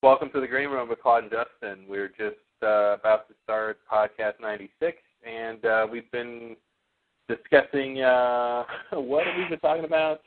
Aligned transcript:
Welcome 0.00 0.30
to 0.32 0.40
the 0.40 0.46
Green 0.46 0.68
Room 0.68 0.88
with 0.88 1.02
Claude 1.02 1.24
and 1.24 1.32
Justin. 1.32 1.84
We're 1.88 2.06
just 2.06 2.36
uh, 2.62 2.94
about 2.94 3.26
to 3.26 3.34
start 3.42 3.80
podcast 3.92 4.34
96, 4.40 4.96
and 5.26 5.64
uh, 5.64 5.88
we've 5.90 6.08
been 6.12 6.54
discussing 7.28 8.00
uh, 8.00 8.62
what 8.92 9.26
have 9.26 9.36
we 9.36 9.48
been 9.48 9.58
talking 9.58 9.84
about? 9.84 10.20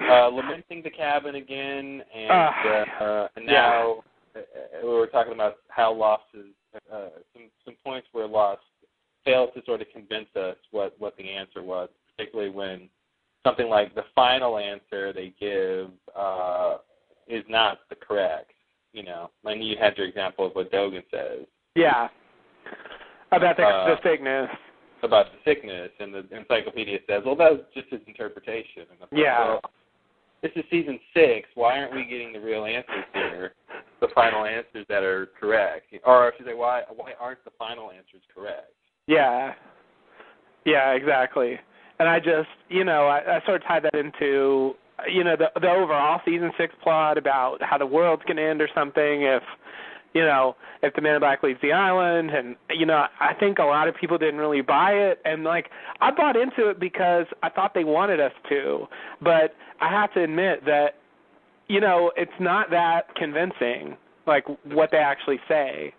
Uh, 0.00 0.26
lamenting 0.26 0.82
the 0.82 0.90
cabin 0.90 1.36
again, 1.36 2.02
and 2.12 2.30
uh, 2.30 3.04
uh, 3.04 3.28
and 3.36 3.46
now 3.46 4.02
uh, 4.34 4.40
we 4.82 4.88
were 4.88 5.06
talking 5.06 5.34
about 5.34 5.58
how 5.68 5.94
losses, 5.94 6.52
uh, 6.92 7.10
some 7.32 7.44
some 7.64 7.74
points 7.84 8.08
where 8.10 8.26
Lost 8.26 8.60
failed 9.24 9.50
to 9.54 9.62
sort 9.64 9.82
of 9.82 9.86
convince 9.92 10.34
us 10.34 10.56
what 10.72 10.96
what 10.98 11.16
the 11.16 11.30
answer 11.30 11.62
was, 11.62 11.88
particularly 12.16 12.50
when 12.50 12.88
something 13.46 13.68
like 13.68 13.94
the 13.94 14.04
final 14.16 14.58
answer 14.58 15.12
they 15.12 15.32
give 15.38 15.90
uh, 16.18 16.78
is 17.28 17.44
not 17.48 17.78
the 17.88 17.94
correct. 17.94 18.50
You 18.96 19.02
know, 19.02 19.30
and 19.44 19.62
you 19.62 19.76
had 19.78 19.94
your 19.98 20.06
example 20.06 20.46
of 20.46 20.54
what 20.54 20.72
Dogen 20.72 21.02
says. 21.10 21.44
Yeah. 21.74 22.08
About 23.30 23.58
the, 23.58 23.64
Uh, 23.64 23.94
the 23.94 24.02
sickness. 24.02 24.48
about 25.02 25.26
the 25.32 25.38
sickness, 25.44 25.90
and 26.00 26.14
the 26.14 26.24
encyclopedia 26.34 27.00
says, 27.06 27.22
well, 27.26 27.36
that 27.36 27.52
was 27.52 27.60
just 27.74 27.90
his 27.90 28.00
interpretation. 28.06 28.86
And 28.90 28.98
I'm 29.02 29.08
Yeah. 29.12 29.44
Well, 29.44 29.60
this 30.40 30.50
is 30.56 30.64
season 30.70 30.98
six. 31.12 31.46
Why 31.54 31.78
aren't 31.78 31.92
we 31.94 32.04
getting 32.06 32.32
the 32.32 32.40
real 32.40 32.64
answers 32.64 33.04
here? 33.12 33.52
The 34.00 34.08
final 34.14 34.46
answers 34.46 34.86
that 34.88 35.02
are 35.02 35.26
correct, 35.38 35.92
or 36.04 36.32
I 36.32 36.36
should 36.36 36.46
say, 36.46 36.54
why 36.54 36.84
why 36.94 37.12
aren't 37.20 37.44
the 37.44 37.50
final 37.58 37.90
answers 37.90 38.22
correct? 38.34 38.72
Yeah. 39.06 39.52
Yeah, 40.64 40.92
exactly. 40.92 41.60
And 41.98 42.08
I 42.08 42.18
just, 42.18 42.48
you 42.70 42.84
know, 42.84 43.06
I, 43.06 43.36
I 43.36 43.44
sort 43.44 43.60
of 43.60 43.68
tied 43.68 43.82
that 43.84 43.94
into, 43.94 44.74
you 45.08 45.24
know, 45.24 45.36
the 45.36 45.50
the 45.60 45.68
overall 45.68 46.20
season 46.24 46.52
six 46.56 46.74
plot 46.82 47.18
about 47.18 47.62
how 47.62 47.78
the 47.78 47.86
world's 47.86 48.22
going 48.24 48.36
to 48.36 48.42
end 48.42 48.62
or 48.62 48.68
something 48.74 49.22
if, 49.22 49.42
you 50.14 50.22
know, 50.22 50.56
if 50.82 50.94
the 50.94 51.02
Man 51.02 51.14
in 51.14 51.20
Black 51.20 51.42
leaves 51.42 51.60
the 51.60 51.72
island. 51.72 52.30
And 52.30 52.56
you 52.70 52.86
know, 52.86 53.06
I 53.20 53.34
think 53.34 53.58
a 53.58 53.64
lot 53.64 53.88
of 53.88 53.94
people 53.94 54.18
didn't 54.18 54.40
really 54.40 54.62
buy 54.62 54.92
it. 54.92 55.20
And 55.24 55.44
like, 55.44 55.70
I 56.00 56.10
bought 56.10 56.36
into 56.36 56.68
it 56.68 56.80
because 56.80 57.26
I 57.42 57.50
thought 57.50 57.74
they 57.74 57.84
wanted 57.84 58.20
us 58.20 58.32
to. 58.48 58.86
But 59.20 59.54
I 59.80 59.88
have 59.90 60.12
to 60.14 60.22
admit 60.22 60.64
that, 60.64 60.94
you 61.68 61.80
know, 61.80 62.12
it's 62.16 62.30
not 62.40 62.70
that 62.70 63.14
convincing, 63.16 63.96
like 64.26 64.46
what 64.64 64.90
they 64.90 64.98
actually 64.98 65.40
say. 65.48 65.92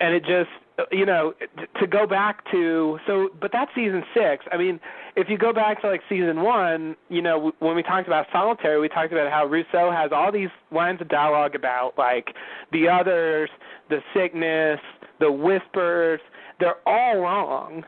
And 0.00 0.14
it 0.14 0.24
just, 0.24 0.50
you 0.90 1.04
know, 1.06 1.34
to 1.80 1.86
go 1.86 2.06
back 2.06 2.50
to 2.50 2.98
so, 3.06 3.28
but 3.40 3.50
that's 3.52 3.70
season 3.74 4.02
six. 4.14 4.44
I 4.50 4.56
mean, 4.56 4.80
if 5.16 5.28
you 5.28 5.36
go 5.36 5.52
back 5.52 5.80
to 5.82 5.88
like 5.88 6.00
season 6.08 6.42
one, 6.42 6.96
you 7.08 7.20
know, 7.22 7.52
when 7.58 7.76
we 7.76 7.82
talked 7.82 8.06
about 8.06 8.26
solitary, 8.32 8.80
we 8.80 8.88
talked 8.88 9.12
about 9.12 9.30
how 9.30 9.46
Rousseau 9.46 9.90
has 9.90 10.10
all 10.12 10.32
these 10.32 10.48
lines 10.70 11.00
of 11.00 11.08
dialogue 11.08 11.54
about 11.54 11.92
like 11.98 12.28
the 12.72 12.88
others, 12.88 13.50
the 13.90 13.98
sickness, 14.14 14.80
the 15.20 15.30
whispers. 15.30 16.20
They're 16.58 16.76
all 16.86 17.18
wrong, 17.18 17.84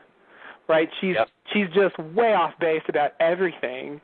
right? 0.67 0.89
She's 1.01 1.15
Yep. 1.15 1.29
she's 1.53 1.67
just 1.73 1.97
way 2.13 2.33
off 2.33 2.53
base 2.59 2.83
about 2.87 3.11
everything. 3.19 3.99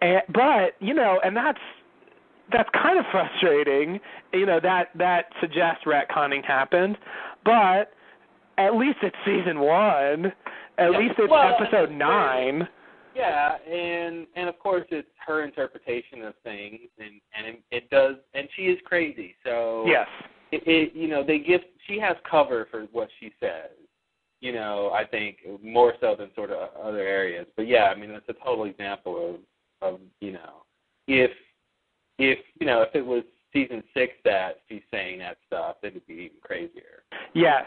And 0.00 0.22
but 0.32 0.76
you 0.80 0.94
know, 0.94 1.20
and 1.24 1.36
that's 1.36 1.60
that's 2.52 2.68
kind 2.72 2.98
of 2.98 3.04
frustrating. 3.10 4.00
You 4.32 4.46
know 4.46 4.60
that 4.60 4.88
that 4.96 5.26
suggests 5.40 5.84
retconning 5.86 6.44
happened, 6.44 6.96
but 7.44 7.92
at 8.58 8.74
least 8.76 8.98
it's 9.02 9.16
season 9.24 9.60
one. 9.60 10.32
At 10.78 10.92
Yeah. 10.92 10.98
least 10.98 11.14
it's 11.18 11.30
Well, 11.30 11.54
episode 11.60 11.90
nine. 11.90 12.68
Yeah, 13.14 13.58
and 13.58 14.26
and 14.36 14.48
of 14.48 14.58
course 14.58 14.86
it's 14.90 15.08
her 15.26 15.42
interpretation 15.42 16.22
of 16.22 16.34
things, 16.44 16.80
and 16.98 17.20
and 17.34 17.46
it, 17.46 17.62
it 17.70 17.90
does, 17.90 18.16
and 18.32 18.48
she 18.56 18.62
is 18.68 18.80
crazy. 18.84 19.34
So 19.44 19.84
Yes. 19.86 20.08
it, 20.50 20.62
it 20.66 20.94
you 20.94 21.08
know 21.08 21.22
they 21.22 21.38
give 21.38 21.60
she 21.86 21.98
has 21.98 22.16
cover 22.28 22.66
for 22.70 22.82
what 22.92 23.08
she 23.20 23.32
says. 23.38 23.70
You 24.40 24.52
know, 24.52 24.90
I 24.90 25.04
think 25.04 25.38
more 25.62 25.94
so 26.00 26.16
than 26.18 26.30
sort 26.34 26.50
of 26.50 26.70
other 26.74 27.00
areas. 27.00 27.46
But 27.56 27.68
yeah, 27.68 27.84
I 27.84 27.94
mean 27.94 28.10
it's 28.10 28.28
a 28.28 28.44
total 28.44 28.64
example 28.64 29.36
of 29.82 29.92
of 29.94 30.00
you 30.20 30.32
know 30.32 30.64
if 31.06 31.30
if 32.18 32.38
you 32.58 32.66
know 32.66 32.82
if 32.82 32.94
it 32.94 33.04
was 33.04 33.24
season 33.52 33.82
six 33.94 34.12
that 34.24 34.60
she's 34.68 34.82
saying 34.90 35.18
that 35.20 35.36
stuff, 35.46 35.76
it 35.82 35.94
would 35.94 36.06
be 36.06 36.14
even 36.14 36.36
crazier. 36.42 37.02
Yes. 37.34 37.64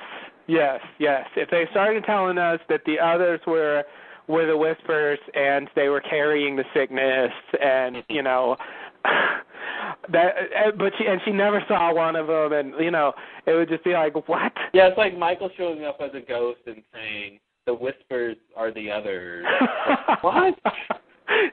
Yes. 0.48 0.80
Yes. 1.00 1.26
If 1.36 1.50
they 1.50 1.66
started 1.72 2.04
telling 2.06 2.38
us 2.38 2.60
that 2.70 2.82
the 2.86 3.00
others 3.00 3.40
were 3.48 3.84
were 4.28 4.46
the 4.48 4.58
whispers 4.58 5.20
and 5.36 5.70
they 5.76 5.88
were 5.88 6.02
carrying 6.02 6.56
the 6.56 6.64
sickness 6.74 7.32
and 7.62 7.98
you 8.10 8.24
know 8.24 8.56
that 10.12 10.34
uh, 10.66 10.72
but 10.78 10.92
she 10.98 11.06
and 11.06 11.22
she 11.26 11.32
never 11.32 11.64
saw 11.68 11.94
one 11.94 12.16
of 12.16 12.28
them 12.28 12.54
and 12.54 12.74
you 12.84 12.90
know 12.90 13.14
it 13.46 13.54
would 13.54 13.70
just 13.70 13.84
be 13.84 13.94
like 13.94 14.16
what 14.28 14.52
Yeah, 14.74 14.88
it's 14.88 14.98
like 14.98 15.18
Michael 15.18 15.50
showing 15.58 15.86
up 15.86 16.00
as 16.02 16.10
a 16.16 16.22
ghost 16.22 16.62
and 16.66 16.82
saying 16.94 17.40
the 17.68 17.74
whispers 17.74 18.38
are 18.56 18.72
the 18.74 18.90
others. 18.92 19.46
what? 20.22 20.56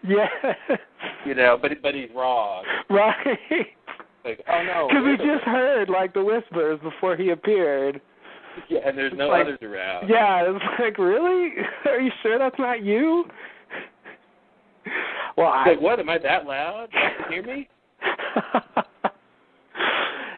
yeah 0.07 0.27
You 1.27 1.35
know, 1.35 1.59
but 1.61 1.73
but 1.83 1.95
he's 1.95 2.09
wrong. 2.15 2.65
right 2.89 3.39
Like, 4.25 4.41
oh 4.49 4.63
no, 4.63 4.89
because 4.91 5.05
we 5.05 5.17
just 5.17 5.45
heard 5.45 5.89
like 5.89 6.15
the 6.15 6.23
whispers 6.25 6.79
before 6.83 7.17
he 7.17 7.31
appeared 7.31 8.01
Yeah, 8.69 8.81
and 8.87 8.97
there's 8.97 9.13
no 9.17 9.29
like- 9.29 9.47
others 9.47 9.59
around. 9.63 10.09
yeah 10.09 10.43
it's 10.47 10.65
like 10.79 10.99
really 10.99 11.51
are 11.87 12.01
you 12.01 12.11
sure 12.23 12.39
that's 12.39 12.59
not 12.59 12.83
you 12.85 13.25
well 15.37 15.49
I 15.49 15.69
like, 15.71 15.81
what? 15.81 15.99
Am 16.01 16.09
I 16.11 16.19
that 16.19 16.45
loud? 16.47 16.89
You 16.93 17.25
can 17.25 17.33
hear 17.33 17.43
me? 17.43 17.69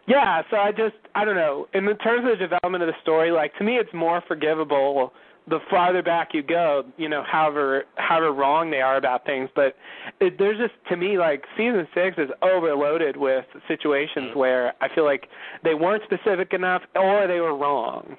yeah, 0.07 0.43
so 0.51 0.57
I 0.59 0.71
just 0.71 0.95
I 1.15 1.25
don't 1.25 1.35
know. 1.37 1.67
In 1.75 1.87
the 1.87 1.95
terms 1.95 2.25
of 2.31 2.39
the 2.39 2.45
development 2.49 2.83
of 2.83 2.89
the 2.89 3.01
story, 3.03 3.31
like 3.31 3.55
to 3.59 3.65
me, 3.65 3.77
it's 3.77 3.93
more 3.95 4.23
forgivable 4.29 5.13
the 5.49 5.59
farther 5.71 6.03
back 6.03 6.31
you 6.33 6.43
go. 6.43 6.85
You 6.97 7.09
know, 7.09 7.23
however 7.23 7.85
however 7.97 8.33
wrong 8.33 8.71
they 8.71 8.81
are 8.81 8.97
about 8.97 9.25
things, 9.27 9.51
but 9.55 9.77
it, 10.21 10.39
there's 10.39 10.59
just 10.59 10.75
to 10.89 10.97
me 10.97 11.19
like 11.19 11.45
season 11.57 11.87
six 11.95 12.17
is 12.19 12.31
overloaded 12.43 13.17
with 13.17 13.45
situations 13.69 14.31
Mhm. 14.33 14.37
where 14.37 14.73
I 14.81 14.89
feel 14.95 15.05
like 15.05 15.29
they 15.63 15.75
weren't 15.75 16.03
specific 16.05 16.53
enough 16.55 16.83
or 16.97 17.27
they 17.27 17.41
were 17.41 17.55
wrong. 17.57 18.17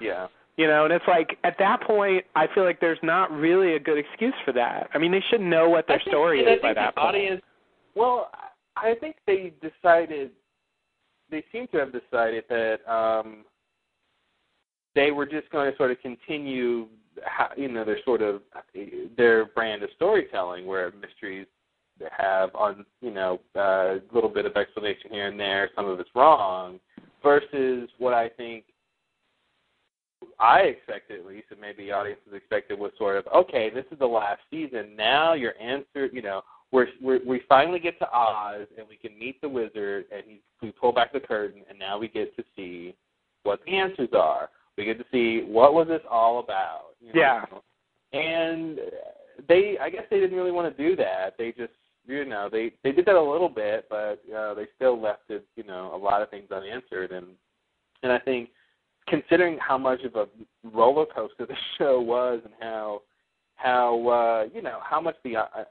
Yeah. 0.00 0.28
You 0.56 0.66
know, 0.66 0.84
and 0.84 0.92
it's 0.94 1.04
like 1.06 1.36
at 1.44 1.56
that 1.58 1.82
point, 1.82 2.24
I 2.34 2.46
feel 2.54 2.64
like 2.64 2.80
there's 2.80 3.02
not 3.02 3.30
really 3.30 3.74
a 3.74 3.78
good 3.78 3.98
excuse 3.98 4.32
for 4.44 4.52
that. 4.52 4.88
I 4.94 4.98
mean, 4.98 5.12
they 5.12 5.22
should 5.28 5.42
know 5.42 5.68
what 5.68 5.86
their 5.86 5.98
think- 5.98 6.08
story 6.08 6.40
is 6.40 6.62
by 6.62 6.72
that 6.72 6.96
point. 6.96 7.08
audience. 7.08 7.42
Well, 7.94 8.30
I 8.76 8.94
think 8.94 9.16
they 9.26 9.52
decided. 9.60 10.30
They 11.30 11.44
seem 11.52 11.66
to 11.68 11.78
have 11.78 11.92
decided 11.92 12.44
that 12.48 12.78
um, 12.90 13.44
they 14.96 15.12
were 15.12 15.26
just 15.26 15.48
going 15.50 15.70
to 15.70 15.76
sort 15.76 15.92
of 15.92 16.00
continue, 16.00 16.88
how, 17.22 17.50
you 17.56 17.68
know, 17.68 17.84
their 17.84 18.02
sort 18.04 18.22
of 18.22 18.40
their 19.16 19.44
brand 19.44 19.84
of 19.84 19.90
storytelling, 19.94 20.66
where 20.66 20.92
mysteries 21.00 21.46
have 22.10 22.52
on, 22.54 22.84
you 23.00 23.12
know, 23.12 23.40
uh, 23.54 23.96
a 23.96 24.00
little 24.12 24.30
bit 24.30 24.46
of 24.46 24.56
explanation 24.56 25.10
here 25.12 25.28
and 25.28 25.38
there. 25.38 25.70
Some 25.76 25.86
of 25.86 26.00
it's 26.00 26.10
wrong, 26.16 26.80
versus 27.22 27.88
what 27.98 28.14
I 28.14 28.28
think 28.30 28.64
I 30.40 30.60
expected 30.60 31.20
at 31.20 31.26
least, 31.26 31.46
and 31.50 31.60
maybe 31.60 31.92
audiences 31.92 32.32
expected 32.34 32.78
was 32.78 32.92
sort 32.98 33.16
of 33.16 33.26
okay. 33.34 33.70
This 33.70 33.84
is 33.92 33.98
the 33.98 34.06
last 34.06 34.40
season. 34.50 34.96
Now 34.96 35.34
your 35.34 35.52
answer, 35.60 36.06
you 36.12 36.22
know, 36.22 36.42
we're, 36.72 36.88
we're 37.02 37.20
we 37.26 37.42
finally 37.48 37.78
get 37.78 37.98
to 37.98 38.10
Oz 38.10 38.66
and 38.78 38.86
we 38.88 38.96
can 38.96 39.18
meet 39.18 39.40
the 39.40 39.48
wizard, 39.48 40.06
and 40.12 40.22
he, 40.26 40.40
we 40.62 40.72
pull 40.72 40.92
back 40.92 41.12
the 41.12 41.20
curtain, 41.20 41.62
and 41.68 41.78
now 41.78 41.98
we 41.98 42.08
get 42.08 42.34
to 42.36 42.44
see 42.56 42.94
what 43.44 43.60
the 43.66 43.76
answers 43.76 44.08
are. 44.12 44.48
We 44.76 44.84
get 44.84 44.98
to 44.98 45.04
see 45.10 45.44
what 45.46 45.74
was 45.74 45.88
this 45.88 46.02
all 46.10 46.38
about. 46.40 46.94
You 47.00 47.12
know? 47.12 47.20
Yeah. 47.20 47.44
And 48.12 48.78
they, 49.48 49.76
I 49.80 49.90
guess 49.90 50.04
they 50.10 50.20
didn't 50.20 50.36
really 50.36 50.52
want 50.52 50.74
to 50.74 50.82
do 50.82 50.96
that. 50.96 51.34
They 51.38 51.52
just, 51.52 51.72
you 52.06 52.24
know, 52.24 52.48
they 52.50 52.72
they 52.84 52.92
did 52.92 53.06
that 53.06 53.16
a 53.16 53.20
little 53.20 53.48
bit, 53.48 53.86
but 53.90 54.22
uh, 54.34 54.54
they 54.54 54.66
still 54.76 55.00
left 55.00 55.28
it, 55.28 55.44
you 55.56 55.64
know, 55.64 55.92
a 55.94 55.98
lot 55.98 56.22
of 56.22 56.30
things 56.30 56.50
unanswered. 56.50 57.10
And 57.10 57.26
and 58.02 58.12
I 58.12 58.18
think 58.18 58.50
considering 59.08 59.58
how 59.58 59.78
much 59.78 60.02
of 60.02 60.14
a 60.16 60.26
roller 60.64 61.06
coaster 61.06 61.46
the 61.46 61.54
show 61.78 62.00
was 62.00 62.40
and 62.44 62.54
how 62.60 63.02
how 63.56 64.08
uh 64.08 64.54
you 64.54 64.62
know 64.62 64.78
how 64.82 65.00
much 65.00 65.16
the 65.24 65.36
uh, 65.36 65.46
uh, 65.56 65.64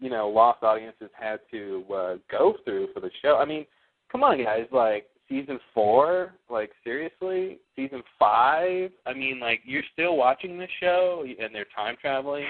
you 0.00 0.10
know 0.10 0.28
lost 0.28 0.62
audiences 0.62 1.10
had 1.12 1.40
to 1.50 1.84
uh 1.94 2.14
go 2.30 2.54
through 2.64 2.88
for 2.94 3.00
the 3.00 3.10
show 3.20 3.36
i 3.36 3.44
mean 3.44 3.66
come 4.10 4.22
on 4.22 4.42
guys 4.42 4.66
like 4.72 5.06
season 5.32 5.58
4 5.74 6.34
like 6.50 6.70
seriously? 6.84 7.58
Season 7.74 8.02
5 8.18 8.90
i 9.06 9.14
mean 9.14 9.40
like 9.40 9.60
you're 9.64 9.82
still 9.92 10.16
watching 10.16 10.58
this 10.58 10.70
show 10.80 11.24
and 11.26 11.54
they're 11.54 11.66
time 11.74 11.96
traveling. 12.00 12.44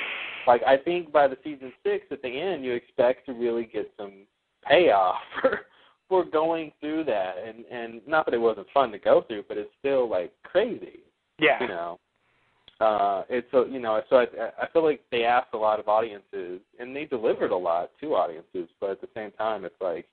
Like 0.47 0.63
i 0.67 0.77
think 0.77 1.13
by 1.13 1.29
the 1.29 1.37
season 1.45 1.73
6 1.85 2.07
at 2.11 2.23
the 2.23 2.29
end 2.29 2.65
you 2.65 2.73
expect 2.73 3.27
to 3.27 3.33
really 3.33 3.65
get 3.73 3.91
some 3.97 4.27
payoff 4.69 5.17
for 5.41 5.61
for 6.09 6.25
going 6.25 6.73
through 6.81 7.05
that. 7.05 7.37
And 7.47 7.65
and 7.67 8.01
not 8.07 8.27
that 8.27 8.35
it 8.35 8.39
wasn't 8.39 8.67
fun 8.75 8.91
to 8.93 8.99
go 8.99 9.23
through 9.23 9.45
but 9.49 9.57
it's 9.57 9.71
still 9.79 10.09
like 10.09 10.33
crazy. 10.43 11.01
Yeah. 11.39 11.61
you 11.61 11.69
know? 11.69 12.01
Uh 12.81 13.23
it's 13.29 13.53
a 13.55 13.65
you 13.71 13.79
know 13.79 14.03
so 14.11 14.17
i 14.17 14.27
i 14.61 14.67
feel 14.73 14.85
like 14.85 15.03
they 15.13 15.25
asked 15.25 15.55
a 15.55 15.59
lot 15.59 15.79
of 15.79 15.89
audiences 15.89 16.61
and 16.81 16.97
they 16.97 17.05
delivered 17.05 17.53
a 17.53 17.57
lot 17.57 17.91
to 18.01 18.15
audiences 18.15 18.69
but 18.81 18.91
at 18.91 19.01
the 19.01 19.09
same 19.15 19.31
time 19.33 19.65
it's 19.65 19.81
like 19.81 20.07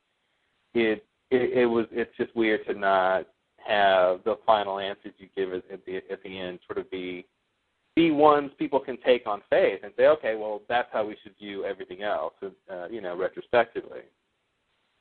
it 0.75 1.03
it, 1.31 1.57
it 1.57 1.65
was 1.65 1.85
it's 1.91 2.15
just 2.17 2.35
weird 2.35 2.65
to 2.67 2.73
not 2.73 3.25
have 3.57 4.23
the 4.23 4.37
final 4.45 4.79
answers 4.79 5.13
you 5.17 5.27
give 5.35 5.53
at 5.53 5.85
the 5.85 5.97
at 6.11 6.23
the 6.23 6.39
end 6.39 6.59
sort 6.67 6.77
of 6.77 6.89
be 6.89 7.25
be 7.95 8.11
ones 8.11 8.51
people 8.57 8.79
can 8.79 8.97
take 9.05 9.27
on 9.27 9.41
faith 9.49 9.79
and 9.83 9.91
say, 9.97 10.07
okay, 10.07 10.35
well 10.35 10.61
that's 10.69 10.89
how 10.91 11.05
we 11.05 11.17
should 11.23 11.35
view 11.37 11.65
everything 11.65 12.03
else, 12.03 12.33
uh, 12.43 12.87
you 12.89 13.01
know, 13.01 13.15
retrospectively. 13.15 14.01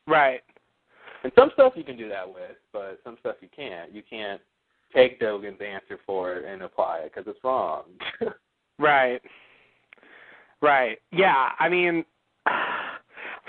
Right. 0.06 0.40
And 1.22 1.32
some 1.36 1.50
stuff 1.54 1.74
you 1.76 1.84
can 1.84 1.96
do 1.96 2.08
that 2.08 2.26
with, 2.26 2.56
but 2.72 2.98
some 3.04 3.16
stuff 3.20 3.36
you 3.40 3.48
can't. 3.54 3.92
You 3.92 4.02
can't 4.08 4.40
take 4.94 5.20
Dogen's 5.20 5.60
answer 5.60 5.98
for 6.06 6.34
it 6.34 6.44
and 6.44 6.62
apply 6.62 6.98
it 6.98 7.12
because 7.14 7.30
it's 7.30 7.42
wrong. 7.44 7.82
right. 8.78 9.20
Right. 10.62 10.98
Yeah. 11.12 11.50
I 11.58 11.68
mean, 11.68 12.04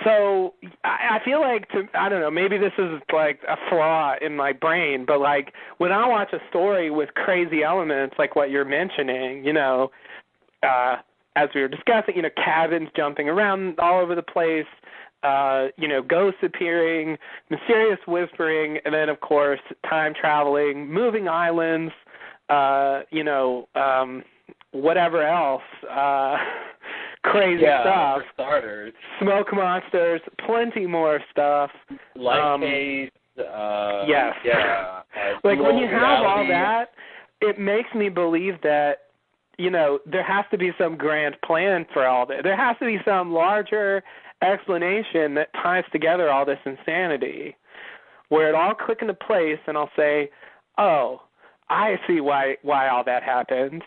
so 0.03 0.53
I, 0.83 1.19
I 1.19 1.25
feel 1.25 1.41
like 1.41 1.69
to 1.69 1.83
I 1.93 2.09
don't 2.09 2.21
know 2.21 2.31
maybe 2.31 2.57
this 2.57 2.73
is 2.77 3.01
like 3.13 3.39
a 3.47 3.55
flaw 3.69 4.15
in 4.21 4.35
my 4.35 4.53
brain, 4.53 5.05
but 5.05 5.19
like 5.19 5.53
when 5.77 5.91
I 5.91 6.07
watch 6.07 6.33
a 6.33 6.39
story 6.49 6.89
with 6.89 7.13
crazy 7.15 7.63
elements 7.63 8.15
like 8.17 8.35
what 8.35 8.49
you're 8.49 8.65
mentioning, 8.65 9.43
you 9.45 9.53
know, 9.53 9.91
uh, 10.63 10.97
as 11.35 11.49
we 11.55 11.61
were 11.61 11.67
discussing, 11.67 12.15
you 12.15 12.21
know, 12.21 12.29
cabins 12.35 12.89
jumping 12.95 13.29
around 13.29 13.79
all 13.79 14.01
over 14.01 14.15
the 14.15 14.23
place, 14.23 14.65
uh, 15.23 15.67
you 15.77 15.87
know, 15.87 16.01
ghosts 16.01 16.39
appearing, 16.43 17.17
mysterious 17.49 17.99
whispering, 18.07 18.79
and 18.85 18.93
then 18.93 19.09
of 19.09 19.19
course 19.21 19.59
time 19.89 20.13
traveling, 20.13 20.91
moving 20.91 21.27
islands, 21.27 21.93
uh, 22.49 23.01
you 23.11 23.23
know, 23.23 23.67
um, 23.75 24.23
whatever 24.71 25.23
else. 25.23 25.63
Uh, 25.89 26.37
crazy 27.23 27.63
yeah, 27.63 27.81
stuff. 27.83 28.17
For 28.17 28.33
starters, 28.33 28.93
smoke 29.21 29.47
monsters, 29.53 30.21
plenty 30.45 30.85
more 30.85 31.19
stuff. 31.31 31.71
Light 32.15 32.53
um, 32.53 32.61
haze. 32.61 33.09
Uh, 33.37 34.03
yes. 34.07 34.33
Yeah. 34.43 35.01
like 35.43 35.59
when 35.59 35.77
you 35.77 35.87
have 35.87 36.25
all 36.25 36.45
that, 36.47 36.89
it 37.41 37.59
makes 37.59 37.89
me 37.95 38.09
believe 38.09 38.55
that 38.63 38.99
you 39.57 39.69
know 39.69 39.99
there 40.05 40.23
has 40.23 40.45
to 40.51 40.57
be 40.57 40.71
some 40.77 40.97
grand 40.97 41.35
plan 41.45 41.85
for 41.93 42.05
all 42.05 42.25
that. 42.27 42.43
There 42.43 42.57
has 42.57 42.77
to 42.79 42.85
be 42.85 42.97
some 43.05 43.31
larger 43.31 44.03
explanation 44.41 45.35
that 45.35 45.49
ties 45.61 45.83
together 45.91 46.29
all 46.29 46.45
this 46.45 46.59
insanity, 46.65 47.55
where 48.29 48.49
it 48.49 48.55
all 48.55 48.73
click 48.73 48.99
into 49.01 49.13
place, 49.13 49.59
and 49.67 49.77
I'll 49.77 49.91
say, 49.95 50.29
"Oh, 50.77 51.21
I 51.69 51.95
see 52.07 52.21
why 52.21 52.57
why 52.61 52.89
all 52.89 53.03
that 53.05 53.23
happened." 53.23 53.83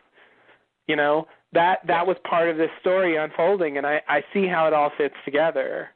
You 0.86 0.96
know, 0.96 1.26
that 1.52 1.80
that 1.86 2.06
was 2.06 2.16
part 2.28 2.48
of 2.48 2.56
this 2.56 2.70
story 2.80 3.16
unfolding, 3.16 3.78
and 3.78 3.86
I 3.86 4.00
I 4.08 4.22
see 4.32 4.46
how 4.46 4.66
it 4.66 4.72
all 4.72 4.90
fits 4.96 5.14
together. 5.24 5.90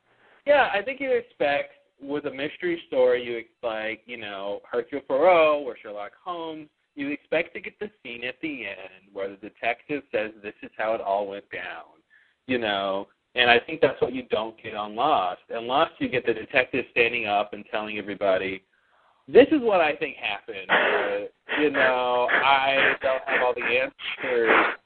Yeah, 0.47 0.69
I 0.73 0.83
think 0.83 1.01
you 1.01 1.13
expect 1.13 1.73
with 2.01 2.27
a 2.27 2.31
mystery 2.31 2.81
story, 2.89 3.25
you 3.25 3.39
expect 3.39 3.65
like 3.65 4.03
you 4.07 4.19
know 4.19 4.61
Hercule 4.71 5.03
Poirot 5.03 5.67
or 5.67 5.77
Sherlock 5.83 6.13
Holmes. 6.23 6.69
You 6.95 7.11
expect 7.11 7.53
to 7.55 7.61
get 7.61 7.79
the 7.79 7.91
scene 8.03 8.25
at 8.25 8.37
the 8.41 8.67
end 8.67 9.13
where 9.13 9.29
the 9.29 9.37
detective 9.37 10.03
says 10.13 10.31
this 10.43 10.55
is 10.63 10.71
how 10.79 10.95
it 10.95 11.01
all 11.01 11.27
went 11.27 11.45
down. 11.51 11.85
You 12.47 12.59
know, 12.59 13.09
and 13.35 13.51
I 13.51 13.59
think 13.59 13.81
that's 13.81 14.01
what 14.01 14.15
you 14.15 14.23
don't 14.31 14.61
get 14.63 14.75
on 14.75 14.95
Lost. 14.95 15.43
And 15.51 15.67
Lost, 15.67 15.93
you 15.99 16.09
get 16.09 16.25
the 16.25 16.33
detective 16.33 16.85
standing 16.93 17.27
up 17.27 17.53
and 17.53 17.65
telling 17.71 17.99
everybody, 17.99 18.63
"This 19.27 19.47
is 19.51 19.61
what 19.61 19.81
I 19.81 19.97
think 19.97 20.17
happened." 20.17 20.67
But, 20.69 21.61
you 21.61 21.71
know, 21.71 22.29
I 22.31 22.97
don't 23.03 23.23
have 23.27 23.43
all 23.43 23.55
the 23.55 23.63
answers 23.63 24.77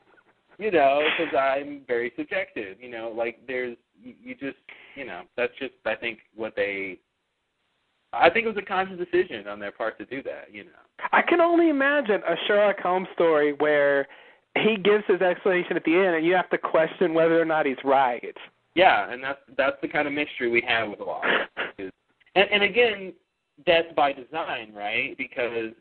you 0.60 0.70
know, 0.70 1.00
because 1.18 1.34
I'm 1.34 1.80
very 1.88 2.12
subjective. 2.16 2.76
You 2.80 2.90
know, 2.90 3.12
like 3.16 3.40
there's 3.46 3.76
you, 4.00 4.14
you 4.22 4.34
just 4.34 4.58
you 4.94 5.06
know 5.06 5.22
that's 5.36 5.52
just 5.58 5.72
I 5.86 5.94
think 5.96 6.18
what 6.36 6.54
they. 6.54 6.98
I 8.12 8.28
think 8.28 8.44
it 8.44 8.48
was 8.48 8.56
a 8.56 8.66
conscious 8.66 8.98
decision 8.98 9.46
on 9.46 9.60
their 9.60 9.70
part 9.70 9.96
to 9.98 10.04
do 10.04 10.22
that. 10.24 10.52
You 10.52 10.64
know. 10.64 10.70
I 11.12 11.22
can 11.22 11.40
only 11.40 11.70
imagine 11.70 12.20
a 12.28 12.34
Sherlock 12.46 12.80
Holmes 12.80 13.08
story 13.14 13.54
where 13.54 14.06
he 14.58 14.76
gives 14.76 15.04
his 15.06 15.22
explanation 15.22 15.76
at 15.76 15.84
the 15.84 15.94
end, 15.94 16.16
and 16.16 16.26
you 16.26 16.34
have 16.34 16.50
to 16.50 16.58
question 16.58 17.14
whether 17.14 17.40
or 17.40 17.44
not 17.44 17.66
he's 17.66 17.76
right. 17.84 18.36
Yeah, 18.74 19.10
and 19.10 19.22
that's 19.22 19.40
that's 19.56 19.76
the 19.80 19.88
kind 19.88 20.06
of 20.06 20.14
mystery 20.14 20.50
we 20.50 20.62
have 20.66 20.90
with 20.90 21.00
a 21.00 21.04
lot. 21.04 21.24
and, 21.78 21.90
and 22.34 22.62
again, 22.62 23.12
that's 23.66 23.88
by 23.96 24.12
design, 24.12 24.72
right? 24.74 25.16
Because 25.16 25.72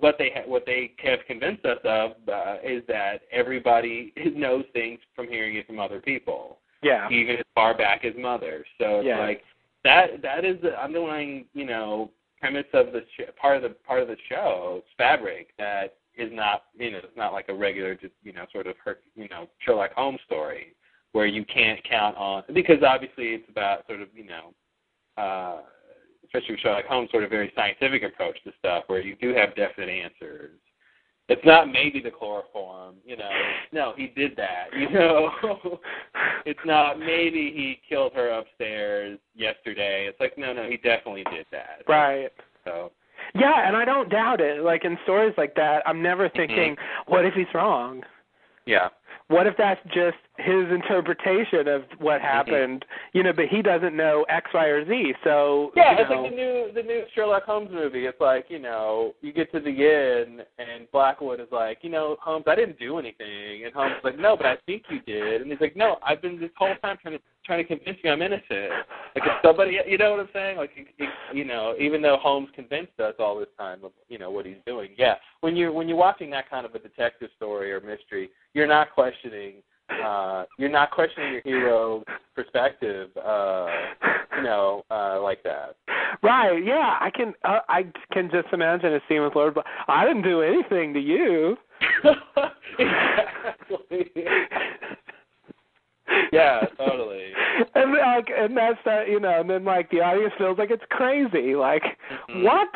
what 0.00 0.16
they 0.18 0.30
ha- 0.34 0.46
what 0.48 0.64
they 0.66 0.92
have 0.98 1.20
convinced 1.26 1.64
us 1.64 1.78
of 1.84 2.12
uh, 2.28 2.56
is 2.64 2.82
that 2.88 3.22
everybody 3.30 4.12
knows 4.34 4.64
things 4.72 4.98
from 5.14 5.28
hearing 5.28 5.56
it 5.56 5.66
from 5.66 5.78
other 5.78 6.00
people. 6.00 6.58
Yeah. 6.82 7.08
Even 7.10 7.36
as 7.36 7.44
far 7.54 7.76
back 7.76 8.04
as 8.04 8.12
mother. 8.18 8.64
So 8.78 8.98
it's 8.98 9.06
Yeah. 9.06 9.20
like 9.20 9.42
that 9.84 10.22
that 10.22 10.44
is 10.44 10.60
the 10.62 10.80
underlying 10.82 11.44
you 11.54 11.66
know 11.66 12.10
premise 12.40 12.66
of 12.72 12.86
the 12.92 13.04
sh- 13.16 13.30
part 13.40 13.56
of 13.56 13.62
the 13.62 13.70
part 13.70 14.02
of 14.02 14.08
the 14.08 14.16
show 14.28 14.82
fabric 14.98 15.48
that 15.58 15.94
is 16.16 16.30
not 16.32 16.64
you 16.78 16.90
know 16.90 16.98
it's 16.98 17.16
not 17.16 17.32
like 17.32 17.48
a 17.48 17.54
regular 17.54 17.94
just 17.94 18.12
you 18.22 18.32
know 18.32 18.44
sort 18.52 18.66
of 18.66 18.74
her 18.84 18.98
you 19.14 19.28
know 19.28 19.46
Sherlock 19.60 19.92
Holmes 19.94 20.20
story 20.26 20.74
where 21.12 21.26
you 21.26 21.44
can't 21.44 21.82
count 21.84 22.16
on 22.16 22.42
because 22.54 22.82
obviously 22.86 23.28
it's 23.34 23.48
about 23.48 23.86
sort 23.86 24.00
of 24.00 24.08
you 24.14 24.24
know 24.24 24.52
uh 25.22 25.60
especially 26.32 26.54
with 26.54 26.60
Sherlock 26.60 26.86
Holmes 26.86 27.10
sort 27.10 27.24
of 27.24 27.30
very 27.30 27.52
scientific 27.54 28.02
approach 28.02 28.42
to 28.44 28.52
stuff 28.58 28.84
where 28.86 29.00
you 29.00 29.16
do 29.16 29.34
have 29.34 29.54
definite 29.54 29.90
answers. 29.90 30.58
It's 31.28 31.44
not 31.44 31.70
maybe 31.70 32.00
the 32.00 32.10
chloroform, 32.10 32.96
you 33.04 33.16
know. 33.16 33.30
No, 33.72 33.92
he 33.96 34.08
did 34.08 34.36
that, 34.36 34.66
you 34.78 34.90
know. 34.90 35.30
it's 36.44 36.60
not 36.64 36.98
maybe 36.98 37.52
he 37.54 37.80
killed 37.88 38.12
her 38.14 38.30
upstairs 38.30 39.18
yesterday. 39.34 40.06
It's 40.08 40.18
like 40.20 40.36
no, 40.36 40.52
no, 40.52 40.68
he 40.68 40.76
definitely 40.78 41.24
did 41.30 41.46
that. 41.52 41.82
Right. 41.88 42.30
So 42.64 42.92
Yeah, 43.34 43.66
and 43.66 43.76
I 43.76 43.84
don't 43.84 44.08
doubt 44.10 44.40
it. 44.40 44.62
Like 44.62 44.84
in 44.84 44.98
stories 45.04 45.34
like 45.36 45.54
that, 45.56 45.82
I'm 45.86 46.02
never 46.02 46.28
mm-hmm. 46.28 46.38
thinking, 46.38 46.76
what 47.06 47.24
if 47.24 47.34
he's 47.34 47.46
wrong? 47.54 48.02
yeah, 48.66 48.88
What 49.28 49.46
if 49.46 49.54
that's 49.56 49.80
just 49.86 50.16
his 50.38 50.70
interpretation 50.70 51.68
of 51.68 51.82
what 51.98 52.20
happened? 52.20 52.84
You 53.12 53.22
know, 53.22 53.32
but 53.32 53.46
he 53.46 53.62
doesn't 53.62 53.96
know 53.96 54.24
X, 54.28 54.50
Y, 54.54 54.66
or 54.66 54.86
Z. 54.86 55.14
So 55.24 55.72
yeah. 55.76 55.96
It's 55.98 56.10
know, 56.10 56.22
like 56.22 56.30
the 56.30 56.36
new 56.36 56.70
the 56.74 56.82
new 56.82 57.02
Sherlock 57.14 57.44
Holmes 57.44 57.70
movie. 57.72 58.06
It's 58.06 58.20
like 58.20 58.46
you 58.48 58.58
know 58.58 59.14
you 59.20 59.32
get 59.32 59.52
to 59.52 59.60
the 59.60 59.70
end 59.70 60.40
and 60.58 60.90
Blackwood 60.90 61.40
is 61.40 61.48
like, 61.52 61.78
you 61.82 61.90
know, 61.90 62.16
Holmes, 62.20 62.44
I 62.46 62.54
didn't 62.54 62.78
do 62.78 62.98
anything, 62.98 63.64
and 63.64 63.74
Holmes 63.74 63.94
is 63.98 64.04
like, 64.04 64.18
no, 64.18 64.36
but 64.36 64.46
I 64.46 64.56
think 64.66 64.84
you 64.88 65.00
did, 65.00 65.42
and 65.42 65.50
he's 65.50 65.60
like, 65.60 65.76
no, 65.76 65.96
I've 66.02 66.22
been 66.22 66.40
this 66.40 66.50
whole 66.56 66.74
time 66.82 66.96
trying 67.02 67.18
to 67.18 67.22
trying 67.44 67.58
to 67.58 67.64
convince 67.64 67.98
you 68.02 68.10
I'm 68.10 68.22
innocent. 68.22 68.70
Like 69.14 69.26
if 69.26 69.32
somebody, 69.44 69.78
you 69.86 69.98
know 69.98 70.12
what 70.12 70.20
I'm 70.20 70.28
saying? 70.32 70.56
Like 70.56 70.70
you 71.32 71.44
know, 71.44 71.74
even 71.78 72.00
though 72.00 72.16
Holmes 72.20 72.48
convinced 72.54 72.98
us 73.00 73.14
all 73.18 73.38
this 73.38 73.48
time 73.58 73.84
of 73.84 73.92
you 74.08 74.18
know 74.18 74.30
what 74.30 74.46
he's 74.46 74.56
doing. 74.66 74.90
Yeah, 74.96 75.14
when 75.40 75.56
you're 75.56 75.72
when 75.72 75.88
you're 75.88 75.96
watching 75.96 76.30
that 76.30 76.48
kind 76.48 76.64
of 76.64 76.74
a 76.74 76.78
detective 76.78 77.30
story 77.36 77.72
or 77.72 77.80
mystery, 77.80 78.30
you're 78.54 78.66
not 78.66 78.92
questioning. 78.92 79.54
Uh, 80.04 80.44
you're 80.58 80.68
not 80.70 80.90
questioning 80.90 81.32
your 81.32 81.42
hero's 81.42 82.04
perspective, 82.34 83.10
uh, 83.16 83.66
you 84.36 84.42
know, 84.42 84.84
uh, 84.90 85.20
like 85.22 85.42
that. 85.42 85.76
Right. 86.22 86.64
Yeah, 86.64 86.96
I 87.00 87.10
can. 87.10 87.34
Uh, 87.44 87.60
I 87.68 87.86
can 88.12 88.30
just 88.30 88.48
imagine 88.52 88.94
a 88.94 89.00
scene 89.08 89.22
with 89.22 89.34
Lord. 89.34 89.54
Bla- 89.54 89.64
I 89.88 90.04
didn't 90.06 90.22
do 90.22 90.42
anything 90.42 90.92
to 90.94 91.00
you. 91.00 91.56
exactly. 92.78 94.10
yeah, 96.32 96.60
totally. 96.76 97.32
and 97.74 97.92
like, 97.92 98.28
and 98.36 98.56
that's 98.56 98.78
uh, 98.86 99.02
you 99.04 99.20
know, 99.20 99.40
and 99.40 99.48
then 99.50 99.64
like 99.64 99.90
the 99.90 100.00
audience 100.00 100.32
feels 100.38 100.58
like 100.58 100.70
it's 100.70 100.84
crazy. 100.90 101.54
Like, 101.54 101.82
Mhm. 102.30 102.44
what? 102.44 102.68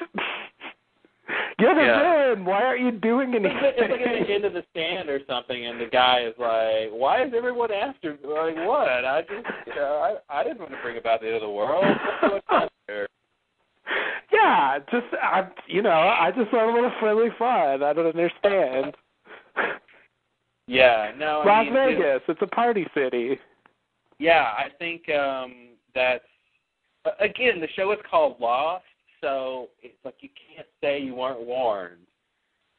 You're 1.58 1.74
the 1.74 1.80
Yeah. 1.82 1.98
villain. 2.28 2.44
Why 2.44 2.62
aren't 2.62 2.80
you 2.80 2.92
doing 2.92 3.34
It's 3.34 3.44
anything? 3.44 3.62
like, 3.62 3.74
it's 3.78 3.90
like 3.90 4.00
at 4.00 4.26
the 4.26 4.32
end 4.34 4.44
of 4.44 4.52
the 4.52 4.64
stand 4.70 5.08
or 5.08 5.20
something, 5.26 5.66
and 5.66 5.80
the 5.80 5.86
guy 5.86 6.20
is 6.20 6.34
like, 6.38 6.90
"Why 6.90 7.22
is 7.24 7.32
everyone 7.34 7.72
after? 7.72 8.12
Me? 8.12 8.18
Like 8.24 8.56
what? 8.66 9.04
I 9.04 9.22
just, 9.22 9.46
you 9.66 9.74
know, 9.74 10.18
I, 10.30 10.40
I 10.40 10.42
didn't 10.44 10.60
want 10.60 10.70
to 10.72 10.78
bring 10.82 10.98
about 10.98 11.20
the 11.20 11.26
end 11.26 11.36
of 11.36 11.42
the 11.42 11.50
world. 11.50 11.84
What's 11.84 12.20
going 12.20 12.42
on 12.62 12.68
here?" 12.86 13.08
yeah, 14.32 14.78
just 14.90 15.06
I, 15.20 15.48
you 15.66 15.82
know, 15.82 15.90
I 15.90 16.30
just 16.36 16.52
want 16.52 16.70
a 16.70 16.74
little 16.74 16.92
friendly 17.00 17.30
fun. 17.38 17.82
I 17.82 17.92
don't 17.92 18.06
understand. 18.06 18.94
Yeah, 20.68 21.12
no, 21.16 21.42
I 21.42 21.46
Las 21.46 21.64
mean, 21.66 21.74
Vegas, 21.74 22.22
it's 22.28 22.42
a 22.42 22.46
party 22.48 22.86
city. 22.94 23.38
Yeah, 24.18 24.52
I 24.56 24.68
think 24.78 25.08
um 25.10 25.54
that's 25.94 26.24
again 27.20 27.60
the 27.60 27.68
show 27.76 27.92
is 27.92 27.98
called 28.10 28.40
Lost, 28.40 28.84
so 29.20 29.68
it's 29.82 29.96
like 30.04 30.16
you 30.20 30.28
can't 30.54 30.68
say 30.80 31.00
you 31.00 31.14
weren't 31.14 31.44
warned. 31.46 32.06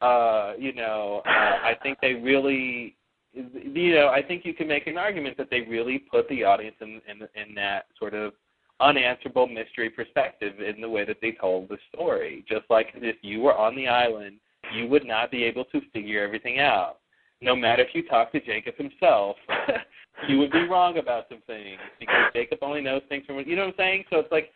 Uh, 0.00 0.52
you 0.58 0.72
know, 0.72 1.22
uh, 1.26 1.30
I 1.30 1.74
think 1.82 1.98
they 2.00 2.14
really, 2.14 2.96
you 3.32 3.94
know, 3.94 4.08
I 4.08 4.22
think 4.22 4.44
you 4.44 4.54
can 4.54 4.68
make 4.68 4.86
an 4.86 4.96
argument 4.96 5.36
that 5.38 5.50
they 5.50 5.62
really 5.62 5.98
put 5.98 6.28
the 6.28 6.44
audience 6.44 6.76
in 6.80 7.00
in, 7.08 7.28
in 7.40 7.54
that 7.56 7.86
sort 7.98 8.14
of 8.14 8.32
unanswerable 8.80 9.46
mystery 9.46 9.90
perspective 9.90 10.54
in 10.60 10.80
the 10.80 10.88
way 10.88 11.04
that 11.04 11.16
they 11.20 11.32
told 11.32 11.68
the 11.68 11.78
story. 11.92 12.44
Just 12.48 12.64
like 12.70 12.88
if 12.94 13.16
you 13.22 13.40
were 13.40 13.56
on 13.56 13.74
the 13.74 13.88
island, 13.88 14.36
you 14.74 14.86
would 14.88 15.04
not 15.04 15.30
be 15.30 15.44
able 15.44 15.64
to 15.66 15.80
figure 15.92 16.22
everything 16.22 16.60
out. 16.60 16.98
No 17.40 17.54
matter 17.54 17.82
if 17.82 17.94
you 17.94 18.06
talk 18.06 18.32
to 18.32 18.40
Jacob 18.40 18.76
himself, 18.76 19.36
you 20.28 20.38
would 20.38 20.50
be 20.50 20.66
wrong 20.66 20.98
about 20.98 21.26
some 21.28 21.40
things 21.46 21.78
because 22.00 22.32
Jacob 22.34 22.58
only 22.62 22.80
knows 22.80 23.02
things 23.08 23.24
from 23.26 23.38
you 23.38 23.56
know 23.56 23.66
what 23.66 23.74
I'm 23.74 23.78
saying. 23.78 24.04
So 24.10 24.18
it's 24.18 24.32
like 24.32 24.50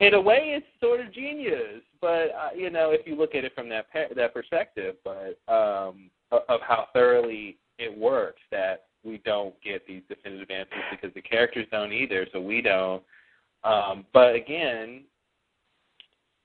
in 0.00 0.14
a 0.14 0.20
way, 0.20 0.54
it's 0.56 0.66
sort 0.80 1.00
of 1.00 1.12
genius. 1.12 1.82
But 2.00 2.30
uh, 2.30 2.50
you 2.56 2.70
know, 2.70 2.90
if 2.90 3.06
you 3.06 3.16
look 3.16 3.34
at 3.34 3.44
it 3.44 3.54
from 3.54 3.68
that 3.70 3.90
pe- 3.92 4.14
that 4.14 4.34
perspective, 4.34 4.96
but 5.04 5.38
um, 5.52 6.10
of, 6.30 6.60
how 6.66 6.88
thoroughly 6.92 7.58
it 7.78 7.96
works, 7.96 8.40
that 8.50 8.84
we 9.04 9.18
don't 9.24 9.54
get 9.62 9.86
these 9.86 10.02
definitive 10.08 10.50
answers 10.50 10.82
because 10.90 11.12
the 11.14 11.22
characters 11.22 11.66
don't 11.70 11.92
either, 11.92 12.26
so 12.32 12.40
we 12.40 12.60
don't. 12.60 13.02
Um, 13.62 14.04
but 14.12 14.34
again, 14.34 15.04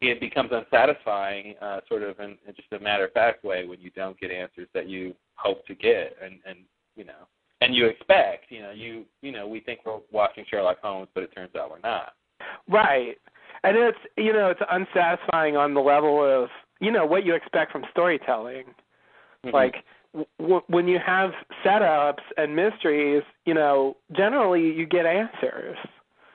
it 0.02 0.20
becomes 0.20 0.52
unsatisfying, 0.52 1.56
uh, 1.62 1.82
sort 1.88 2.04
of 2.04 2.20
in, 2.20 2.38
in 2.48 2.56
just 2.56 2.72
a 2.72 2.80
matter 2.80 3.06
of 3.06 3.12
fact 3.12 3.44
way, 3.44 3.66
when 3.66 3.82
you 3.82 3.92
don't 3.92 4.20
get 4.20 4.32
answers 4.32 4.68
that 4.74 4.88
you 4.88 5.14
hope 5.36 5.66
to 5.68 5.76
get, 5.76 6.16
and 6.24 6.40
and 6.46 6.60
you 6.96 7.06
know, 7.06 7.28
and 7.62 7.76
you 7.76 7.88
expect, 7.88 8.46
you 8.50 8.62
know, 8.62 8.72
you 8.72 9.06
you 9.22 9.32
know, 9.32 9.48
we 9.48 9.60
think 9.60 9.82
we're 9.86 10.00
watching 10.12 10.46
Sherlock 10.50 10.80
Holmes, 10.82 11.10
but 11.14 11.24
it 11.24 11.34
turns 11.36 11.56
out 11.56 11.72
we're 11.72 11.80
not. 11.80 12.14
Right, 12.70 13.18
and 13.64 13.78
it's 13.78 13.98
you 14.18 14.34
know 14.34 14.50
it's 14.50 14.62
unsatisfying 14.72 15.56
on 15.58 15.74
the 15.74 15.82
level 15.82 16.24
of 16.24 16.50
you 16.80 16.92
know 16.92 17.06
what 17.06 17.26
you 17.26 17.34
expect 17.36 17.72
from 17.72 17.84
storytelling, 17.92 18.66
Mm-hmm. 19.46 19.56
like. 19.56 19.76
W- 20.40 20.62
when 20.68 20.88
you 20.88 20.98
have 21.06 21.30
setups 21.64 22.24
and 22.36 22.56
mysteries, 22.56 23.22
you 23.46 23.54
know, 23.54 23.96
generally 24.18 24.62
you 24.64 24.88
get 24.88 25.06
answers. 25.06 25.78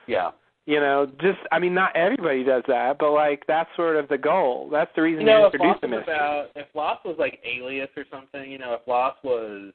yeah. 0.07 0.31
You 0.65 0.79
know, 0.79 1.05
just 1.21 1.37
I 1.51 1.59
mean, 1.59 1.73
not 1.73 1.93
everybody 1.95 2.43
does 2.45 2.63
that, 2.69 2.97
but 2.99 3.11
like 3.11 3.43
that's 3.47 3.69
sort 3.75 3.97
of 3.97 4.07
the 4.07 4.17
goal. 4.17 4.69
That's 4.71 4.89
the 4.95 5.01
reason 5.01 5.21
You 5.21 5.27
know, 5.27 5.45
if 5.47 5.53
introduce 5.53 5.81
the 5.81 5.87
was 5.89 5.97
mystery. 5.99 6.15
about 6.15 6.45
if 6.55 6.67
Lost 6.73 7.05
was 7.05 7.17
like 7.19 7.39
Alias 7.45 7.89
or 7.97 8.05
something, 8.09 8.49
you 8.49 8.57
know, 8.57 8.73
if 8.73 8.87
Lost 8.87 9.17
was, 9.25 9.73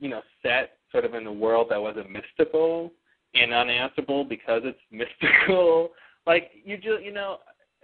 you 0.00 0.08
know, 0.10 0.20
set 0.42 0.72
sort 0.90 1.04
of 1.04 1.14
in 1.14 1.24
a 1.28 1.32
world 1.32 1.68
that 1.70 1.80
wasn't 1.80 2.10
mystical 2.10 2.90
and 3.34 3.54
unanswerable 3.54 4.24
because 4.24 4.62
it's 4.64 4.80
mystical, 4.90 5.90
like 6.26 6.50
you 6.64 6.76
just, 6.76 7.02
you 7.02 7.12
know, 7.12 7.38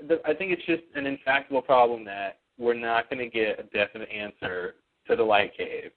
the, 0.07 0.21
I 0.25 0.35
think 0.35 0.53
it's 0.53 0.65
just 0.65 0.83
an 0.95 1.07
intractable 1.07 1.63
problem 1.63 2.05
that 2.05 2.39
we're 2.59 2.75
not 2.75 3.11
going 3.11 3.19
to 3.19 3.29
get 3.29 3.61
a 3.61 3.65
definite 3.65 4.09
answer 4.11 4.75
to 5.07 5.17
the 5.17 5.23
light 5.23 5.57
cave. 5.57 5.91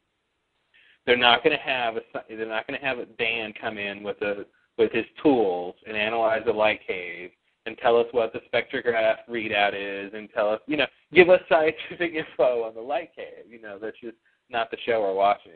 They're 1.05 1.17
not 1.17 1.43
going 1.43 1.57
to 1.57 1.63
have 1.63 1.97
a, 1.97 2.01
they're 2.29 2.47
not 2.47 2.67
going 2.67 2.79
to 2.79 2.85
have 2.85 2.99
a 2.99 3.05
Dan 3.05 3.53
come 3.59 3.77
in 3.77 4.03
with 4.03 4.21
a 4.21 4.45
with 4.77 4.91
his 4.91 5.05
tools 5.21 5.75
and 5.85 5.97
analyze 5.97 6.41
the 6.45 6.53
light 6.53 6.79
cave 6.87 7.31
and 7.65 7.77
tell 7.77 7.97
us 7.97 8.07
what 8.11 8.33
the 8.33 8.39
spectrograph 8.51 9.17
readout 9.29 9.73
is 9.75 10.11
and 10.13 10.29
tell 10.33 10.49
us, 10.49 10.59
you 10.65 10.77
know, 10.77 10.87
give 11.13 11.29
us 11.29 11.39
scientific 11.47 12.13
info 12.15 12.63
on 12.63 12.73
the 12.73 12.81
light 12.81 13.15
cave. 13.15 13.45
You 13.49 13.61
know, 13.61 13.77
that's 13.79 13.99
just 13.99 14.15
not 14.51 14.71
the 14.71 14.77
show 14.85 15.01
we're 15.01 15.13
watching. 15.13 15.51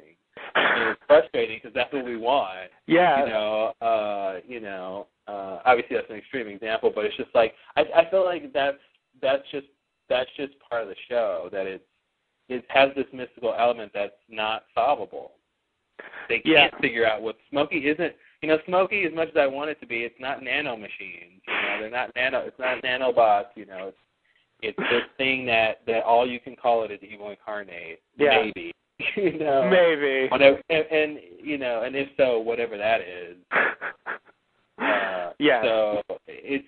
And 0.56 0.90
it's 0.92 1.02
frustrating 1.08 1.58
because 1.62 1.74
that's 1.74 1.92
what 1.94 2.06
we 2.06 2.18
want. 2.18 2.70
Yeah. 2.88 3.24
You 3.24 3.30
know, 3.32 3.74
uh, 3.82 4.40
you 4.48 4.60
know, 4.60 5.08
uh, 5.28 5.60
obviously 5.66 5.96
that's 5.96 6.10
an 6.10 6.18
extreme 6.18 6.48
example, 6.48 6.92
but 6.94 7.06
it's 7.06 7.16
just 7.18 7.34
like 7.34 7.54
I, 7.76 7.82
I 7.96 8.10
feel 8.10 8.26
like 8.26 8.52
that's 8.54 8.78
that's 9.22 9.44
just 9.52 9.68
that's 10.10 10.30
just 10.38 10.54
part 10.70 10.84
of 10.84 10.90
the 10.90 10.96
show 11.10 11.50
that 11.52 11.66
it's 11.66 11.84
it 12.50 12.64
has 12.68 12.90
this 12.96 13.08
mystical 13.12 13.56
element 13.58 13.92
that's 13.94 14.14
not 14.30 14.64
solvable. 14.76 15.32
They 16.30 16.40
can't 16.40 16.74
Yeah. 16.74 16.80
figure 16.80 17.08
out 17.08 17.22
what 17.22 17.38
Smokey 17.50 17.78
isn't. 17.78 18.14
You 18.42 18.50
know, 18.50 18.58
Smokey, 18.68 19.06
as 19.06 19.14
much 19.16 19.30
as 19.30 19.38
I 19.38 19.48
want 19.48 19.72
it 19.72 19.80
to 19.80 19.88
be, 19.88 20.00
it's 20.04 20.20
not 20.20 20.44
nano 20.44 20.76
machines. 20.76 21.42
You 21.48 21.54
know, 21.54 21.78
they're 21.80 21.90
not 21.90 22.12
nano. 22.16 22.46
It's 22.46 22.60
not 22.60 22.84
nanobots. 22.84 23.56
You 23.56 23.66
know, 23.66 23.88
it's 23.88 23.98
it's 24.62 24.78
this 24.92 25.04
thing 25.18 25.46
that 25.48 25.82
that 25.88 26.04
all 26.04 26.28
you 26.28 26.40
can 26.40 26.56
call 26.56 26.84
it 26.84 26.92
is 26.92 27.00
evil 27.02 27.32
incarnate. 27.32 28.02
Yeah. 28.18 28.44
Maybe. 28.44 28.74
you 29.16 29.40
know. 29.40 29.70
Maybe. 29.70 30.28
Whatever, 30.30 30.62
and, 30.70 30.86
and 30.92 31.20
you 31.42 31.58
know, 31.58 31.84
and 31.84 31.96
if 31.96 32.10
so, 32.18 32.40
whatever 32.40 32.78
that 32.78 33.02
is. 33.02 33.38
Uh, 34.78 35.32
yeah. 35.40 35.62
So 35.64 36.02
it's 36.28 36.68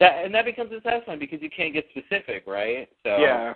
that, 0.00 0.24
and 0.24 0.34
that 0.34 0.44
becomes 0.44 0.72
unsatisfying 0.72 1.20
because 1.20 1.40
you 1.40 1.48
can't 1.48 1.72
get 1.72 1.86
specific, 1.90 2.42
right? 2.44 2.88
So 3.04 3.18
yeah. 3.18 3.54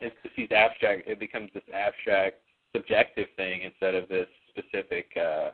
it's 0.00 0.14
just 0.24 0.34
these 0.36 0.50
abstract. 0.50 1.06
It 1.06 1.20
becomes 1.20 1.50
this 1.54 1.62
abstract, 1.72 2.38
subjective 2.74 3.28
thing 3.36 3.62
instead 3.62 3.94
of 3.94 4.08
this 4.08 4.26
specific, 4.50 5.06
uh 5.16 5.50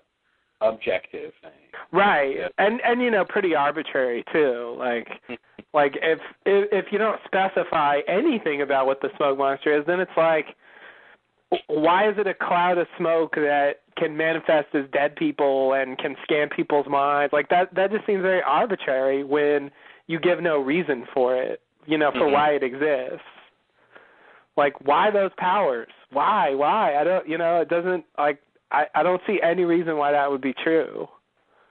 objective 0.61 1.33
thing. 1.43 1.53
Right. 1.93 2.37
Yeah. 2.37 2.49
And 2.59 2.81
and 2.85 3.03
you 3.03 3.11
know, 3.11 3.25
pretty 3.25 3.55
arbitrary 3.55 4.25
too. 4.33 4.77
Like 4.79 5.09
like 5.75 5.99
if 6.03 6.19
if 6.47 6.69
if 6.73 6.93
you 6.93 6.99
don't 6.99 7.21
specify 7.25 8.01
anything 8.09 8.63
about 8.63 8.87
what 8.87 9.01
the 9.01 9.11
smoke 9.17 9.39
monster 9.39 9.79
is, 9.79 9.85
then 9.87 10.01
it's 10.01 10.11
like 10.17 10.57
why 11.69 12.09
is 12.09 12.17
it 12.19 12.27
a 12.27 12.35
cloud 12.35 12.79
of 12.79 12.87
smoke 12.99 13.35
that 13.35 13.81
can 13.97 14.17
manifest 14.17 14.75
as 14.75 14.85
dead 14.93 15.17
people 15.17 15.75
and 15.75 15.99
can 15.99 16.17
scan 16.25 16.49
people's 16.49 16.87
minds? 16.89 17.33
Like 17.33 17.49
that 17.49 17.75
that 17.75 17.91
just 17.91 18.07
seems 18.07 18.23
very 18.23 18.43
arbitrary 18.47 19.25
when 19.25 19.71
you 20.07 20.19
give 20.21 20.43
no 20.43 20.59
reason 20.59 21.07
for 21.13 21.37
it, 21.37 21.61
you 21.87 21.99
know, 21.99 22.11
for 22.13 22.27
Mhm. 22.29 22.33
why 22.33 22.51
it 22.53 22.63
exists. 22.63 23.27
Like 24.57 24.75
why 24.83 25.11
those 25.11 25.33
powers? 25.37 25.91
Why? 26.11 26.55
Why? 26.55 26.97
I 26.97 27.05
don't 27.05 27.29
you 27.29 27.39
know, 27.39 27.61
it 27.61 27.69
doesn't 27.69 28.05
like 28.19 28.41
I, 28.71 28.87
I 28.95 29.03
don't 29.03 29.23
see 29.27 29.41
any 29.43 29.65
reason 29.65 29.97
why 29.97 30.13
that 30.13 30.31
would 30.31 30.41
be 30.41 30.55
true. 30.55 31.09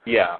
Yeah. 0.04 0.36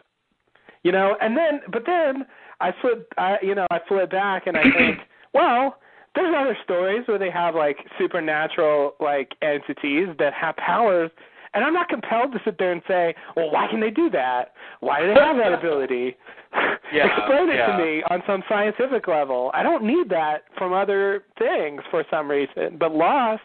You 0.82 0.92
know, 0.92 1.16
and 1.20 1.36
then 1.36 1.60
but 1.70 1.84
then 1.86 2.26
I 2.60 2.72
flip 2.80 3.12
I 3.18 3.36
you 3.42 3.54
know, 3.54 3.66
I 3.70 3.80
flip 3.88 4.10
back 4.10 4.46
and 4.46 4.56
I 4.56 4.62
think, 4.62 4.98
well, 5.34 5.78
there's 6.14 6.34
other 6.36 6.56
stories 6.64 7.02
where 7.06 7.18
they 7.18 7.30
have 7.30 7.54
like 7.54 7.78
supernatural 7.98 8.94
like 9.00 9.34
entities 9.42 10.08
that 10.18 10.32
have 10.34 10.56
powers 10.56 11.10
and 11.54 11.64
I'm 11.64 11.72
not 11.72 11.88
compelled 11.88 12.32
to 12.32 12.40
sit 12.44 12.58
there 12.58 12.72
and 12.72 12.82
say, 12.86 13.14
Well, 13.36 13.50
why 13.50 13.68
can 13.70 13.80
they 13.80 13.90
do 13.90 14.10
that? 14.10 14.52
Why 14.80 15.00
do 15.00 15.08
they 15.08 15.20
have 15.20 15.36
that 15.36 15.52
ability? 15.52 16.16
Yeah, 16.92 17.08
Explain 17.18 17.50
it 17.50 17.56
yeah. 17.56 17.76
to 17.76 17.84
me 17.84 18.04
on 18.08 18.22
some 18.28 18.44
scientific 18.48 19.08
level. 19.08 19.50
I 19.52 19.64
don't 19.64 19.82
need 19.82 20.08
that 20.10 20.44
from 20.56 20.72
other 20.72 21.24
things 21.36 21.82
for 21.90 22.04
some 22.08 22.30
reason. 22.30 22.76
But 22.78 22.94
Lost, 22.94 23.42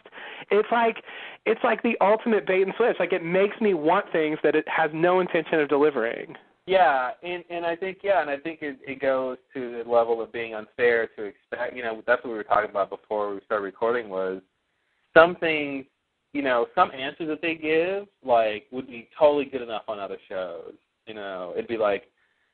it's 0.52 0.68
like 0.70 0.98
it's 1.46 1.60
like 1.64 1.82
the 1.82 1.96
ultimate 2.00 2.46
bait 2.46 2.62
and 2.62 2.72
switch. 2.76 2.94
Like 3.00 3.12
it 3.12 3.24
makes 3.24 3.60
me 3.60 3.74
want 3.74 4.06
things 4.12 4.38
that 4.44 4.54
it 4.54 4.64
has 4.68 4.92
no 4.94 5.18
intention 5.18 5.58
of 5.58 5.68
delivering. 5.68 6.36
Yeah, 6.66 7.10
and 7.22 7.42
and 7.50 7.64
I 7.64 7.74
think 7.74 7.98
yeah, 8.02 8.20
and 8.20 8.30
I 8.30 8.36
think 8.36 8.60
it 8.62 8.78
it 8.86 9.00
goes 9.00 9.38
to 9.54 9.82
the 9.82 9.90
level 9.90 10.22
of 10.22 10.32
being 10.32 10.54
unfair 10.54 11.08
to 11.16 11.24
expect. 11.24 11.74
You 11.74 11.82
know, 11.82 12.02
that's 12.06 12.22
what 12.22 12.30
we 12.30 12.36
were 12.36 12.44
talking 12.44 12.70
about 12.70 12.90
before 12.90 13.34
we 13.34 13.40
started 13.44 13.64
recording 13.64 14.08
was 14.08 14.40
some 15.14 15.36
things. 15.36 15.86
You 16.32 16.42
know, 16.42 16.66
some 16.76 16.92
answers 16.92 17.28
that 17.28 17.42
they 17.42 17.56
give 17.56 18.06
like 18.24 18.66
would 18.70 18.86
be 18.86 19.08
totally 19.18 19.46
good 19.46 19.62
enough 19.62 19.82
on 19.88 19.98
other 19.98 20.18
shows. 20.28 20.74
You 21.06 21.14
know, 21.14 21.52
it'd 21.56 21.66
be 21.66 21.76
like 21.76 22.04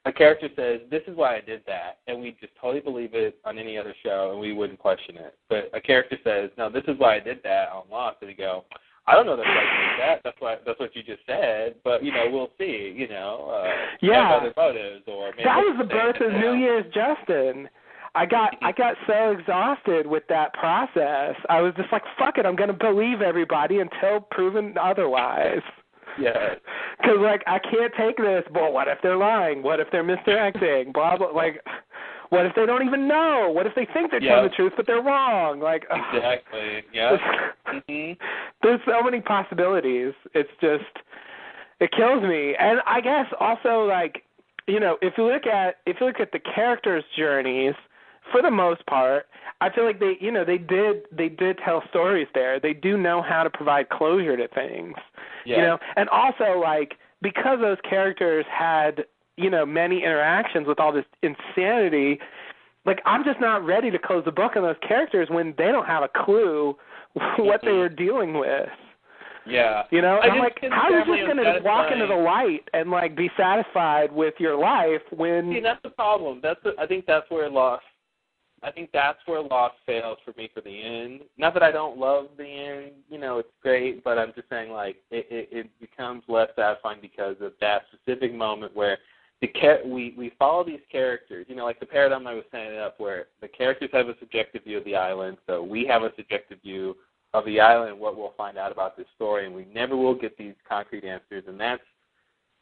a 0.06 0.12
character 0.12 0.48
says, 0.56 0.80
"This 0.88 1.02
is 1.08 1.16
why 1.16 1.36
I 1.36 1.40
did 1.40 1.62
that," 1.66 1.98
and 2.06 2.20
we 2.20 2.36
just 2.40 2.54
totally 2.60 2.80
believe 2.80 3.12
it 3.12 3.38
on 3.44 3.58
any 3.58 3.76
other 3.76 3.94
show, 4.02 4.30
and 4.30 4.40
we 4.40 4.52
wouldn't 4.52 4.78
question 4.78 5.16
it. 5.16 5.36
But 5.50 5.68
a 5.74 5.80
character 5.80 6.16
says, 6.22 6.50
"No, 6.56 6.70
this 6.70 6.84
is 6.86 6.96
why 6.96 7.16
I 7.16 7.20
did 7.20 7.42
that 7.42 7.68
on 7.70 7.82
Lost," 7.90 8.18
and 8.20 8.28
we 8.28 8.34
go, 8.34 8.64
"I 9.06 9.14
don't 9.14 9.26
know 9.26 9.36
you 9.36 9.44
did 9.44 10.00
that. 10.00 10.20
That's 10.24 10.36
why 10.40 10.56
that's 10.66 10.78
what 10.80 10.94
you 10.96 11.02
just 11.02 11.24
said." 11.26 11.76
But 11.84 12.02
you 12.04 12.12
know, 12.12 12.26
we'll 12.30 12.50
see. 12.58 12.92
You 12.96 13.08
know, 13.08 13.50
uh, 13.52 13.72
Yeah. 14.00 14.34
other 14.34 14.52
motives, 14.56 15.04
or 15.06 15.30
maybe 15.32 15.44
that 15.44 15.58
was 15.58 15.76
the 15.78 15.84
birth 15.84 16.20
of 16.20 16.32
New. 16.32 16.54
Year's 16.54 16.86
Justin. 16.92 17.68
I 18.14 18.24
got 18.24 18.56
I 18.62 18.72
got 18.72 18.96
so 19.06 19.32
exhausted 19.32 20.06
with 20.06 20.26
that 20.28 20.54
process. 20.54 21.36
I 21.50 21.60
was 21.60 21.74
just 21.76 21.92
like, 21.92 22.02
fuck 22.18 22.38
it, 22.38 22.46
I'm 22.46 22.56
going 22.56 22.68
to 22.68 22.74
believe 22.74 23.20
everybody 23.20 23.80
until 23.80 24.20
proven 24.30 24.74
otherwise. 24.80 25.60
Yeah. 26.18 26.54
Because 26.98 27.18
like 27.20 27.42
I 27.46 27.58
can't 27.58 27.92
take 27.94 28.16
this. 28.16 28.42
Well, 28.50 28.72
what 28.72 28.88
if 28.88 28.98
they're 29.02 29.18
lying? 29.18 29.62
What 29.62 29.80
if 29.80 29.88
they're 29.92 30.02
misdirecting? 30.02 30.92
blah 30.92 31.18
blah. 31.18 31.28
Like, 31.28 31.62
what 32.30 32.46
if 32.46 32.54
they 32.54 32.66
don't 32.66 32.84
even 32.84 33.06
know? 33.06 33.50
What 33.54 33.66
if 33.66 33.74
they 33.74 33.86
think 33.92 34.10
they're 34.10 34.22
Yeah. 34.22 34.36
telling 34.36 34.50
the 34.50 34.54
truth 34.56 34.72
but 34.76 34.86
they're 34.86 35.02
wrong? 35.02 35.60
Like. 35.60 35.86
Exactly. 36.14 36.82
Yeah. 36.92 37.16
hmm 37.66 38.12
there's 38.62 38.80
so 38.86 39.02
many 39.02 39.20
possibilities. 39.20 40.12
It's 40.34 40.50
just 40.60 40.84
it 41.80 41.90
kills 41.92 42.22
me. 42.22 42.54
And 42.58 42.80
I 42.86 43.00
guess 43.00 43.26
also 43.40 43.84
like 43.86 44.22
you 44.66 44.80
know, 44.80 44.96
if 45.00 45.14
you 45.16 45.24
look 45.24 45.46
at 45.46 45.76
if 45.86 45.96
you 46.00 46.06
look 46.06 46.20
at 46.20 46.32
the 46.32 46.40
characters' 46.40 47.04
journeys, 47.16 47.74
for 48.32 48.42
the 48.42 48.50
most 48.50 48.84
part, 48.86 49.26
I 49.60 49.70
feel 49.70 49.84
like 49.84 50.00
they 50.00 50.16
you 50.20 50.32
know, 50.32 50.44
they 50.44 50.58
did 50.58 51.02
they 51.12 51.28
did 51.28 51.58
tell 51.64 51.82
stories 51.90 52.26
there. 52.34 52.58
They 52.58 52.72
do 52.72 52.96
know 52.98 53.22
how 53.22 53.42
to 53.44 53.50
provide 53.50 53.88
closure 53.88 54.36
to 54.36 54.48
things. 54.48 54.94
Yeah. 55.44 55.56
You 55.56 55.62
know, 55.62 55.78
and 55.96 56.08
also 56.08 56.58
like 56.60 56.94
because 57.22 57.58
those 57.60 57.78
characters 57.88 58.44
had, 58.50 59.04
you 59.36 59.50
know, 59.50 59.66
many 59.66 59.98
interactions 59.98 60.66
with 60.66 60.80
all 60.80 60.92
this 60.92 61.04
insanity, 61.22 62.18
like 62.84 63.00
I'm 63.04 63.24
just 63.24 63.40
not 63.40 63.64
ready 63.64 63.90
to 63.90 63.98
close 63.98 64.24
the 64.24 64.32
book 64.32 64.52
on 64.56 64.62
those 64.62 64.76
characters 64.86 65.28
when 65.30 65.54
they 65.58 65.66
don't 65.66 65.86
have 65.86 66.02
a 66.02 66.24
clue 66.24 66.76
what 67.36 67.60
they 67.62 67.68
mm-hmm. 67.68 67.78
were 67.78 67.88
dealing 67.88 68.38
with. 68.38 68.68
Yeah. 69.46 69.84
You 69.90 70.02
know, 70.02 70.18
and 70.22 70.32
I'm 70.32 70.38
like, 70.38 70.58
how 70.70 70.92
are 70.92 70.98
you 70.98 71.16
just 71.16 71.32
going 71.32 71.36
to 71.36 71.60
walk 71.62 71.92
into 71.92 72.06
the 72.06 72.14
light 72.14 72.68
and 72.74 72.90
like 72.90 73.16
be 73.16 73.30
satisfied 73.36 74.12
with 74.12 74.34
your 74.38 74.56
life 74.58 75.02
when? 75.14 75.52
See, 75.52 75.60
that's 75.60 75.82
the 75.82 75.90
problem. 75.90 76.40
That's 76.42 76.60
the, 76.64 76.72
I 76.78 76.86
think 76.86 77.06
that's 77.06 77.30
where 77.30 77.48
Lost. 77.48 77.84
I 78.62 78.72
think 78.72 78.90
that's 78.92 79.18
where 79.26 79.42
Lost 79.42 79.74
fails 79.84 80.18
for 80.24 80.32
me 80.36 80.50
for 80.52 80.62
the 80.62 80.82
end. 80.82 81.20
Not 81.38 81.54
that 81.54 81.62
I 81.62 81.70
don't 81.70 81.98
love 81.98 82.28
the 82.36 82.44
end. 82.44 82.92
You 83.08 83.18
know, 83.18 83.38
it's 83.38 83.48
great, 83.62 84.02
but 84.02 84.18
I'm 84.18 84.32
just 84.34 84.48
saying 84.48 84.72
like 84.72 84.96
it 85.10 85.26
it, 85.30 85.48
it 85.52 85.80
becomes 85.80 86.24
less 86.26 86.48
satisfying 86.56 86.98
because 87.00 87.36
of 87.40 87.52
that 87.60 87.82
specific 87.92 88.34
moment 88.34 88.74
where 88.74 88.98
the 89.40 89.48
char- 89.60 89.84
we 89.84 90.14
we 90.16 90.32
follow 90.38 90.64
these 90.64 90.80
characters. 90.90 91.46
You 91.48 91.56
know, 91.56 91.64
like 91.64 91.80
the 91.80 91.86
paradigm 91.86 92.26
I 92.26 92.34
was 92.34 92.44
setting 92.50 92.78
up, 92.78 92.98
where 92.98 93.26
the 93.40 93.48
characters 93.48 93.90
have 93.92 94.08
a 94.08 94.18
subjective 94.18 94.64
view 94.64 94.78
of 94.78 94.84
the 94.84 94.96
island, 94.96 95.36
so 95.46 95.62
we 95.62 95.86
have 95.86 96.02
a 96.02 96.12
subjective 96.16 96.60
view 96.62 96.96
of 97.34 97.44
the 97.44 97.60
island 97.60 97.98
what 97.98 98.16
we'll 98.16 98.32
find 98.36 98.56
out 98.56 98.72
about 98.72 98.96
this 98.96 99.06
story, 99.14 99.44
and 99.46 99.54
we 99.54 99.66
never 99.74 99.96
will 99.96 100.14
get 100.14 100.38
these 100.38 100.54
concrete 100.66 101.04
answers, 101.04 101.44
and 101.46 101.60
that's 101.60 101.82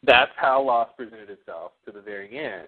that's 0.03 0.31
how 0.35 0.61
Lost 0.61 0.95
presented 0.97 1.29
itself 1.29 1.71
to 1.85 1.91
the 1.91 2.01
very 2.01 2.37
end. 2.37 2.67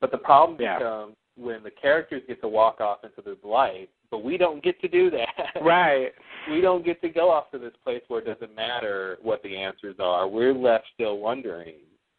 But 0.00 0.10
the 0.12 0.18
problem 0.18 0.58
Yeah. 0.60 0.78
becomes 0.78 1.16
when 1.36 1.62
the 1.62 1.70
characters 1.70 2.22
get 2.28 2.40
to 2.42 2.48
walk 2.48 2.80
off 2.80 2.98
into 3.04 3.22
the 3.22 3.36
light, 3.46 3.88
but 4.10 4.22
we 4.24 4.36
don't 4.36 4.62
get 4.62 4.80
to 4.80 4.88
do 4.88 5.10
that. 5.10 5.28
Right. 5.62 6.12
we 6.50 6.60
don't 6.60 6.84
get 6.84 7.00
to 7.02 7.08
go 7.08 7.30
off 7.30 7.50
to 7.52 7.58
this 7.58 7.72
place 7.84 8.02
where 8.08 8.20
it 8.20 8.26
doesn't 8.26 8.54
matter 8.54 9.18
what 9.22 9.42
the 9.42 9.56
answers 9.56 9.96
are. 10.00 10.26
We're 10.28 10.52
left 10.54 10.86
still 10.94 11.18
wondering. 11.18 11.74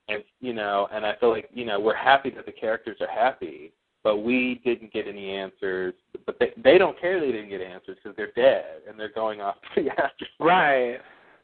And 0.10 0.24
you 0.39 0.54
know, 0.54 0.88
and 0.92 1.06
I 1.06 1.16
feel 1.20 1.30
like, 1.30 1.50
you 1.54 1.66
know, 1.66 1.80
we're 1.80 1.96
happy 1.96 2.30
that 2.32 2.46
the 2.46 2.51
characters 2.51 2.98
are 3.01 3.08
happy, 3.10 3.72
but 4.04 4.18
we 4.18 4.62
didn't 4.66 4.92
get 4.94 5.08
any 5.08 5.32
answers. 5.32 5.94
But 6.25 6.38
they 6.39 6.51
they 6.63 6.78
don't 6.78 7.00
care 7.00 7.20
they 7.20 7.32
didn't 7.32 7.50
get 7.50 7.62
answers 7.62 7.98
because 8.01 8.16
they're 8.18 8.32
dead 8.36 8.82
and 8.88 9.00
they're 9.00 9.12
going 9.12 9.42
off 9.42 9.56
to 9.75 9.84
the 9.84 9.89
afterlife. 9.92 10.30
Right. 10.39 10.98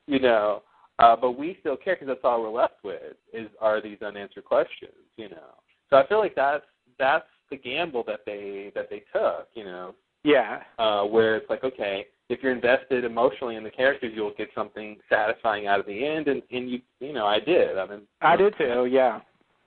You 0.08 0.20
know, 0.20 0.64
uh, 1.00 1.16
but 1.16 1.32
we 1.32 1.58
still 1.60 1.76
care 1.78 1.96
because 1.96 2.08
that's 2.08 2.22
all 2.24 2.42
we're 2.42 2.50
left 2.50 2.84
with 2.84 3.14
is 3.34 3.48
are 3.62 3.82
these 3.82 4.02
unanswered 4.02 4.46
questions. 4.46 4.92
You 5.18 5.30
know, 5.30 5.56
so 5.90 5.98
I 5.98 6.08
feel 6.08 6.20
like 6.20 6.36
that's 6.36 6.66
that's 6.98 7.26
the 7.52 7.58
gamble 7.58 8.04
that 8.08 8.22
they 8.26 8.72
that 8.76 8.90
they 8.90 9.04
took. 9.14 9.48
You 9.54 9.66
know, 9.66 9.96
Yeah. 10.24 10.62
uh, 10.80 11.04
where 11.04 11.36
it's 11.36 11.50
like, 11.50 11.64
okay, 11.64 12.08
if 12.30 12.42
you're 12.42 12.52
invested 12.52 13.04
emotionally 13.04 13.56
in 13.56 13.64
the 13.64 13.70
characters, 13.70 14.12
you'll 14.16 14.34
get 14.38 14.50
something 14.56 14.98
satisfying 15.10 15.68
out 15.68 15.80
of 15.80 15.86
the 15.86 16.06
end, 16.06 16.28
and, 16.28 16.42
and 16.52 16.70
you, 16.70 16.82
you 17.00 17.14
know, 17.14 17.26
I 17.26 17.40
did. 17.40 17.78
I 17.78 17.88
mean, 17.88 18.02
I 18.22 18.36
did 18.36 18.56
too. 18.58 18.88
Yeah. 18.92 19.20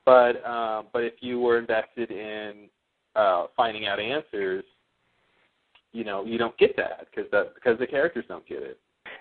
But 0.05 0.45
uh, 0.45 0.83
but 0.93 1.05
if 1.05 1.15
you 1.21 1.39
were 1.39 1.59
invested 1.59 2.11
in 2.11 2.69
uh, 3.15 3.47
finding 3.57 3.87
out 3.87 4.01
answers, 4.01 4.65
you 5.93 6.05
know, 6.05 6.25
you 6.25 6.39
don't 6.39 6.57
get 6.59 6.77
that 6.77 7.07
because 7.11 7.31
that 7.31 7.55
because 7.55 7.79
the 7.79 7.87
characters 7.87 8.25
don't 8.29 8.47
get 8.47 8.63
it. 8.63 8.79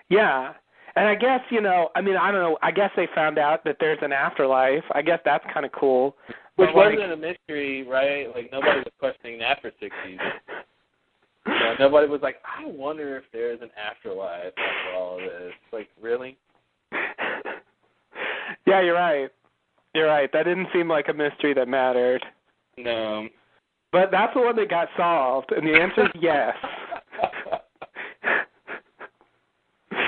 Yeah. 0.08 0.54
And 0.96 1.06
I 1.06 1.14
guess, 1.14 1.40
you 1.50 1.60
know, 1.60 1.90
I 1.94 2.00
mean, 2.00 2.16
I 2.16 2.32
don't 2.32 2.40
know. 2.40 2.58
I 2.60 2.72
guess 2.72 2.90
they 2.96 3.06
found 3.14 3.38
out 3.38 3.62
that 3.64 3.76
there's 3.78 3.98
an 4.02 4.12
afterlife. 4.12 4.82
I 4.92 5.02
guess 5.02 5.20
that's 5.24 5.44
kind 5.52 5.64
of 5.64 5.70
cool. 5.72 6.16
Which 6.56 6.70
But, 6.74 6.74
wasn't 6.74 7.12
a 7.12 7.16
mystery, 7.16 7.84
right? 7.84 8.34
Like 8.34 8.50
nobody 8.50 8.78
was 8.78 8.92
questioning 8.98 9.38
that 9.38 9.60
for 9.62 9.70
six 9.78 9.94
seasons. 10.04 10.32
You 11.48 11.54
know, 11.54 11.74
nobody 11.78 12.08
was 12.08 12.20
like, 12.22 12.36
I 12.44 12.66
wonder 12.66 13.16
if 13.16 13.24
there's 13.32 13.60
an 13.62 13.70
afterlife 13.78 14.52
after 14.56 14.96
all 14.96 15.14
of 15.14 15.20
this. 15.20 15.52
Like, 15.72 15.88
really? 16.00 16.36
yeah, 18.66 18.82
you're 18.82 18.94
right. 18.94 19.30
You're 19.94 20.06
right. 20.06 20.30
That 20.32 20.44
didn't 20.44 20.68
seem 20.72 20.88
like 20.88 21.08
a 21.08 21.14
mystery 21.14 21.54
that 21.54 21.66
mattered. 21.68 22.22
No. 22.76 23.28
But 23.92 24.10
that's 24.10 24.34
the 24.34 24.40
one 24.40 24.56
that 24.56 24.68
got 24.68 24.88
solved, 24.96 25.52
and 25.52 25.66
the 25.66 25.72
answer 25.80 26.04
is 26.04 26.10
yes. 26.20 26.54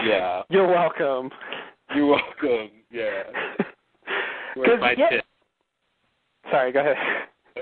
yeah. 0.05 0.43
You're 0.51 0.69
welcome. 0.69 1.31
You're 1.95 2.07
welcome. 2.07 2.71
Yeah. 2.91 3.23
Where's 4.57 4.81
my 4.81 4.95
yeah- 4.99 5.09
tip? 5.09 5.25
Sorry, 6.51 6.73
go 6.73 6.81
ahead. 6.81 6.97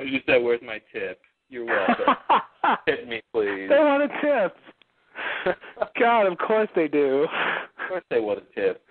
Oh, 0.00 0.02
you 0.02 0.20
said, 0.26 0.42
"Where's 0.42 0.62
my 0.62 0.80
tip?" 0.92 1.20
You're 1.50 1.66
welcome. 1.66 2.14
tip 2.86 3.08
me, 3.08 3.22
please. 3.32 3.68
they 3.68 3.78
want 3.78 4.02
a 4.02 4.08
tip. 4.20 4.56
God, 5.98 6.26
of 6.26 6.38
course 6.38 6.68
they 6.74 6.88
do. 6.88 7.24
Of 7.24 7.88
course 7.88 8.04
they 8.10 8.20
want 8.20 8.40
a 8.40 8.54
tip. 8.54 8.82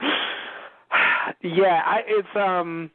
yeah, 1.42 1.82
I 1.84 2.00
it's 2.06 2.28
um 2.36 2.90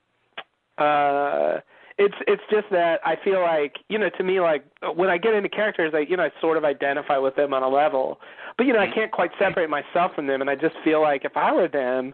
uh 0.77 1.59
it's 1.97 2.13
it's 2.27 2.43
just 2.51 2.67
that 2.71 3.00
I 3.05 3.15
feel 3.24 3.41
like 3.41 3.75
you 3.89 3.97
know 3.97 4.09
to 4.17 4.24
me 4.24 4.39
like 4.39 4.63
when 4.95 5.09
I 5.09 5.17
get 5.17 5.33
into 5.33 5.50
characters 5.50 5.93
I 5.95 6.00
you 6.00 6.17
know 6.17 6.24
I 6.24 6.31
sort 6.41 6.58
of 6.58 6.65
identify 6.65 7.17
with 7.17 7.36
them 7.36 7.53
on 7.53 7.63
a 7.63 7.69
level, 7.69 8.19
but 8.58 8.65
you 8.65 8.73
know 8.73 8.80
I 8.80 8.91
can't 8.93 9.12
quite 9.12 9.32
separate 9.39 9.69
myself 9.69 10.13
from 10.15 10.27
them, 10.27 10.41
and 10.41 10.49
I 10.49 10.56
just 10.56 10.75
feel 10.84 11.01
like 11.01 11.25
if 11.25 11.36
I 11.36 11.51
were 11.53 11.67
them, 11.67 12.13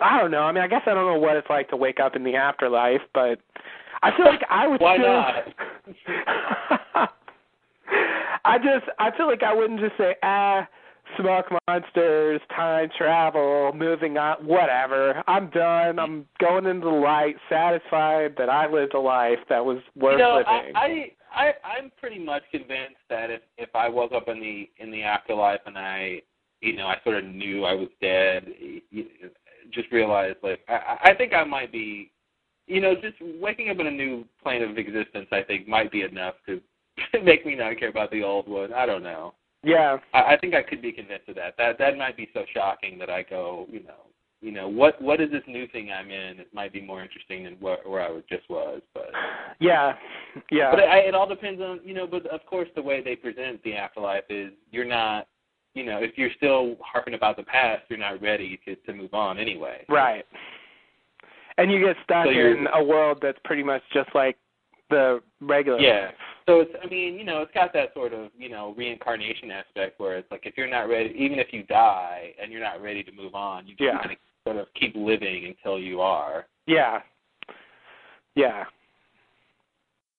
I 0.00 0.20
don't 0.20 0.30
know. 0.30 0.42
I 0.42 0.52
mean 0.52 0.62
I 0.62 0.68
guess 0.68 0.82
I 0.86 0.94
don't 0.94 1.12
know 1.12 1.18
what 1.18 1.36
it's 1.36 1.50
like 1.50 1.68
to 1.70 1.76
wake 1.76 1.98
up 2.00 2.14
in 2.14 2.22
the 2.22 2.36
afterlife, 2.36 3.00
but 3.14 3.40
I 4.02 4.16
feel 4.16 4.26
like 4.26 4.42
I 4.48 4.68
would 4.68 4.80
Why 4.80 4.96
still. 4.96 5.08
not? 5.08 5.34
I 8.44 8.58
just 8.58 8.86
I 8.98 9.16
feel 9.16 9.26
like 9.26 9.42
I 9.42 9.54
wouldn't 9.54 9.80
just 9.80 9.96
say 9.98 10.14
ah 10.22 10.66
smoke 11.16 11.46
monsters, 11.66 12.40
time 12.54 12.88
travel, 12.96 13.72
moving 13.74 14.18
on, 14.18 14.44
whatever. 14.44 15.22
I'm 15.26 15.50
done. 15.50 15.98
I'm 15.98 16.26
going 16.38 16.66
into 16.66 16.86
the 16.86 16.92
light, 16.92 17.36
satisfied 17.48 18.34
that 18.38 18.48
I 18.48 18.70
lived 18.70 18.94
a 18.94 19.00
life 19.00 19.38
that 19.48 19.64
was 19.64 19.78
worth 19.96 20.12
you 20.12 20.18
know, 20.18 20.36
living. 20.36 20.76
I, 20.76 20.80
I 20.80 21.10
I 21.34 21.52
I'm 21.64 21.90
pretty 21.98 22.18
much 22.18 22.42
convinced 22.50 22.96
that 23.10 23.30
if 23.30 23.42
if 23.56 23.74
I 23.74 23.88
woke 23.88 24.12
up 24.12 24.28
in 24.28 24.40
the 24.40 24.68
in 24.78 24.90
the 24.90 25.02
afterlife 25.02 25.60
and 25.66 25.78
I 25.78 26.22
you 26.60 26.76
know 26.76 26.86
I 26.86 26.96
sort 27.04 27.16
of 27.16 27.24
knew 27.24 27.64
I 27.64 27.74
was 27.74 27.88
dead, 28.00 28.46
just 29.72 29.90
realized 29.92 30.38
like 30.42 30.60
I 30.68 30.98
I 31.04 31.14
think 31.14 31.32
I 31.34 31.44
might 31.44 31.72
be 31.72 32.10
you 32.68 32.80
know 32.80 32.94
just 32.94 33.16
waking 33.40 33.70
up 33.70 33.78
in 33.80 33.86
a 33.86 33.90
new 33.90 34.24
plane 34.42 34.62
of 34.62 34.76
existence 34.78 35.26
I 35.32 35.42
think 35.42 35.66
might 35.66 35.90
be 35.90 36.02
enough 36.02 36.34
to 36.46 36.60
make 37.24 37.44
me 37.46 37.54
not 37.54 37.78
care 37.78 37.88
about 37.90 38.10
the 38.10 38.22
old 38.22 38.48
one. 38.48 38.72
I 38.72 38.84
don't 38.86 39.02
know. 39.02 39.34
yeah. 39.62 39.98
I, 40.14 40.34
I 40.34 40.38
think 40.40 40.54
I 40.54 40.62
could 40.62 40.82
be 40.82 40.92
convinced 40.92 41.28
of 41.28 41.34
that. 41.36 41.54
That 41.58 41.78
that 41.78 41.96
might 41.96 42.16
be 42.16 42.28
so 42.34 42.42
shocking 42.54 42.98
that 42.98 43.10
I 43.10 43.22
go, 43.22 43.66
you 43.70 43.80
know, 43.84 44.02
you 44.40 44.52
know, 44.52 44.68
what 44.68 45.00
what 45.02 45.20
is 45.20 45.30
this 45.30 45.42
new 45.48 45.66
thing 45.68 45.90
I'm 45.92 46.10
in? 46.10 46.38
It 46.40 46.52
might 46.54 46.72
be 46.72 46.80
more 46.80 47.02
interesting 47.02 47.44
than 47.44 47.54
what 47.60 47.88
where 47.88 48.02
I 48.02 48.10
was- 48.10 48.22
just 48.28 48.48
was, 48.50 48.80
but 48.94 49.10
Yeah. 49.60 49.94
Yeah. 50.50 50.70
but 50.70 50.80
I, 50.80 50.98
it 50.98 51.14
all 51.14 51.28
depends 51.28 51.60
on 51.60 51.80
you 51.84 51.94
know. 51.94 52.06
But 52.06 52.26
of 52.26 52.44
course, 52.46 52.68
the 52.76 52.82
way 52.82 53.02
they 53.02 53.16
present 53.16 53.62
the 53.64 53.74
afterlife 53.74 54.24
is 54.30 54.52
you're 54.70 54.84
not, 54.84 55.26
you 55.74 55.84
know, 55.84 55.98
if 56.02 56.16
you're 56.18 56.30
still 56.36 56.76
harping 56.80 57.14
about 57.14 57.36
the 57.36 57.42
past, 57.44 57.82
you're 57.88 57.98
not 57.98 58.20
ready 58.22 58.60
to 58.64 58.74
to 58.76 58.92
move 58.92 59.14
on 59.14 59.38
anyway. 59.38 59.84
right. 59.88 60.24
And 61.58 61.70
you 61.72 61.84
get 61.84 61.96
stuck 62.04 62.24
So 62.26 62.30
in 62.30 62.66
a 62.72 62.82
world 62.82 63.18
that's 63.20 63.38
pretty 63.44 63.62
much 63.62 63.82
just 63.92 64.08
like 64.14 64.36
the 64.90 65.20
regular 65.40 65.78
Yeah. 65.80 66.06
life. 66.06 66.14
So 66.46 66.60
it's, 66.60 66.70
I 66.82 66.86
mean, 66.86 67.18
you 67.18 67.24
know, 67.24 67.42
it's 67.42 67.52
got 67.52 67.74
that 67.74 67.92
sort 67.92 68.14
of, 68.14 68.30
you 68.38 68.48
know, 68.48 68.72
reincarnation 68.78 69.50
aspect 69.50 70.00
where 70.00 70.16
it's 70.16 70.30
like 70.30 70.46
if 70.46 70.56
you're 70.56 70.66
not 70.68 70.88
ready, 70.88 71.10
even 71.18 71.38
if 71.38 71.52
you 71.52 71.62
die 71.64 72.32
and 72.40 72.50
you're 72.50 72.62
not 72.62 72.80
ready 72.80 73.02
to 73.02 73.12
move 73.12 73.34
on, 73.34 73.66
you 73.66 73.74
just 73.74 73.82
Yeah. 73.82 73.98
kind 73.98 74.12
of 74.12 74.18
sort 74.44 74.56
of 74.56 74.72
keep 74.74 74.94
living 74.96 75.44
until 75.44 75.78
you 75.78 76.00
are. 76.00 76.46
Yeah. 76.66 77.02
Yeah. 78.34 78.64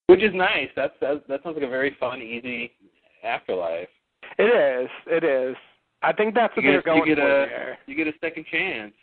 Which 0.07 0.21
is 0.21 0.33
nice. 0.35 0.69
That's 0.75 0.93
that, 0.99 1.27
that 1.27 1.41
sounds 1.41 1.55
like 1.55 1.65
a 1.65 1.69
very 1.69 1.91
fun, 1.99 2.21
easy 2.21 2.73
afterlife. 3.23 3.89
It 4.37 4.43
is. 4.43 4.89
It 5.07 5.23
is. 5.23 5.55
I 6.03 6.13
think 6.13 6.35
that's 6.35 6.55
what 6.55 6.63
You 6.63 6.71
they're 6.73 6.81
get- 6.81 6.95
you 6.95 7.01
going 7.01 7.15
get 7.15 7.17
for 7.17 7.43
a- 7.43 7.45
there. 7.47 7.77
You 7.87 7.95
get 7.95 8.07
a 8.07 8.13
second 8.19 8.45
chance. 8.51 8.93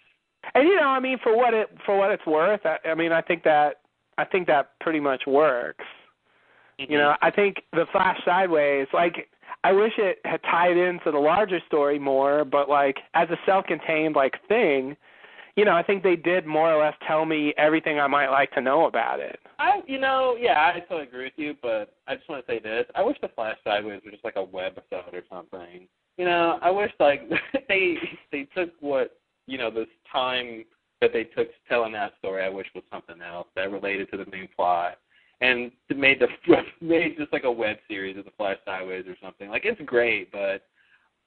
And 0.54 0.68
you 0.68 0.76
know, 0.76 0.88
I 0.88 1.00
mean, 1.00 1.18
for 1.22 1.36
what 1.36 1.54
it 1.54 1.68
for 1.84 1.98
what 1.98 2.10
it's 2.10 2.26
worth, 2.26 2.60
I, 2.64 2.76
I 2.88 2.94
mean, 2.94 3.12
I 3.12 3.20
think 3.20 3.42
that 3.44 3.80
I 4.18 4.24
think 4.24 4.46
that 4.46 4.78
pretty 4.80 5.00
much 5.00 5.22
works. 5.26 5.84
You 6.78 6.86
mm-hmm. 6.86 6.94
know, 6.94 7.14
I 7.22 7.30
think 7.30 7.56
the 7.72 7.86
Flash 7.92 8.18
Sideways, 8.24 8.86
like, 8.92 9.28
I 9.64 9.72
wish 9.72 9.92
it 9.98 10.18
had 10.24 10.42
tied 10.42 10.76
into 10.76 11.10
the 11.10 11.18
larger 11.18 11.60
story 11.66 11.98
more, 11.98 12.44
but 12.44 12.68
like 12.68 12.98
as 13.14 13.28
a 13.30 13.36
self-contained 13.46 14.14
like 14.14 14.34
thing, 14.48 14.96
you 15.56 15.64
know, 15.64 15.72
I 15.72 15.82
think 15.82 16.02
they 16.02 16.16
did 16.16 16.46
more 16.46 16.70
or 16.70 16.84
less 16.84 16.94
tell 17.06 17.24
me 17.24 17.54
everything 17.56 17.98
I 17.98 18.06
might 18.06 18.28
like 18.28 18.52
to 18.52 18.60
know 18.60 18.86
about 18.86 19.20
it. 19.20 19.40
I, 19.58 19.80
you 19.86 19.98
know, 19.98 20.36
yeah, 20.38 20.72
I 20.74 20.80
totally 20.80 21.08
agree 21.08 21.24
with 21.24 21.32
you, 21.36 21.54
but 21.62 21.94
I 22.06 22.14
just 22.14 22.28
want 22.28 22.46
to 22.46 22.52
say 22.52 22.58
this: 22.58 22.84
I 22.94 23.02
wish 23.02 23.16
the 23.22 23.28
Flash 23.28 23.56
Sideways 23.64 24.02
were 24.04 24.10
just 24.10 24.24
like 24.24 24.36
a 24.36 24.44
webisode 24.44 25.14
or 25.14 25.22
something. 25.30 25.88
You 26.18 26.26
know, 26.26 26.58
I 26.60 26.70
wish 26.70 26.92
like 27.00 27.22
they 27.68 27.96
they 28.30 28.46
took 28.54 28.70
what 28.80 29.18
you 29.46 29.58
know 29.58 29.70
this 29.70 29.88
time 30.10 30.64
that 31.00 31.12
they 31.12 31.24
took 31.24 31.48
telling 31.68 31.92
that 31.92 32.12
story. 32.18 32.42
I 32.42 32.48
wish 32.48 32.66
was 32.74 32.84
something 32.90 33.20
else 33.20 33.48
that 33.54 33.70
related 33.70 34.10
to 34.10 34.16
the 34.16 34.30
main 34.30 34.48
plot, 34.54 34.98
and 35.40 35.70
made 35.94 36.20
the 36.20 36.28
made 36.80 37.16
just 37.18 37.32
like 37.32 37.44
a 37.44 37.52
web 37.52 37.76
series 37.88 38.16
of 38.16 38.24
the 38.24 38.30
Flash 38.36 38.58
Sideways 38.64 39.06
or 39.06 39.16
something. 39.22 39.48
Like 39.48 39.64
it's 39.64 39.80
great, 39.84 40.32
but 40.32 40.62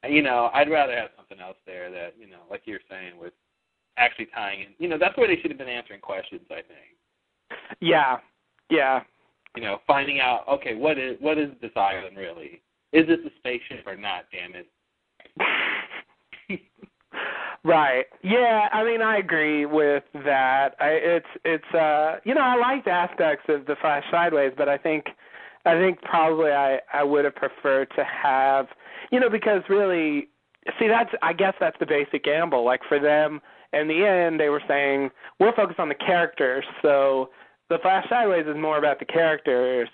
you 0.10 0.22
know, 0.22 0.50
I'd 0.54 0.70
rather 0.72 0.96
have 0.96 1.10
something 1.18 1.40
else 1.40 1.58
there 1.66 1.92
that 1.92 2.16
you 2.20 2.28
know, 2.28 2.42
like 2.50 2.62
you're 2.66 2.80
saying, 2.90 3.20
with 3.20 3.34
actually 3.98 4.28
tying 4.34 4.62
in. 4.62 4.68
You 4.78 4.88
know, 4.88 4.98
that's 4.98 5.18
where 5.18 5.28
they 5.28 5.40
should 5.42 5.52
have 5.52 5.58
been 5.58 5.68
answering 5.68 6.00
questions. 6.00 6.42
I 6.50 6.56
think 6.56 7.60
Yeah. 7.82 8.18
Yeah. 8.70 9.02
you 9.56 9.64
know, 9.64 9.80
finding 9.86 10.20
out 10.20 10.48
okay, 10.48 10.76
what 10.76 10.98
is 10.98 11.18
what 11.20 11.38
is 11.38 11.50
this 11.62 11.72
island 11.76 12.18
really? 12.18 12.62
Is 12.92 13.08
this 13.08 13.20
a 13.26 13.30
spaceship 13.38 13.86
or 13.86 13.96
not? 13.96 14.26
Damn 14.32 14.56
it! 14.56 14.68
Right. 17.64 18.06
Yeah, 18.24 18.70
I 18.72 18.84
mean 18.84 19.02
I 19.02 19.18
agree 19.18 19.66
with 19.66 20.04
that. 20.14 20.76
I 20.80 20.90
it's 20.90 21.28
it's 21.44 21.74
uh 21.74 22.18
you 22.24 22.34
know, 22.34 22.42
I 22.42 22.56
liked 22.56 22.88
aspects 22.88 23.46
of 23.50 23.66
the 23.66 23.76
Flash 23.82 24.04
Sideways, 24.12 24.54
but 24.58 24.70
I 24.70 24.78
think 24.78 25.06
I 25.66 25.74
think 25.78 26.02
probably 26.02 26.52
I 26.52 26.80
I 26.94 27.04
would 27.04 27.26
have 27.26 27.36
preferred 27.36 27.90
to 27.98 28.04
have 28.06 28.68
you 29.12 29.20
know, 29.20 29.30
because 29.30 29.62
really 29.70 30.30
see 30.80 30.88
that's 30.88 31.12
I 31.22 31.34
guess 31.34 31.54
that's 31.60 31.78
the 31.80 31.86
basic 31.86 32.24
gamble. 32.24 32.64
Like 32.66 32.82
for 32.88 33.00
them 33.00 33.42
In 33.74 33.88
the 33.88 34.06
end, 34.06 34.40
they 34.40 34.50
were 34.50 34.64
saying 34.68 35.10
we're 35.40 35.56
focused 35.56 35.80
on 35.80 35.90
the 35.90 35.96
characters, 35.96 36.66
so 36.82 37.30
the 37.70 37.78
Flash 37.82 38.08
Sideways 38.10 38.48
is 38.48 38.56
more 38.58 38.78
about 38.78 39.00
the 39.00 39.06
characters, 39.06 39.90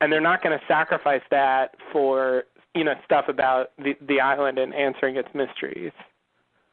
and 0.00 0.12
they're 0.12 0.20
not 0.20 0.42
going 0.42 0.58
to 0.58 0.64
sacrifice 0.66 1.22
that 1.30 1.74
for 1.92 2.44
you 2.74 2.84
know 2.84 2.94
stuff 3.04 3.26
about 3.28 3.72
the 3.78 3.94
the 4.08 4.20
island 4.20 4.58
and 4.58 4.72
answering 4.74 5.16
its 5.16 5.28
mysteries. 5.34 5.92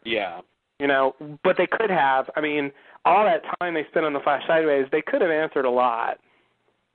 Yeah. 0.07 0.41
You 0.79 0.87
know, 0.87 1.15
but 1.43 1.57
they 1.57 1.67
could 1.67 1.89
have. 1.89 2.29
I 2.35 2.41
mean, 2.41 2.71
all 3.03 3.25
that 3.25 3.41
time 3.59 3.73
they 3.73 3.85
spent 3.89 4.05
on 4.05 4.13
the 4.13 4.19
Flash 4.19 4.43
Sideways, 4.47 4.85
they 4.91 5.01
could 5.01 5.21
have 5.21 5.31
answered 5.31 5.65
a 5.65 5.69
lot. 5.69 6.19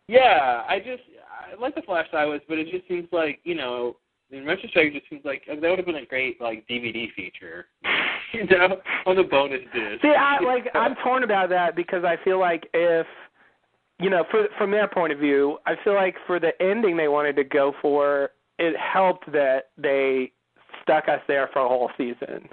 Yeah, 0.08 0.62
I 0.68 0.78
just 0.78 1.02
I 1.30 1.60
like 1.60 1.74
the 1.74 1.82
Flash 1.82 2.06
Sideways, 2.12 2.42
but 2.48 2.58
it 2.58 2.70
just 2.70 2.86
seems 2.86 3.08
like 3.10 3.40
you 3.42 3.56
know, 3.56 3.96
in 4.30 4.44
retrospect, 4.44 4.94
it 4.94 4.98
just 5.00 5.10
seems 5.10 5.24
like 5.24 5.42
uh, 5.50 5.56
that 5.56 5.68
would 5.68 5.78
have 5.78 5.86
been 5.86 5.96
a 5.96 6.06
great 6.06 6.40
like 6.40 6.64
DVD 6.68 7.12
feature, 7.14 7.66
you 8.32 8.46
know, 8.46 8.76
on 9.06 9.16
the 9.16 9.24
bonus 9.24 9.62
disc. 9.74 10.02
See, 10.02 10.14
I 10.16 10.38
like 10.44 10.68
I'm 10.74 10.94
torn 11.02 11.24
about 11.24 11.48
that 11.48 11.74
because 11.74 12.04
I 12.04 12.16
feel 12.24 12.38
like 12.38 12.68
if 12.74 13.06
you 13.98 14.10
know, 14.10 14.24
for, 14.30 14.46
from 14.58 14.70
their 14.70 14.88
point 14.88 15.12
of 15.12 15.18
view, 15.18 15.58
I 15.66 15.74
feel 15.82 15.94
like 15.94 16.16
for 16.26 16.40
the 16.40 16.50
ending 16.60 16.96
they 16.96 17.08
wanted 17.08 17.36
to 17.36 17.44
go 17.44 17.72
for, 17.80 18.30
it 18.58 18.76
helped 18.76 19.30
that 19.32 19.70
they 19.78 20.32
stuck 20.82 21.08
us 21.08 21.20
there 21.28 21.48
for 21.52 21.64
a 21.64 21.68
whole 21.68 21.90
season. 21.96 22.48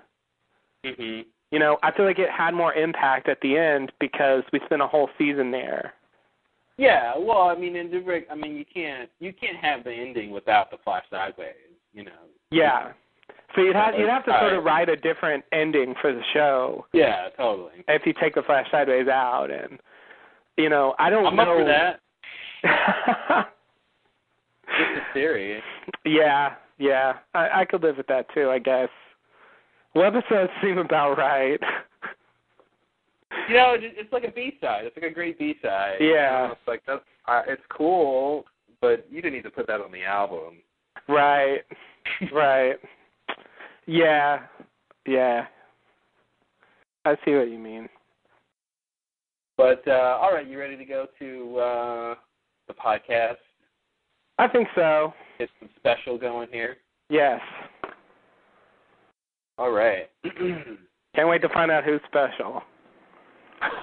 Mhm. 0.86 1.26
You 1.52 1.60
know, 1.60 1.80
I 1.82 1.92
feel 1.92 2.06
like 2.06 2.20
it 2.20 2.30
had 2.30 2.54
more 2.54 2.74
impact 2.74 3.28
at 3.28 3.42
the 3.42 3.58
end 3.58 3.92
because 4.00 4.44
we 4.54 4.60
spent 4.65 4.82
a 4.82 4.88
whole 4.88 5.10
season 5.18 5.52
there. 5.52 5.94
Yeah, 6.78 7.18
well, 7.18 7.50
I 7.50 7.56
mean, 7.56 7.76
in 7.76 7.89
the 7.92 8.26
I 8.32 8.36
mean, 8.36 8.56
you 8.56 8.65
can't 8.65 9.10
you 9.20 9.34
can't 9.34 9.58
have 9.58 9.84
the 9.84 9.92
ending 9.92 10.32
without 10.32 10.72
the 10.72 10.78
Flash 10.78 11.04
Sideways, 11.10 11.56
you 11.94 12.04
know. 12.04 12.12
Yeah. 12.52 12.94
So 13.56 13.62
you'd 13.62 13.76
have 13.76 13.96
you'd 13.98 14.10
have 14.10 14.24
to 14.26 14.32
sort 14.39 14.54
of 14.54 14.63
write 14.63 14.89
a 14.89 14.96
different 14.96 15.44
ending 15.52 15.96
for 16.02 16.13
the 16.13 16.22
show 16.34 16.86
Yeah, 16.94 17.30
totally. 17.36 17.84
if 17.88 18.06
you 18.06 18.13
take 18.13 18.36
the 18.36 18.44
Flash 18.44 18.70
Sideways 18.72 19.08
out, 19.08 19.50
and 19.52 19.80
you 20.56 20.70
know, 20.70 20.96
I 21.00 21.10
don't 21.10 21.26
I'm 21.26 21.36
know. 21.36 21.42
up 21.44 21.58
for 21.58 21.65
that. 21.65 22.00
Just 24.68 25.02
a 25.10 25.13
theory. 25.13 25.62
yeah, 26.06 26.54
yeah, 26.78 27.13
I, 27.34 27.62
I 27.62 27.65
could 27.65 27.82
live 27.82 27.98
with 27.98 28.08
that 28.08 28.28
too, 28.34 28.50
I 28.50 28.60
guess. 28.60 28.89
Well, 29.99 30.15
episodes 30.15 30.49
seem 30.62 30.77
about 30.77 31.17
right. 31.17 31.59
You 33.49 33.55
know, 33.55 33.75
it's 33.77 34.13
like 34.13 34.23
a 34.23 34.31
B 34.31 34.57
side. 34.62 34.85
It's 34.85 34.95
like 34.95 35.12
a 35.12 35.13
great 35.13 35.38
B 35.38 35.55
side. 35.62 35.97
Yeah. 35.99 36.53
it's 36.53 36.62
like 36.65 36.81
that's 36.88 37.01
uh, 37.27 37.41
it's 37.45 37.62
cool, 37.67 38.45
but 38.79 39.05
you 39.12 39.21
didn't 39.21 39.33
need 39.33 39.43
to 39.43 39.49
put 39.49 39.67
that 39.67 39.81
on 39.81 39.91
the 39.91 40.05
album. 40.05 40.59
right, 41.09 41.63
right. 42.31 42.77
Yeah, 43.88 44.43
yeah. 45.05 45.47
I 47.03 47.15
see 47.25 47.35
what 47.35 47.51
you 47.51 47.59
mean. 47.59 47.89
But 49.57 49.85
uh 49.85 50.17
all 50.21 50.31
right, 50.33 50.47
you 50.47 50.57
ready 50.57 50.77
to 50.77 50.85
go 50.85 51.07
to 51.19 51.57
uh 51.59 52.15
the 52.69 52.73
podcast? 52.73 53.35
I 54.38 54.47
think 54.47 54.69
so. 54.75 55.13
Get 55.39 55.49
some 55.59 55.67
special 55.75 56.17
going 56.17 56.47
here. 56.53 56.77
Yes. 57.09 57.41
All 59.60 59.72
right. 59.72 60.10
Can't 61.15 61.28
wait 61.28 61.41
to 61.41 61.50
find 61.50 61.69
out 61.69 61.84
who's 61.84 62.00
special. 62.08 62.62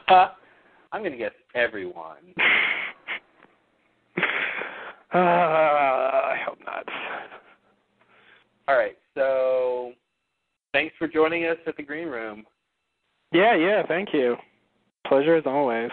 I'm 0.09 1.03
gonna 1.03 1.19
guess 1.19 1.33
everyone. 1.55 2.17
Uh, 5.15 5.19
I 5.19 6.37
hope 6.45 6.59
not. 6.67 6.85
All 8.69 8.77
right, 8.77 8.97
so 9.15 9.93
thanks 10.75 10.95
for 10.99 11.09
joining 11.09 11.45
us 11.45 11.57
at 11.67 11.77
the 11.77 11.83
green 11.83 12.09
room. 12.09 12.45
Yeah, 13.33 13.57
yeah, 13.57 13.87
thank 13.87 14.13
you. 14.13 14.37
Pleasure 15.07 15.37
as 15.37 15.45
always. 15.47 15.91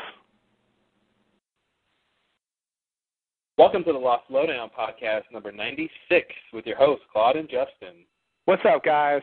Welcome 3.58 3.86
to 3.86 3.94
the 3.94 4.00
Lost 4.00 4.24
Lowdown 4.30 4.70
podcast 4.78 5.22
number 5.32 5.54
96 5.54 6.28
with 6.52 6.66
your 6.66 6.76
hosts, 6.76 7.06
Claude 7.14 7.38
and 7.38 7.48
Justin. 7.48 8.04
What's 8.46 8.64
up, 8.66 8.84
guys? 8.84 9.22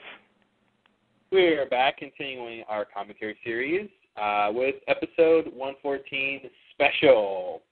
We're 1.32 1.66
back 1.68 1.98
continuing 1.98 2.64
our 2.68 2.84
commentary 2.84 3.36
series 3.44 3.88
uh, 4.20 4.48
with 4.52 4.74
episode 4.88 5.46
114 5.54 6.50
special. 6.72 7.62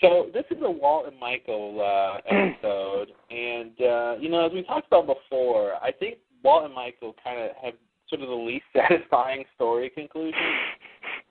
So 0.00 0.30
this 0.32 0.44
is 0.50 0.56
a 0.62 0.70
Walt 0.70 1.06
and 1.06 1.18
Michael 1.20 1.80
uh, 1.80 2.18
episode, 2.34 3.08
and 3.30 3.72
uh, 3.80 4.14
you 4.18 4.30
know, 4.30 4.46
as 4.46 4.52
we 4.52 4.62
talked 4.62 4.86
about 4.86 5.06
before, 5.06 5.74
I 5.82 5.92
think 5.92 6.16
Walt 6.42 6.64
and 6.64 6.74
Michael 6.74 7.14
kind 7.22 7.38
of 7.38 7.50
have 7.62 7.74
sort 8.08 8.22
of 8.22 8.28
the 8.28 8.34
least 8.34 8.64
satisfying 8.74 9.44
story 9.54 9.90
conclusion 9.90 10.40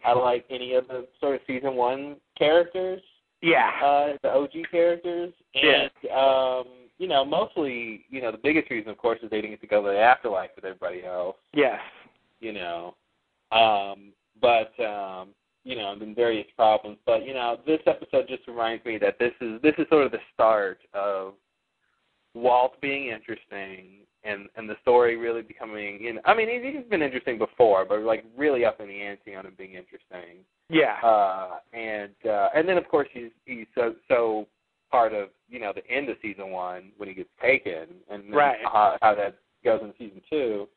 out 0.06 0.17
of 0.17 0.24
like 0.24 0.46
any 0.52 0.76
of 0.76 0.88
the 0.88 1.08
sort 1.19 1.36
of 1.36 1.41
season 1.48 1.76
one 1.76 2.17
characters 2.38 3.02
Yeah. 3.41 3.72
uh, 3.84 4.17
the 4.22 4.30
OG 4.30 4.52
characters, 4.69 5.34
Yeah. 5.56 5.88
and 6.04 6.12
um, 6.12 6.67
you 6.99 7.08
know, 7.08 7.25
mostly, 7.25 8.06
you 8.10 8.21
know, 8.21 8.32
the 8.32 8.38
biggest 8.41 8.69
reason, 8.69 8.89
of 8.91 8.97
course, 8.97 9.19
is 9.23 9.29
they 9.29 9.38
didn't 9.41 9.51
get 9.51 9.62
to 9.62 9.67
go 9.67 9.82
to 9.84 9.89
the 9.89 9.99
afterlife 9.99 10.51
with 10.56 10.65
everybody 10.65 11.03
else. 11.06 11.36
yes. 11.53 11.79
You 12.39 12.51
know, 12.53 12.95
um, 13.53 14.12
but 14.41 14.73
um, 14.84 15.29
you 15.63 15.77
know, 15.77 15.93
and 15.93 16.01
then 16.01 16.13
various 16.13 16.47
problems. 16.58 16.97
But 17.06 17.25
you 17.25 17.34
know, 17.34 17.58
this 17.65 17.79
episode 17.88 18.27
just 18.27 18.45
reminds 18.47 18.84
me 18.84 18.97
that 18.97 19.17
this 19.17 19.32
is 19.39 19.62
this 19.62 19.73
is 19.77 19.86
sort 19.89 20.06
of 20.06 20.12
the 20.12 20.19
start 20.34 20.79
of 20.93 21.36
Walt 22.34 22.79
being 22.82 23.08
interesting. 23.08 23.99
And 24.25 24.47
and 24.56 24.69
the 24.69 24.75
story 24.82 25.17
really 25.17 25.41
becoming, 25.41 25.99
you 26.01 26.13
know, 26.13 26.21
I 26.25 26.34
mean, 26.34 26.47
he's 26.49 26.73
he's 26.75 26.89
been 26.89 27.01
interesting 27.01 27.38
before, 27.38 27.84
but 27.86 28.01
like 28.03 28.23
really 28.38 28.63
up 28.63 28.79
in 28.79 28.88
the 28.88 29.01
ante 29.01 29.36
on 29.36 29.45
him 29.45 29.53
being 29.58 29.73
interesting 29.73 30.45
Yeah. 30.69 30.95
uh, 31.03 31.60
and 31.73 32.13
uh, 32.25 32.47
and 32.56 32.67
then 32.67 32.77
of 32.77 32.88
course 32.88 33.10
he's 33.13 33.32
he's 33.45 33.67
so 33.75 33.95
so 34.08 34.47
part 34.93 35.12
of 35.12 35.29
you 35.49 35.60
know 35.60 35.73
the 35.73 35.86
end 35.89 36.08
of 36.08 36.17
season 36.21 36.51
one 36.51 36.91
when 36.97 37.10
he 37.10 37.15
gets 37.15 37.29
taken, 37.41 37.88
and 38.12 38.25
then 38.25 38.32
Right. 38.32 38.60
how, 38.63 38.97
how 39.01 39.15
that 39.15 39.38
goes 39.65 39.82
in 39.82 39.91
season 39.97 40.21
two. 40.29 40.69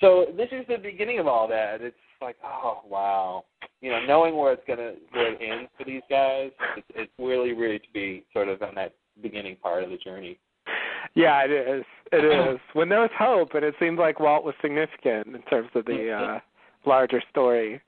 So 0.00 0.26
this 0.36 0.48
is 0.50 0.66
the 0.66 0.76
beginning 0.76 1.20
of 1.20 1.28
all 1.28 1.46
that. 1.48 1.80
It's 1.80 1.96
like 2.20 2.36
oh 2.44 2.80
wow, 2.84 3.44
you 3.80 3.90
know, 3.92 4.04
knowing 4.04 4.36
where 4.36 4.52
it's 4.52 4.66
gonna 4.66 4.94
where 5.12 5.34
it 5.34 5.38
ends 5.40 5.70
for 5.78 5.84
these 5.84 6.02
guys, 6.10 6.50
it's, 6.76 6.86
it's 6.96 7.12
really 7.16 7.52
really 7.52 7.78
to 7.78 7.92
be 7.94 8.24
sort 8.32 8.48
of 8.48 8.60
on 8.60 8.74
that 8.74 8.94
beginning 9.22 9.54
part 9.62 9.84
of 9.84 9.90
the 9.90 9.98
journey. 9.98 10.36
Yeah, 11.14 11.44
it 11.44 11.52
is. 11.52 11.84
It 12.10 12.24
is. 12.54 12.58
When 12.72 12.88
there 12.88 13.00
was 13.00 13.10
hope, 13.16 13.54
and 13.54 13.64
it 13.64 13.74
seemed 13.78 14.00
like 14.00 14.18
Walt 14.18 14.44
was 14.44 14.54
significant 14.60 15.28
in 15.28 15.42
terms 15.42 15.70
of 15.76 15.84
the 15.84 16.10
uh, 16.34 16.40
larger 16.88 17.22
story. 17.30 17.80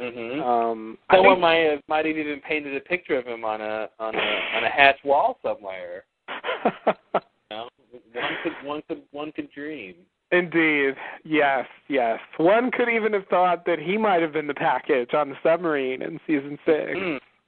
Mm-hmm. 0.00 0.40
Um, 0.42 0.98
I 1.10 1.16
Someone 1.16 1.34
think- 1.34 1.40
might 1.42 1.56
have 1.70 1.80
might 1.88 2.06
have 2.06 2.16
even 2.16 2.40
painted 2.40 2.76
a 2.76 2.80
picture 2.80 3.18
of 3.18 3.26
him 3.26 3.44
on 3.44 3.60
a 3.60 3.88
on 3.98 4.14
a 4.14 4.56
on 4.56 4.64
a 4.64 4.68
hatch 4.70 4.96
wall 5.04 5.38
somewhere. 5.42 6.04
You 7.52 7.56
know, 7.56 7.68
one 8.14 8.32
could 8.44 8.52
one 8.64 8.82
could 8.86 9.02
one 9.10 9.32
could 9.32 9.50
dream. 9.50 9.94
Indeed. 10.30 10.94
Yes, 11.24 11.66
yes. 11.88 12.20
One 12.36 12.70
could 12.70 12.88
even 12.88 13.12
have 13.12 13.26
thought 13.28 13.64
that 13.66 13.80
he 13.80 13.96
might 13.98 14.22
have 14.22 14.32
been 14.32 14.46
the 14.46 14.54
package 14.54 15.12
on 15.14 15.30
the 15.30 15.34
submarine 15.42 16.00
in 16.02 16.20
season 16.28 16.56
six. 16.64 16.92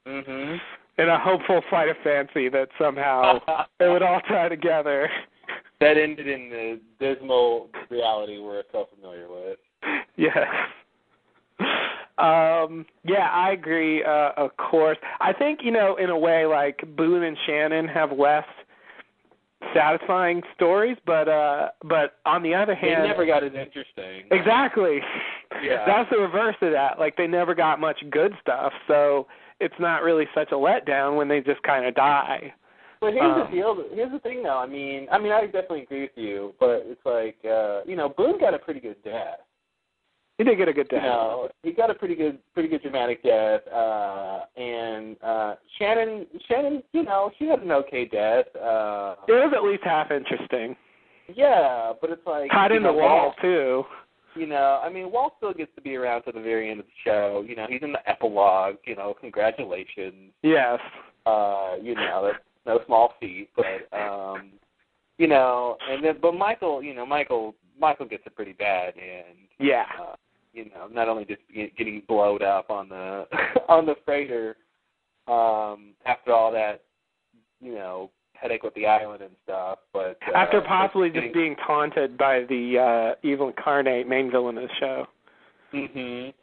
Mm-hmm. 0.05 0.55
In 1.01 1.09
a 1.09 1.17
hopeful 1.17 1.61
flight 1.69 1.87
of 1.87 1.95
fancy 2.03 2.49
that 2.49 2.67
somehow 2.77 3.39
it 3.79 3.87
would 3.87 4.03
all 4.03 4.19
tie 4.27 4.49
together. 4.49 5.09
that 5.79 5.95
ended 5.97 6.27
in 6.27 6.49
the 6.49 6.79
dismal 6.99 7.69
reality 7.89 8.39
we're 8.39 8.63
so 8.73 8.89
familiar 8.93 9.27
with. 9.29 9.57
yes. 10.17 10.45
Um, 12.17 12.85
yeah, 13.03 13.29
I 13.31 13.51
agree, 13.51 14.03
uh, 14.03 14.31
of 14.37 14.55
course. 14.57 14.97
I 15.19 15.33
think, 15.33 15.59
you 15.63 15.71
know, 15.71 15.95
in 15.95 16.09
a 16.09 16.17
way 16.17 16.45
like 16.45 16.83
Boone 16.95 17.23
and 17.23 17.37
Shannon 17.45 17.87
have 17.87 18.11
less 18.11 18.45
satisfying 19.73 20.41
stories, 20.55 20.97
but 21.05 21.27
uh 21.29 21.69
but 21.85 22.17
on 22.25 22.43
the 22.43 22.53
other 22.53 22.75
hand, 22.75 23.03
They 23.03 23.07
never 23.07 23.25
got 23.25 23.43
as 23.43 23.53
interesting. 23.53 24.25
Exactly. 24.29 24.99
Yeah. 25.63 25.83
That's 25.87 26.09
the 26.09 26.17
reverse 26.17 26.55
of 26.61 26.71
that. 26.73 26.99
Like 26.99 27.15
they 27.15 27.27
never 27.27 27.55
got 27.55 27.79
much 27.79 28.03
good 28.11 28.33
stuff, 28.41 28.73
so 28.87 29.27
it's 29.59 29.75
not 29.79 30.03
really 30.03 30.27
such 30.35 30.51
a 30.51 30.55
letdown 30.55 31.15
when 31.15 31.27
they 31.27 31.39
just 31.39 31.63
kind 31.63 31.85
of 31.85 31.95
die. 31.95 32.53
But 32.99 33.13
here's 33.13 33.23
Um, 33.23 33.39
the 33.39 33.55
deal. 33.55 33.83
Here's 33.93 34.11
the 34.11 34.19
thing, 34.19 34.43
though. 34.43 34.57
I 34.57 34.65
mean, 34.65 35.07
I 35.11 35.17
mean, 35.17 35.31
I 35.31 35.45
definitely 35.45 35.83
agree 35.83 36.01
with 36.01 36.17
you, 36.17 36.53
but 36.59 36.83
it's 36.85 37.05
like, 37.05 37.37
uh, 37.49 37.81
you 37.85 37.95
know, 37.95 38.09
Boone 38.09 38.39
got 38.39 38.53
a 38.53 38.59
pretty 38.59 38.79
good 38.79 39.01
death. 39.03 39.39
He 40.37 40.43
did 40.43 40.57
get 40.57 40.67
a 40.67 40.73
good 40.73 40.87
You 40.91 40.97
death. 40.97 41.03
know, 41.05 41.49
he 41.61 41.71
got 41.71 41.91
a 41.91 41.93
pretty 41.93 42.15
good, 42.15 42.39
pretty 42.53 42.67
good 42.69 42.81
dramatic 42.81 43.21
death. 43.23 43.61
Uh, 43.71 44.41
and 44.57 45.15
uh, 45.23 45.55
Shannon, 45.77 46.25
Shannon, 46.47 46.81
you 46.91 47.03
know, 47.03 47.29
she 47.37 47.45
had 47.45 47.59
an 47.61 47.71
okay 47.71 48.05
death. 48.05 48.45
Uh, 48.55 49.15
It 49.27 49.31
was 49.33 49.53
at 49.55 49.63
least 49.63 49.83
half 49.83 50.09
interesting. 50.11 50.75
yeah, 51.35 51.93
but 52.01 52.09
it's 52.09 52.25
like 52.25 52.49
Tied 52.51 52.71
in 52.71 52.83
the 52.83 52.91
wall 52.91 53.33
too. 53.41 53.83
You 54.35 54.47
know, 54.47 54.81
I 54.83 54.89
mean, 54.89 55.11
Walt 55.11 55.33
still 55.37 55.53
gets 55.53 55.69
to 55.75 55.81
be 55.81 55.95
around 55.95 56.23
to 56.23 56.31
the 56.31 56.41
very 56.41 56.71
end 56.71 56.79
of 56.79 56.87
the 56.87 56.91
show. 57.05 57.45
You 57.47 57.55
know, 57.55 57.67
he's 57.69 57.83
in 57.83 57.91
the 57.91 58.09
epilogue. 58.09 58.77
You 58.85 58.95
know, 58.95 59.13
congratulations. 59.21 60.31
Yes. 60.41 60.79
Uh, 61.27 61.75
you 61.79 61.93
know, 61.93 62.23
that's 62.31 62.43
no 62.65 62.79
small 62.87 63.13
feat. 63.19 63.49
But 63.55 63.95
um, 63.95 64.53
you 65.19 65.27
know, 65.27 65.77
and 65.87 66.03
then 66.03 66.15
but 66.19 66.33
Michael, 66.33 66.81
you 66.81 66.95
know, 66.95 67.05
Michael, 67.05 67.53
Michael 67.83 68.05
gets 68.05 68.23
a 68.25 68.29
pretty 68.29 68.53
bad 68.53 68.93
end. 68.95 69.37
Yeah. 69.59 69.83
Uh, 70.01 70.15
you 70.53 70.65
know, 70.65 70.87
not 70.89 71.09
only 71.09 71.25
just 71.25 71.41
getting 71.77 72.01
blowed 72.07 72.41
up 72.41 72.69
on 72.69 72.87
the 72.87 73.25
on 73.67 73.85
the 73.85 73.95
freighter 74.05 74.55
um 75.27 75.91
after 76.05 76.31
all 76.31 76.49
that, 76.53 76.81
you 77.59 77.75
know, 77.75 78.09
headache 78.35 78.63
with 78.63 78.73
the 78.75 78.85
island 78.87 79.21
and 79.21 79.31
stuff, 79.43 79.79
but 79.91 80.17
uh, 80.33 80.37
after 80.37 80.61
possibly 80.61 81.09
getting, 81.09 81.29
just 81.29 81.33
being 81.33 81.55
taunted 81.67 82.17
by 82.17 82.45
the 82.47 83.15
uh 83.19 83.27
evil 83.27 83.49
incarnate 83.49 84.07
main 84.07 84.31
villain 84.31 84.57
of 84.57 84.63
the 84.63 84.75
show. 84.79 85.05
Mhm. 85.73 86.33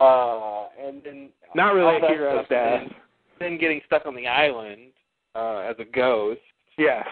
Uh 0.00 0.68
and 0.82 1.02
then 1.04 1.28
Not 1.54 1.74
really 1.74 1.96
a 1.96 2.08
hero's 2.08 2.46
death. 2.48 2.80
Then, 2.80 2.94
then 3.38 3.58
getting 3.58 3.82
stuck 3.84 4.06
on 4.06 4.14
the 4.14 4.26
island 4.26 4.92
uh 5.34 5.58
as 5.58 5.76
a 5.78 5.84
ghost 5.84 6.40
Yes. 6.78 7.06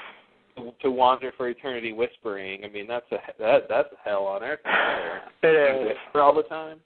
To, 0.82 0.90
wander 0.90 1.32
for 1.36 1.48
eternity 1.48 1.92
whispering. 1.92 2.64
I 2.64 2.68
mean, 2.68 2.86
that's 2.86 3.10
a 3.12 3.16
that 3.38 3.62
that's 3.68 3.88
a 3.92 4.08
hell 4.08 4.24
on 4.26 4.42
earth. 4.42 4.60
It 5.42 5.48
is 5.48 5.88
Whisper 5.88 6.22
all 6.22 6.34
the 6.34 6.42
time. 6.44 6.78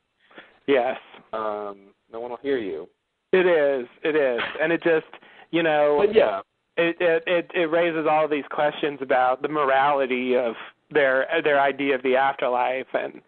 Yes. 0.67 0.97
Um, 1.33 1.79
no 2.13 2.19
one 2.21 2.31
will 2.31 2.39
hear 2.43 2.59
you. 2.59 2.89
It 3.33 3.47
is. 3.47 3.87
It 4.03 4.17
is. 4.17 4.41
And 4.61 4.73
it 4.73 4.83
just 4.83 5.07
you 5.51 5.63
know 5.63 6.03
But 6.05 6.15
yeah, 6.15 6.41
it 6.77 6.97
it 7.01 7.23
it, 7.27 7.51
it 7.55 7.71
raises 7.71 8.07
all 8.11 8.27
these 8.29 8.45
questions 8.51 8.99
about 9.01 9.43
the 9.43 9.49
morality 9.49 10.37
of 10.37 10.55
their 10.91 11.27
their 11.45 11.61
idea 11.61 11.95
of 11.95 12.03
the 12.03 12.17
afterlife 12.17 12.87
and 12.95 13.21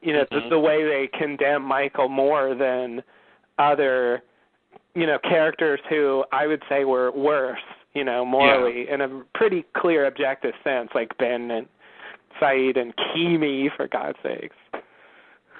you 0.00 0.12
know 0.14 0.24
Mhm. 0.24 0.44
the, 0.44 0.48
the 0.50 0.58
way 0.58 0.82
they 0.84 1.08
condemn 1.18 1.62
Michael 1.62 2.08
more 2.08 2.54
than 2.54 3.02
other 3.58 4.22
you 4.94 5.06
know 5.06 5.18
characters 5.18 5.80
who 5.88 6.24
I 6.32 6.46
would 6.46 6.62
say 6.68 6.84
were 6.84 7.10
worse 7.12 7.58
you 7.94 8.04
know 8.04 8.24
morally 8.24 8.86
in 8.88 9.00
a 9.00 9.22
pretty 9.34 9.64
clear 9.76 10.06
objective 10.06 10.54
sense 10.62 10.90
like 10.94 11.16
Ben 11.18 11.50
and 11.50 11.66
Sayid 12.40 12.78
and 12.78 12.94
Keamy 12.96 13.68
for 13.76 13.88
God's 13.88 14.18
sakes. 14.22 14.56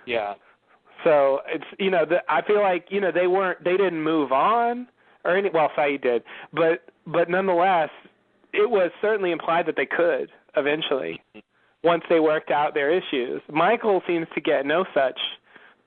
yeah, 0.07 0.35
So 1.05 1.40
it's 1.47 1.64
you 1.79 1.90
know 1.90 2.05
the, 2.05 2.19
I 2.29 2.43
feel 2.43 2.61
like 2.61 2.87
you 2.90 3.01
know 3.01 3.11
they 3.12 3.27
weren't 3.27 3.62
they 3.64 3.77
didn't 3.77 4.03
move 4.03 4.33
on 4.33 4.87
or 5.25 5.37
any 5.37 5.51
well 5.51 5.71
Sayid 5.77 6.03
did 6.03 6.23
but 6.53 6.85
but 7.07 7.29
nonetheless 7.29 7.90
it 8.53 8.69
was 8.69 8.90
certainly 9.01 9.31
implied 9.31 9.66
that 9.66 9.77
they 9.77 9.87
could 9.87 10.31
eventually 10.57 11.21
mm-hmm. 11.37 11.87
once 11.87 12.03
they 12.09 12.21
worked 12.21 12.51
out 12.51 12.75
their 12.75 12.90
issues. 12.90 13.43
Michael 13.51 14.03
seems 14.07 14.27
to 14.35 14.40
get 14.40 14.66
no 14.66 14.85
such 14.95 15.19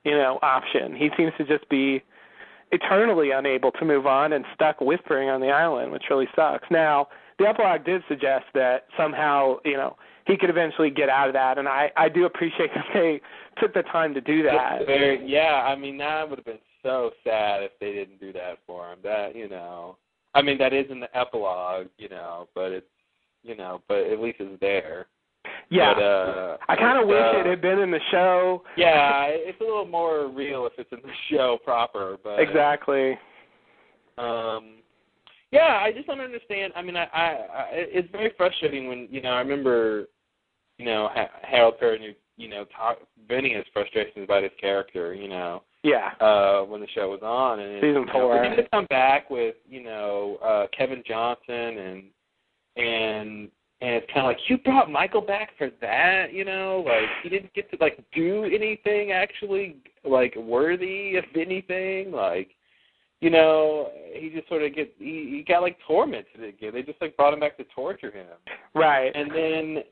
you 0.04 0.12
know 0.12 0.38
option. 0.42 0.94
He 0.94 1.10
seems 1.16 1.32
to 1.38 1.44
just 1.44 1.68
be 1.68 2.02
eternally 2.74 3.30
unable 3.30 3.70
to 3.72 3.84
move 3.84 4.06
on 4.06 4.32
and 4.32 4.44
stuck 4.54 4.80
whispering 4.80 5.28
on 5.28 5.40
the 5.40 5.50
island, 5.50 5.92
which 5.92 6.04
really 6.10 6.28
sucks. 6.34 6.66
Now 6.70 7.08
the 7.38 7.46
epilogue 7.46 7.84
did 7.84 8.02
suggest 8.08 8.46
that 8.54 8.86
somehow 8.96 9.58
you 9.64 9.76
know 9.76 9.96
he 10.26 10.36
could 10.36 10.50
eventually 10.50 10.90
get 10.90 11.08
out 11.08 11.28
of 11.28 11.34
that, 11.34 11.58
and 11.58 11.68
I 11.68 11.90
I 11.96 12.08
do 12.08 12.26
appreciate 12.26 12.70
that 12.74 12.86
they 12.92 13.20
took 13.60 13.74
the 13.74 13.82
time 13.82 14.14
to 14.14 14.20
do 14.20 14.42
that. 14.42 14.86
Very, 14.86 15.24
yeah. 15.26 15.64
I 15.66 15.76
mean, 15.76 15.96
that 15.98 16.28
would 16.28 16.38
have 16.38 16.46
been 16.46 16.58
so 16.82 17.10
sad 17.22 17.62
if 17.62 17.72
they 17.80 17.92
didn't 17.92 18.20
do 18.20 18.32
that 18.32 18.58
for 18.66 18.92
him. 18.92 18.98
That 19.02 19.36
you 19.36 19.48
know, 19.48 19.96
I 20.34 20.42
mean, 20.42 20.58
that 20.58 20.72
is 20.72 20.86
in 20.90 21.00
the 21.00 21.16
epilogue, 21.16 21.86
you 21.98 22.08
know, 22.08 22.48
but 22.54 22.72
it's 22.72 22.86
you 23.42 23.56
know, 23.56 23.82
but 23.88 23.98
at 23.98 24.20
least 24.20 24.38
it's 24.40 24.60
there. 24.60 25.06
Yeah. 25.70 25.94
But, 25.94 26.02
uh, 26.02 26.56
I 26.68 26.76
kind 26.76 27.00
of 27.00 27.08
wish 27.08 27.22
uh, 27.22 27.40
it 27.40 27.46
had 27.46 27.60
been 27.60 27.78
in 27.78 27.90
the 27.90 28.00
show. 28.10 28.62
Yeah, 28.76 29.26
it's 29.28 29.60
a 29.60 29.64
little 29.64 29.86
more 29.86 30.28
real 30.28 30.66
if 30.66 30.72
it's 30.78 30.92
in 30.92 30.98
the 31.02 31.14
show 31.30 31.58
proper, 31.64 32.18
but 32.22 32.38
Exactly. 32.40 33.18
Um, 34.18 34.76
yeah, 35.50 35.80
I 35.82 35.92
just 35.92 36.06
don't 36.06 36.20
understand. 36.20 36.72
I 36.76 36.82
mean, 36.82 36.96
I, 36.96 37.04
I, 37.04 37.22
I 37.22 37.68
it's 37.72 38.10
very 38.10 38.32
frustrating 38.36 38.88
when 38.88 39.08
you 39.10 39.22
know 39.22 39.30
I 39.30 39.38
remember, 39.38 40.06
you 40.78 40.84
know, 40.84 41.08
ha- 41.12 41.30
Harold 41.42 41.74
Perrineau, 41.80 42.14
you 42.36 42.48
know, 42.48 42.64
talk, 42.76 42.98
venting 43.28 43.54
his 43.54 43.64
frustrations 43.72 44.24
about 44.24 44.42
his 44.42 44.52
character, 44.60 45.14
you 45.14 45.28
know, 45.28 45.62
Yeah. 45.84 46.10
uh, 46.20 46.62
when 46.62 46.80
the 46.80 46.88
show 46.94 47.08
was 47.10 47.20
on, 47.22 47.60
and 47.60 47.76
Season 47.78 47.88
you 48.00 48.04
know, 48.06 48.12
four. 48.12 48.36
for 48.36 48.44
him 48.44 48.56
to 48.56 48.68
come 48.70 48.86
back 48.86 49.30
with 49.30 49.54
you 49.68 49.82
know 49.82 50.38
uh, 50.44 50.66
Kevin 50.76 51.02
Johnson 51.06 51.78
and 51.78 52.02
and 52.76 53.48
and 53.84 53.96
it's 53.96 54.06
kind 54.06 54.20
of 54.20 54.30
like 54.30 54.38
you 54.48 54.56
brought 54.56 54.90
Michael 54.90 55.20
back 55.20 55.50
for 55.58 55.68
that, 55.82 56.32
you 56.32 56.46
know, 56.46 56.82
like 56.86 57.08
he 57.22 57.28
didn't 57.28 57.52
get 57.52 57.70
to 57.70 57.76
like 57.82 58.02
do 58.14 58.44
anything 58.44 59.12
actually 59.12 59.76
like 60.04 60.34
worthy 60.36 61.16
of 61.16 61.24
anything, 61.36 62.10
like 62.10 62.48
you 63.20 63.28
know, 63.28 63.90
he 64.14 64.30
just 64.30 64.48
sort 64.48 64.62
of 64.62 64.74
get 64.74 64.94
he, 64.98 65.36
he 65.36 65.44
got 65.46 65.60
like 65.60 65.76
tormented 65.86 66.42
again. 66.42 66.72
They 66.72 66.82
just 66.82 67.00
like 67.02 67.14
brought 67.14 67.34
him 67.34 67.40
back 67.40 67.58
to 67.58 67.64
torture 67.74 68.10
him, 68.10 68.26
Right. 68.74 69.12
and 69.14 69.30
then 69.30 69.84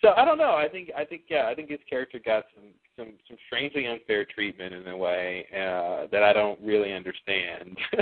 so 0.00 0.10
I 0.16 0.24
don't 0.24 0.38
know. 0.38 0.54
I 0.54 0.68
think 0.68 0.90
I 0.96 1.04
think 1.04 1.22
yeah, 1.28 1.48
I 1.48 1.54
think 1.56 1.68
his 1.68 1.80
character 1.88 2.20
got 2.24 2.44
some 2.54 2.66
some 2.96 3.14
some 3.26 3.36
strangely 3.48 3.86
unfair 3.86 4.24
treatment 4.24 4.72
in 4.72 4.86
a 4.86 4.96
way 4.96 5.46
uh, 5.52 6.06
that 6.12 6.22
I 6.22 6.32
don't 6.32 6.60
really 6.60 6.92
understand. 6.92 7.76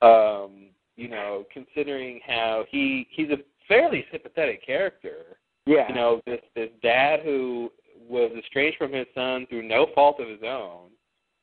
um, 0.00 0.68
you 0.94 1.08
know, 1.08 1.44
considering 1.52 2.20
how 2.24 2.64
he 2.70 3.08
he's 3.10 3.30
a 3.30 3.38
fairly 3.68 4.04
sympathetic 4.10 4.64
character. 4.64 5.38
yeah. 5.66 5.88
You 5.88 5.94
know, 5.94 6.20
this 6.26 6.40
this 6.54 6.70
dad 6.82 7.20
who 7.22 7.70
was 8.08 8.32
estranged 8.38 8.78
from 8.78 8.92
his 8.92 9.06
son 9.14 9.46
through 9.48 9.68
no 9.68 9.86
fault 9.94 10.18
of 10.20 10.28
his 10.28 10.42
own. 10.44 10.88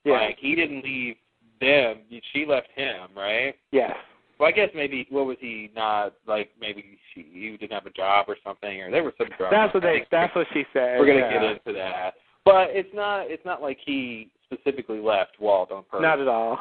yeah. 0.03 0.13
Like 0.13 0.37
he 0.39 0.55
didn't 0.55 0.83
leave 0.83 1.15
them; 1.61 2.01
she 2.33 2.45
left 2.45 2.67
him, 2.75 3.09
right? 3.15 3.55
Yeah. 3.71 3.93
Well, 4.39 4.49
I 4.49 4.51
guess 4.51 4.69
maybe 4.75 5.07
what 5.09 5.25
was 5.25 5.37
he 5.39 5.71
not 5.75 6.13
like? 6.27 6.51
Maybe 6.59 6.97
she 7.13 7.25
he 7.31 7.57
didn't 7.57 7.71
have 7.71 7.85
a 7.85 7.91
job 7.91 8.25
or 8.27 8.35
something, 8.43 8.81
or 8.81 8.91
there 8.91 9.03
was 9.03 9.13
some 9.17 9.27
drama. 9.37 9.55
That's 9.55 9.73
what 9.73 9.83
they. 9.83 10.05
That's 10.11 10.35
what 10.35 10.47
she 10.53 10.63
said. 10.73 10.99
We're 10.99 11.05
gonna 11.07 11.19
yeah. 11.19 11.33
get 11.33 11.43
into 11.43 11.73
that, 11.79 12.15
but 12.43 12.67
it's 12.71 12.89
not. 12.93 13.31
It's 13.31 13.45
not 13.45 13.61
like 13.61 13.77
he 13.85 14.29
specifically 14.43 14.99
left 14.99 15.39
Walt 15.39 15.71
on 15.71 15.83
purpose. 15.83 16.03
Not 16.03 16.19
at 16.19 16.27
all. 16.27 16.59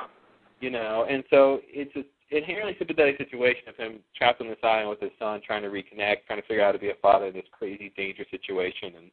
you 0.61 0.71
know, 0.71 1.07
and 1.09 1.25
so 1.31 1.61
it's 1.67 1.95
an 1.97 2.05
inherently 2.35 2.75
sympathetic 2.79 3.17
situation 3.19 3.69
of 3.69 3.77
him 3.77 4.01
trapped 4.17 4.41
on 4.41 4.49
this 4.49 4.59
island 4.63 4.91
with 4.91 5.01
his 5.01 5.11
son, 5.19 5.41
trying 5.45 5.63
to 5.63 5.69
reconnect, 5.69 6.27
trying 6.27 6.41
to 6.41 6.47
figure 6.47 6.63
out 6.63 6.67
how 6.67 6.73
to 6.73 6.79
be 6.79 6.91
a 6.91 6.95
father 7.01 7.27
in 7.27 7.35
this 7.35 7.45
crazy, 7.53 7.93
dangerous 7.97 8.29
situation, 8.31 8.95
and 8.97 9.11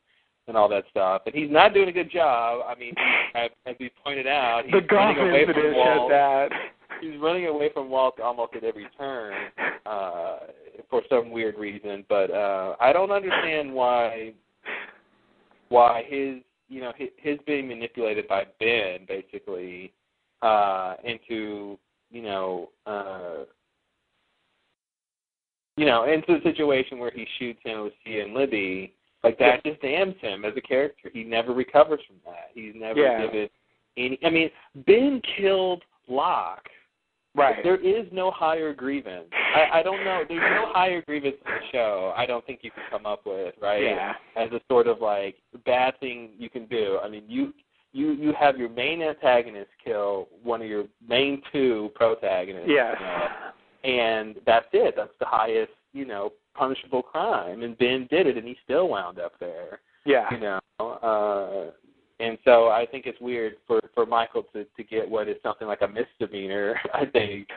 and 0.48 0.58
all 0.58 0.68
that 0.68 0.84
stuff. 0.90 1.22
And 1.26 1.36
he's 1.36 1.52
not 1.52 1.74
doing 1.74 1.88
a 1.88 1.92
good 1.92 2.12
job. 2.12 2.66
I 2.68 2.78
mean, 2.78 2.94
as, 3.36 3.52
as 3.66 3.76
we 3.80 3.92
pointed 4.04 4.28
out, 4.28 4.64
he's 4.66 4.74
the 4.74 4.96
running 4.96 5.30
away 5.30 5.46
from 5.46 5.74
Walt. 5.76 6.10
that. 6.10 6.50
He's 7.00 7.20
running 7.20 7.48
away 7.48 7.70
from 7.74 7.90
Walt 7.90 8.20
almost 8.20 8.54
at 8.56 8.64
every 8.64 8.88
turn 8.98 9.34
uh, 9.86 10.38
for 10.90 11.02
some 11.10 11.32
weird 11.32 11.58
reason. 11.58 12.06
But 12.10 12.32
uh, 12.32 12.76
I 12.80 12.94
don't 12.94 13.12
understand 13.12 13.74
why 13.74 14.34
why 15.70 16.04
his 16.08 16.42
you 16.70 16.82
know 16.82 16.92
his, 16.96 17.10
his 17.18 17.38
being 17.48 17.68
manipulated 17.68 18.28
by 18.28 18.46
Ben 18.60 19.06
basically 19.08 19.94
uh, 20.42 20.96
into 21.04 21.78
you 22.12 22.22
know 22.22 22.70
uh, 22.86 23.46
you 25.78 25.86
know 25.86 26.04
into 26.06 26.36
a 26.36 26.42
situation 26.42 27.00
where 27.00 27.12
he 27.12 27.26
shoots 27.40 27.60
him 27.64 27.84
with 27.84 27.94
Sia 28.06 28.26
and 28.26 28.34
Libby. 28.34 28.94
Like 29.24 29.38
that 29.38 29.64
just 29.64 29.82
damns 29.82 30.16
him 30.20 30.46
as 30.46 30.54
a 30.58 30.62
character. 30.62 31.10
He 31.14 31.24
never 31.24 31.54
recovers 31.54 32.00
from 32.08 32.16
that. 32.26 32.50
He's 32.56 32.74
never 32.76 33.00
Yeah. 33.00 33.22
given 33.26 33.50
any. 33.98 34.20
I 34.26 34.30
mean, 34.30 34.50
Ben 34.88 35.22
killed 35.38 35.84
Locke. 36.08 36.68
Right. 37.34 37.64
There 37.64 37.78
is 37.78 38.06
no 38.12 38.30
higher 38.30 38.74
grievance. 38.74 39.30
I, 39.32 39.80
I 39.80 39.84
don't 39.84 40.04
know. 40.04 40.24
There's 40.28 40.42
no 40.42 40.74
higher 40.74 41.02
grievance 41.02 41.38
in 41.46 41.52
the 41.52 41.60
show. 41.72 42.14
I 42.18 42.26
don't 42.26 42.46
think 42.46 42.60
you 42.62 42.72
can 42.72 42.84
come 42.90 43.06
up 43.06 43.22
with 43.26 43.56
right 43.62 43.84
Yeah. 43.84 44.14
as 44.36 44.52
a 44.52 44.60
sort 44.70 44.88
of 44.88 45.00
like 45.00 45.36
bad 45.66 45.98
thing 46.02 46.32
you 46.38 46.50
can 46.50 46.66
do. 46.66 47.00
I 47.02 47.08
mean, 47.08 47.24
you 47.28 47.54
you 47.94 48.12
you 48.14 48.34
have 48.40 48.58
your 48.58 48.70
main 48.70 49.02
antagonist 49.02 49.70
kill 49.84 50.28
one 50.44 50.62
of 50.62 50.68
your 50.68 50.86
main 51.08 51.42
two 51.52 51.92
protagonists. 51.96 52.70
Yes. 52.70 52.96
you 53.00 53.06
know, 53.06 53.28
and 54.06 54.36
that's 54.46 54.68
it. 54.74 54.96
That's 54.96 55.14
the 55.20 55.26
highest 55.26 55.72
you 55.94 56.06
know 56.06 56.32
punishable 56.54 57.02
crime. 57.02 57.64
And 57.64 57.78
Ben 57.78 58.08
did 58.10 58.28
it, 58.28 58.38
and 58.38 58.48
he 58.48 58.56
still 58.64 58.90
wound 58.90 59.20
up 59.20 59.34
there 59.40 59.80
Yeah. 60.06 60.28
you 60.32 60.40
know. 60.40 60.60
Uh, 60.80 61.72
and 62.22 62.38
so 62.46 62.68
I 62.68 62.86
think 62.90 63.06
it's 63.06 63.20
weird 63.20 63.56
for 63.68 63.82
for 63.94 64.06
Michael 64.06 64.44
to 64.54 64.66
to 64.66 64.84
get 64.84 65.10
what 65.10 65.28
is 65.28 65.38
something 65.44 65.68
like 65.68 65.82
a 65.82 65.88
misdemeanor. 65.88 66.80
I 66.94 67.06
think. 67.06 67.48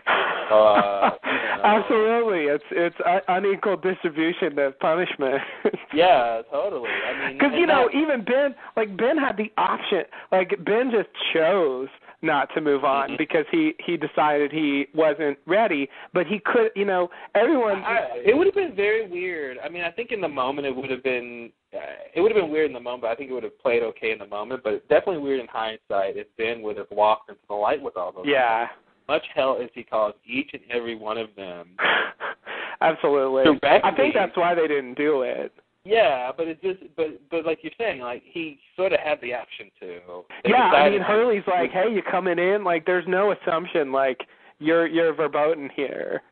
Uh, 0.51 1.11
you 1.25 1.33
know. 1.33 1.63
Absolutely. 1.65 2.45
It's 2.45 2.65
it's 2.71 2.97
un- 3.07 3.21
unequal 3.29 3.77
distribution 3.77 4.59
of 4.59 4.79
punishment. 4.79 5.41
Yeah, 5.95 6.43
totally. 6.51 6.91
I 6.91 7.29
mean, 7.29 7.39
Because 7.39 7.53
you 7.55 7.67
know, 7.67 7.89
even 7.95 8.25
Ben, 8.25 8.57
like 8.77 8.97
Ben 8.97 9.17
had 9.17 9.37
the 9.37 9.53
option. 9.57 10.03
Like 10.33 10.51
Ben 10.65 10.91
just 10.91 11.09
chose 11.33 11.89
not 12.25 12.49
to 12.55 12.61
move 12.61 12.85
on 12.85 13.11
Mhm. 13.11 13.19
because 13.19 13.45
he 13.51 13.75
he 13.85 13.97
decided 13.97 14.51
he 14.51 14.89
wasn't 14.95 15.39
ready. 15.47 15.89
But 16.13 16.27
he 16.27 16.41
could, 16.41 16.73
you 16.75 16.85
know, 16.85 17.11
everyone. 17.35 17.85
I, 17.85 18.23
it 18.25 18.37
would 18.37 18.47
have 18.47 18.55
been 18.55 18.75
very 18.75 19.07
weird. 19.07 19.59
I 19.63 19.69
mean, 19.69 19.83
I 19.85 19.91
think 19.91 20.11
in 20.11 20.21
the 20.21 20.29
moment 20.29 20.67
it 20.67 20.75
would 20.75 20.91
have 20.91 21.03
been 21.03 21.53
uh, 21.75 21.79
it 22.15 22.21
would 22.21 22.33
have 22.33 22.41
been 22.41 22.51
weird 22.51 22.67
in 22.67 22.73
the 22.73 22.81
moment. 22.81 23.03
But 23.03 23.11
I 23.11 23.15
think 23.15 23.31
it 23.31 23.35
would 23.35 23.43
have 23.45 23.59
played 23.61 23.83
okay 23.83 24.11
in 24.13 24.19
the 24.19 24.27
moment. 24.27 24.63
But 24.65 24.73
it's 24.75 24.89
definitely 24.89 25.23
weird 25.23 25.41
in 25.41 25.47
hindsight 25.47 26.17
if 26.17 26.27
Ben 26.37 26.63
would 26.63 26.77
have 26.79 26.91
walked 26.91 27.29
into 27.29 27.41
the 27.49 27.55
light 27.55 27.81
with 27.83 27.97
all 27.97 28.11
those. 28.13 28.25
yeah. 28.27 28.69
Much 29.07 29.27
hell 29.35 29.59
as 29.63 29.69
he 29.75 29.83
caused 29.83 30.17
each 30.25 30.49
and 30.55 30.63
every 30.71 30.95
one 30.95 31.19
of 31.19 31.29
them. 31.37 31.69
Absolutely. 32.81 33.45
Directly. 33.45 33.91
I 33.91 33.95
think 33.95 34.15
that's 34.15 34.37
why 34.37 34.55
they 34.55 34.67
didn't 34.67 34.95
do 34.95 35.23
it. 35.23 35.53
Yeah, 35.85 36.33
but 36.35 36.49
it 36.49 36.63
just 36.63 36.81
but 36.97 37.21
but 37.31 37.45
like 37.45 37.59
you're 37.63 37.73
saying, 37.79 38.01
like 38.01 38.23
he 38.25 38.59
sort 38.75 38.93
of 38.93 39.01
had 39.01 39.21
the 39.21 39.35
option 39.35 39.71
to. 39.81 40.25
They 40.43 40.51
yeah, 40.51 40.71
I 40.71 40.91
mean 40.91 41.03
Hurley's 41.03 41.43
like, 41.47 41.71
hey, 41.73 41.93
you 41.93 42.03
coming 42.11 42.39
in? 42.39 42.65
Like, 42.65 42.87
there's 42.87 43.05
no 43.07 43.33
assumption 43.33 43.93
like 43.93 44.21
you're 44.59 44.87
you're 44.87 45.15
verboten 45.15 45.69
here. 45.75 46.23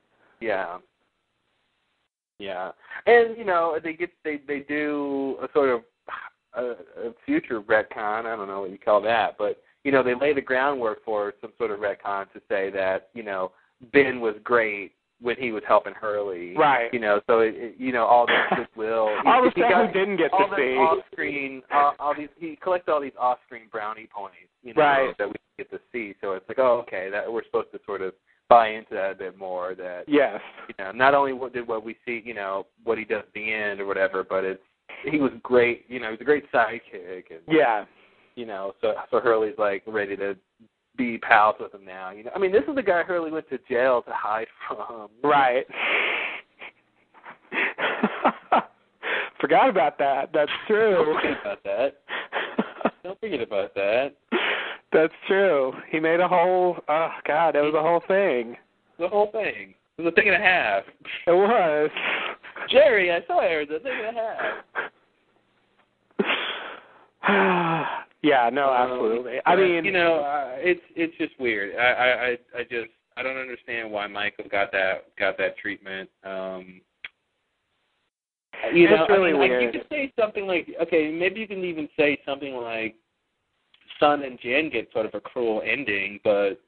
Yeah. 0.40 0.78
Yeah, 2.38 2.72
and 3.06 3.36
you 3.36 3.44
know 3.44 3.78
they 3.82 3.92
get 3.92 4.10
they 4.24 4.40
they 4.48 4.60
do 4.60 5.36
a 5.40 5.48
sort 5.52 5.68
of 5.68 5.82
a, 6.54 7.08
a 7.08 7.14
future 7.24 7.60
retcon. 7.60 8.26
I 8.26 8.34
don't 8.34 8.48
know 8.48 8.62
what 8.62 8.70
you 8.70 8.78
call 8.78 9.00
that, 9.02 9.36
but 9.38 9.62
you 9.84 9.92
know 9.92 10.02
they 10.02 10.14
lay 10.14 10.32
the 10.32 10.40
groundwork 10.40 11.04
for 11.04 11.34
some 11.40 11.52
sort 11.56 11.70
of 11.70 11.78
retcon 11.78 12.32
to 12.32 12.40
say 12.48 12.68
that 12.70 13.10
you 13.14 13.22
know 13.22 13.52
Ben 13.92 14.20
was 14.20 14.34
great 14.42 14.92
when 15.22 15.36
he 15.38 15.52
was 15.52 15.62
helping 15.66 15.94
Hurley. 15.94 16.54
Right. 16.56 16.92
You 16.92 16.98
know, 17.00 17.20
so 17.26 17.40
it, 17.40 17.54
it, 17.56 17.74
you 17.78 17.92
know 17.92 18.04
all 18.04 18.26
this 18.26 18.36
goodwill. 18.58 19.08
All 19.26 19.42
the 19.42 19.50
he 19.54 19.60
stuff 19.62 19.70
got, 19.70 19.86
we 19.86 19.92
didn't 19.92 20.16
get 20.16 20.30
to 20.32 20.46
see. 20.56 20.74
off-screen, 20.76 21.62
all, 21.72 21.94
all 22.00 22.14
these 22.16 22.28
he 22.38 22.56
collects 22.62 22.88
all 22.88 23.00
these 23.00 23.12
off-screen 23.18 23.68
brownie 23.70 24.08
points. 24.14 24.36
You 24.62 24.74
know, 24.74 24.82
Right. 24.82 25.16
that 25.18 25.28
we 25.28 25.34
get 25.58 25.70
to 25.70 25.78
see. 25.92 26.14
So 26.20 26.32
it's 26.32 26.48
like, 26.48 26.58
oh, 26.58 26.82
okay, 26.86 27.08
that 27.10 27.32
we're 27.32 27.44
supposed 27.44 27.72
to 27.72 27.80
sort 27.86 28.02
of 28.02 28.12
buy 28.48 28.68
into 28.68 28.94
that 28.94 29.12
a 29.12 29.14
bit 29.14 29.38
more. 29.38 29.74
That 29.74 30.04
Yes. 30.08 30.40
you 30.68 30.74
know, 30.78 30.90
not 30.92 31.14
only 31.14 31.32
what 31.32 31.52
did 31.52 31.66
what 31.66 31.84
we 31.84 31.96
see, 32.04 32.20
you 32.24 32.34
know, 32.34 32.66
what 32.84 32.98
he 32.98 33.04
does 33.04 33.22
at 33.26 33.32
the 33.34 33.52
end 33.52 33.80
or 33.80 33.86
whatever, 33.86 34.24
but 34.24 34.44
it's 34.44 34.62
he 35.10 35.18
was 35.18 35.32
great. 35.42 35.84
You 35.88 36.00
know, 36.00 36.06
he 36.06 36.12
was 36.12 36.20
a 36.20 36.24
great 36.24 36.50
sidekick, 36.52 37.30
and 37.30 37.40
Yeah. 37.48 37.84
you 38.34 38.46
know, 38.46 38.74
so 38.80 38.94
so 39.10 39.20
Hurley's 39.20 39.56
like 39.58 39.82
ready 39.86 40.16
to 40.16 40.36
be 40.96 41.18
pals 41.18 41.56
with 41.60 41.74
him 41.74 41.84
now. 41.84 42.10
You 42.10 42.24
know, 42.24 42.30
I 42.34 42.38
mean, 42.38 42.52
this 42.52 42.62
is 42.68 42.74
the 42.74 42.82
guy 42.82 43.02
Hurley 43.02 43.30
went 43.30 43.48
to 43.50 43.58
jail 43.68 44.02
to 44.02 44.12
hide 44.12 44.46
from. 44.68 45.08
Right. 45.22 45.66
Forgot 49.40 49.68
about 49.70 49.98
that. 49.98 50.30
That's 50.32 50.50
true. 50.66 51.04
Don't 51.04 51.16
forget 51.16 51.40
about 51.40 51.62
that. 51.64 51.96
Don't 53.02 53.20
forget 53.20 53.40
about 53.40 53.74
that. 53.74 54.14
That's 54.92 55.12
true. 55.26 55.72
He 55.90 55.98
made 55.98 56.20
a 56.20 56.28
whole. 56.28 56.76
Oh 56.88 57.10
God, 57.26 57.54
that 57.54 57.62
was 57.62 57.74
a 57.74 57.82
whole 57.82 58.02
thing. 58.06 58.56
The 58.98 59.08
whole 59.08 59.30
thing. 59.32 59.74
It 59.98 60.02
was 60.02 60.12
a 60.12 60.14
thing 60.14 60.28
and 60.28 60.36
a 60.36 60.46
half. 60.46 60.84
It 61.26 61.32
was. 61.32 61.90
Jerry, 62.70 63.10
I 63.10 63.26
saw 63.26 63.40
it. 63.40 63.68
Was 63.68 63.80
a 63.80 63.82
thing 63.82 63.92
and 64.06 64.16
a 64.16 64.20
half. 67.28 67.88
yeah. 68.22 68.50
No. 68.52 68.70
Um, 68.70 68.90
Absolutely. 68.90 69.38
I 69.44 69.56
mean, 69.56 69.84
you 69.84 69.92
know, 69.92 70.20
uh, 70.20 70.54
it's 70.56 70.82
it's 70.94 71.16
just 71.18 71.38
weird. 71.40 71.76
I, 71.76 72.36
I 72.56 72.60
I 72.60 72.62
just 72.62 72.90
I 73.16 73.22
don't 73.22 73.36
understand 73.36 73.90
why 73.90 74.06
Michael 74.06 74.44
got 74.50 74.72
that 74.72 75.16
got 75.18 75.36
that 75.38 75.56
treatment. 75.58 76.08
Um 76.24 76.80
you 78.72 78.88
know, 78.88 79.06
really 79.08 79.30
I 79.30 79.32
mean, 79.32 79.40
like, 79.40 79.62
you 79.62 79.72
could 79.72 79.88
say 79.90 80.12
something 80.18 80.46
like, 80.46 80.68
okay, 80.80 81.10
maybe 81.10 81.40
you 81.40 81.48
can 81.48 81.64
even 81.64 81.88
say 81.98 82.20
something 82.24 82.54
like, 82.54 82.94
Sun 83.98 84.22
and 84.22 84.38
Jin 84.40 84.70
get 84.70 84.88
sort 84.92 85.06
of 85.06 85.14
a 85.14 85.20
cruel 85.20 85.62
ending, 85.64 86.20
but 86.24 86.60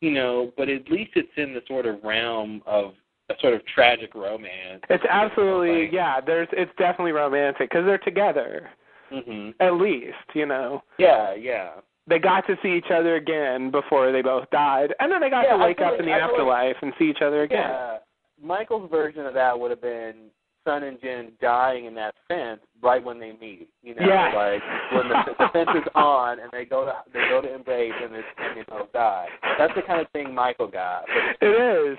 you 0.00 0.10
know, 0.10 0.52
but 0.56 0.68
at 0.68 0.90
least 0.90 1.12
it's 1.14 1.28
in 1.36 1.54
the 1.54 1.62
sort 1.66 1.86
of 1.86 2.02
realm 2.04 2.62
of 2.66 2.92
a 3.30 3.34
sort 3.40 3.54
of 3.54 3.64
tragic 3.66 4.14
romance. 4.14 4.82
it's 4.90 5.04
absolutely 5.08 5.84
Like, 5.84 5.92
yeah. 5.92 6.20
There's 6.20 6.48
it's 6.52 6.70
definitely 6.78 7.12
romantic 7.12 7.70
because 7.70 7.84
they're 7.86 7.98
together 7.98 8.68
hmm 9.10 9.50
at 9.60 9.74
least. 9.74 10.16
You 10.34 10.46
know. 10.46 10.82
Yeah, 10.98 11.34
yeah. 11.34 11.70
They 12.08 12.18
got 12.20 12.46
to 12.46 12.56
see 12.62 12.72
each 12.76 12.90
other 12.94 13.16
again 13.16 13.70
before 13.72 14.12
they 14.12 14.22
both 14.22 14.48
died, 14.50 14.94
and 15.00 15.10
then 15.10 15.20
they 15.20 15.28
got 15.30 15.44
Yeah, 15.44 15.56
to 15.56 15.64
wake 15.64 15.80
up 15.80 15.92
like- 15.92 16.00
in 16.00 16.06
the 16.06 16.12
I 16.12 16.18
feel 16.18 16.24
like- 16.26 16.30
afterlife 16.32 16.76
and 16.82 16.92
see 16.98 17.06
each 17.10 17.22
other 17.22 17.42
again. 17.42 17.58
Yeah. 17.68 17.96
Michael's 18.42 18.88
version 18.90 19.26
of 19.26 19.34
that 19.34 19.58
would 19.58 19.70
have 19.70 19.80
been 19.80 20.30
Sun 20.64 20.82
and 20.82 21.00
Jin 21.00 21.32
dying 21.40 21.86
in 21.86 21.94
that 21.94 22.14
fence 22.28 22.60
right 22.82 23.02
when 23.02 23.18
they 23.18 23.32
meet. 23.40 23.68
You 23.82 23.94
know, 23.94 24.06
Yeah. 24.06 24.32
like 24.34 24.62
when 24.92 25.08
the, 25.08 25.34
the 25.38 25.48
fence 25.52 25.70
is 25.76 25.88
on 25.94 26.38
and 26.40 26.48
they 26.52 26.64
go 26.64 26.84
to 26.84 26.94
they 27.12 27.20
go 27.28 27.40
to 27.40 27.52
embrace 27.54 27.92
and, 28.02 28.14
it's, 28.14 28.26
and 28.38 28.56
they 28.58 28.62
both 28.68 28.92
die. 28.92 29.26
That's 29.58 29.74
the 29.74 29.82
kind 29.82 30.00
of 30.00 30.08
thing 30.10 30.34
Michael 30.34 30.66
got. 30.68 31.04
It 31.40 31.46
is. 31.46 31.98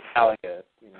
you 0.81 0.89
know. 0.89 0.99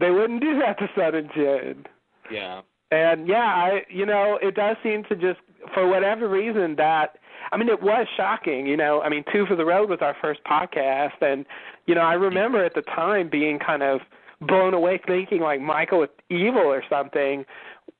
They 0.00 0.10
wouldn't 0.10 0.40
do 0.42 0.58
that 0.58 0.78
to 0.78 0.88
Sun 0.96 1.14
and 1.14 1.30
Jin. 1.34 1.84
Yeah. 2.30 2.60
And 2.94 3.26
yeah, 3.26 3.38
I 3.38 3.82
you 3.88 4.06
know, 4.06 4.38
it 4.40 4.54
does 4.54 4.76
seem 4.82 5.02
to 5.04 5.16
just 5.16 5.40
for 5.72 5.88
whatever 5.88 6.28
reason 6.28 6.76
that 6.76 7.18
I 7.52 7.56
mean 7.56 7.68
it 7.68 7.82
was 7.82 8.06
shocking, 8.16 8.66
you 8.66 8.76
know. 8.76 9.02
I 9.02 9.08
mean, 9.08 9.24
Two 9.32 9.46
for 9.46 9.56
the 9.56 9.64
Road 9.64 9.90
was 9.90 9.98
our 10.00 10.16
first 10.22 10.40
podcast 10.44 11.20
and 11.20 11.44
you 11.86 11.94
know, 11.94 12.02
I 12.02 12.14
remember 12.14 12.64
at 12.64 12.74
the 12.74 12.82
time 12.82 13.28
being 13.28 13.58
kind 13.58 13.82
of 13.82 14.00
blown 14.40 14.74
away 14.74 15.00
thinking 15.06 15.40
like 15.40 15.60
Michael 15.60 16.02
is 16.04 16.10
evil 16.30 16.62
or 16.62 16.82
something 16.88 17.44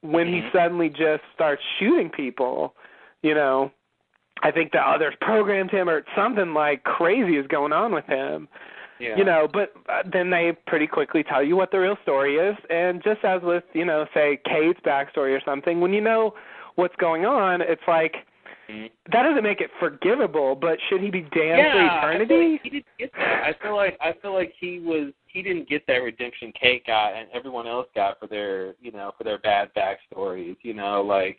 when 0.03 0.27
he 0.27 0.41
Mhm. 0.43 0.53
suddenly 0.53 0.89
just 0.89 1.23
starts 1.35 1.63
shooting 1.79 2.11
people, 2.11 2.75
you 3.23 3.35
know. 3.35 3.71
I 4.43 4.51
think 4.51 4.73
the 4.73 4.81
others 4.81 5.15
programmed 5.21 5.71
him 5.71 5.89
or 5.89 6.05
something 6.15 6.53
like 6.55 6.85
crazy 6.85 7.37
is 7.37 7.47
going 7.47 7.73
on 7.73 7.93
with 7.95 8.05
him 8.07 8.49
Yeah. 9.01 9.17
you 9.17 9.25
know 9.25 9.49
but 9.53 9.73
uh, 9.89 10.03
then 10.13 10.31
they 10.31 10.57
pretty 10.67 10.87
quickly 10.87 11.25
tell 11.25 11.43
you 11.43 11.57
what 11.57 11.73
the 11.73 11.81
real 11.81 11.97
story 12.03 12.37
is 12.37 12.57
and 12.71 13.03
just 13.03 13.25
as 13.25 13.43
with 13.43 13.65
you 13.73 13.85
know 13.85 14.07
say 14.15 14.39
kate's 14.45 14.79
backstory 14.81 15.37
or 15.37 15.41
something 15.45 15.81
when 15.81 15.93
you 15.93 16.01
know 16.01 16.35
what's 16.77 16.95
going 16.97 17.25
on 17.25 17.61
it's 17.61 17.83
like 17.89 18.15
Mhm. 18.69 18.91
that 19.13 19.25
doesn't 19.25 19.43
make 19.43 19.61
it 19.61 19.71
forgivable 19.79 20.55
but 20.55 20.79
should 20.89 21.03
he 21.03 21.11
be 21.11 21.21
damned 21.21 21.59
yeah, 21.59 22.01
for 22.01 22.07
I 22.09 22.27
feel 22.27 22.53
like 22.53 22.63
he 22.63 22.71
didn't 22.71 22.87
get 22.99 23.13
that. 23.13 23.45
I 23.45 23.53
feel 23.63 23.77
like 23.77 23.99
I 24.01 24.13
feel 24.23 24.33
like 24.33 24.55
he 24.59 24.79
was 24.79 25.13
he 25.27 25.43
didn't 25.43 25.69
get 25.69 25.87
that 25.87 25.99
redemption 25.99 26.53
Kate 26.59 26.87
got 26.87 27.13
and 27.15 27.29
everyone 27.35 27.67
else 27.67 27.89
got 27.95 28.19
for 28.19 28.27
their 28.27 28.75
you 28.81 28.91
know 28.91 29.13
for 29.19 29.25
their 29.25 29.39
bad 29.39 29.71
backstories. 29.75 30.57
You 30.63 30.73
know, 30.73 31.03
like 31.03 31.37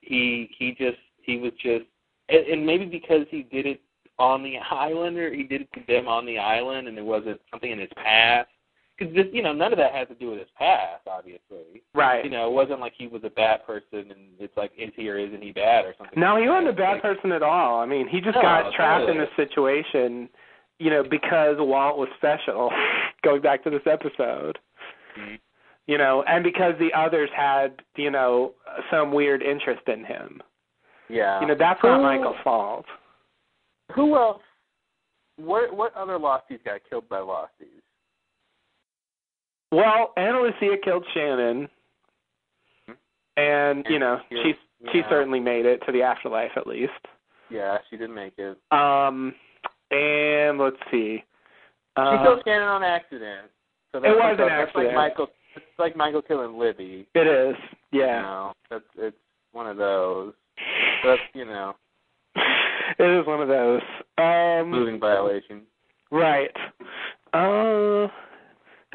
he 0.00 0.50
he 0.58 0.72
just 0.72 0.98
he 1.22 1.38
was 1.38 1.52
just 1.62 1.84
and, 2.28 2.46
and 2.46 2.66
maybe 2.66 2.86
because 2.86 3.26
he 3.30 3.42
did 3.42 3.66
it 3.66 3.80
on 4.18 4.42
the 4.42 4.56
island 4.70 5.18
or 5.18 5.32
he 5.32 5.42
did 5.42 5.62
it 5.62 5.68
to 5.74 5.80
them 5.86 6.08
on 6.08 6.24
the 6.26 6.38
island 6.38 6.88
and 6.88 6.96
there 6.96 7.04
wasn't 7.04 7.40
something 7.50 7.70
in 7.70 7.78
his 7.78 7.90
past. 7.96 8.48
Because 8.98 9.14
this, 9.14 9.26
you 9.30 9.42
know, 9.42 9.52
none 9.52 9.72
of 9.74 9.78
that 9.78 9.92
has 9.92 10.08
to 10.08 10.14
do 10.14 10.30
with 10.30 10.38
his 10.38 10.48
past, 10.56 11.02
obviously. 11.06 11.82
right 11.94 12.24
You 12.24 12.30
know, 12.30 12.48
it 12.48 12.52
wasn't 12.54 12.80
like 12.80 12.94
he 12.96 13.08
was 13.08 13.20
a 13.24 13.30
bad 13.30 13.66
person 13.66 14.10
and 14.10 14.20
it's 14.38 14.56
like, 14.56 14.72
is 14.78 14.90
he 14.96 15.10
or 15.10 15.18
isn't 15.18 15.42
he 15.42 15.52
bad 15.52 15.84
or 15.84 15.94
something. 15.98 16.18
no 16.18 16.34
like 16.34 16.42
he 16.44 16.48
wasn't 16.48 16.68
a 16.68 16.72
bad 16.72 16.92
Like, 16.94 17.02
person 17.02 17.32
at 17.32 17.42
all 17.42 17.80
i 17.80 17.84
mean 17.86 18.08
he 18.08 18.20
just 18.22 18.36
No, 18.36 18.42
got 18.42 18.72
trapped 18.72 19.02
in 19.10 19.16
totally. 19.16 19.26
this 19.26 19.48
situation 19.48 20.28
you 20.78 20.88
know 20.90 21.02
because 21.02 21.56
walt 21.58 21.98
was 21.98 22.08
special 22.16 22.70
going 23.22 23.42
back 23.42 23.62
to 23.64 23.70
this 23.70 23.82
episode 23.86 24.58
Mhm. 25.18 25.38
you 25.86 25.98
know 25.98 26.22
and 26.26 26.42
because 26.44 26.74
the 26.78 26.92
others 26.94 27.28
had 27.36 27.82
you 27.96 28.10
know 28.10 28.52
some 28.90 29.12
weird 29.12 29.42
interest 29.42 29.82
in 29.88 30.04
him 30.04 30.42
Yeah. 31.10 31.40
you 31.42 31.46
know 31.46 31.54
that's 31.54 31.82
not 31.82 32.00
michael's 32.02 32.36
fault 32.44 32.86
Who 33.94 34.16
else? 34.16 34.42
What 35.36 35.74
what 35.76 35.94
other 35.94 36.18
Losties 36.18 36.64
got 36.64 36.80
killed 36.88 37.08
by 37.08 37.18
Losties? 37.18 37.82
Well, 39.72 40.12
Ana 40.16 40.40
Lucia 40.40 40.76
killed 40.82 41.04
Shannon, 41.12 41.68
and 43.36 43.84
you 43.88 43.98
know 43.98 44.20
Yeah, 44.30 44.52
she 44.92 45.02
certainly 45.10 45.40
made 45.40 45.66
it 45.66 45.82
to 45.86 45.92
the 45.92 46.02
afterlife 46.02 46.52
at 46.56 46.66
least. 46.66 46.92
Yeah, 47.50 47.78
she 47.90 47.96
didn't 47.96 48.14
make 48.14 48.34
it. 48.38 48.56
Um, 48.72 49.34
and 49.90 50.58
let's 50.58 50.76
see. 50.90 51.18
She 51.18 52.02
Uh, 52.02 52.22
killed 52.24 52.42
Shannon 52.46 52.68
on 52.68 52.82
accident. 52.82 53.50
So 53.92 54.00
that's 54.00 54.10
It 54.12 54.16
was 54.16 54.36
like, 54.38 54.38
an 54.40 54.48
accident. 54.52 54.86
like 54.86 54.94
Michael. 54.94 55.28
It's 55.54 55.78
like 55.78 55.96
Michael 55.96 56.22
killing 56.22 56.58
Libby. 56.58 57.06
it 57.14 57.26
is, 57.26 57.56
You 57.90 58.00
yeah. 58.02 58.20
know, 58.22 58.52
that's 58.70 58.84
it's 58.96 59.16
one 59.52 59.66
of 59.66 59.76
those. 59.78 60.34
That's 61.04 61.22
you 61.34 61.44
know, 61.46 61.74
it 62.98 63.20
is 63.20 63.26
one 63.26 63.40
of 63.40 63.48
those. 63.48 63.82
Um, 64.18 64.70
moving 64.70 65.00
violation. 65.00 65.62
right. 66.10 66.50
Uh, 67.32 68.08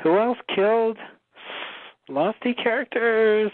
who 0.04 0.18
else 0.18 0.38
killed 0.56 0.98
Losty 2.10 2.56
characters? 2.62 3.52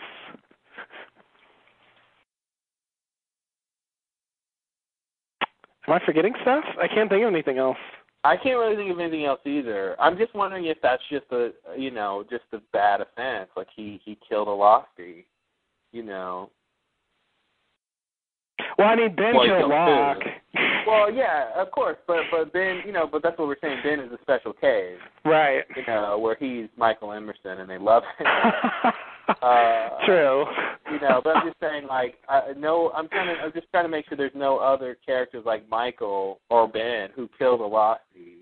Am 5.87 5.93
I 5.93 6.05
forgetting 6.05 6.33
stuff? 6.41 6.63
I 6.81 6.87
can't 6.87 7.09
think 7.09 7.23
of 7.23 7.33
anything 7.33 7.57
else. 7.57 7.77
I 8.23 8.35
can't 8.35 8.57
really 8.57 8.75
think 8.75 8.91
of 8.91 8.99
anything 8.99 9.25
else 9.25 9.39
either. 9.45 9.95
I'm 10.01 10.17
just 10.17 10.35
wondering 10.35 10.65
if 10.65 10.77
that's 10.83 11.03
just 11.09 11.25
a 11.31 11.51
you 11.77 11.91
know 11.91 12.25
just 12.29 12.43
a 12.51 12.59
bad 12.73 12.99
offense. 13.01 13.49
Like 13.55 13.67
he 13.73 14.01
he 14.03 14.17
killed 14.27 14.47
a 14.47 14.51
Losty. 14.51 15.25
You 15.93 16.03
know. 16.03 16.49
Well, 18.77 18.87
I 18.87 18.95
mean, 18.95 19.15
Ben 19.15 19.35
Well, 19.35 19.43
he 19.43 19.49
killed 19.49 19.59
killed 19.59 19.71
Locke. 19.71 20.23
Well, 20.87 21.13
yeah, 21.13 21.49
of 21.55 21.71
course, 21.71 21.97
but 22.07 22.19
but 22.31 22.53
Ben, 22.53 22.81
you 22.85 22.91
know, 22.91 23.07
but 23.11 23.21
that's 23.21 23.37
what 23.37 23.47
we're 23.47 23.59
saying. 23.61 23.79
Ben 23.83 23.99
is 23.99 24.11
a 24.11 24.21
special 24.21 24.53
case, 24.53 24.97
right. 25.25 25.63
you 25.75 25.83
know, 25.85 26.17
where 26.17 26.37
he's 26.39 26.69
Michael 26.77 27.11
Emerson 27.11 27.59
and 27.59 27.69
they 27.69 27.77
love 27.77 28.03
him. 28.17 28.27
Uh, 29.41 29.89
True. 30.05 30.45
you 30.89 31.01
know, 31.01 31.19
but 31.21 31.35
I'm 31.35 31.45
just 31.45 31.59
saying, 31.59 31.85
like, 31.85 32.15
I, 32.29 32.53
no, 32.57 32.91
I'm 32.95 33.09
trying 33.09 33.35
to, 33.35 33.41
I'm 33.41 33.51
just 33.51 33.67
trying 33.71 33.83
to 33.83 33.89
make 33.89 34.07
sure 34.07 34.17
there's 34.17 34.31
no 34.33 34.57
other 34.57 34.97
characters 35.05 35.43
like 35.45 35.67
Michael 35.69 36.39
or 36.49 36.65
Ben 36.65 37.09
who 37.13 37.29
killed 37.37 37.59
a 37.59 37.63
Losty, 37.63 38.37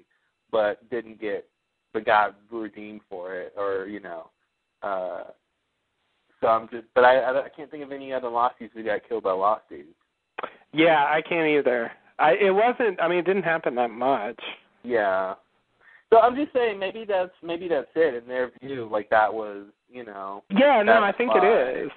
but 0.52 0.88
didn't 0.92 1.20
get, 1.20 1.48
but 1.92 2.06
got 2.06 2.36
redeemed 2.52 3.02
for 3.10 3.34
it, 3.36 3.54
or 3.58 3.88
you 3.88 4.00
know, 4.00 4.30
uh, 4.84 5.24
So 6.40 6.48
I'm 6.48 6.70
just, 6.70 6.86
but 6.94 7.04
I 7.04 7.46
I 7.46 7.50
can't 7.56 7.72
think 7.72 7.84
of 7.84 7.92
any 7.92 8.14
other 8.14 8.28
Losties 8.28 8.70
who 8.74 8.84
got 8.84 9.08
killed 9.10 9.24
by 9.24 9.32
Losties. 9.32 9.86
Yeah, 10.74 11.06
I 11.06 11.22
can't 11.22 11.48
either. 11.48 11.92
I 12.20 12.34
it 12.34 12.52
wasn't. 12.54 13.02
I 13.02 13.08
mean, 13.08 13.20
it 13.20 13.26
didn't 13.26 13.44
happen 13.44 13.76
that 13.76 13.92
much. 13.92 14.40
Yeah. 14.84 15.36
So 16.12 16.20
I'm 16.20 16.36
just 16.36 16.54
saying 16.54 16.80
maybe 16.80 17.06
that's 17.08 17.32
maybe 17.44 17.68
that's 17.68 17.88
it 17.96 18.14
in 18.24 18.28
their 18.28 18.52
view. 18.62 18.88
Like 18.92 19.10
that 19.10 19.34
was 19.34 19.66
you 19.92 20.06
know. 20.06 20.44
Yeah, 20.50 20.82
no, 20.84 21.02
I 21.02 21.12
think 21.12 21.32
fine. 21.32 21.44
it 21.46 21.78
is. 21.86 21.92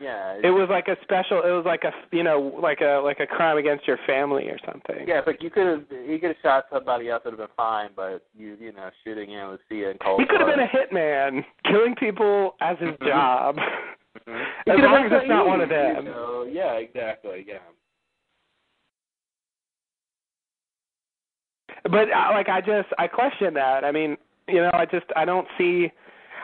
Yeah. 0.00 0.38
It 0.42 0.50
was 0.50 0.68
like 0.70 0.88
a 0.88 0.96
special. 1.02 1.42
It 1.44 1.50
was 1.50 1.64
like 1.66 1.84
a 1.84 1.92
you 2.10 2.22
know 2.22 2.58
like 2.62 2.80
a 2.80 3.00
like 3.04 3.20
a 3.20 3.26
crime 3.26 3.58
against 3.58 3.86
your 3.86 3.98
family 4.06 4.44
or 4.48 4.56
something. 4.64 5.06
Yeah, 5.06 5.20
but 5.24 5.42
you 5.42 5.50
could 5.50 5.66
have 5.66 5.84
you 5.90 6.18
could 6.18 6.30
have 6.30 6.36
shot 6.42 6.64
somebody 6.72 7.10
else 7.10 7.22
would 7.24 7.32
have 7.32 7.38
been 7.38 7.54
fine, 7.56 7.90
but 7.94 8.22
you 8.36 8.56
you 8.58 8.72
know 8.72 8.88
shooting 9.04 9.34
Ana 9.34 9.58
Lucia 9.70 9.90
in 9.90 9.98
cold 9.98 10.20
He 10.20 10.26
could 10.26 10.40
have 10.40 10.48
been 10.48 10.60
a 10.60 10.68
hitman, 10.68 11.44
killing 11.64 11.94
people 11.96 12.54
as 12.62 12.78
his 12.78 12.90
Mhm. 12.96 13.06
job. 13.08 13.56
Mhm. 14.26 14.46
As 14.66 14.78
long 14.80 15.04
as 15.04 15.12
it's 15.12 15.28
not 15.28 15.46
one 15.46 15.60
of 15.60 15.68
you 15.70 15.76
them. 15.76 16.04
know. 16.06 16.48
Yeah, 16.50 16.72
exactly. 16.74 17.44
Yeah. 17.46 17.58
But 21.84 22.12
uh, 22.12 22.28
like 22.32 22.48
I 22.48 22.60
just 22.60 22.88
I 22.98 23.06
question 23.06 23.54
that. 23.54 23.84
I 23.84 23.92
mean, 23.92 24.16
you 24.48 24.56
know, 24.56 24.70
I 24.72 24.84
just 24.86 25.06
I 25.16 25.24
don't 25.24 25.46
see. 25.56 25.90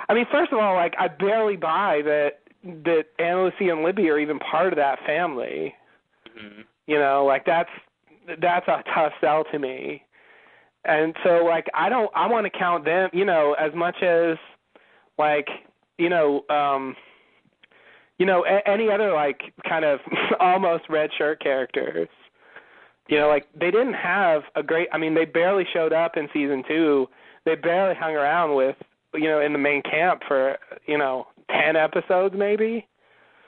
I 0.09 0.15
mean, 0.15 0.27
first 0.31 0.53
of 0.53 0.59
all, 0.59 0.75
like 0.75 0.95
I 0.99 1.09
barely 1.09 1.57
buy 1.57 2.01
that 2.05 2.41
that 2.85 3.05
Ana 3.19 3.51
and 3.61 3.83
Libby 3.83 4.09
are 4.09 4.19
even 4.19 4.39
part 4.39 4.73
of 4.73 4.77
that 4.77 4.99
family. 5.07 5.75
hmm 6.37 6.63
You 6.87 6.99
know, 6.99 7.25
like 7.25 7.45
that's 7.45 7.71
that's 8.41 8.67
a 8.69 8.83
tough 8.95 9.13
sell 9.21 9.45
to 9.53 9.59
me. 9.59 10.03
And 10.85 11.15
so 11.25 11.45
like 11.45 11.67
I 11.75 11.89
don't 11.89 12.11
I 12.15 12.27
want 12.29 12.45
to 12.45 12.59
count 12.59 12.85
them, 12.85 13.11
you 13.13 13.25
know, 13.25 13.55
as 13.59 13.75
much 13.75 14.03
as 14.03 14.37
like, 15.19 15.49
you 15.99 16.09
know, 16.09 16.45
um 16.49 16.97
you 18.19 18.25
know, 18.25 18.45
a- 18.47 18.67
any 18.69 18.91
other 18.91 19.13
like 19.13 19.41
kind 19.69 19.85
of 19.85 20.01
almost 20.41 20.85
red 20.89 21.11
shirt 21.19 21.43
characters. 21.43 22.09
You 23.09 23.19
know, 23.19 23.29
like 23.29 23.47
they 23.59 23.71
didn't 23.71 23.95
have 23.95 24.43
a 24.55 24.63
great 24.63 24.89
I 24.93 24.99
mean, 24.99 25.15
they 25.15 25.25
barely 25.25 25.65
showed 25.73 25.93
up 25.93 26.17
in 26.17 26.29
season 26.33 26.63
2. 26.69 27.07
They 27.45 27.55
barely 27.55 27.95
hung 27.95 28.15
around 28.15 28.57
with, 28.57 28.77
you 29.15 29.29
know, 29.29 29.41
in 29.41 29.53
the 29.53 29.59
main 29.59 29.83
camp 29.83 30.23
for, 30.27 30.59
you 30.87 30.99
know, 30.99 31.29
10 31.51 31.77
episodes 31.77 32.35
maybe 32.37 32.87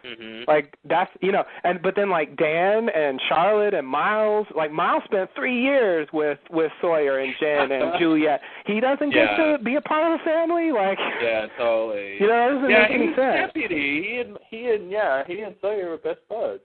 hmm 0.04 0.42
like 0.46 0.76
that's 0.88 1.10
you 1.20 1.32
know 1.32 1.42
and 1.64 1.82
but 1.82 1.94
then 1.96 2.08
like 2.08 2.36
dan 2.36 2.88
and 2.88 3.20
charlotte 3.28 3.74
and 3.74 3.86
miles 3.86 4.46
like 4.56 4.72
miles 4.72 5.02
spent 5.04 5.28
three 5.34 5.60
years 5.60 6.08
with 6.12 6.38
with 6.50 6.70
sawyer 6.80 7.18
and 7.18 7.34
jin 7.40 7.70
and 7.70 7.92
juliet 7.98 8.40
he 8.64 8.80
doesn't 8.80 9.12
get 9.12 9.36
to 9.36 9.58
be 9.64 9.74
a 9.74 9.80
part 9.80 10.12
of 10.12 10.18
the 10.18 10.24
family 10.24 10.70
like 10.72 10.98
Yeah, 11.20 11.46
totally. 11.58 12.14
you 12.20 12.26
know 12.28 12.48
that 12.48 12.54
doesn't 12.54 12.70
yeah, 12.70 12.82
make 12.82 12.90
any 12.90 13.06
he's 13.08 13.16
sense 13.16 13.52
deputy. 13.52 14.02
He 14.02 14.20
and 14.20 14.38
he 14.48 14.70
and 14.70 14.90
yeah, 14.90 15.24
he 15.26 15.40
and 15.40 15.54
Sawyer 15.60 15.90
were 15.90 15.98
best 15.98 16.20
buds. 16.28 16.62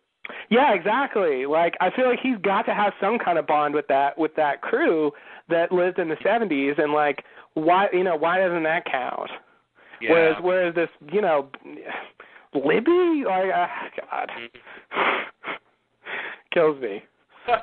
Yeah 0.49 0.73
exactly 0.73 1.45
like 1.45 1.75
i 1.81 1.89
feel 1.95 2.07
like 2.07 2.19
he's 2.21 2.37
got 2.43 2.63
to 2.63 2.73
have 2.73 2.93
some 3.01 3.17
kind 3.19 3.37
of 3.37 3.45
bond 3.47 3.73
with 3.73 3.87
that 3.87 4.17
with 4.17 4.33
that 4.35 4.61
crew 4.61 5.11
that 5.49 5.71
lived 5.71 5.99
in 5.99 6.07
the 6.07 6.17
seventies 6.23 6.75
and 6.77 6.93
like 6.93 7.23
why 7.55 7.87
you 7.91 8.03
know 8.03 8.15
why 8.15 8.39
doesn't 8.39 8.63
that 8.63 8.85
count 8.85 9.29
Yeah. 10.01 10.11
whereas 10.11 10.35
whereas 10.41 10.75
this 10.75 10.89
you 11.11 11.21
know 11.21 11.49
libby 12.53 13.23
like 13.25 13.51
uh, 13.53 13.67
god 14.09 14.29
kills 16.53 16.81
me 16.81 17.03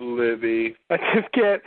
Libby. 0.00 0.74
I 0.90 0.96
just 1.14 1.32
can't. 1.32 1.62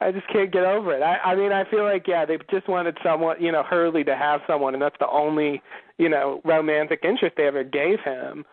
I 0.00 0.12
just 0.12 0.28
can't 0.28 0.52
get 0.52 0.64
over 0.64 0.92
it. 0.94 1.02
I, 1.02 1.16
I 1.18 1.34
mean, 1.34 1.52
I 1.52 1.68
feel 1.70 1.84
like 1.84 2.06
yeah, 2.06 2.26
they 2.26 2.36
just 2.50 2.68
wanted 2.68 2.98
someone, 3.02 3.40
you 3.40 3.50
know, 3.50 3.62
Hurley 3.62 4.04
to 4.04 4.14
have 4.14 4.40
someone, 4.46 4.74
and 4.74 4.82
that's 4.82 4.96
the 5.00 5.08
only, 5.08 5.62
you 5.96 6.10
know, 6.10 6.42
romantic 6.44 7.00
interest 7.02 7.36
they 7.36 7.46
ever 7.46 7.64
gave 7.64 8.00
him. 8.00 8.44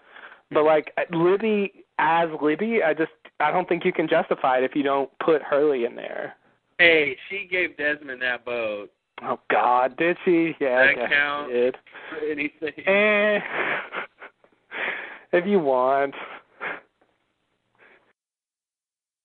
But 0.54 0.64
like 0.66 0.94
Libby 1.12 1.86
as 2.00 2.30
Libby, 2.42 2.82
I 2.84 2.94
just 2.94 3.12
I 3.40 3.52
don't 3.52 3.68
think 3.68 3.86
you 3.86 3.94
can 3.94 4.08
justify 4.08 4.58
it 4.60 4.64
if 4.64 4.76
you 4.76 4.84
don't 4.84 5.10
put 5.20 5.42
Hurley 5.42 5.86
in 5.86 5.96
there. 5.96 6.36
Hey, 6.80 7.16
she 7.30 7.48
gave 7.50 7.78
Desmond 7.78 8.22
that 8.22 8.44
boat. 8.46 8.92
Oh 9.22 9.40
God, 9.50 9.96
did 9.98 10.18
she? 10.26 10.56
Yeah, 10.60 10.94
That 10.94 11.04
I 11.04 11.08
count? 11.10 11.52
did. 11.52 11.76
He 12.38 12.52
Eh, 12.86 13.40
if 15.32 15.46
you 15.46 15.60
want. 15.60 16.14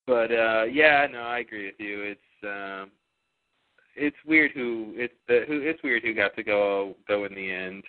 but 0.07 0.31
uh 0.33 0.65
yeah, 0.65 1.07
no, 1.11 1.21
I 1.21 1.41
agree 1.41 1.67
with 1.67 1.75
you. 1.79 2.03
It's 2.03 2.21
um 2.45 2.91
it's 3.97 4.17
weird 4.27 4.53
who 4.53 4.93
it's 4.97 5.15
the 5.27 5.45
who 5.49 5.61
it's 5.61 5.83
weird 5.83 6.03
who 6.03 6.15
got 6.15 6.35
to 6.37 6.43
go 6.43 6.95
go 7.07 7.25
in 7.25 7.35
the 7.35 7.51
end. 7.51 7.85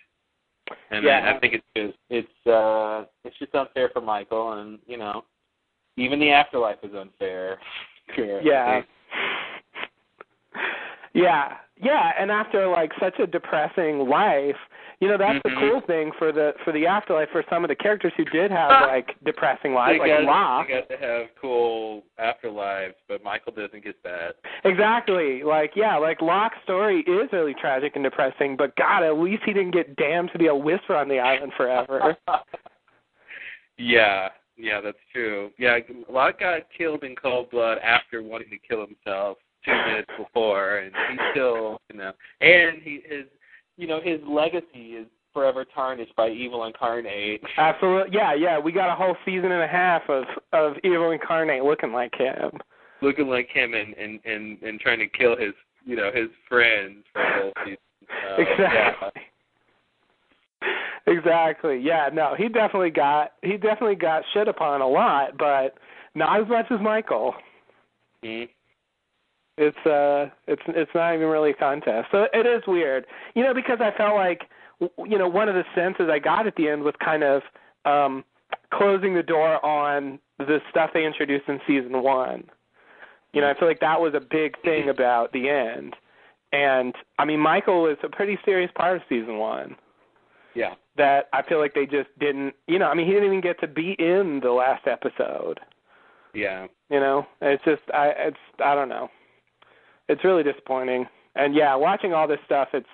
And 0.92 1.06
I, 1.06 1.10
Yeah. 1.10 1.34
I 1.36 1.40
think 1.40 1.54
it's 1.54 1.66
just 1.76 1.98
it's 2.10 2.48
uh 2.48 3.06
it's 3.24 3.38
just 3.38 3.56
unfair 3.56 3.90
for 3.90 4.02
Michael 4.02 4.54
and 4.54 4.80
you 4.88 4.98
know 4.98 5.24
even 5.98 6.20
the 6.20 6.32
afterlife 6.32 6.80
is 6.84 6.94
unfair. 6.94 7.60
Yeah. 8.18 8.40
Yeah, 8.42 8.82
yeah, 11.14 11.58
and 11.82 12.32
after 12.32 12.68
like 12.68 12.92
such 13.00 13.20
a 13.20 13.28
depressing 13.28 14.08
life, 14.10 14.58
you 15.00 15.08
know 15.08 15.18
that's 15.18 15.42
the 15.44 15.50
Mhm. 15.50 15.60
cool 15.60 15.82
thing 15.82 16.12
for 16.14 16.32
the 16.32 16.54
for 16.64 16.72
the 16.74 16.86
afterlife 16.86 17.30
for 17.30 17.44
some 17.50 17.64
of 17.64 17.70
the 17.70 17.76
characters 17.76 18.12
who 18.18 18.26
did 18.26 18.52
have 18.52 18.88
like 18.88 19.16
depressing 19.24 19.72
They 19.72 19.78
lives, 19.78 20.00
like 20.00 20.10
got, 20.10 20.24
Locke. 20.24 20.68
they 20.68 20.74
got 20.74 20.90
to 20.90 20.98
have 20.98 21.36
cool 21.40 22.04
afterlives, 22.20 22.96
but 23.08 23.24
Michael 23.24 23.54
doesn't 23.54 23.84
get 23.84 24.02
that. 24.04 24.36
Exactly, 24.66 25.44
like 25.44 25.76
yeah, 25.76 25.96
like 25.98 26.22
Locke's 26.22 26.62
story 26.64 27.00
is 27.02 27.32
really 27.32 27.54
tragic 27.54 27.96
and 27.96 28.04
depressing, 28.04 28.58
but 28.58 28.76
God, 28.76 29.04
at 29.04 29.18
least 29.18 29.44
he 29.46 29.54
didn't 29.54 29.72
get 29.72 29.96
damned 29.96 30.32
to 30.34 30.38
be 30.38 30.48
a 30.48 30.56
whisper 30.56 30.96
on 30.96 31.08
the 31.08 31.20
island 31.20 31.54
forever. 31.56 32.18
yeah, 33.78 34.30
yeah, 34.58 34.82
that's 34.82 34.98
true. 35.14 35.52
Yeah, 35.58 35.80
Locke 36.10 36.42
got 36.42 36.64
killed 36.78 37.04
in 37.06 37.16
cold 37.16 37.50
blood 37.52 37.78
after 37.80 38.22
wanting 38.22 38.50
to 38.50 38.58
kill 38.58 38.86
himself 38.86 39.38
two 39.66 39.72
minutes 39.72 40.12
before, 40.18 40.78
and 40.78 40.94
he's 41.10 41.20
still, 41.32 41.82
you 41.92 41.98
know, 41.98 42.12
and 42.42 42.82
he 42.82 43.02
his, 43.06 43.26
you 43.78 43.88
know, 43.88 44.00
his 44.02 44.20
legacy 44.28 44.94
is 44.96 45.08
forever 45.34 45.66
tarnished 45.74 46.16
by 46.16 46.30
evil 46.30 46.66
incarnate. 46.66 47.42
Absolutely, 47.58 48.16
yeah, 48.16 48.34
yeah. 48.34 48.58
We 48.60 48.72
got 48.72 48.92
a 48.92 48.96
whole 48.96 49.16
season 49.26 49.52
and 49.52 49.64
a 49.64 49.68
half 49.68 50.02
of 50.10 50.24
of 50.54 50.74
evil 50.84 51.12
incarnate 51.12 51.64
looking 51.64 51.94
like 51.94 52.14
him. 52.16 52.52
looking 53.02 53.28
like 53.28 53.50
him 53.50 53.74
and 53.74 53.94
and 53.96 54.20
and 54.26 54.62
and 54.62 54.80
trying 54.80 55.00
to 55.00 55.08
kill 55.08 55.36
his, 55.38 55.54
you 55.86 55.96
know, 55.96 56.12
his 56.14 56.30
friends 56.48 57.06
for 57.14 57.22
the 57.22 57.42
whole 57.42 57.54
season. 57.66 57.78
Uh, 58.10 58.42
exactly. 58.42 59.22
Exactly. 61.08 61.80
Yeah. 61.80 62.10
No, 62.14 62.36
he 62.38 62.50
definitely 62.50 62.92
got 62.92 63.34
he 63.42 63.54
definitely 63.54 63.96
got 63.96 64.24
shit 64.34 64.48
upon 64.48 64.82
a 64.82 64.88
lot, 64.88 65.38
but 65.38 65.76
not 66.16 66.42
as 66.42 66.48
much 66.48 66.66
as 66.72 66.80
Michael. 66.82 67.34
Yeah. 68.22 68.46
It's 69.60 69.86
uh, 69.86 70.30
it's 70.48 70.62
it's 70.68 70.92
not 70.96 71.14
even 71.16 71.28
really 71.28 71.52
a 71.52 71.54
contest. 71.54 72.08
So 72.12 72.28
it 72.34 72.46
is 72.46 72.64
weird, 72.66 73.06
you 73.36 73.44
know, 73.44 73.54
because 73.54 73.80
I 73.82 73.92
felt 73.98 74.16
like, 74.16 74.42
w- 74.80 75.12
you 75.12 75.18
know, 75.18 75.28
one 75.28 75.50
of 75.50 75.56
the 75.56 75.66
senses 75.76 76.08
I 76.10 76.20
got 76.20 76.48
at 76.48 76.56
the 76.56 76.70
end 76.70 76.84
was 76.84 76.96
kind 77.04 77.24
of 77.24 77.42
um 77.86 78.24
closing 78.74 79.14
the 79.14 79.24
door 79.24 79.64
on 79.66 80.20
the 80.38 80.60
stuff 80.70 80.92
they 80.94 81.06
introduced 81.06 81.48
in 81.50 81.60
season 81.68 82.02
one. 82.02 82.44
You 83.34 83.42
know, 83.42 83.50
I 83.50 83.54
feel 83.60 83.68
like 83.68 83.82
that 83.82 84.00
was 84.00 84.14
a 84.16 84.20
big 84.20 84.60
thing 84.64 84.90
about 84.90 85.34
the 85.34 85.50
end. 85.50 85.96
And 86.52 86.96
I 87.20 87.26
mean, 87.26 87.40
Michael 87.40 87.86
is 87.86 87.98
a 88.04 88.10
pretty 88.10 88.40
serious 88.46 88.72
part 88.76 88.96
of 88.96 89.04
season 89.10 89.38
one. 89.38 89.76
Yeah. 90.56 90.74
that 90.98 91.30
I 91.32 91.44
feel 91.44 91.60
like 91.60 91.74
they 91.74 91.86
just 91.86 92.10
didn't, 92.20 92.54
you 92.68 92.80
know, 92.80 92.88
I 92.88 92.96
mean, 92.96 93.06
he 93.06 93.14
didn't 93.14 93.28
even 93.28 93.42
get 93.42 93.60
to 93.62 93.68
be 93.68 93.96
in 94.00 94.40
the 94.44 94.52
last 94.52 94.88
episode. 94.88 95.60
Yeah. 96.34 96.68
You 96.90 97.00
know, 97.00 97.28
it's 97.42 97.64
just, 97.64 97.84
I, 97.94 98.08
it's, 98.18 98.38
I 98.64 98.74
don't 98.76 98.90
know. 98.90 99.10
It's 100.10 100.24
really 100.24 100.44
disappointing. 100.44 101.06
And 101.36 101.56
yeah, 101.56 101.76
watching 101.76 102.14
all 102.14 102.28
this 102.28 102.40
stuff, 102.46 102.70
it's, 102.74 102.88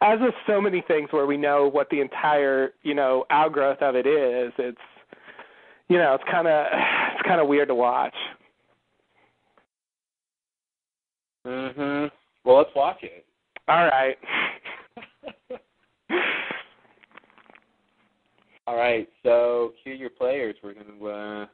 as 0.00 0.18
with 0.20 0.34
so 0.46 0.60
many 0.60 0.82
things 0.88 1.08
where 1.12 1.26
we 1.26 1.36
know 1.36 1.68
what 1.68 1.88
the 1.90 2.00
entire, 2.00 2.70
you 2.82 2.94
know, 2.94 3.24
outgrowth 3.30 3.82
of 3.82 3.94
it 3.94 4.06
is, 4.06 4.52
it's, 4.58 4.78
you 5.88 5.98
know, 5.98 6.14
it's 6.14 6.24
kind 6.30 6.48
of, 6.48 6.66
it's 7.14 7.22
kind 7.28 7.40
of 7.40 7.46
weird 7.46 7.68
to 7.68 7.74
watch. 7.74 8.14
Mhm. 11.46 12.10
Well, 12.44 12.56
let's 12.56 12.74
watch 12.74 13.02
it. 13.02 13.24
All 13.68 13.86
right. 13.86 14.16
All 18.66 18.76
right. 18.76 19.08
So, 19.22 19.72
cue 19.82 19.94
your 19.94 20.10
players. 20.10 20.56
We're 20.62 20.74
going 20.74 20.86
to 20.98 21.08
uh, 21.08 21.46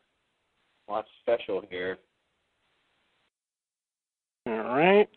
watch 0.88 1.06
special 1.22 1.62
here. 1.70 1.98
All 4.46 4.52
right. 4.52 5.08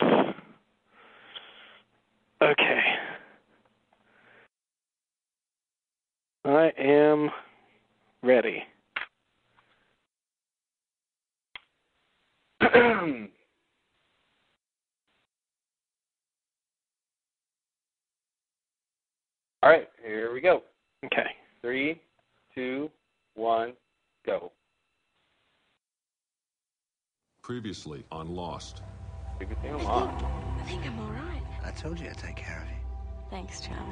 Okay. 2.41 2.81
I 6.45 6.71
am 6.77 7.29
ready. 8.23 8.63
All 12.61 12.69
right, 19.63 19.89
here 20.05 20.31
we 20.31 20.39
go. 20.39 20.63
Okay. 21.03 21.25
Three, 21.61 21.99
two, 22.55 22.89
one, 23.35 23.73
go. 24.25 24.53
Previously 27.41 28.05
on 28.09 28.33
Lost. 28.33 28.81
Previously 29.37 29.69
I 29.69 29.77
think, 29.77 29.89
I 29.89 30.63
think 30.67 30.85
I'm 30.87 30.99
all 30.99 31.11
right. 31.11 31.41
I 31.63 31.71
told 31.71 31.99
you 31.99 32.09
I'd 32.09 32.17
take 32.17 32.35
care 32.35 32.61
of 32.63 32.67
you. 32.69 32.75
Thanks, 33.29 33.61
Charlie. 33.61 33.83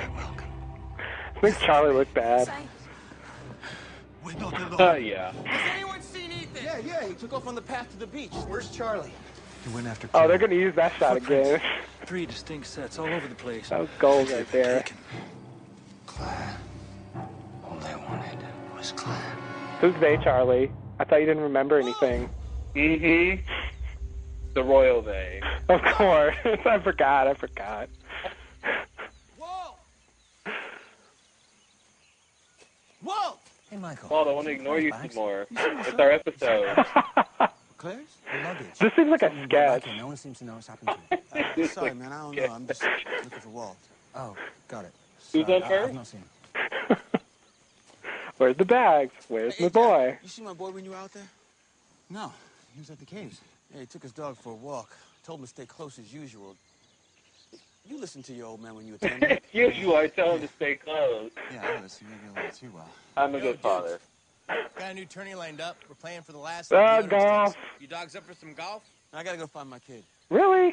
You're 0.00 0.16
welcome. 0.16 0.48
Makes 1.42 1.60
Charlie 1.60 1.94
look 1.94 2.12
bad. 2.14 2.50
We're 4.24 4.32
not 4.34 4.54
alone. 4.54 4.76
Oh 4.78 4.94
yeah. 4.94 5.32
Has 5.44 5.72
anyone 5.74 6.00
seen 6.02 6.32
Ethan? 6.32 6.64
Yeah, 6.64 6.78
yeah, 6.78 7.06
he 7.06 7.14
took 7.14 7.32
off 7.32 7.46
on 7.46 7.54
the 7.54 7.62
path 7.62 7.90
to 7.92 7.98
the 7.98 8.06
beach. 8.06 8.32
Where's 8.46 8.70
Charlie? 8.70 9.12
He 9.64 9.74
went 9.74 9.86
after 9.86 10.08
Oh, 10.14 10.26
they're 10.26 10.38
gonna 10.38 10.54
use 10.54 10.74
that 10.76 10.92
shot 10.94 11.16
again. 11.16 11.60
Three 12.06 12.24
distinct 12.26 12.66
sets 12.66 12.98
all 12.98 13.06
over 13.06 13.26
the 13.28 13.34
place. 13.34 13.68
That 13.68 13.80
was 13.80 13.88
gold 13.98 14.30
right 14.30 14.50
there. 14.50 14.80
Taken. 14.80 14.96
Claire. 16.06 16.56
All 17.64 17.78
they 17.80 17.94
wanted 17.94 18.38
was 18.76 18.92
Claire. 18.92 19.36
Who's 19.80 19.94
they, 20.00 20.16
Charlie? 20.18 20.72
I 20.98 21.04
thought 21.04 21.20
you 21.20 21.26
didn't 21.26 21.42
remember 21.42 21.78
anything. 21.78 22.30
Mm-hmm. 22.74 23.67
The 24.58 24.64
royal 24.64 25.02
they. 25.02 25.40
Of 25.68 25.80
course. 25.94 26.34
I 26.66 26.80
forgot. 26.80 27.28
I 27.28 27.34
forgot. 27.34 27.88
Whoa! 29.38 29.74
Whoa! 33.04 33.34
Hey, 33.70 33.76
Michael. 33.76 34.08
Walt, 34.08 34.26
I 34.26 34.32
want 34.32 34.46
to 34.48 34.52
ignore 34.54 34.80
you 34.80 34.90
Bags? 34.90 35.14
some 35.14 35.22
more. 35.22 35.46
You 35.50 35.56
see 35.58 35.74
what's 35.74 35.88
It's 35.90 36.00
our 36.00 36.10
episode. 36.10 36.86
Claire's? 37.76 38.00
Her 38.24 38.42
luggage. 38.42 38.66
This 38.80 38.92
seems 38.96 39.10
like 39.10 39.22
a 39.22 39.28
Something 39.28 39.48
brought 39.48 39.82
sketch. 39.82 39.96
No 39.96 40.06
one 40.08 40.16
seems 40.16 40.38
to 40.38 40.44
know 40.44 40.54
what's 40.54 40.66
happened 40.66 40.90
to 41.10 41.18
it. 41.18 41.58
Uh, 41.60 41.66
sorry, 41.68 41.94
man, 41.94 42.12
I 42.12 42.22
don't 42.22 42.34
know. 42.34 42.52
I'm 42.54 42.66
just 42.66 42.82
looking 42.82 43.38
for 43.38 43.48
Walt. 43.50 43.76
Oh, 44.16 44.34
got 44.66 44.86
it. 44.86 44.92
Who's 45.32 45.46
Sorry, 45.46 45.54
on 45.54 45.62
I- 45.62 45.68
first? 45.68 45.88
I've 45.90 45.94
not 45.94 46.06
seen 46.08 46.20
him. 46.88 46.96
Where's 48.38 48.56
the 48.56 48.64
bags? 48.64 49.12
Where's 49.28 49.54
Hey, 49.54 49.64
my 49.66 49.68
boy? 49.70 50.18
You 50.20 50.28
see 50.28 50.42
my 50.42 50.52
boy 50.54 50.70
when 50.70 50.84
you 50.84 50.90
were 50.90 50.96
out 50.96 51.12
there? 51.12 51.28
No, 52.10 52.32
he 52.74 52.80
was 52.80 52.90
at 52.90 52.98
the 52.98 53.04
caves. 53.06 53.40
Yeah, 53.74 53.80
he 53.80 53.86
took 53.86 54.02
his 54.02 54.12
dog 54.12 54.36
for 54.36 54.50
a 54.52 54.56
walk. 54.56 54.96
Told 55.24 55.40
him 55.40 55.44
to 55.46 55.50
stay 55.50 55.66
close 55.66 55.98
as 55.98 56.12
usual. 56.12 56.56
You 57.88 57.98
listened 58.00 58.24
to 58.26 58.32
your 58.34 58.46
old 58.46 58.62
man 58.62 58.74
when 58.74 58.86
you 58.86 58.94
attended. 58.96 59.30
him. 59.30 59.38
you, 59.52 59.70
you 59.70 59.92
are 59.94 60.08
telling 60.08 60.40
him 60.40 60.48
to 60.48 60.54
stay 60.54 60.74
close. 60.76 61.30
Yeah, 61.52 61.76
I 61.78 61.80
listen 61.82 62.06
maybe 62.10 62.32
a 62.32 62.42
little 62.44 62.56
too 62.58 62.70
well. 62.74 62.88
I'm 63.16 63.34
a 63.34 63.38
Yo, 63.38 63.44
good 63.44 63.50
dudes. 63.52 63.62
father. 63.62 63.98
Got 64.78 64.90
a 64.92 64.94
new 64.94 65.04
tourney 65.04 65.34
lined 65.34 65.60
up. 65.60 65.76
We're 65.88 65.94
playing 65.94 66.22
for 66.22 66.32
the 66.32 66.38
last. 66.38 66.72
Ah, 66.72 66.98
of 67.00 67.08
the 67.08 67.16
owner's 67.16 67.26
golf. 67.28 67.56
You 67.80 67.86
dogs 67.86 68.16
up 68.16 68.24
for 68.24 68.34
some 68.34 68.54
golf? 68.54 68.82
I 69.12 69.22
gotta 69.22 69.36
go 69.38 69.46
find 69.46 69.68
my 69.68 69.78
kid. 69.78 70.02
Really? 70.30 70.72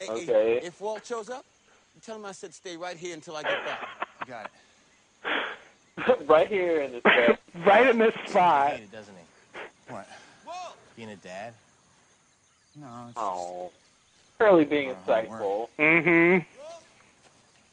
Hey, 0.00 0.08
Okay. 0.08 0.24
Hey, 0.26 0.60
if 0.62 0.80
Walt 0.80 1.04
shows 1.06 1.30
up, 1.30 1.44
you 1.94 2.00
tell 2.04 2.16
him 2.16 2.24
I 2.24 2.32
said 2.32 2.52
stay 2.54 2.76
right 2.76 2.96
here 2.96 3.14
until 3.14 3.36
I 3.36 3.42
get 3.42 3.64
back. 3.64 3.88
You 4.20 4.26
got 4.26 4.50
it. 5.24 6.26
right 6.28 6.48
here 6.48 6.82
in 6.82 6.92
this 6.92 7.02
bed. 7.04 7.38
Right 7.64 7.88
in 7.88 7.98
this 7.98 8.14
spot. 8.28 8.72
hate 8.72 8.82
it, 8.82 8.92
doesn't 8.92 9.14
he? 9.14 9.92
What? 9.92 10.08
Whoa! 10.44 10.72
Being 10.96 11.10
a 11.10 11.16
dad. 11.16 11.54
No, 12.76 12.86
it's 13.08 13.16
Oh. 13.18 13.70
Hurley 14.38 14.64
being 14.64 14.90
Oh, 14.90 14.94
insightful. 15.06 15.68
Mm-hmm. 15.78 16.44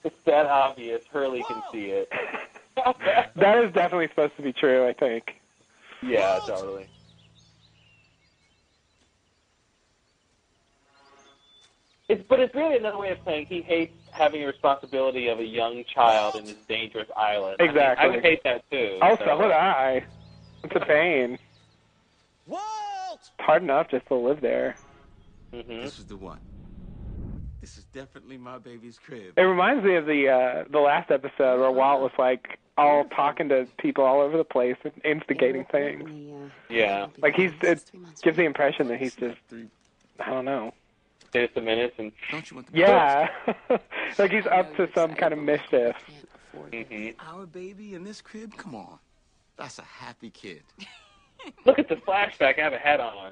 It's 0.04 0.16
that 0.26 0.46
obvious. 0.46 1.04
Hurley 1.12 1.44
can 1.48 1.62
see 1.72 1.86
it. 1.88 2.12
That 3.36 3.64
is 3.64 3.74
definitely 3.74 4.08
supposed 4.08 4.36
to 4.38 4.42
be 4.42 4.54
true, 4.54 4.88
I 4.88 4.94
think. 4.94 5.36
yeah, 6.02 6.40
totally. 6.48 6.88
It's, 12.10 12.24
but 12.28 12.40
it's 12.40 12.54
really 12.56 12.76
another 12.78 12.98
way 12.98 13.10
of 13.12 13.20
saying 13.26 13.46
he 13.48 13.62
hates 13.62 13.94
having 14.12 14.42
the 14.42 14.48
responsibility 14.48 15.28
of 15.30 15.40
a 15.40 15.46
young 15.46 15.84
child 15.86 16.36
in 16.36 16.46
this 16.46 16.56
dangerous 16.68 17.08
island. 17.16 17.58
I 17.60 17.64
mean, 17.64 17.70
Exactly. 17.72 18.06
I, 18.06 18.10
would 18.10 18.22
hate 18.24 18.44
that 18.44 18.70
too. 18.70 19.00
Oh, 19.02 19.16
so. 19.18 19.26
so 19.26 19.38
would 19.38 19.52
I. 19.52 20.04
It's 20.64 20.76
a 20.76 20.80
pain. 20.82 21.38
Walt! 22.48 22.62
It's 23.14 23.30
hard 23.40 23.64
enough 23.64 23.90
just 23.90 24.08
to 24.08 24.16
live 24.16 24.42
there. 24.42 24.76
Mhm. 25.54 25.82
This 25.84 26.00
is 26.00 26.06
the 26.06 26.18
one. 26.18 26.40
This 27.60 27.78
is 27.78 27.84
definitely 27.86 28.38
my 28.38 28.58
baby's 28.58 28.98
crib. 28.98 29.38
It 29.38 29.42
reminds 29.42 29.84
me 29.84 29.96
of 29.96 30.06
the 30.06 30.30
uh 30.30 30.64
the 30.70 30.80
last 30.80 31.12
episode 31.12 31.60
where 31.60 31.72
Walt 31.72 32.02
was 32.02 32.12
like 32.18 32.58
all 32.78 33.04
talking 33.06 33.50
to 33.50 33.68
people 33.78 34.04
all 34.04 34.22
over 34.22 34.36
the 34.38 34.44
place 34.44 34.78
and 34.84 34.94
instigating 35.06 35.66
things. 35.66 36.52
Yeah. 36.70 37.08
Like 37.22 37.36
he's 37.36 37.52
it 37.62 37.84
gives 38.24 38.38
the 38.38 38.46
impression 38.46 38.88
that 38.88 39.00
he's 39.00 39.16
just 39.16 39.38
I 40.20 40.30
don't 40.30 40.46
know. 40.46 40.74
Just 41.34 41.56
a 41.56 41.62
minute 41.62 41.94
and. 41.98 42.12
Don't 42.32 42.50
you 42.50 42.56
want 42.56 42.72
the 42.72 42.78
Yeah. 42.80 43.30
like 44.18 44.32
he's 44.32 44.48
up 44.48 44.76
to 44.78 44.90
some 44.96 45.14
kind 45.14 45.34
of 45.34 45.40
mischief. 45.40 45.96
hmm 46.54 47.10
Our 47.20 47.46
baby 47.46 47.94
in 47.94 48.04
this 48.04 48.22
crib? 48.22 48.58
Come 48.58 48.76
on. 48.76 48.98
That's 49.58 49.78
a 49.80 49.84
happy 49.84 50.32
kid. 50.32 50.64
Look 51.66 51.80
at 51.80 51.88
the 51.90 51.96
flashback. 51.96 52.60
I 52.60 52.64
have 52.64 52.74
a 52.74 52.78
hat 52.78 53.00
on. 53.00 53.32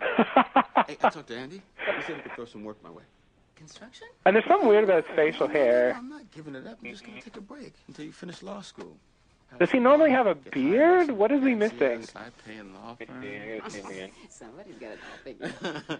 Hey, 0.87 0.97
I 1.01 1.09
talked 1.09 1.27
to 1.27 1.37
Andy. 1.37 1.61
He 1.97 2.03
said 2.05 2.15
he 2.17 2.21
could 2.21 2.31
throw 2.33 2.45
some 2.45 2.63
work 2.63 2.81
my 2.83 2.89
way. 2.89 3.03
construction? 3.55 4.07
and 4.25 4.35
there's 4.35 4.45
something 4.45 4.67
weird 4.67 4.83
about 4.85 5.05
his 5.05 5.15
facial 5.15 5.47
hair. 5.47 5.93
I'm 5.97 6.09
not 6.09 6.29
giving 6.31 6.55
it 6.55 6.65
up. 6.67 6.77
I'm 6.83 6.91
just 6.91 7.05
gonna 7.05 7.21
take 7.21 7.37
a 7.37 7.41
break 7.41 7.73
until 7.87 8.05
you 8.05 8.11
finish 8.11 8.41
law 8.43 8.61
school. 8.61 8.95
Does 9.59 9.71
he 9.71 9.79
normally 9.79 10.11
have 10.11 10.27
a 10.27 10.35
beard? 10.35 11.09
What 11.09 11.31
is 11.31 11.43
he 11.43 11.55
missing? 11.55 12.03
ass 12.03 12.11
high-paying 12.11 12.71
law 12.75 12.95
Let 12.99 12.99
me 12.99 13.05
firm. 13.07 13.23
see. 13.23 13.35
I 13.35 13.57
gotta 13.57 13.71
see 13.71 13.79
him 13.79 13.87
again. 13.87 14.11
Somebody's 14.29 14.75
got 14.75 14.91
it 14.91 14.99
all 15.63 15.71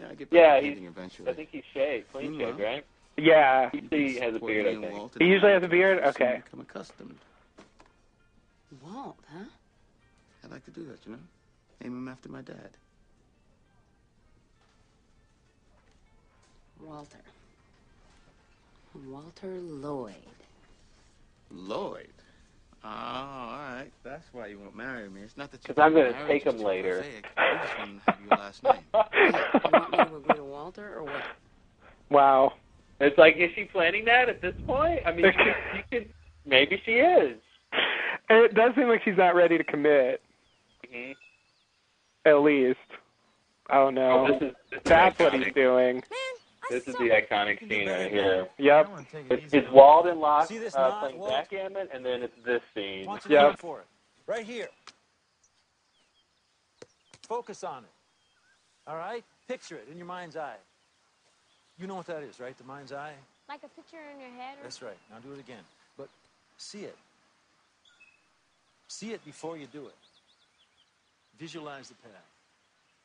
yeah, 0.00 0.06
I 0.10 0.14
get 0.14 0.30
back 0.30 0.32
Yeah, 0.32 0.54
to 0.56 0.60
he's- 0.60 0.74
painting 0.74 0.86
eventually. 0.86 1.30
I 1.30 1.32
think 1.34 1.48
he's 1.52 1.62
shaved, 1.72 2.12
clean 2.12 2.32
hmm, 2.34 2.40
shaved, 2.40 2.60
right? 2.60 2.84
Yeah. 3.16 3.70
He 3.72 4.18
has 4.18 4.34
a 4.34 4.40
beard, 4.40 4.66
I 4.66 4.80
think. 4.90 5.12
He 5.18 5.26
usually 5.26 5.52
has 5.52 5.62
a 5.62 5.68
beard? 5.68 6.02
have 6.02 6.16
soon 6.16 6.26
Okay. 6.26 6.42
Become 6.44 6.60
accustomed. 6.60 7.18
Walt, 8.84 9.16
huh? 9.32 9.44
I'd 10.46 10.52
like 10.52 10.64
to 10.66 10.70
do 10.70 10.84
that, 10.84 10.98
you 11.04 11.12
know. 11.12 11.18
Name 11.82 11.92
him 11.98 12.08
after 12.08 12.28
my 12.28 12.40
dad. 12.40 12.70
Walter. 16.80 17.18
Walter 19.08 19.58
Lloyd. 19.60 20.14
Lloyd. 21.50 22.06
Oh, 22.84 22.88
all 22.88 23.58
right. 23.58 23.90
That's 24.04 24.24
why 24.32 24.46
you 24.46 24.60
won't 24.60 24.76
marry 24.76 25.08
me. 25.08 25.22
It's 25.22 25.36
not 25.36 25.50
that 25.50 25.66
you. 25.66 25.74
'Cause 25.74 25.82
I'm 25.82 25.92
gonna 25.94 26.26
take 26.28 26.44
him 26.44 26.58
later. 26.58 26.98
prosaic. 27.00 27.26
I 27.36 27.58
just 27.66 27.78
want 27.78 28.04
to 28.04 28.10
have 28.12 28.20
your 28.20 28.30
last 28.38 28.62
name. 28.62 28.84
You 28.94 29.72
want 29.72 29.90
me 29.90 29.98
to 29.98 30.16
agree 30.16 30.36
to 30.36 30.44
Walter 30.44 30.94
or 30.94 31.02
what? 31.04 31.22
Wow. 32.10 32.52
It's 33.00 33.18
like, 33.18 33.34
is 33.36 33.50
she 33.56 33.64
planning 33.64 34.04
that 34.04 34.28
at 34.28 34.40
this 34.40 34.54
point? 34.64 35.00
I 35.04 35.10
mean, 35.12 35.24
you 35.26 35.32
could, 35.32 35.54
you 35.74 35.82
could 35.90 36.14
maybe 36.44 36.80
she 36.84 36.92
is. 36.92 37.38
It 38.30 38.54
does 38.54 38.74
seem 38.76 38.88
like 38.88 39.02
she's 39.04 39.16
not 39.18 39.34
ready 39.34 39.58
to 39.58 39.64
commit, 39.64 40.22
at 42.24 42.42
least. 42.42 42.78
Oh 43.70 43.86
Oh, 43.86 43.90
no. 43.90 44.26
this 44.28 44.42
is 44.42 44.54
this 44.70 44.78
is 44.78 44.82
That's 44.84 45.18
what 45.18 45.34
he's 45.34 45.52
doing. 45.54 46.02
This 46.70 46.88
is 46.88 46.94
the 46.96 47.10
iconic 47.10 47.60
scene 47.60 47.88
right 47.88 48.10
here. 48.10 48.48
Yep. 48.58 48.90
It's, 49.30 49.54
it's 49.54 49.70
Walt 49.70 50.06
and 50.06 50.20
Locke 50.20 50.48
See 50.48 50.58
this 50.58 50.74
uh, 50.74 50.98
playing 50.98 51.18
Walt? 51.18 51.30
backgammon, 51.30 51.88
and 51.92 52.04
then 52.04 52.22
it's 52.22 52.34
this 52.44 52.60
scene. 52.74 53.06
Want 53.06 53.22
to 53.22 53.54
for 53.56 53.80
it. 53.80 53.86
Right 54.26 54.44
here. 54.44 54.68
Focus 57.22 57.62
on 57.64 57.84
it. 57.84 57.90
All 58.88 58.96
right? 58.96 59.24
Picture 59.48 59.76
it 59.76 59.88
in 59.90 59.96
your 59.96 60.06
mind's 60.06 60.36
eye. 60.36 60.56
You 61.78 61.86
know 61.86 61.96
what 61.96 62.06
that 62.06 62.22
is, 62.22 62.40
right? 62.40 62.56
The 62.56 62.64
mind's 62.64 62.92
eye? 62.92 63.12
Like 63.48 63.60
a 63.62 63.68
picture 63.68 63.98
in 64.12 64.20
your 64.20 64.30
head? 64.30 64.58
Or... 64.58 64.62
That's 64.62 64.82
right. 64.82 64.96
Now 65.10 65.18
do 65.18 65.32
it 65.32 65.40
again. 65.40 65.62
But 65.96 66.08
see 66.56 66.80
it. 66.80 66.96
See 68.88 69.12
it 69.12 69.24
before 69.24 69.56
you 69.56 69.66
do 69.72 69.86
it. 69.86 69.94
Visualize 71.38 71.88
the 71.88 71.94
path. 71.96 72.12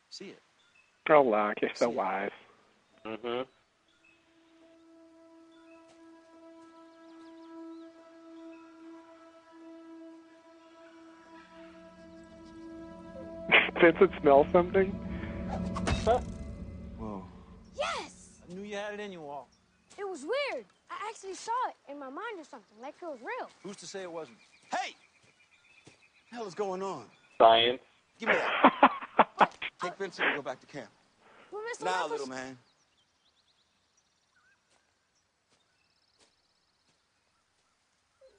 See 0.10 0.26
it. 0.30 0.40
Oh, 1.10 1.22
Locke, 1.22 1.62
you're 1.62 1.72
so 1.76 1.90
wise. 1.90 2.32
hmm 3.06 3.42
Vincent 13.82 14.12
smell 14.22 14.46
something? 14.52 14.98
Huh? 16.06 16.20
Whoa. 16.98 17.24
Yes! 17.78 18.30
I 18.50 18.54
knew 18.54 18.62
you 18.62 18.76
had 18.76 18.94
it 18.94 19.00
in 19.00 19.12
you, 19.12 19.22
Walt. 19.22 19.48
It 19.98 20.08
was 20.08 20.22
weird. 20.22 20.66
I 20.90 20.96
actually 21.10 21.34
saw 21.34 21.52
it 21.70 21.92
in 21.92 22.00
my 22.00 22.10
mind 22.10 22.40
or 22.40 22.44
something, 22.44 22.78
like 22.82 22.96
it 23.02 23.06
was 23.06 23.20
real. 23.20 23.50
Who's 23.64 23.78
to 23.78 23.88
say 23.88 24.04
it 24.04 24.12
wasn't? 24.12 24.38
Hey! 24.72 24.94
What 25.86 25.94
the 26.32 26.36
hell 26.38 26.48
is 26.48 26.56
going 26.56 26.82
on? 26.82 27.06
Science. 27.38 27.82
Give 28.22 28.30
me 28.30 28.36
that. 28.36 29.52
Take 29.82 29.98
Vincent 29.98 30.28
and 30.28 30.36
go 30.36 30.44
back 30.44 30.60
to 30.60 30.68
camp. 30.68 30.90
Well, 31.52 31.64
Mr. 31.64 31.86
Now, 31.86 31.92
Ruffles- 32.04 32.12
little 32.12 32.28
man. 32.28 32.58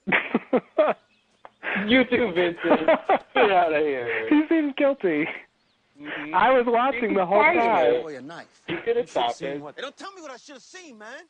You 1.87 2.03
too, 2.05 2.31
Vincent. 2.35 2.87
Get 3.33 3.51
out 3.51 3.73
of 3.73 3.81
here. 3.81 4.27
he 4.29 4.43
seems 4.47 4.73
guilty. 4.77 5.27
Mhm. 5.99 6.33
I 6.33 6.51
was 6.51 6.65
watching 6.67 7.13
the 7.13 7.25
whole 7.25 7.41
time. 7.41 7.85
it. 7.85 8.03
Boy, 8.03 8.17
a 8.17 8.21
knife. 8.21 8.61
You 8.67 8.77
could 8.77 8.95
have 8.95 8.97
You 8.97 9.01
should 9.03 9.09
stopped 9.09 9.41
it. 9.41 9.59
what 9.61 9.75
Hey, 9.75 9.81
don't 9.81 9.97
tell 9.97 10.11
me 10.13 10.21
what 10.21 10.31
I 10.31 10.37
should 10.37 10.53
have 10.55 10.61
seen, 10.63 10.97
man. 10.97 11.23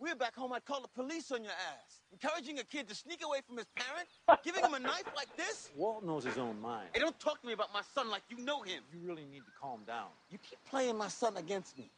We 0.00 0.10
were 0.10 0.16
back 0.16 0.34
home, 0.34 0.52
I'd 0.52 0.64
call 0.64 0.80
the 0.80 0.88
police 0.88 1.30
on 1.32 1.42
your 1.42 1.52
ass. 1.52 2.00
Encouraging 2.12 2.58
a 2.58 2.64
kid 2.64 2.88
to 2.88 2.94
sneak 2.94 3.22
away 3.24 3.40
from 3.46 3.56
his 3.56 3.66
parent? 3.74 4.08
Giving 4.44 4.64
him 4.64 4.74
a 4.74 4.78
knife 4.78 5.04
like 5.16 5.34
this? 5.36 5.70
Walt 5.76 6.04
knows 6.04 6.24
his 6.24 6.38
own 6.38 6.60
mind. 6.60 6.88
Hey, 6.94 7.00
don't 7.00 7.18
talk 7.18 7.40
to 7.40 7.46
me 7.46 7.52
about 7.52 7.72
my 7.72 7.82
son 7.94 8.10
like 8.10 8.22
you 8.28 8.38
know 8.38 8.62
him. 8.62 8.82
You 8.92 9.00
really 9.06 9.24
need 9.24 9.40
to 9.40 9.52
calm 9.60 9.80
down. 9.86 10.08
You 10.30 10.38
keep 10.38 10.58
playing 10.68 10.96
my 10.96 11.08
son 11.08 11.36
against 11.36 11.76
me. 11.76 11.90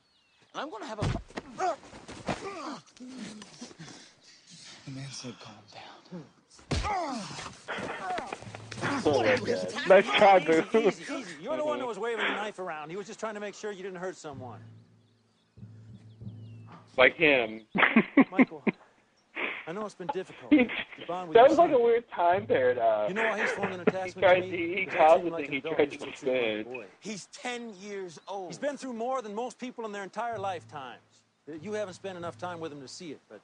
And 0.54 0.62
I'm 0.62 0.70
gonna 0.70 0.86
have 0.86 0.98
a. 0.98 1.02
The 4.84 4.90
man 4.90 5.08
said 5.10 5.34
calm 5.40 5.54
down. 5.72 6.24
Oh 6.84 7.24
my 9.22 9.36
god. 9.36 9.88
Nice 9.88 10.06
try, 10.06 10.38
Easy, 10.38 10.78
easy, 10.78 11.04
easy. 11.14 11.30
You're 11.42 11.56
the 11.56 11.64
one 11.64 11.78
that 11.78 11.86
was 11.86 11.98
waving 11.98 12.24
the 12.24 12.32
knife 12.32 12.58
around. 12.58 12.90
He 12.90 12.96
was 12.96 13.06
just 13.06 13.20
trying 13.20 13.34
to 13.34 13.40
make 13.40 13.54
sure 13.54 13.72
you 13.72 13.82
didn't 13.82 13.98
hurt 13.98 14.16
someone. 14.16 14.60
Like 17.00 17.16
him. 17.16 17.62
Michael, 18.30 18.62
I 19.66 19.72
know 19.72 19.86
it's 19.86 19.94
been 19.94 20.10
difficult. 20.12 20.52
He- 20.52 20.64
to 20.64 20.70
bond 21.08 21.28
with 21.30 21.34
that 21.34 21.48
was 21.48 21.56
like 21.56 21.70
son. 21.70 21.80
a 21.80 21.82
weird 21.82 22.06
time 22.10 22.44
paradox. 22.46 23.08
You 23.08 23.14
know 23.14 23.24
why 23.24 23.40
he's 23.40 23.50
formed 23.52 23.72
an 23.72 23.80
attachment 23.80 24.18
tried- 24.18 24.40
to 24.42 24.46
me? 24.48 24.56
he- 24.58 24.74
he 24.80 24.84
caused 24.84 25.24
the 25.24 25.30
like 25.30 25.44
thing 25.46 25.52
he 25.54 25.60
tried 25.62 25.70
to 25.72 25.80
like 25.80 25.88
treat 25.88 26.02
him 26.02 26.26
like 26.26 26.60
a 26.60 26.64
defend. 26.64 26.84
He's 27.00 27.24
10 27.32 27.72
years 27.80 28.20
old. 28.28 28.48
He's 28.50 28.58
been 28.58 28.76
through 28.76 28.92
more 28.92 29.22
than 29.22 29.34
most 29.34 29.58
people 29.58 29.86
in 29.86 29.92
their 29.92 30.02
entire 30.02 30.38
lifetimes. 30.38 31.00
You 31.62 31.72
haven't 31.72 31.94
spent 31.94 32.18
enough 32.18 32.36
time 32.36 32.60
with 32.60 32.70
him 32.70 32.82
to 32.82 32.88
see 32.88 33.12
it, 33.12 33.20
but 33.30 33.40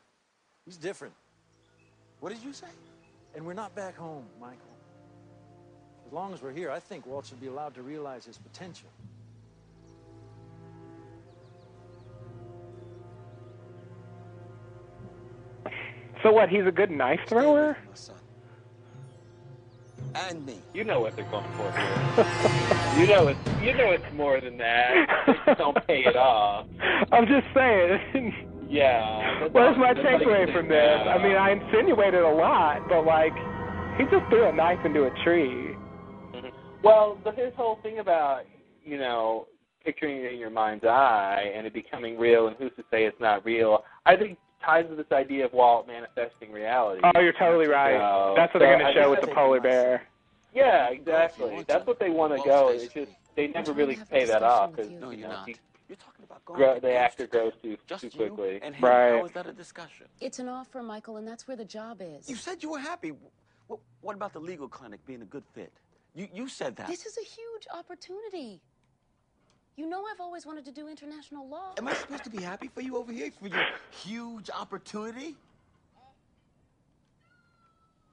he's 0.66 0.76
different. 0.76 1.14
What 2.20 2.34
did 2.34 2.42
you 2.44 2.52
say? 2.52 2.66
And 3.34 3.46
we're 3.46 3.54
not 3.54 3.74
back 3.74 3.96
home, 3.96 4.24
Michael. 4.38 4.58
As 6.06 6.12
long 6.12 6.34
as 6.34 6.42
we're 6.42 6.52
here, 6.52 6.70
I 6.70 6.78
think 6.78 7.06
Walt 7.06 7.24
should 7.24 7.40
be 7.40 7.46
allowed 7.46 7.74
to 7.74 7.80
realize 7.82 8.26
his 8.26 8.36
potential. 8.36 8.88
So 16.26 16.32
what? 16.32 16.48
He's 16.48 16.66
a 16.66 16.72
good 16.72 16.90
knife 16.90 17.20
thrower. 17.28 17.76
my 17.88 17.94
son. 17.94 18.16
And 20.16 20.44
me. 20.44 20.58
You 20.74 20.82
know 20.82 20.98
what 20.98 21.14
they're 21.14 21.30
going 21.30 21.46
for 21.52 21.70
here. 21.70 22.98
you 22.98 23.06
know 23.06 23.28
it's 23.28 23.38
you 23.62 23.72
know 23.72 23.92
it's 23.92 24.12
more 24.12 24.40
than 24.40 24.58
that. 24.58 25.36
They 25.46 25.54
don't 25.54 25.76
pay 25.86 26.00
it 26.00 26.16
off. 26.16 26.66
I'm 27.12 27.28
just 27.28 27.46
saying. 27.54 28.34
Yeah. 28.68 29.38
that's 29.42 29.54
Where's 29.54 29.78
my 29.78 29.94
that's 29.94 30.04
all 30.04 30.18
you 30.20 30.26
takeaway 30.26 30.52
from 30.52 30.66
do 30.66 30.74
this? 30.74 31.00
now. 31.04 31.10
I 31.12 31.22
mean, 31.22 31.36
I 31.36 31.52
insinuated 31.52 32.24
a 32.24 32.28
lot, 32.28 32.88
but 32.88 33.06
like, 33.06 33.32
he 33.96 34.02
just 34.10 34.28
threw 34.28 34.48
a 34.48 34.52
knife 34.52 34.84
into 34.84 35.04
a 35.04 35.10
tree. 35.22 35.76
Well, 36.82 37.18
but 37.22 37.38
his 37.38 37.52
whole 37.56 37.78
thing 37.84 38.00
about 38.00 38.40
you 38.84 38.98
know 38.98 39.46
picturing 39.84 40.24
it 40.24 40.32
in 40.32 40.40
your 40.40 40.50
mind's 40.50 40.84
eye 40.84 41.52
and 41.54 41.68
it 41.68 41.72
becoming 41.72 42.18
real, 42.18 42.48
and 42.48 42.56
who's 42.56 42.72
to 42.78 42.82
say 42.90 43.04
it's 43.04 43.20
not 43.20 43.44
real? 43.44 43.84
I 44.06 44.16
think 44.16 44.38
ties 44.66 44.86
with 44.88 44.98
this 44.98 45.12
idea 45.12 45.44
of 45.46 45.52
Walt 45.52 45.86
manifesting 45.86 46.52
reality. 46.52 47.00
Oh, 47.04 47.20
you're 47.20 47.32
totally 47.32 47.68
right. 47.68 47.98
So- 47.98 48.34
That's 48.36 48.52
what 48.52 48.60
they're 48.60 48.78
going 48.78 48.92
to 48.94 49.00
show 49.00 49.10
with 49.10 49.20
the 49.20 49.28
polar 49.28 49.60
bear. 49.60 50.02
Yeah, 50.52 50.88
exactly. 50.88 51.64
That's 51.68 51.86
what 51.86 51.98
they 51.98 52.10
want 52.10 52.36
to 52.36 52.42
go. 52.42 52.68
It's 52.70 52.92
just 52.92 53.12
they 53.34 53.48
never 53.48 53.72
really 53.72 53.98
pay 54.10 54.24
that 54.24 54.42
off 54.42 54.72
because 54.72 54.90
you. 54.90 54.98
No, 54.98 55.10
you 55.10 55.18
you're 55.18 55.28
know 55.28 55.42
he 55.46 55.56
You're 55.88 55.96
talking 55.96 56.24
about 56.24 56.42
going 56.46 56.58
grow, 56.58 56.74
to 56.76 56.80
the 56.80 56.94
actor 56.94 57.26
grows 57.26 57.52
too 57.62 57.76
Just 57.86 58.02
too 58.02 58.10
you 58.12 58.30
quickly. 58.30 58.60
and 58.62 58.74
him. 58.74 58.82
Right. 58.84 59.18
How 59.18 59.26
is 59.26 59.32
that 59.32 59.46
a 59.46 59.52
discussion? 59.52 60.06
It's 60.20 60.38
an 60.38 60.48
offer, 60.48 60.82
Michael, 60.82 61.18
and 61.18 61.28
that's 61.28 61.46
where 61.46 61.58
the 61.58 61.64
job 61.66 62.00
is. 62.00 62.28
You 62.30 62.36
said 62.36 62.62
you 62.62 62.70
were 62.70 62.78
happy. 62.78 63.12
What, 63.66 63.80
what 64.00 64.16
about 64.16 64.32
the 64.32 64.38
legal 64.38 64.66
clinic 64.68 65.04
being 65.04 65.20
a 65.20 65.26
good 65.26 65.44
fit? 65.54 65.72
You, 66.14 66.28
you 66.32 66.48
said 66.48 66.76
that. 66.76 66.86
This 66.86 67.04
is 67.04 67.18
a 67.18 67.24
huge 67.24 67.66
opportunity. 67.74 68.62
You 69.76 69.86
know 69.86 70.02
I've 70.10 70.20
always 70.20 70.46
wanted 70.46 70.64
to 70.64 70.72
do 70.72 70.88
international 70.88 71.46
law. 71.48 71.72
Am 71.78 71.86
I 71.86 71.92
supposed 71.92 72.24
to 72.24 72.30
be 72.30 72.42
happy 72.42 72.68
for 72.74 72.80
you 72.80 72.96
over 72.96 73.12
here 73.12 73.30
for 73.38 73.48
your 73.48 73.62
huge 73.90 74.48
opportunity? 74.50 75.36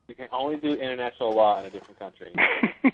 You 0.09 0.15
can 0.15 0.27
only 0.33 0.57
do 0.57 0.73
international 0.73 1.33
law 1.33 1.59
in 1.61 1.65
a 1.65 1.69
different 1.69 1.97
country. 1.99 2.31
Why 2.81 2.91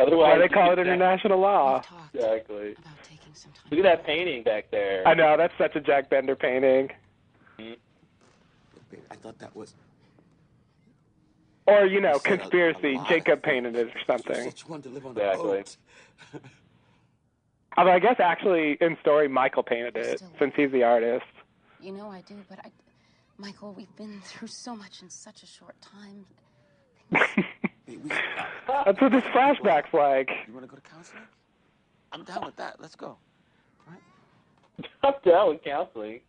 Otherwise, 0.00 0.40
they 0.40 0.48
call 0.48 0.72
it 0.72 0.76
can- 0.76 0.86
international 0.88 1.38
law? 1.38 1.80
Exactly. 2.12 2.72
about 2.72 3.02
taking 3.04 3.32
some 3.34 3.52
time. 3.52 3.64
Look 3.70 3.78
at 3.78 3.98
that 3.98 4.04
painting 4.06 4.42
back 4.42 4.70
there. 4.72 5.06
I 5.06 5.14
know 5.14 5.36
that's 5.36 5.54
such 5.56 5.76
a 5.76 5.80
Jack 5.80 6.10
Bender 6.10 6.34
painting. 6.34 6.90
Mhm. 7.60 7.76
I 9.10 9.14
thought 9.14 9.38
that 9.38 9.54
was. 9.54 9.74
Or 11.66 11.86
you 11.86 12.00
know, 12.00 12.08
You 12.08 12.14
a- 12.14 12.34
a 12.34 12.38
conspiracy. 12.38 13.00
Jacob 13.08 13.42
painted 13.44 13.76
it 13.76 13.86
or 13.94 14.00
something. 14.06 14.34
said 14.34 14.60
you 14.60 14.66
wanted 14.68 14.88
to 14.88 14.94
live 14.94 15.06
on 15.06 15.12
Exactly. 15.12 15.64
a 17.76 17.76
boat. 17.76 17.80
Although 17.80 17.92
I 17.96 17.98
guess 17.98 18.16
actually 18.20 18.76
in 18.80 18.96
story 19.00 19.28
Michael 19.28 19.62
painted 19.62 19.96
it 19.96 20.18
Still. 20.18 20.30
since 20.38 20.52
he's 20.56 20.70
the 20.70 20.82
artist. 20.82 21.24
You 21.80 21.92
know 21.92 22.08
I 22.10 22.22
do, 22.22 22.36
but 22.48 22.58
I, 22.64 22.70
Michael, 23.38 23.72
we've 23.72 23.94
been 23.96 24.20
through 24.24 24.48
so 24.48 24.74
much 24.74 25.02
in 25.02 25.10
such 25.10 25.42
a 25.42 25.46
short 25.46 25.74
time. 25.80 26.24
Babe, 27.10 27.44
we, 28.04 28.10
That's 28.66 29.00
what 29.00 29.12
this 29.12 29.24
flashback's 29.24 29.92
like. 29.92 30.30
you 30.46 30.54
want 30.54 30.64
to 30.64 30.70
go 30.70 30.76
to 30.76 30.82
counseling? 30.82 31.22
I'm 32.12 32.24
down 32.24 32.44
with 32.44 32.56
that. 32.56 32.80
Let's 32.80 32.96
go. 32.96 33.16
I'm 35.04 35.14
down 35.24 35.50
with 35.50 35.62
counseling. 35.62 36.20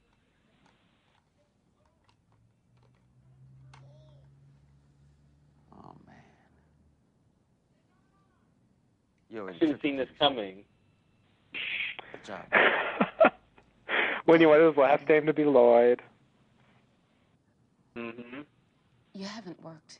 Oh 5.74 5.96
man. 6.06 6.16
You're 9.30 9.54
Should 9.58 9.70
have 9.70 9.82
seen 9.82 9.98
this 9.98 10.10
coming. 10.20 10.64
Good 12.26 12.34
job. 12.52 13.32
when 14.26 14.40
he 14.40 14.46
wanted 14.46 14.68
his 14.68 14.78
last 14.78 15.08
name 15.08 15.26
to 15.26 15.34
be 15.34 15.46
Lloyd. 15.46 16.02
hmm 17.96 18.42
You 19.14 19.26
haven't 19.26 19.62
worked 19.64 20.00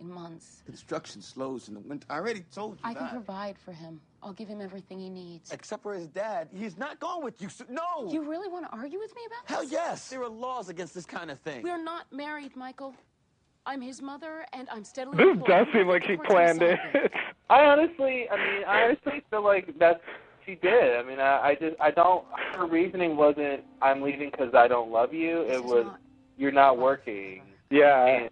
in 0.00 0.10
months. 0.10 0.62
Construction 0.66 1.22
slows 1.22 1.68
in 1.68 1.74
the 1.74 1.80
winter. 1.80 2.06
I 2.10 2.16
already 2.16 2.44
told 2.52 2.74
you 2.74 2.80
I 2.84 2.94
can 2.94 3.08
provide 3.08 3.58
for 3.58 3.72
him. 3.72 4.00
I'll 4.22 4.32
give 4.32 4.48
him 4.48 4.60
everything 4.60 4.98
he 4.98 5.08
needs. 5.08 5.52
Except 5.52 5.82
for 5.82 5.94
his 5.94 6.08
dad. 6.08 6.48
He's 6.54 6.76
not 6.76 7.00
going 7.00 7.24
with 7.24 7.40
you. 7.40 7.48
So, 7.48 7.64
no. 7.68 8.10
You 8.10 8.28
really 8.28 8.48
want 8.48 8.66
to 8.66 8.72
argue 8.72 8.98
with 8.98 9.14
me 9.14 9.22
about 9.26 9.48
Hell 9.48 9.62
this? 9.62 9.70
Hell 9.72 9.88
yes. 9.88 10.08
There 10.08 10.22
are 10.22 10.28
laws 10.28 10.68
against 10.68 10.94
this 10.94 11.06
kind 11.06 11.30
of 11.30 11.38
thing. 11.40 11.62
We're 11.62 11.82
not 11.82 12.12
married, 12.12 12.56
Michael. 12.56 12.94
I'm 13.64 13.80
his 13.80 14.00
mother, 14.00 14.46
and 14.52 14.68
I'm 14.70 14.84
steadily. 14.84 15.16
This 15.16 15.36
does 15.46 15.66
You 15.66 15.72
seem 15.72 15.78
have 15.80 15.86
like 15.88 16.02
the 16.02 16.08
she 16.08 16.16
courts 16.16 16.28
to 16.28 16.34
planned 16.34 16.62
it. 16.62 16.78
I 17.50 17.64
honestly, 17.64 18.28
I 18.30 18.36
mean, 18.36 18.64
I 18.66 18.82
honestly 18.84 19.22
feel 19.30 19.42
like 19.42 19.76
that's 19.78 20.00
she 20.46 20.54
did. 20.56 20.96
I 20.96 21.02
mean, 21.02 21.18
I, 21.18 21.48
I 21.48 21.54
just, 21.60 21.76
I 21.80 21.90
don't. 21.90 22.24
Her 22.54 22.66
reasoning 22.66 23.16
wasn't, 23.16 23.62
"I'm 23.82 24.00
leaving 24.00 24.30
because 24.30 24.54
I 24.54 24.68
don't 24.68 24.90
love 24.90 25.12
you." 25.12 25.42
It 25.42 25.50
It 25.50 25.56
is 25.56 25.62
was, 25.64 25.84
not- 25.86 26.00
"You're 26.38 26.52
not 26.52 26.78
working." 26.78 27.42
Yeah. 27.70 28.06
And, 28.06 28.30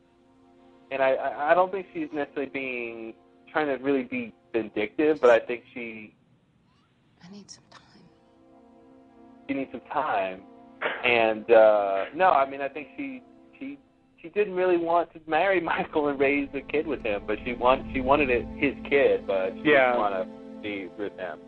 and 0.91 1.03
I, 1.03 1.11
I 1.15 1.51
I 1.51 1.55
don't 1.55 1.73
think 1.73 1.87
she's 1.93 2.09
necessarily 2.13 2.51
being 2.53 3.15
trying 3.53 3.67
to 3.67 3.83
really 3.85 4.05
be 4.05 4.33
vindictive, 4.53 5.21
but 5.21 5.31
I 5.31 5.41
think 5.41 5.65
she 5.75 6.15
I 7.27 7.31
need 7.33 7.51
some 7.51 7.65
time. 7.71 8.03
she 9.49 9.55
needs 9.55 9.73
some 9.73 9.81
time. 9.93 10.41
And 11.05 11.51
uh 11.51 12.05
no, 12.15 12.31
I 12.31 12.49
mean, 12.49 12.61
I 12.61 12.69
think 12.69 12.89
she 12.97 13.23
she 13.59 13.79
she 14.23 14.29
didn't 14.29 14.55
really 14.55 14.77
want 14.77 15.13
to 15.15 15.21
marry 15.27 15.61
Michael 15.73 16.09
and 16.09 16.21
raise 16.21 16.49
a 16.55 16.61
kid 16.61 16.87
with 16.87 17.03
him, 17.03 17.23
but 17.27 17.39
she 17.45 17.55
want 17.55 17.83
she 17.93 18.01
wanted 18.01 18.31
it 18.31 18.47
his 18.57 18.75
kid, 18.89 19.27
but 19.27 19.53
she 19.57 19.71
Yeah. 19.71 19.87
didn't 19.93 19.99
want 20.01 20.15
to 20.15 20.61
be 20.63 20.89
with 20.99 21.17
him. 21.19 21.39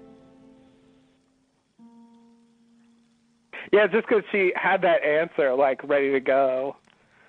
Yeah, 3.72 3.86
just 3.86 4.06
because 4.08 4.24
she 4.30 4.52
had 4.54 4.82
that 4.82 5.02
answer 5.04 5.54
like 5.54 5.82
ready 5.84 6.12
to 6.12 6.20
go. 6.20 6.76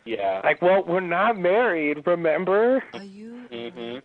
Yeah. 0.05 0.41
Like, 0.43 0.61
well, 0.61 0.83
we're 0.87 0.99
not 1.01 1.37
married, 1.37 2.05
remember? 2.07 2.83
Are 2.93 3.03
you? 3.03 3.47
Mhm. 3.51 4.01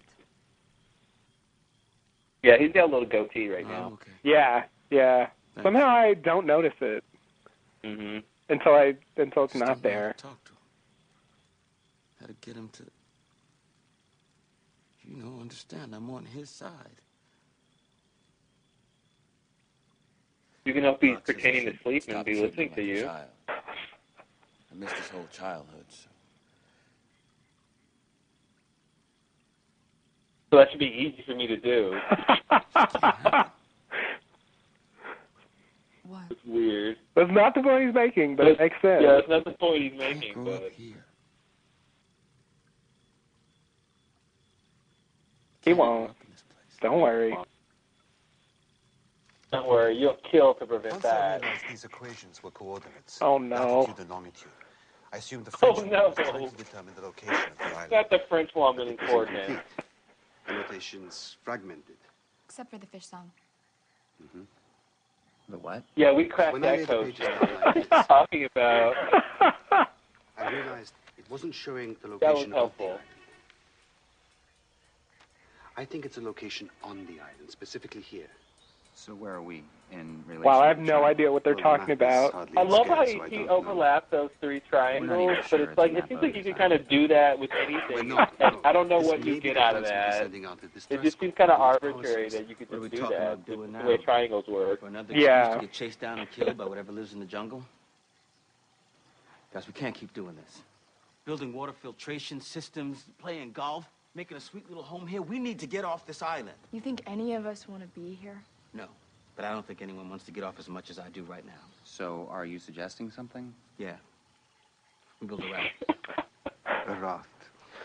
Yeah, 2.43 2.57
he's 2.59 2.73
got 2.73 2.85
a 2.85 2.93
little 2.93 3.07
goatee 3.09 3.49
right 3.49 3.65
Oh, 3.67 3.69
now. 3.69 3.93
okay. 3.95 4.11
Yeah, 4.25 4.65
yeah. 4.91 5.29
Thanks. 5.55 5.65
Somehow 5.67 5.87
I 5.87 6.15
don't 6.15 6.47
notice 6.47 6.75
it 6.81 7.05
Mhm. 7.85 8.25
until 8.49 8.75
I 8.75 8.97
until 9.17 9.45
it's 9.45 9.55
Still 9.55 9.67
not 9.67 9.83
there. 9.83 10.13
to 10.15 10.19
Talk 10.23 10.43
to 10.45 10.53
him. 10.53 10.59
Had 12.21 12.29
to 12.29 12.35
get 12.35 12.57
him 12.57 12.69
to, 12.71 12.85
you 15.05 15.17
know, 15.17 15.41
understand 15.41 15.95
I'm 15.95 16.11
on 16.11 16.25
his 16.27 16.51
side. 16.51 17.01
You 20.65 20.73
can 20.73 20.85
help 20.85 21.03
he's 21.03 21.15
Doc 21.15 21.25
pretending 21.25 21.67
to 21.67 21.79
sleep 21.83 22.05
and 22.09 22.25
be 22.25 22.41
listening 22.41 22.69
him 22.69 22.75
to 22.77 22.83
you. 22.83 23.03
child. 23.03 23.29
I 23.49 24.75
missed 24.77 24.95
his 24.95 25.09
whole 25.09 25.27
childhood. 25.33 25.85
So. 25.89 26.09
So 30.51 30.59
that 30.59 30.71
should 30.71 30.81
be 30.81 30.87
easy 30.87 31.23
for 31.27 31.35
me 31.35 31.47
to 31.47 31.57
do. 31.57 31.99
What? 36.05 36.25
It's 36.31 36.45
weird. 36.45 36.97
That's 37.15 37.31
not 37.31 37.55
the 37.55 37.63
point 37.63 37.87
he's 37.87 37.95
making, 37.95 38.37
but 38.37 38.47
it 38.47 38.59
makes 38.59 38.75
sense. 38.83 39.03
Yeah, 39.03 39.13
that's 39.15 39.29
not 39.29 39.45
the 39.45 39.53
point 39.53 39.83
he's 39.83 39.99
making, 39.99 40.35
grow 40.35 40.55
up 40.55 40.63
but 40.63 40.73
here. 40.73 41.07
He 45.63 45.73
won't. 45.73 46.11
up 46.11 46.17
in 46.23 46.31
this 46.33 46.43
place. 46.43 46.79
Don't 46.83 47.01
worry. 47.01 47.35
Don't 49.53 49.69
worry, 49.69 49.95
you'll 49.97 50.17
kill 50.31 50.55
to 50.55 50.65
prevent 50.67 50.95
Once 50.95 51.05
I 51.05 51.09
that. 51.11 51.43
realized 51.43 51.65
these 51.69 51.85
equations 51.85 52.43
were 52.43 52.51
coordinates, 52.51 53.19
Oh, 53.21 53.37
no. 53.37 53.81
latitude 53.81 53.99
and 54.01 54.11
longitude, 54.11 54.51
I 55.13 55.19
assumed 55.19 55.45
the 55.45 55.55
Oh, 55.63 55.83
no. 55.83 56.09
was 56.09 56.15
trying 56.17 56.49
to 56.49 56.57
determine 56.57 56.95
the 56.95 57.03
location 57.03 57.35
of 57.35 57.59
the 57.59 57.65
island. 57.77 57.91
Got 57.91 58.09
the 58.11 58.21
French 58.31 58.51
woman 58.57 58.89
in 58.89 58.95
It 58.95 59.01
was 59.03 59.11
coordinates. 59.11 59.61
The 60.47 60.53
notation's 60.55 61.37
fragmented. 61.45 61.97
Except 62.47 62.71
for 62.71 62.79
the 62.79 62.87
fish 62.87 63.07
song. 63.07 63.31
Mm-hmm. 64.25 64.41
The 65.51 65.59
what? 65.59 65.83
Yeah, 65.97 66.13
we 66.13 66.25
cracked 66.25 66.55
When 66.55 66.63
that 66.63 66.87
code. 66.87 67.15
pages 67.15 67.27
Sean. 67.27 67.39
down 67.49 67.61
like 67.61 67.77
What 67.77 67.93
are 67.93 68.05
talking 68.05 68.45
about? 68.47 68.95
I 70.39 70.51
realized 70.51 70.95
it 71.19 71.27
wasn't 71.31 71.55
showing 71.55 71.95
the 72.01 72.09
That 72.09 72.21
was 72.21 72.23
location 72.23 72.45
of 72.45 72.51
the 72.51 72.57
helpful. 72.57 72.87
island. 72.87 73.01
I 75.77 75.85
think 75.85 76.07
it's 76.07 76.17
a 76.17 76.23
location 76.23 76.71
on 76.83 77.05
the 77.07 77.21
island, 77.21 77.51
specifically 77.51 78.01
here. 78.03 78.29
So 78.95 79.15
where 79.15 79.35
are 79.35 79.43
we 79.43 79.65
in 79.91 80.23
relation? 80.27 80.43
Wow, 80.45 80.61
I 80.61 80.69
have 80.69 80.77
to 80.77 80.83
no 80.83 80.93
China? 80.93 81.07
idea 81.07 81.33
what 81.33 81.45
they're 81.45 81.55
Well, 81.55 81.63
talking 81.79 81.93
about. 81.93 82.49
I 82.57 82.63
love 82.63 82.87
how 82.87 83.05
so 83.05 83.11
he, 83.11 83.21
I 83.21 83.29
he 83.29 83.37
don't 83.39 83.47
know. 83.47 83.53
overlapped 83.57 84.11
those 84.11 84.31
three 84.41 84.61
triangles, 84.61 85.47
sure 85.47 85.59
but 85.59 85.61
it's 85.61 85.71
it's 85.71 85.79
like 85.79 85.93
it 85.93 86.05
seems 86.09 86.23
like 86.23 86.35
you 86.37 86.43
this 86.43 86.53
can 86.53 86.55
kind 86.55 86.73
of 86.73 86.89
do 86.89 87.09
that 87.09 87.39
with 87.39 87.51
anything. 87.53 88.09
Well, 88.09 88.27
no, 88.41 88.51
no. 88.51 88.61
I 88.65 88.73
don't 88.73 88.89
know 88.89 89.01
This 89.01 89.09
what 89.09 89.25
you 89.25 89.41
get 89.41 89.57
out 89.57 89.77
of 89.77 89.85
transmitter 89.85 90.41
that. 90.41 90.49
out 90.49 90.59
It 90.91 91.03
just 91.03 91.19
seems 91.21 91.35
kind 91.37 91.51
of 91.51 91.61
arbitrary 91.61 92.29
that 92.31 92.49
you 92.49 92.55
could 92.55 92.71
just 92.71 92.91
do 92.91 93.09
that. 93.09 93.45
doing 93.47 93.73
the 93.73 93.79
now? 93.79 93.89
way 93.89 93.97
triangles 93.97 94.47
work. 94.47 94.81
Yeah. 95.11 95.55
to 95.55 95.61
get 95.61 95.73
chased 95.73 96.01
down 96.01 96.19
and 96.21 96.31
killed 96.31 96.57
by 96.57 96.65
whatever 96.67 96.93
lives 96.93 97.13
in 97.13 97.21
the 97.21 97.27
jungle? 97.27 97.65
Guys, 99.53 99.67
we 99.67 99.73
can't 99.73 99.95
keep 99.95 100.13
doing 100.15 100.37
this. 100.37 100.63
Building 101.25 101.53
water 101.53 101.73
filtration 101.73 102.41
systems, 102.41 103.05
playing 103.19 103.53
golf, 103.53 103.87
making 104.15 104.37
a 104.37 104.41
sweet 104.41 104.69
little 104.69 104.83
home 104.83 105.07
here. 105.07 105.23
We 105.23 105.39
need 105.39 105.59
to 105.61 105.67
get 105.67 105.85
off 105.85 106.07
this 106.07 106.23
island. 106.23 106.57
You 106.73 106.81
think 106.81 107.03
any 107.07 107.35
of 107.35 107.47
us 107.47 107.69
want 107.69 107.83
to 107.83 107.89
be 108.01 108.15
here? 108.15 108.41
No, 108.75 108.87
but 109.37 109.45
I 109.45 109.53
don't 109.53 109.67
think 109.67 109.83
anyone 109.83 110.09
wants 110.09 110.25
to 110.27 110.31
get 110.31 110.45
off 110.45 110.59
as 110.59 110.69
much 110.69 110.91
as 110.91 110.99
I 110.99 111.09
do 111.11 111.23
right 111.25 111.45
now. 111.45 111.53
So 111.85 112.29
are 112.31 112.45
you 112.47 112.59
suggesting 112.59 113.11
something? 113.11 113.53
Yeah. 113.79 113.97
We 115.21 115.27
build 115.27 115.43
a 115.45 115.51
raft. 115.53 115.85
A 116.89 116.95
raft. 117.01 117.29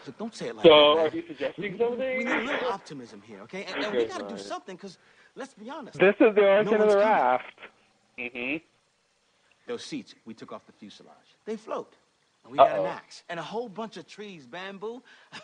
So 0.06 0.14
don't 0.18 0.34
say 0.34 0.48
it 0.48 0.56
like 0.56 0.66
So, 0.66 0.96
that. 0.96 1.12
So, 1.12 1.16
are 1.16 1.16
you 1.16 1.24
suggesting 1.28 1.72
We 1.72 1.78
something? 1.78 2.00
need 2.00 2.28
a 2.28 2.42
little 2.42 2.70
optimism 2.72 3.22
here, 3.26 3.42
okay? 3.42 3.66
And, 3.66 3.86
and 3.86 3.96
we 3.96 4.06
gotta 4.06 4.28
do 4.28 4.38
something, 4.40 4.76
because 4.76 4.98
let's 5.36 5.54
be 5.54 5.70
honest. 5.70 6.00
This 6.00 6.16
is 6.20 6.34
the 6.34 6.42
origin 6.48 6.82
of 6.82 6.90
the 6.90 6.98
raft. 6.98 7.46
Mm-hmm. 8.18 8.58
Those 9.68 9.84
seats, 9.84 10.16
we 10.26 10.34
took 10.34 10.52
off 10.52 10.66
the 10.66 10.72
fuselage. 10.72 11.14
They 11.46 11.58
float. 11.58 11.94
And 12.44 12.52
we 12.54 12.58
got 12.58 12.80
an 12.80 12.86
axe. 12.86 13.24
And 13.30 13.40
a 13.40 13.44
whole 13.44 13.70
bunch 13.70 13.98
of 13.98 14.08
trees, 14.08 14.46
bamboo. 14.48 15.04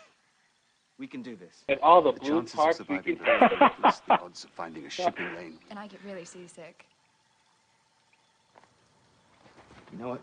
we 0.98 1.06
can 1.06 1.22
do 1.22 1.36
this. 1.36 1.64
And 1.68 1.78
all 1.80 2.02
the 2.02 2.12
The 2.12 2.20
blue 2.20 2.44
chances 2.44 2.80
of 2.80 2.88
we 2.88 2.96
surviving 2.96 3.16
can 3.16 3.24
the 3.24 3.82
raft 3.82 4.06
the 4.06 4.12
odds 4.20 4.44
of 4.44 4.50
finding 4.50 4.86
a 4.86 4.90
shipping 4.90 5.34
lane. 5.34 5.58
And 5.70 5.78
I 5.78 5.86
get 5.86 6.00
really 6.04 6.24
seasick. 6.24 6.86
You 9.92 9.98
know 9.98 10.08
what? 10.08 10.22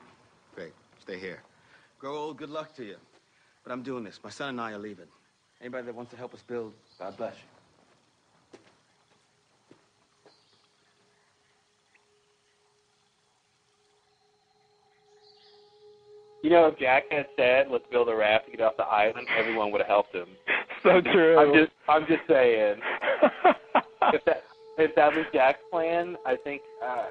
Great. 0.56 0.74
Stay 1.00 1.20
here. 1.20 1.42
Grow 2.00 2.16
old, 2.16 2.38
good 2.38 2.50
luck 2.50 2.76
to 2.76 2.84
you. 2.84 2.98
But 3.64 3.72
I'm 3.72 3.84
doing 3.84 4.04
this. 4.04 4.20
My 4.24 4.30
son 4.30 4.50
and 4.50 4.62
I 4.62 4.72
are 4.72 4.80
leaving. 4.80 5.08
Anybody 5.62 5.86
that 5.86 5.96
wants 5.96 6.12
to 6.12 6.18
help 6.18 6.34
us 6.34 6.42
build, 6.42 6.74
God 6.98 7.16
bless 7.18 7.36
you. 7.36 7.42
You 16.44 16.50
know, 16.50 16.66
if 16.66 16.80
Jack 16.80 17.04
had 17.12 17.28
said, 17.38 17.70
"Let's 17.70 17.86
build 17.92 18.10
a 18.10 18.16
raft 18.16 18.46
to 18.46 18.52
get 18.52 18.62
off 18.62 18.76
the 18.76 18.84
island," 18.84 19.28
everyone 19.38 19.72
would 19.72 19.82
have 19.82 19.88
helped 19.88 20.16
him. 20.16 20.28
So 20.84 21.02
true. 21.02 21.38
I'm 21.38 21.54
just, 21.54 21.72
I'm 21.88 22.06
just 22.08 22.22
saying. 22.28 22.78
if 24.14 24.26
that, 24.26 24.44
if 24.78 24.96
that 24.96 25.16
was 25.16 25.26
Jack's 25.34 25.60
plan, 25.70 26.18
I 26.26 26.36
think. 26.36 26.62
Uh, 26.84 27.06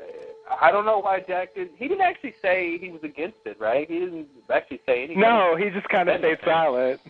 I 0.60 0.72
don't 0.72 0.84
know 0.84 0.98
why 0.98 1.20
Jack 1.20 1.54
did. 1.54 1.68
He 1.76 1.86
didn't 1.86 2.02
actually 2.02 2.34
say 2.42 2.78
he 2.78 2.90
was 2.90 3.02
against 3.04 3.38
it, 3.44 3.60
right? 3.60 3.88
He 3.88 4.00
didn't 4.00 4.26
actually 4.52 4.80
say 4.86 5.04
anything. 5.04 5.20
no, 5.20 5.56
he 5.56 5.70
just 5.70 5.88
kind 5.88 6.08
of 6.08 6.18
stayed 6.18 6.38
silent. 6.44 7.00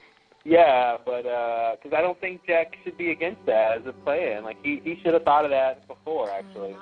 Yeah, 0.45 0.97
but 1.05 1.23
because 1.23 1.97
I 1.97 2.01
don't 2.01 2.19
think 2.21 2.47
Jack 2.47 2.75
should 2.85 2.97
be 2.97 3.11
against 3.11 3.45
that 3.47 3.79
as 3.79 3.87
a 3.87 3.93
plan. 3.93 4.43
Like 4.45 4.57
he, 4.63 4.81
he 4.83 4.99
should 5.03 5.15
have 5.15 5.23
thought 5.25 5.45
of 5.45 5.51
that 5.51 5.87
before. 5.87 6.31
Actually, 6.31 6.75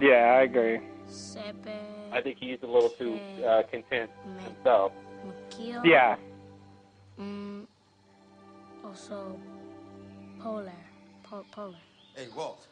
Yeah, 0.00 0.36
I 0.38 0.42
agree. 0.42 0.80
I 2.12 2.20
think 2.20 2.38
he's 2.38 2.58
a 2.62 2.66
little 2.66 2.90
too 2.90 3.18
uh, 3.44 3.62
content 3.70 4.10
himself. 4.44 4.92
Yeah. 5.84 6.16
Oh, 8.84 8.88
also, 8.88 9.38
polar. 10.40 10.72
Po- 11.22 11.46
polar. 11.50 11.76
Hey, 12.14 12.26
Walt. 12.36 12.66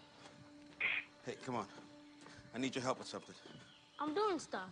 Hey, 1.24 1.36
come 1.44 1.56
on. 1.56 1.66
I 2.54 2.58
need 2.58 2.74
your 2.74 2.82
help 2.82 2.98
with 2.98 3.08
something. 3.08 3.34
I'm 3.98 4.14
doing 4.14 4.38
stuff. 4.38 4.70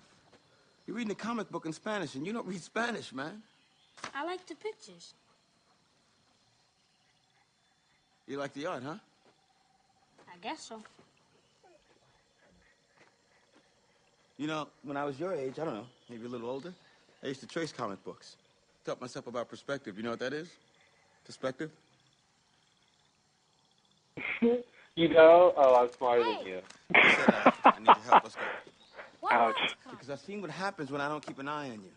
You're 0.86 0.96
reading 0.96 1.12
a 1.12 1.14
comic 1.14 1.50
book 1.50 1.66
in 1.66 1.72
Spanish, 1.72 2.14
and 2.14 2.26
you 2.26 2.32
don't 2.32 2.46
read 2.46 2.62
Spanish, 2.62 3.12
man. 3.12 3.42
I 4.14 4.24
like 4.24 4.46
the 4.46 4.54
pictures. 4.54 5.14
You 8.26 8.38
like 8.38 8.52
the 8.54 8.66
art, 8.66 8.82
huh? 8.82 8.96
I 10.32 10.36
guess 10.40 10.60
so. 10.60 10.82
You 14.38 14.46
know, 14.46 14.68
when 14.82 14.96
I 14.96 15.04
was 15.04 15.18
your 15.18 15.34
age, 15.34 15.58
I 15.58 15.64
don't 15.64 15.74
know, 15.74 15.86
maybe 16.08 16.26
a 16.26 16.28
little 16.28 16.48
older, 16.48 16.72
I 17.22 17.26
used 17.26 17.40
to 17.40 17.46
trace 17.46 17.72
comic 17.72 18.02
books. 18.04 18.36
Taught 18.84 19.00
myself 19.00 19.26
about 19.26 19.48
perspective. 19.48 19.96
You 19.96 20.04
know 20.04 20.10
what 20.10 20.20
that 20.20 20.32
is? 20.32 20.48
Perspective? 21.28 21.70
You 24.96 25.08
know? 25.10 25.52
Oh, 25.56 25.76
I'm 25.76 25.92
smarter 25.92 26.24
than 26.24 26.44
you. 26.44 26.60
I 26.92 27.62
said, 27.62 27.78
need 27.78 27.86
your 27.86 27.94
help. 28.10 28.24
Let's 28.24 28.34
go. 28.34 28.40
What 29.20 29.32
Ouch. 29.32 29.76
Because 29.88 30.10
I've 30.10 30.18
seen 30.18 30.40
what 30.40 30.50
happens 30.50 30.90
when 30.90 31.00
I 31.00 31.08
don't 31.08 31.24
keep 31.24 31.38
an 31.38 31.46
eye 31.46 31.70
on 31.70 31.74
you. 31.74 31.90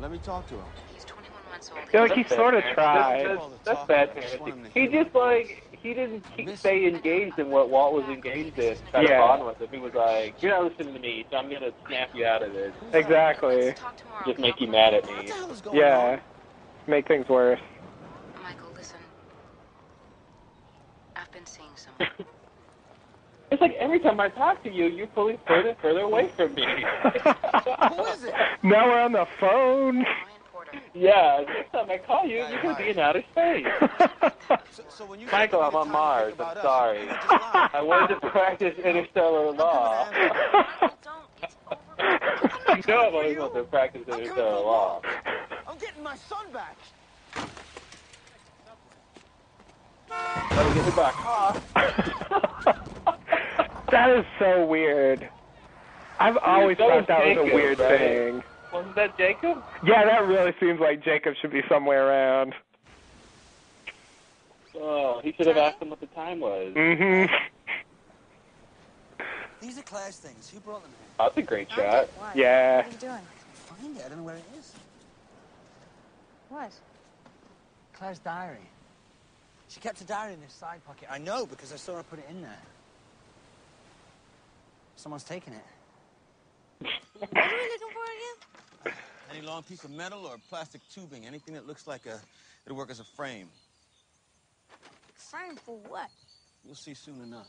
Let 0.00 0.10
me 0.10 0.18
talk 0.18 0.48
to 0.48 0.56
him. 0.56 0.64
He's 0.92 1.04
21 1.04 1.40
months 1.52 1.70
old. 1.70 1.80
I 1.80 1.86
feel 1.86 2.00
like 2.00 2.14
he 2.14 2.24
sort 2.24 2.54
of 2.54 2.64
bad. 2.64 2.74
tried. 2.74 3.26
That's, 3.26 3.46
that's, 3.64 3.64
that's 3.64 3.86
bad 3.86 4.16
parenting. 4.16 4.66
He 4.74 4.88
just 4.88 5.14
like 5.14 5.71
he 5.82 5.94
didn't 5.94 6.24
keep, 6.36 6.56
stay 6.56 6.86
engaged 6.86 7.38
in 7.38 7.50
what 7.50 7.68
Walt 7.70 7.92
was 7.94 8.04
engaged 8.04 8.58
in. 8.58 8.76
Try 8.90 9.02
to 9.02 9.08
Yeah. 9.08 9.18
bond 9.18 9.44
with 9.44 9.60
him. 9.60 9.68
He 9.70 9.78
was 9.78 9.94
like, 9.94 10.40
"You're 10.42 10.52
not 10.52 10.64
listening 10.70 10.94
to 10.94 11.00
me, 11.00 11.26
so 11.30 11.36
I'm 11.36 11.50
gonna 11.50 11.72
snap 11.86 12.10
you 12.14 12.24
out 12.24 12.42
of 12.42 12.52
this. 12.52 12.72
Exactly. 12.92 13.74
Just 14.26 14.38
make 14.38 14.60
you 14.60 14.68
mad 14.68 14.94
at 14.94 15.06
me." 15.06 15.14
What 15.14 15.26
the 15.26 15.32
hell 15.34 15.50
is 15.52 15.60
going 15.60 15.78
Yeah. 15.78 15.98
on? 15.98 16.20
Make 16.86 17.08
things 17.08 17.28
worse. 17.28 17.60
Michael, 18.42 18.70
listen. 18.76 18.98
I've 21.16 21.30
been 21.32 21.46
seeing 21.46 21.76
someone. 21.76 22.08
It's 23.50 23.60
like 23.60 23.74
every 23.74 24.00
time 24.00 24.18
I 24.18 24.30
talk 24.30 24.62
to 24.62 24.72
you, 24.72 24.86
you're 24.86 25.06
pulling 25.08 25.36
further 25.46 25.68
and 25.68 25.78
further 25.78 26.00
away 26.00 26.28
from 26.28 26.54
me. 26.54 26.64
Who 26.64 28.04
is 28.06 28.24
it? 28.24 28.32
now 28.62 28.86
we're 28.88 28.98
on 29.02 29.12
the 29.12 29.26
phone. 29.38 30.06
Brian 30.72 30.84
Porter. 30.92 30.98
yeah, 30.98 31.44
next 31.46 31.72
time 31.72 31.90
I 31.90 31.98
call 31.98 32.26
you, 32.26 32.38
you're 32.38 32.62
gonna 32.62 32.76
be 32.76 32.90
in 32.90 32.98
outer 32.98 33.22
space. 33.30 33.66
So, 34.70 34.82
so 34.88 35.06
when 35.06 35.20
you 35.20 35.28
Michael, 35.30 35.60
I'm 35.60 35.74
on 35.74 35.90
Mars. 35.90 36.34
I'm 36.38 36.46
us, 36.46 36.62
sorry. 36.62 37.02
you 37.02 37.06
just 37.08 37.28
lie. 37.28 37.68
I 37.74 37.82
wanted 37.82 38.14
to 38.20 38.30
practice 38.30 38.74
interstellar 38.78 39.50
law. 39.52 40.06
Michael, 40.10 40.96
don't. 41.02 41.26
It's 41.42 41.56
over. 41.70 42.76
you 42.76 42.82
know 42.88 43.06
I've 43.06 43.14
always 43.14 43.38
wanted 43.38 43.54
to 43.54 43.64
practice 43.64 44.02
interstellar 44.08 44.60
law. 44.60 45.00
I'm 45.66 45.78
getting 45.78 46.02
my 46.02 46.16
son 46.16 46.52
back. 46.52 46.76
Let 50.56 50.66
me 50.66 50.74
get 50.74 50.88
it 50.88 50.96
back. 50.96 51.14
That 53.90 54.10
is 54.10 54.24
so 54.38 54.64
weird. 54.66 55.28
I've 56.18 56.38
always 56.38 56.78
that 56.78 56.88
thought 56.88 57.08
that 57.08 57.26
was 57.26 57.50
a 57.50 57.54
weird 57.54 57.78
right? 57.78 57.98
thing. 57.98 58.42
Wasn't 58.72 58.94
that 58.94 59.16
Jacob? 59.18 59.62
Yeah, 59.84 60.04
that 60.04 60.26
really 60.26 60.54
seems 60.58 60.80
like 60.80 61.04
Jacob 61.04 61.34
should 61.40 61.52
be 61.52 61.62
somewhere 61.68 62.08
around. 62.08 62.54
Oh, 64.74 65.20
he 65.22 65.32
should 65.32 65.46
have 65.46 65.58
asked 65.58 65.82
him 65.82 65.90
what 65.90 66.00
the 66.00 66.06
time 66.06 66.40
was. 66.40 66.72
Mm 66.74 67.28
hmm 67.28 69.24
These 69.60 69.78
are 69.78 69.82
Claire's 69.82 70.16
things. 70.16 70.48
Who 70.48 70.58
brought 70.60 70.82
them 70.82 70.90
here? 70.90 71.08
That's 71.18 71.36
a 71.36 71.42
great 71.42 71.70
shot. 71.70 72.08
What? 72.16 72.34
Yeah. 72.34 72.78
What 72.78 72.86
are 72.86 72.90
you 72.90 72.96
doing? 72.96 73.20
Find 73.52 73.96
it. 73.96 74.04
I 74.04 74.08
don't 74.08 74.18
know 74.18 74.24
where 74.24 74.36
it 74.36 74.44
is. 74.58 74.72
What? 76.48 76.72
Claire's 77.92 78.18
diary. 78.18 78.68
She 79.68 79.80
kept 79.80 80.00
a 80.00 80.04
diary 80.04 80.34
in 80.34 80.40
her 80.40 80.48
side 80.48 80.84
pocket. 80.86 81.08
I 81.10 81.18
know 81.18 81.46
because 81.46 81.72
I 81.72 81.76
saw 81.76 81.96
her 81.96 82.02
put 82.02 82.18
it 82.18 82.26
in 82.28 82.42
there. 82.42 82.58
Someone's 84.96 85.24
taken 85.24 85.52
it. 85.52 85.64
What 87.18 87.30
are 87.36 87.48
we 87.48 87.68
looking 87.68 87.88
for 87.92 88.90
again? 88.90 88.96
Any 89.30 89.46
long 89.46 89.62
piece 89.62 89.84
of 89.84 89.90
metal 89.90 90.26
or 90.26 90.36
plastic 90.48 90.80
tubing, 90.92 91.26
anything 91.26 91.54
that 91.54 91.66
looks 91.66 91.86
like 91.86 92.06
a, 92.06 92.20
it'll 92.66 92.76
work 92.76 92.90
as 92.90 93.00
a 93.00 93.04
frame. 93.04 93.48
Frame 95.14 95.56
for 95.56 95.78
what? 95.88 96.10
You'll 96.64 96.74
see 96.74 96.94
soon 96.94 97.22
enough. 97.22 97.48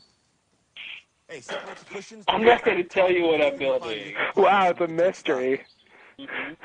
Hey, 1.28 1.42
separate 1.42 1.78
the 1.78 1.86
cushions. 1.86 2.26
I'm 2.28 2.44
not 2.44 2.64
going 2.64 2.78
to 2.78 2.84
tell 2.84 3.12
you 3.12 3.24
what 3.26 3.42
I'm 3.42 3.58
building. 3.58 4.14
Wow, 4.36 4.70
it's 4.70 4.82
a 4.82 4.88
mystery. 4.88 5.64
Mhm. 6.20 6.56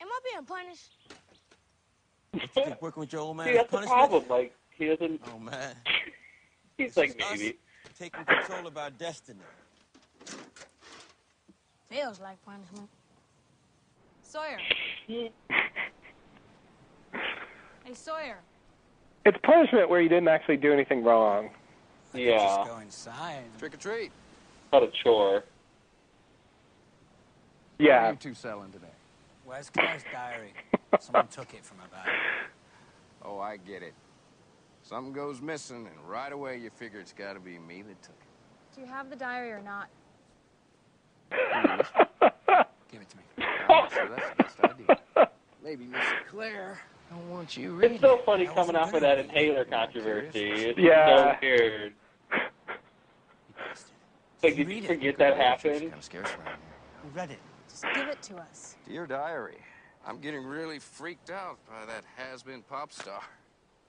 Am 0.00 0.08
I 0.08 0.20
being 0.32 0.44
punished? 0.46 0.92
You 2.34 2.40
think 2.64 2.80
working 2.80 3.00
with 3.00 3.12
your 3.12 3.22
old 3.22 3.36
man 3.36 3.46
See, 3.46 3.52
is 3.52 3.56
that's 3.58 3.70
the 3.70 3.78
problem. 3.86 4.24
Like 4.28 4.54
he 4.70 4.86
doesn't. 4.86 5.20
Oh 5.34 5.38
man, 5.38 5.74
He's 6.78 6.94
This 6.94 6.96
like 6.96 7.16
maybe. 7.18 7.58
taking 7.98 8.24
control 8.24 8.66
of 8.66 8.76
our 8.78 8.90
destiny. 8.90 9.40
Feels 11.90 12.20
like 12.20 12.36
punishment. 12.44 12.88
Sawyer. 14.22 14.58
Hey, 17.84 17.94
Sawyer. 17.94 18.36
It's 19.24 19.38
punishment 19.42 19.88
where 19.88 20.02
you 20.02 20.10
didn't 20.10 20.28
actually 20.28 20.58
do 20.58 20.74
anything 20.74 21.02
wrong. 21.02 21.48
Yeah, 22.12 22.64
Go 22.66 22.76
inside. 22.80 23.44
Trick 23.58 23.72
or 23.72 23.76
treat. 23.78 24.12
not 24.74 24.82
a 24.82 24.88
chore. 25.02 25.32
What 25.32 25.42
are 27.80 27.82
Yeah. 27.82 28.10
you 28.10 28.16
two 28.16 28.34
selling 28.34 28.70
today? 28.72 28.86
Where's 29.46 29.70
Claire's 29.70 30.02
diary? 30.12 30.52
Someone 31.00 31.28
took 31.28 31.54
it 31.54 31.64
from 31.64 31.78
her 31.78 31.88
bag. 31.90 32.10
Oh, 33.22 33.38
I 33.38 33.56
get 33.56 33.82
it. 33.82 33.94
Something 34.82 35.14
goes 35.14 35.40
missing, 35.40 35.86
and 35.86 35.96
right 36.06 36.30
away 36.32 36.58
you 36.58 36.68
figure 36.68 37.00
it's 37.00 37.14
got 37.14 37.32
to 37.32 37.40
be 37.40 37.58
me 37.58 37.80
that 37.80 38.02
took 38.02 38.16
it. 38.20 38.74
Do 38.74 38.82
you 38.82 38.86
have 38.86 39.08
the 39.08 39.16
diary 39.16 39.50
or 39.52 39.62
not? 39.62 39.88
Mm-hmm. 41.32 42.26
Give 42.90 43.00
it 43.02 43.08
to 43.10 43.16
me. 43.16 43.22
Oh. 43.68 43.86
So 43.90 44.08
that's 44.14 44.36
the 44.36 44.42
best 44.42 44.60
idea. 44.64 45.28
Maybe 45.62 45.84
Miss 45.86 46.04
Claire 46.30 46.78
don't 47.10 47.30
want 47.30 47.56
you 47.56 47.72
reading. 47.72 47.92
It's 47.96 48.02
so 48.02 48.18
funny 48.18 48.46
That 48.46 48.54
coming 48.54 48.74
wasn't 48.74 48.76
off 48.78 48.94
of 48.94 49.00
that 49.02 49.18
of 49.18 49.26
me. 49.28 49.32
inhaler 49.34 49.64
controversy. 49.64 50.50
It's 50.50 50.78
Yeah. 50.78 51.34
so 51.34 51.38
weird. 51.42 51.92
Like, 54.42 54.56
did 54.56 54.68
you 54.70 54.82
forget 54.82 55.18
that 55.18 55.36
happened? 55.36 55.80
Kind 55.80 55.94
of 55.94 56.04
scarce 56.04 56.28
around 56.28 56.46
here. 56.46 57.02
Who 57.02 57.08
read 57.18 57.30
it? 57.32 57.38
Just 57.68 57.84
give 57.94 58.06
it 58.08 58.22
to 58.22 58.36
us. 58.36 58.76
Dear 58.86 59.06
Diary, 59.06 59.58
I'm 60.06 60.20
getting 60.20 60.44
really 60.44 60.78
freaked 60.78 61.30
out 61.30 61.58
by 61.68 61.84
that 61.86 62.04
has-been 62.16 62.62
pop 62.62 62.92
star. 62.92 63.20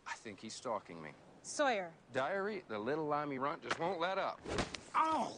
I 0.08 0.14
think 0.16 0.40
he's 0.40 0.56
stalking 0.56 1.02
me. 1.02 1.10
Sawyer. 1.44 1.92
Diary, 2.14 2.64
the 2.68 2.80
little 2.80 3.06
limey 3.06 3.38
runt 3.38 3.62
just 3.62 3.80
won't 3.80 4.00
let 4.00 4.18
up. 4.18 4.40
Ow! 4.96 5.32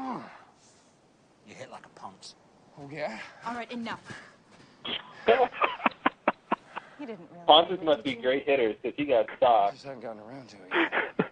You 1.48 1.54
hit 1.56 1.70
like 1.70 1.84
a 1.84 1.88
punk. 2.00 2.14
Oh, 2.78 2.88
yeah? 2.92 3.18
All 3.46 3.54
right, 3.54 3.70
enough. 3.72 4.00
He 4.84 4.92
didn't 7.06 7.18
really. 7.32 7.44
Pontus 7.46 7.80
must 7.82 8.04
be 8.04 8.14
great 8.14 8.44
hitters 8.46 8.76
because 8.80 8.96
he 8.96 9.04
got 9.06 9.28
I 9.30 9.36
stopped. 9.36 9.72
just 9.74 9.84
haven't 9.84 10.02
gotten 10.02 10.20
around 10.22 10.48
to 10.50 10.56
it 10.56 10.62
yet. 10.72 11.30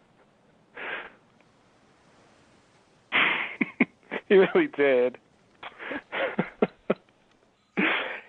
he 4.28 4.34
really 4.36 4.66
did. 4.76 5.18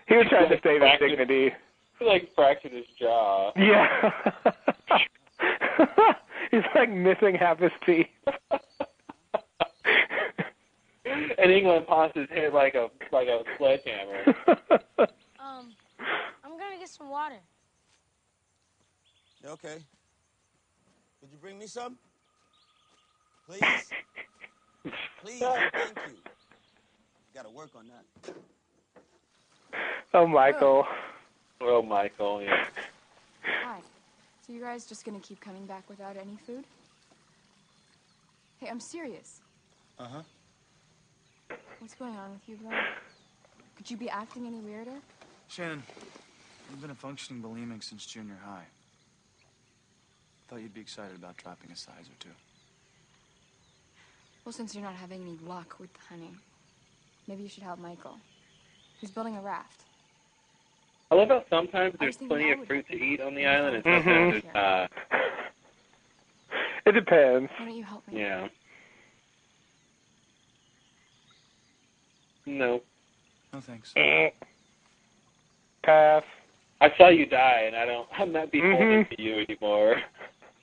he 0.08 0.16
was 0.16 0.26
trying 0.30 0.50
to 0.50 0.60
save 0.64 0.74
his 0.74 0.80
Fractured- 0.82 1.10
dignity. 1.10 1.52
He 1.98 2.06
like 2.06 2.30
fractured 2.36 2.72
his 2.74 2.86
jaw. 3.00 3.52
Yeah. 3.58 4.12
He's 6.52 6.62
like 6.76 6.92
missing 6.92 7.34
half 7.36 7.58
his 7.60 7.72
teeth. 7.86 8.08
And 11.50 11.58
England 11.58 11.88
Pontus 11.88 12.30
hit 12.30 12.54
like 12.54 12.76
a 12.76 12.90
like 13.12 13.28
a 13.28 13.44
sledgehammer. 13.58 14.36
Um, 15.42 15.72
I'm 16.44 16.52
gonna 16.52 16.78
get 16.78 16.90
some 16.90 17.10
water. 17.10 17.40
Okay. 19.44 19.78
Could 21.20 21.32
you 21.32 21.38
bring 21.42 21.58
me 21.58 21.66
some? 21.66 21.98
Please? 23.48 23.62
Please, 25.24 25.40
thank 25.40 25.98
you. 26.08 26.18
Gotta 27.34 27.50
work 27.50 27.70
on 27.76 27.86
that. 27.88 28.36
oh, 30.14 30.28
Michael. 30.28 30.86
oh, 31.62 31.82
Michael, 31.82 32.44
yeah. 32.44 32.66
Hi. 33.64 33.80
So 34.46 34.54
you 34.54 34.60
guys 34.60 34.86
just 34.86 35.06
gonna 35.06 35.20
keep 35.20 35.40
coming 35.40 35.66
back 35.66 35.90
without 35.90 36.18
any 36.18 36.38
food? 36.46 36.66
Hey, 38.60 38.68
I'm 38.70 38.82
serious. 38.82 39.40
Uh-huh. 39.98 40.22
What's 41.80 41.96
going 41.96 42.16
on 42.18 42.32
with 42.32 42.42
you, 42.48 42.58
bro? 42.58 42.78
Could 43.78 43.90
you 43.90 43.96
be 43.96 44.10
acting 44.10 44.46
any 44.46 44.60
weirder? 44.60 44.96
Shannon, 45.48 45.82
you've 46.70 46.82
been 46.82 46.92
a 46.92 46.96
functioning 46.96 47.42
bulimic 47.42 47.84
since 47.84 48.06
junior 48.06 48.38
high. 48.44 48.66
Thought 50.50 50.62
you'd 50.62 50.74
be 50.74 50.82
excited 50.82 51.16
about 51.16 51.38
dropping 51.38 51.72
a 51.72 51.76
size 51.76 52.10
or 52.10 52.18
two. 52.20 52.30
Well, 54.44 54.52
since 54.52 54.76
you're 54.76 54.84
not 54.84 54.96
having 54.96 55.22
any 55.22 55.38
luck 55.42 55.80
with 55.80 55.94
the 55.94 56.00
honey, 56.10 56.32
maybe 57.28 57.44
you 57.44 57.50
should 57.50 57.64
help 57.64 57.80
Michael. 57.80 58.18
He's 59.00 59.12
building 59.12 59.38
a 59.38 59.42
raft. 59.42 59.84
I 61.12 61.16
love 61.16 61.30
how 61.30 61.44
sometimes 61.50 61.96
there's 62.00 62.18
plenty 62.18 62.52
of 62.52 62.66
fruit 62.66 62.88
to 62.90 62.96
eat 62.96 63.22
on 63.22 63.36
the 63.36 63.46
island, 63.46 63.76
and 63.78 63.84
sometimes 63.84 64.34
there's 64.34 64.44
not. 64.54 64.54
Mm-hmm. 64.54 65.16
Uh, 65.16 65.18
it 66.86 66.92
depends. 66.92 67.52
Why 67.58 67.66
don't 67.66 67.76
you 67.76 67.84
help 67.84 68.08
me? 68.08 68.20
Yeah. 68.20 68.48
No. 72.58 72.82
No 73.54 73.62
thanks. 73.62 73.94
Eh. 73.96 74.30
Pass. 75.84 76.24
I 76.82 76.90
saw 76.98 77.10
you 77.10 77.26
die, 77.26 77.64
and 77.68 77.76
I 77.76 77.86
don't. 77.86 78.08
I'm 78.18 78.32
not 78.32 78.52
beholden 78.52 79.06
Mhm. 79.06 79.10
to 79.16 79.22
you 79.22 79.46
anymore. 79.48 79.98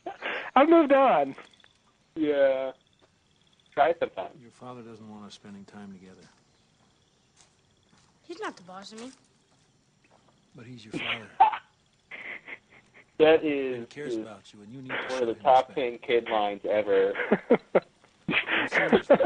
I've 0.57 0.69
moved 0.69 0.93
on. 0.93 1.35
yeah. 2.17 2.73
Try 3.75 3.91
it 3.91 3.99
sometime. 4.01 4.31
Your 4.41 4.51
father 4.53 4.81
doesn't 4.83 5.09
want 5.11 5.27
us 5.27 5.35
spending 5.35 5.65
time 5.67 5.93
together, 5.93 6.27
He's 8.27 8.41
not 8.41 8.57
the 8.57 8.63
boss 8.63 8.93
of 8.93 9.01
me. 9.01 9.11
but 10.55 10.65
he's 10.67 10.85
your 10.85 10.93
father. 10.95 11.29
That 13.19 13.43
He 13.43 13.83
cares 13.89 14.13
is 14.15 14.19
about 14.19 14.43
you, 14.53 14.61
and 14.63 14.71
you 14.75 14.83
need 14.83 14.91
one 14.91 15.09
show 15.09 15.19
of 15.23 15.27
the 15.29 15.35
top 15.43 15.69
respect. 15.69 15.79
ten 15.79 15.99
kid 16.07 16.29
lines 16.31 16.61
ever. 16.69 17.15
Seriously. 18.73 19.17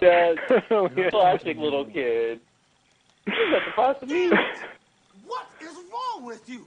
That 0.00 1.08
classic 1.10 1.56
little 1.58 1.84
kid. 1.84 2.40
You're 3.26 3.50
the 3.50 3.60
boss 3.76 3.96
of 4.02 4.08
me. 4.08 4.28
What 5.26 5.46
is 5.60 5.74
wrong 5.92 6.24
with 6.24 6.48
you? 6.48 6.66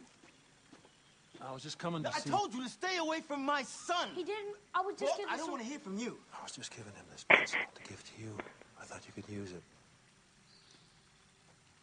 I 1.46 1.52
was 1.52 1.62
just 1.62 1.78
coming 1.78 2.04
to 2.04 2.10
I 2.10 2.20
see. 2.20 2.30
told 2.30 2.54
you 2.54 2.64
to 2.64 2.70
stay 2.70 2.98
away 2.98 3.20
from 3.20 3.44
my 3.46 3.64
son. 3.64 4.08
He 4.16 4.24
didn't. 4.24 4.56
I 4.74 4.82
was 4.82 4.96
just 4.98 5.12
Well, 5.12 5.18
giving 5.18 5.34
I 5.34 5.36
don't 5.36 5.46
some. 5.46 5.52
want 5.52 5.64
to 5.64 5.70
hear 5.70 5.80
from 5.80 5.98
you. 5.98 6.18
I 6.40 6.42
was 6.42 6.54
just 6.54 6.72
giving 6.72 6.94
him 6.94 7.04
this 7.12 7.26
pencil 7.30 7.60
to 7.76 7.82
give 7.84 8.02
to 8.04 8.22
you. 8.22 8.38
I 8.82 8.86
thought 8.86 9.02
you 9.06 9.22
could 9.22 9.32
use 9.34 9.52
it. 9.52 9.62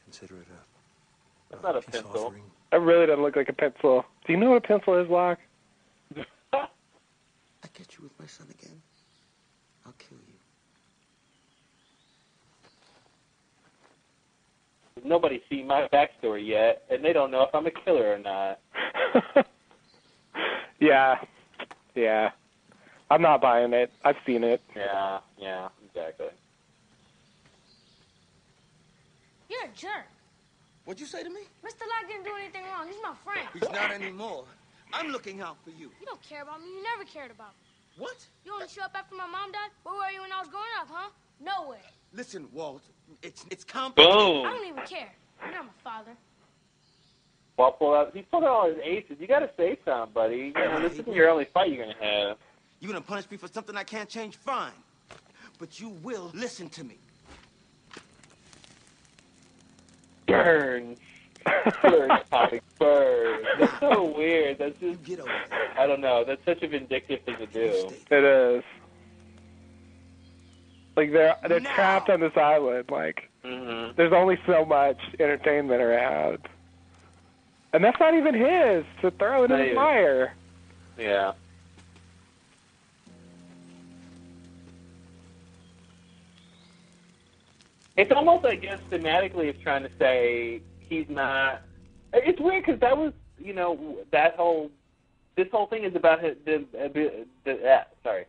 Consider 0.05 0.36
it 0.36 0.46
a, 0.48 1.51
That's 1.51 1.62
not 1.62 1.76
a 1.76 1.82
pencil. 1.82 2.11
offering. 2.26 2.42
That 2.72 2.80
really 2.80 3.07
doesn't 3.07 3.22
look 3.22 3.36
like 3.36 3.48
a 3.51 3.53
pencil. 3.53 4.05
Do 4.26 4.32
you 4.32 4.38
know 4.38 4.51
what 4.51 4.64
a 4.64 4.66
pencil 4.66 4.96
is, 4.98 5.09
Locke? 5.11 5.38
I 6.53 7.66
catch 7.74 7.98
you 7.98 8.05
with 8.05 8.18
my 8.18 8.26
son 8.26 8.46
again. 8.59 8.80
I'll 9.86 9.92
kill 9.98 10.18
you. 10.26 10.34
Nobody's 15.05 15.42
seen 15.48 15.66
my 15.66 15.88
backstory 15.92 16.46
yet, 16.46 16.84
and 16.90 17.05
they 17.05 17.12
don't 17.12 17.30
know 17.30 17.42
if 17.42 17.55
I'm 17.55 17.66
a 17.66 17.70
killer 17.70 18.14
or 18.14 18.18
not. 18.18 18.61
yeah. 20.80 21.16
Yeah. 21.94 22.30
I'm 23.11 23.22
not 23.22 23.40
buying 23.40 23.72
it. 23.72 23.90
I've 24.05 24.16
seen 24.24 24.44
it. 24.44 24.62
Yeah, 24.76 25.18
yeah, 25.36 25.68
exactly. 25.84 26.28
You're 29.48 29.64
a 29.64 29.76
jerk. 29.76 30.07
What'd 30.84 31.01
you 31.01 31.07
say 31.07 31.24
to 31.24 31.28
me? 31.28 31.40
Mr. 31.64 31.82
Locke 31.82 32.09
didn't 32.09 32.24
do 32.24 32.30
anything 32.38 32.62
wrong. 32.64 32.86
He's 32.86 33.03
my 33.03 33.14
friend. 33.24 33.48
He's 33.53 33.70
not 33.70 33.90
anymore. 33.90 34.44
I'm 34.92 35.09
looking 35.09 35.40
out 35.40 35.57
for 35.64 35.70
you. 35.70 35.90
You 36.01 36.07
don't 36.07 36.22
care 36.22 36.42
about 36.42 36.61
me. 36.61 36.66
You 36.66 36.82
never 36.82 37.05
cared 37.05 37.30
about 37.30 37.51
me. 37.59 37.70
What? 37.98 38.16
You 38.44 38.55
only 38.55 38.68
show 38.68 38.82
up 38.82 38.92
after 38.94 39.14
my 39.14 39.26
mom 39.26 39.51
died? 39.53 39.70
Where 39.82 39.94
were 39.94 40.11
you 40.14 40.22
when 40.22 40.32
I 40.32 40.38
was 40.38 40.48
growing 40.48 40.74
up, 40.80 40.88
huh? 40.90 41.11
Nowhere. 41.40 41.78
Listen, 42.12 42.48
Walt. 42.52 42.82
It's 43.22 43.44
it's 43.50 43.64
complicated. 43.64 44.16
Boom. 44.16 44.46
I 44.46 44.52
don't 44.52 44.66
even 44.66 44.84
care. 44.86 45.12
You're 45.42 45.52
not 45.52 45.64
my 45.64 45.72
father. 45.82 46.12
Well, 47.56 47.72
pull 47.72 47.94
out. 47.94 48.11
He 48.14 48.22
pulled 48.22 48.44
out 48.44 48.50
all 48.50 48.68
his 48.68 48.78
aces. 48.82 49.16
You 49.20 49.26
got 49.26 49.40
to 49.40 49.50
say 49.56 49.78
something, 49.84 50.14
buddy. 50.14 50.52
You 50.56 50.64
know, 50.64 50.80
this 50.80 50.94
isn't 50.94 51.12
your 51.12 51.28
only 51.28 51.44
fight 51.44 51.70
you're 51.70 51.84
gonna 51.84 51.96
have. 52.00 52.38
You're 52.80 52.92
gonna 52.92 53.04
punish 53.04 53.30
me 53.30 53.36
for 53.36 53.48
something 53.48 53.76
I 53.76 53.84
can't 53.84 54.08
change? 54.08 54.36
Fine. 54.36 54.72
But 55.58 55.78
you 55.78 55.90
will 56.02 56.30
listen 56.34 56.68
to 56.70 56.84
me. 56.84 56.96
Burn. 60.26 60.96
Burn, 61.82 62.11
Tommy. 62.30 62.61
Burn. 62.78 63.42
That's 63.58 63.80
so 63.80 64.04
weird. 64.16 64.58
That's 64.58 64.78
just. 64.78 65.02
get 65.02 65.20
over 65.20 65.30
there. 65.50 65.78
I 65.78 65.86
don't 65.86 66.00
know. 66.00 66.24
That's 66.24 66.44
such 66.44 66.62
a 66.62 66.68
vindictive 66.68 67.22
thing 67.24 67.36
to 67.36 67.46
do. 67.46 67.90
It 68.11 68.24
is. 68.24 68.64
Like 71.01 71.12
they're 71.12 71.34
they're 71.48 71.61
Now. 71.61 71.74
trapped 71.74 72.11
on 72.11 72.20
this 72.20 72.36
island. 72.36 72.90
Like 72.90 73.26
Mm-hmm. 73.42 73.92
there's 73.96 74.12
only 74.12 74.38
so 74.46 74.66
much 74.66 74.98
entertainment 75.18 75.80
around, 75.80 76.46
and 77.72 77.82
that's 77.82 77.98
not 77.98 78.12
even 78.14 78.34
his 78.34 78.84
to 79.01 79.11
throw 79.12 79.44
in 79.44 79.51
the 79.51 79.72
fire. 79.74 80.34
Yeah. 80.98 81.32
It's 87.96 88.12
almost, 88.12 88.44
I 88.44 88.57
guess, 88.57 88.78
thematically, 88.90 89.46
it's 89.46 89.62
trying 89.62 89.84
to 89.84 89.90
say 89.98 90.61
he's 90.80 91.09
not. 91.09 91.62
It's 92.12 92.40
weird 92.40 92.64
because 92.66 92.80
that 92.80 92.96
was, 92.96 93.12
you 93.38 93.53
know, 93.55 93.96
that 94.11 94.36
whole. 94.36 94.70
This 95.36 95.48
whole 95.51 95.66
thing 95.66 95.84
is 95.84 95.94
about 95.94 96.22
his, 96.22 96.36
the, 96.44 96.64
the, 96.72 97.26
the 97.44 97.66
uh, 97.70 97.84
sorry, 98.05 98.24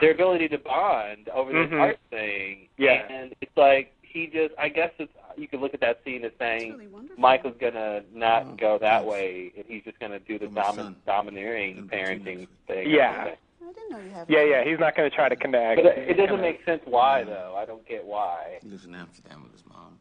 their 0.00 0.10
ability 0.12 0.48
to 0.48 0.58
bond 0.58 1.28
over 1.30 1.52
this 1.52 1.70
Mhm. 1.70 1.80
art 1.80 1.98
thing. 2.10 2.68
Yeah. 2.76 3.06
And 3.10 3.34
it's 3.40 3.56
like 3.56 3.92
he 4.02 4.26
just. 4.26 4.54
I 4.58 4.68
guess 4.68 4.90
it's. 4.98 5.12
You 5.36 5.48
could 5.48 5.60
look 5.60 5.72
at 5.72 5.80
that 5.80 6.00
scene 6.04 6.24
as 6.24 6.32
saying 6.38 6.90
Michael's 7.16 7.56
gonna 7.58 8.02
not 8.12 8.58
go 8.58 8.76
that 8.78 9.06
way, 9.06 9.50
and 9.56 9.64
he's 9.66 9.82
just 9.82 9.98
gonna 9.98 10.18
do 10.18 10.38
the 10.38 10.46
domin- 10.46 10.94
domineering 11.06 11.88
parenting 11.88 12.46
thing. 12.66 12.90
Yeah. 12.90 13.34
Yeah, 14.28 14.42
yeah. 14.44 14.64
He's 14.64 14.78
not 14.78 14.94
going 14.96 15.08
to 15.08 15.14
try 15.14 15.28
to 15.28 15.36
connect. 15.36 15.82
But 15.82 15.96
it 15.98 16.14
doesn't 16.14 16.40
make 16.40 16.64
sense 16.64 16.82
why 16.84 17.24
though. 17.24 17.54
I 17.56 17.64
don't 17.64 17.86
get 17.86 18.04
why. 18.04 18.58
He 18.62 18.68
lives 18.68 18.84
in 18.84 18.94
Amsterdam 18.94 19.42
with 19.44 19.52
his 19.52 19.64
mom. 19.66 19.98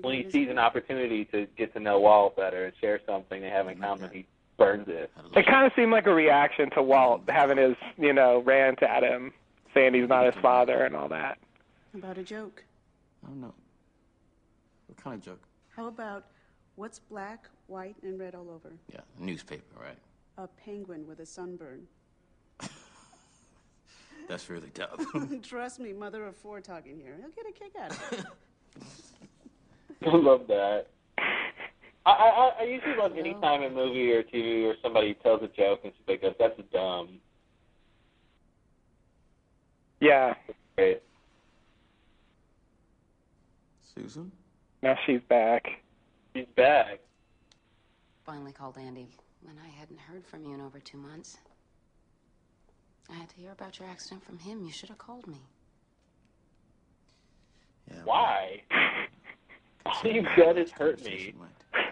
When 0.00 0.14
he 0.14 0.28
sees 0.30 0.48
an 0.48 0.58
opportunity 0.58 1.24
to 1.26 1.46
get 1.56 1.72
to 1.74 1.80
know 1.80 2.00
Walt 2.00 2.34
better 2.36 2.64
and 2.64 2.74
share 2.80 3.00
something 3.06 3.40
they 3.40 3.50
have 3.50 3.68
in 3.68 3.78
common, 3.78 4.10
he 4.12 4.26
burns 4.56 4.88
it. 4.88 5.10
It 5.34 5.46
kind 5.46 5.66
of 5.66 5.72
seemed 5.76 5.92
like 5.92 6.06
a 6.06 6.14
reaction 6.14 6.70
to 6.70 6.82
Walt 6.82 7.22
having 7.28 7.58
his, 7.58 7.76
you 7.98 8.12
know, 8.12 8.42
rant 8.44 8.82
at 8.82 9.02
him, 9.02 9.32
saying 9.74 9.94
he's 9.94 10.08
not 10.08 10.26
his 10.26 10.34
father 10.42 10.84
and 10.84 10.96
all 10.96 11.08
that. 11.08 11.38
About 11.94 12.18
a 12.18 12.22
joke. 12.22 12.64
I 13.24 13.28
don't 13.28 13.40
know. 13.40 13.54
What 14.86 15.02
kind 15.02 15.16
of 15.16 15.22
joke? 15.22 15.42
How 15.74 15.88
about 15.88 16.26
what's 16.76 16.98
black, 16.98 17.48
white, 17.66 17.96
and 18.02 18.18
red 18.18 18.34
all 18.34 18.50
over? 18.50 18.72
Yeah, 18.92 19.00
newspaper, 19.18 19.80
right? 19.80 19.98
A 20.38 20.46
penguin 20.46 21.06
with 21.06 21.20
a 21.20 21.26
sunburn. 21.26 21.86
That's 24.28 24.48
really 24.48 24.70
tough. 24.70 25.04
Trust 25.42 25.80
me, 25.80 25.92
mother 25.92 26.24
of 26.24 26.36
four 26.36 26.60
talking 26.60 26.98
here. 26.98 27.16
He'll 27.20 27.30
get 27.30 27.46
a 27.48 27.52
kick 27.52 27.72
out 27.80 27.90
of 27.90 28.12
it. 28.12 28.24
I 30.06 30.16
love 30.16 30.46
that. 30.48 30.86
I, 32.06 32.10
I 32.10 32.52
I 32.60 32.62
usually 32.64 32.96
love 32.96 33.12
any 33.18 33.34
time 33.34 33.62
a 33.62 33.70
movie 33.70 34.12
or 34.12 34.22
TV 34.22 34.64
or 34.64 34.74
somebody 34.80 35.14
tells 35.14 35.42
a 35.42 35.48
joke 35.48 35.80
and 35.82 35.92
somebody 35.98 36.18
goes, 36.18 36.34
oh, 36.38 36.48
"That's 36.56 36.72
dumb." 36.72 37.18
Yeah. 40.00 40.34
Great. 40.76 41.02
Susan? 43.94 44.30
Now 44.82 44.96
she's 45.04 45.20
back. 45.28 45.66
She's 46.34 46.46
back. 46.54 47.00
Finally 48.24 48.52
called 48.52 48.76
Andy 48.78 49.08
when 49.42 49.56
I 49.58 49.68
hadn't 49.68 49.98
heard 49.98 50.24
from 50.26 50.44
you 50.44 50.54
in 50.54 50.60
over 50.60 50.78
two 50.78 50.98
months. 50.98 51.38
I 53.10 53.14
had 53.14 53.28
to 53.30 53.36
hear 53.36 53.52
about 53.52 53.78
your 53.78 53.88
accident 53.88 54.24
from 54.24 54.38
him. 54.38 54.62
You 54.62 54.72
should 54.72 54.90
have 54.90 54.98
called 54.98 55.26
me. 55.26 55.40
Why? 58.04 58.62
All 59.86 60.10
you've 60.10 60.26
done 60.36 60.58
is 60.58 60.70
hurt 60.70 61.04
me. 61.04 61.34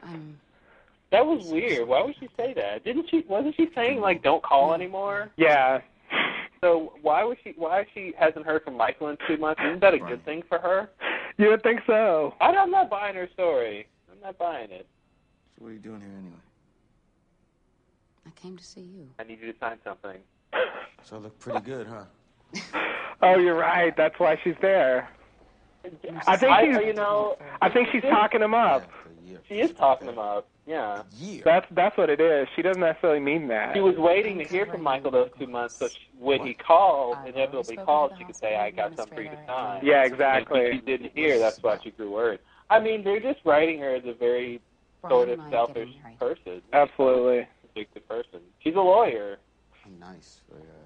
I'm 0.03 0.39
That 1.11 1.25
was 1.27 1.47
weird. 1.47 1.87
Why 1.89 2.03
would 2.03 2.17
she 2.19 2.29
say 2.37 2.53
that? 2.55 2.85
Didn't 2.85 3.09
she? 3.11 3.25
Wasn't 3.29 3.55
she 3.57 3.69
saying 3.75 4.01
like 4.01 4.23
don't 4.23 4.43
call 4.43 4.75
anymore? 4.75 5.31
Yeah. 5.37 5.81
So 6.61 6.95
why 7.03 7.25
was 7.25 7.37
she? 7.45 7.53
Why 7.57 7.87
she 7.95 8.15
hasn't 8.19 8.47
heard 8.47 8.65
from 8.65 8.77
Michael 8.77 9.09
in 9.09 9.19
two 9.29 9.37
months? 9.37 9.61
Isn't 9.65 9.81
that 9.81 9.95
a 9.95 9.99
good 9.99 10.25
thing 10.25 10.43
for 10.49 10.59
her? 10.59 10.91
You 11.37 11.51
would 11.51 11.63
think 11.63 11.81
so. 11.87 12.35
I, 12.41 12.47
I'm 12.57 12.71
not 12.71 12.89
buying 12.89 13.15
her 13.17 13.29
story. 13.33 13.87
I'm 14.11 14.21
not 14.23 14.39
buying 14.39 14.71
it. 14.71 14.87
So 15.57 15.65
what 15.65 15.71
are 15.71 15.73
you 15.73 15.79
doing 15.79 16.01
here 16.01 16.11
anyway? 16.19 16.37
I 18.27 18.31
came 18.31 18.57
to 18.57 18.65
see 18.65 18.81
you. 18.81 19.09
I 19.19 19.25
need 19.25 19.41
you 19.41 19.53
to 19.53 19.59
sign 19.59 19.79
something. 19.85 20.19
So 21.03 21.17
I 21.17 21.19
look 21.19 21.39
pretty 21.39 21.61
good, 21.61 21.87
huh? 21.87 22.05
Oh, 23.23 23.39
you're 23.39 23.57
right. 23.57 23.97
That's 23.97 24.19
why 24.19 24.39
she's 24.45 24.57
there. 24.61 25.09
I 26.27 26.37
think 26.37 26.53
I, 26.53 26.65
she's, 26.67 26.87
you 26.87 26.93
know, 26.95 27.37
I 27.61 27.69
think 27.69 27.89
she's 27.93 28.03
talking 28.03 28.43
him 28.43 28.55
up. 28.55 28.89
She 29.49 29.61
is 29.61 29.73
talking 29.73 30.09
him 30.09 30.19
up. 30.19 30.47
Yeah. 30.67 31.03
That's 31.45 31.67
that's 31.73 31.97
what 31.99 32.09
it 32.09 32.21
is. 32.21 32.49
She 32.57 32.63
doesn't 32.63 32.81
necessarily 32.81 33.21
mean 33.21 33.49
that. 33.49 33.75
She 33.75 33.81
was 33.81 33.97
waiting 33.97 34.39
to 34.39 34.45
hear 34.45 34.65
from 34.65 34.83
Michael 34.83 35.11
those 35.11 35.31
two 35.39 35.47
months, 35.47 35.77
so 35.77 35.89
she, 35.89 35.99
when 36.19 36.45
he 36.47 36.55
called, 36.55 37.19
inevitably 37.27 37.77
called, 37.77 38.13
she 38.19 38.25
could 38.25 38.37
say, 38.37 38.57
"I 38.57 38.71
got 38.71 38.97
something 38.97 39.15
for 39.15 39.23
you 39.23 39.31
to 39.31 39.39
sign." 39.47 39.81
Yeah, 39.85 40.05
And 40.05 40.13
exactly. 40.13 40.73
She 40.73 40.79
didn't 40.81 41.13
hear. 41.15 41.39
That's 41.39 41.63
why 41.63 41.79
she 41.83 41.91
grew 41.91 42.11
worried. 42.13 42.41
I 42.71 42.81
mean, 42.81 43.05
they're 43.05 43.21
just 43.21 43.41
writing 43.45 43.79
her 43.81 43.95
as 43.95 44.05
a 44.07 44.15
very 44.15 44.61
sort 45.07 45.29
of 45.29 45.39
selfish 45.51 45.91
person, 46.19 46.63
Absolutely. 46.73 47.47
vindictive 47.75 48.09
person. 48.09 48.41
She's 48.61 48.75
a 48.75 48.81
lawyer. 48.81 49.37
Nice. 50.01 50.41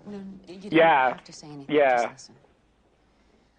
No, 0.09 0.21
you 0.49 0.59
don't 0.59 0.73
Yeah. 0.73 1.11
have 1.11 1.23
to 1.25 1.33
say 1.33 1.47
anything. 1.47 1.77
Yeah. 1.77 2.11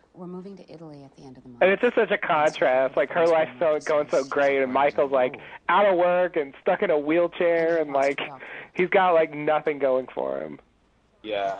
Just 0.10 0.16
listen. 0.16 0.20
We're 0.20 0.28
moving 0.28 0.57
to 0.57 0.72
Italy 0.72 1.03
at 1.03 1.16
the 1.16 1.24
end 1.24 1.38
of 1.38 1.43
the 1.43 1.49
month. 1.49 1.62
And 1.62 1.72
it's 1.72 1.82
just 1.82 1.95
such 1.95 2.12
a 2.12 2.18
contrast. 2.18 2.97
Like 2.97 3.10
her 3.12 3.28
life's 3.28 3.51
so 3.60 3.80
going 3.86 4.10
so 4.10 4.24
great, 4.24 4.62
and 4.62 4.72
Michael's 4.74 5.12
like 5.12 5.39
out 5.70 5.86
of 5.86 5.97
work 5.97 6.36
and 6.36 6.53
stuck 6.62 6.82
in 6.82 6.91
a 6.91 6.97
wheelchair, 6.97 7.78
and 7.78 7.91
like 7.91 8.20
he's 8.74 8.89
got 8.89 9.14
like 9.14 9.34
nothing 9.34 9.80
going 9.80 10.07
for 10.14 10.39
him. 10.41 10.60
Yeah. 11.24 11.60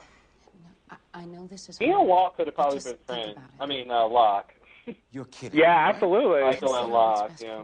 I 1.14 1.26
know 1.26 1.48
this 1.48 1.70
is. 1.70 1.78
He 1.78 1.90
and 1.90 2.08
Walt 2.08 2.38
could 2.38 2.48
have 2.48 2.56
probably 2.56 2.80
been 2.80 2.96
friends. 3.06 3.38
I 3.60 3.66
mean, 3.66 3.90
uh, 3.92 4.08
Locke. 4.08 4.54
You're 5.12 5.26
kidding. 5.26 5.60
Yeah, 5.60 5.90
absolutely. 5.90 6.42
Michael 6.42 6.76
and 6.76 6.92
Locke. 6.92 7.32
Yeah. 7.42 7.64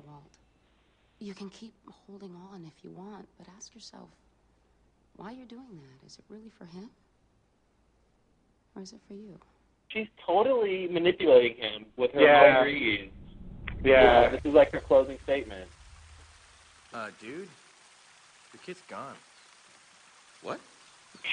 You 1.19 1.33
can 1.33 1.49
keep 1.49 1.73
holding 1.89 2.35
on 2.51 2.65
if 2.65 2.83
you 2.83 2.91
want, 2.91 3.27
but 3.37 3.47
ask 3.55 3.73
yourself 3.73 4.09
why 5.15 5.31
you're 5.31 5.45
doing 5.45 5.79
that. 5.81 6.05
Is 6.05 6.17
it 6.17 6.25
really 6.27 6.49
for 6.49 6.65
him? 6.65 6.89
Or 8.75 8.81
is 8.81 8.91
it 8.91 8.99
for 9.07 9.13
you? 9.13 9.39
She's 9.89 10.07
totally 10.25 10.87
manipulating 10.87 11.57
him 11.57 11.85
with 11.97 12.11
her 12.11 12.21
Yeah. 12.21 12.59
agrees. 12.61 13.09
Yeah. 13.83 14.29
This 14.29 14.41
is 14.43 14.53
like 14.53 14.71
her 14.71 14.79
closing 14.79 15.17
statement. 15.23 15.69
Uh, 16.93 17.09
dude, 17.21 17.47
the 18.51 18.57
kid's 18.59 18.81
gone. 18.89 19.15
What? 20.41 20.59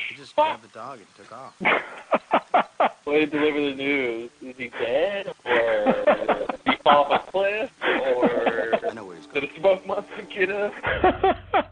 He 0.09 0.15
just 0.17 0.35
grabbed 0.35 0.63
the 0.65 0.69
dog 0.69 0.99
and 0.99 1.09
took 1.17 1.33
off. 1.33 1.55
Way 3.07 3.21
to 3.21 3.27
deliver 3.27 3.61
the 3.61 3.75
news. 3.75 4.31
Is 4.43 4.57
he 4.57 4.69
dead? 4.69 5.27
Or 5.45 6.05
did 6.51 6.59
he 6.67 6.77
fall 6.83 7.13
off 7.13 7.29
a 7.29 7.31
cliff? 7.31 7.71
Or 8.17 8.29
did 9.33 9.45
a 9.45 9.61
smoke 9.61 9.87
monster 9.87 10.23
get 10.35 10.51
us? 10.51 10.73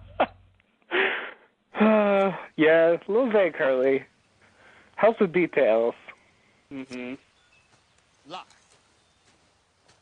Uh, 1.80 2.32
yeah, 2.56 2.90
a 2.90 2.98
little 3.10 3.30
vague, 3.30 3.54
Curly. 3.54 4.04
Helps 4.96 5.18
with 5.20 5.32
details. 5.32 5.94
Mm-hmm. 6.72 7.14
Locke. 8.30 8.46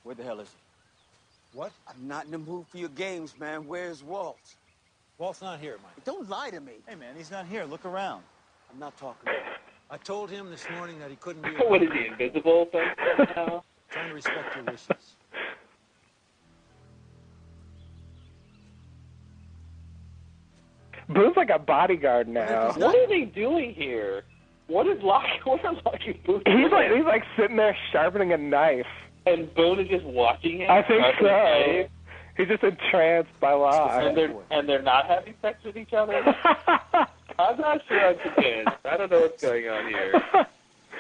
Where 0.02 0.14
the 0.14 0.22
hell 0.22 0.40
is 0.40 0.48
he? 0.48 1.58
What? 1.58 1.72
I'm 1.88 2.06
not 2.06 2.26
in 2.26 2.30
the 2.30 2.38
mood 2.38 2.66
for 2.68 2.78
your 2.78 2.90
games, 2.90 3.34
man. 3.38 3.66
Where's 3.66 4.02
Walt? 4.02 4.38
Walt's 5.16 5.40
not 5.42 5.60
here, 5.60 5.78
Mike. 5.82 6.04
Don't 6.04 6.28
lie 6.28 6.50
to 6.50 6.60
me. 6.60 6.74
Hey, 6.86 6.94
man, 6.94 7.14
he's 7.16 7.30
not 7.30 7.46
here. 7.46 7.64
Look 7.64 7.84
around. 7.84 8.22
I'm 8.72 8.78
not 8.78 8.96
talking 8.98 9.26
to 9.26 9.32
you. 9.32 9.38
I 9.90 9.96
told 9.96 10.30
him 10.30 10.50
this 10.50 10.66
morning 10.76 10.98
that 10.98 11.10
he 11.10 11.16
couldn't 11.16 11.42
be. 11.42 11.48
what 11.66 11.82
is 11.82 11.88
he, 11.92 12.06
invisible 12.06 12.68
somehow? 13.16 13.62
Trying 13.90 14.08
to 14.08 14.14
respect 14.14 14.54
your 14.54 14.64
wishes. 14.64 15.16
Boone's 21.08 21.36
like 21.36 21.48
a 21.48 21.58
bodyguard 21.58 22.28
now. 22.28 22.72
What 22.72 22.94
are 22.94 23.08
they 23.08 23.24
doing 23.24 23.72
here? 23.72 24.24
What 24.68 24.86
is 24.86 25.02
Locke? 25.02 25.24
What 25.44 25.64
are 25.64 25.72
Locke 25.74 26.00
and 26.06 26.22
Boone 26.24 26.42
He's 26.46 26.54
doing? 26.54 26.70
like 26.70 26.90
he's 26.92 27.04
like 27.04 27.24
sitting 27.36 27.56
there 27.56 27.76
sharpening 27.92 28.32
a 28.32 28.36
knife. 28.38 28.86
and 29.26 29.52
Boone 29.54 29.80
is 29.80 29.88
just 29.88 30.04
watching 30.04 30.60
him. 30.60 30.70
I 30.70 30.82
think 30.82 31.02
so. 31.20 31.84
He's 32.36 32.46
just 32.48 32.62
entranced 32.62 33.30
by 33.40 33.52
Locke. 33.52 33.90
And 34.04 34.16
they're 34.16 34.32
and 34.50 34.68
they're 34.68 34.82
not 34.82 35.06
having 35.06 35.34
sex 35.42 35.58
with 35.64 35.76
each 35.76 35.92
other. 35.92 36.14
I'm 37.38 37.58
not 37.60 37.80
sure 37.88 38.08
I'm 38.10 38.18
convinced. 38.18 38.70
I 38.84 38.96
don't 38.96 39.10
know 39.10 39.20
what's 39.20 39.40
going 39.40 39.66
on 39.68 39.88
here. 39.88 40.12
It's 40.14 40.48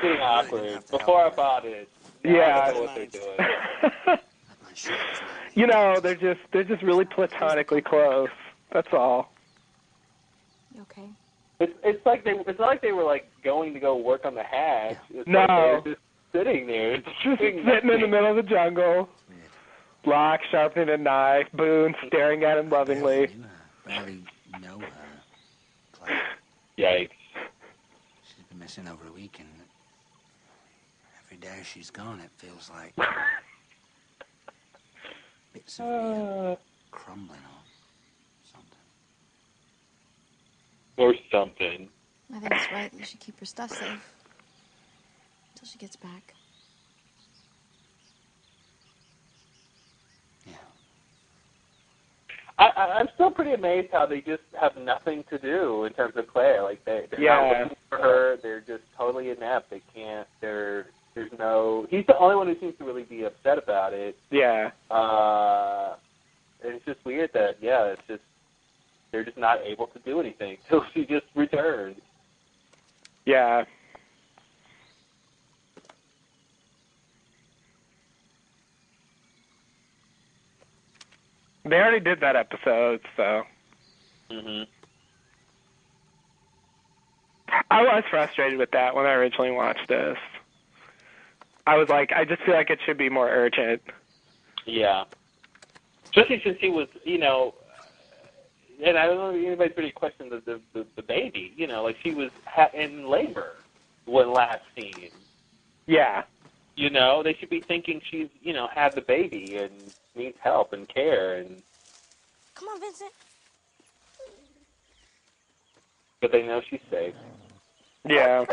getting 0.02 0.20
awkward. 0.20 0.82
Before 0.90 1.26
I 1.26 1.30
bought 1.34 1.64
it, 1.66 1.88
now 2.24 2.30
I 2.30 2.34
Yeah. 2.34 2.66
don't 2.72 2.74
know 2.74 2.80
what 2.82 2.94
they're 2.94 3.06
doing. 4.06 4.18
You 5.54 5.66
know, 5.66 5.98
they're 6.02 6.14
just 6.14 6.40
they're 6.52 6.64
just 6.64 6.82
really 6.82 7.04
platonically 7.04 7.82
close. 7.82 8.28
That's 8.72 8.88
all. 8.92 9.32
Okay? 10.82 11.08
It's 11.60 11.72
it's 11.82 12.04
like 12.06 12.22
they 12.24 12.32
it's 12.46 12.58
not 12.58 12.66
like 12.68 12.82
they 12.82 12.92
were 12.92 13.02
like 13.04 13.28
going 13.48 13.72
to 13.72 13.80
go 13.80 13.96
work 13.96 14.26
on 14.26 14.34
the 14.34 14.42
hatch. 14.42 14.98
It's 15.10 15.26
No. 15.26 15.38
like 15.40 15.48
they're 15.48 15.80
just 15.94 16.00
sitting 16.32 16.66
there. 16.66 16.94
It's 16.96 17.06
Just 17.24 17.38
doing 17.40 17.64
sitting 17.64 17.88
in 17.90 18.00
the 18.02 18.06
middle 18.06 18.28
of 18.30 18.36
the 18.36 18.42
jungle. 18.42 19.08
Locke 20.04 20.40
sharpening 20.50 20.90
a 20.90 20.96
knife, 20.98 21.46
Boone 21.54 21.94
staring 22.06 22.44
at 22.44 22.58
him 22.58 22.68
lovingly. 22.68 23.28
Barely 23.86 24.22
know 24.60 24.78
her. 24.80 26.12
Yikes. 26.78 27.08
She's 28.22 28.44
been 28.50 28.58
missing 28.58 28.86
over 28.86 29.06
a 29.08 29.12
week, 29.12 29.36
and 29.40 29.48
every 31.24 31.38
day 31.38 31.62
she's 31.64 31.90
gone, 31.90 32.20
it 32.20 32.30
feels 32.36 32.70
like 32.72 32.94
bits 35.52 35.80
of 35.80 35.86
me 35.86 35.92
are 35.92 36.56
crumbling 36.90 37.40
or 37.40 37.64
something. 38.52 38.78
Or 40.98 41.14
something. 41.32 41.88
I 42.34 42.40
think 42.40 42.52
it's 42.52 42.72
right 42.72 42.90
that 42.90 42.98
you 42.98 43.06
should 43.06 43.20
keep 43.20 43.38
her 43.40 43.46
stuff 43.46 43.70
safe 43.70 44.12
until 45.54 45.68
she 45.70 45.78
gets 45.78 45.96
back. 45.96 46.34
Yeah. 50.46 50.52
I, 52.58 52.98
I'm 52.98 53.08
still 53.14 53.30
pretty 53.30 53.52
amazed 53.52 53.88
how 53.92 54.04
they 54.04 54.20
just 54.20 54.42
have 54.60 54.76
nothing 54.76 55.24
to 55.30 55.38
do 55.38 55.84
in 55.84 55.92
terms 55.94 56.14
of 56.16 56.28
Claire. 56.28 56.62
Like 56.62 56.84
they, 56.84 57.06
they're 57.10 57.20
yeah. 57.20 57.34
not 57.34 57.60
looking 57.60 57.76
for 57.88 57.98
her. 57.98 58.36
They're 58.42 58.60
just 58.60 58.84
totally 58.96 59.30
inept. 59.30 59.70
They 59.70 59.82
can't. 59.94 60.28
They're 60.40 60.86
there's 61.14 61.30
no. 61.38 61.86
He's 61.90 62.06
the 62.06 62.16
only 62.18 62.36
one 62.36 62.46
who 62.46 62.54
seems 62.60 62.76
to 62.78 62.84
really 62.84 63.02
be 63.02 63.24
upset 63.24 63.58
about 63.58 63.92
it. 63.92 64.16
Yeah. 64.30 64.70
Uh, 64.90 65.96
it's 66.62 66.84
just 66.84 67.04
weird 67.04 67.30
that 67.34 67.56
yeah, 67.60 67.86
it's 67.86 68.02
just 68.06 68.22
they're 69.10 69.24
just 69.24 69.38
not 69.38 69.58
able 69.64 69.86
to 69.88 69.98
do 70.00 70.20
anything 70.20 70.58
till 70.68 70.84
she 70.94 71.06
just 71.06 71.26
returns. 71.34 71.96
Yeah. 73.28 73.64
They 81.66 81.76
already 81.76 82.00
did 82.00 82.20
that 82.20 82.36
episode, 82.36 83.00
so 83.18 83.42
hmm 84.30 84.62
I 87.70 87.82
was 87.82 88.02
frustrated 88.10 88.58
with 88.58 88.70
that 88.70 88.94
when 88.94 89.04
I 89.04 89.12
originally 89.12 89.50
watched 89.50 89.88
this. 89.88 90.16
I 91.66 91.76
was 91.76 91.90
like, 91.90 92.10
I 92.16 92.24
just 92.24 92.42
feel 92.44 92.54
like 92.54 92.70
it 92.70 92.78
should 92.86 92.96
be 92.96 93.10
more 93.10 93.28
urgent. 93.28 93.82
Yeah. 94.64 95.04
Especially 96.04 96.40
since 96.42 96.56
he 96.60 96.70
was, 96.70 96.88
you 97.04 97.18
know, 97.18 97.52
and 98.82 98.96
I 98.98 99.06
don't 99.06 99.16
know 99.16 99.30
if 99.30 99.44
anybody's 99.46 99.76
really 99.76 99.90
questioned 99.90 100.30
the, 100.32 100.40
the 100.40 100.60
the 100.72 100.86
the 100.96 101.02
baby. 101.02 101.52
You 101.56 101.66
know, 101.66 101.82
like 101.82 101.96
she 102.02 102.12
was 102.14 102.30
ha- 102.44 102.70
in 102.74 103.08
labor 103.08 103.56
when 104.06 104.32
last 104.32 104.62
seen. 104.76 105.10
Yeah. 105.86 106.22
You 106.76 106.90
know, 106.90 107.22
they 107.24 107.34
should 107.34 107.50
be 107.50 107.60
thinking 107.60 108.00
she's, 108.08 108.28
you 108.40 108.52
know, 108.52 108.68
had 108.72 108.94
the 108.94 109.00
baby 109.00 109.56
and 109.56 109.72
needs 110.14 110.36
help 110.40 110.72
and 110.72 110.88
care, 110.88 111.36
and 111.36 111.60
Come 112.54 112.68
on, 112.68 112.80
Vincent. 112.80 113.10
but 116.20 116.30
they 116.32 116.42
know 116.42 116.60
she's 116.68 116.80
safe. 116.90 117.14
Yeah. 118.08 118.44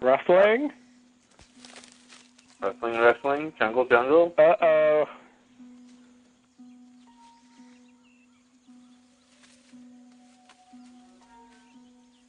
Rustling? 0.00 0.72
Wrestling, 2.66 2.98
wrestling, 2.98 3.52
jungle, 3.60 3.84
jungle. 3.84 4.34
Uh 4.36 4.54
oh. 4.60 5.04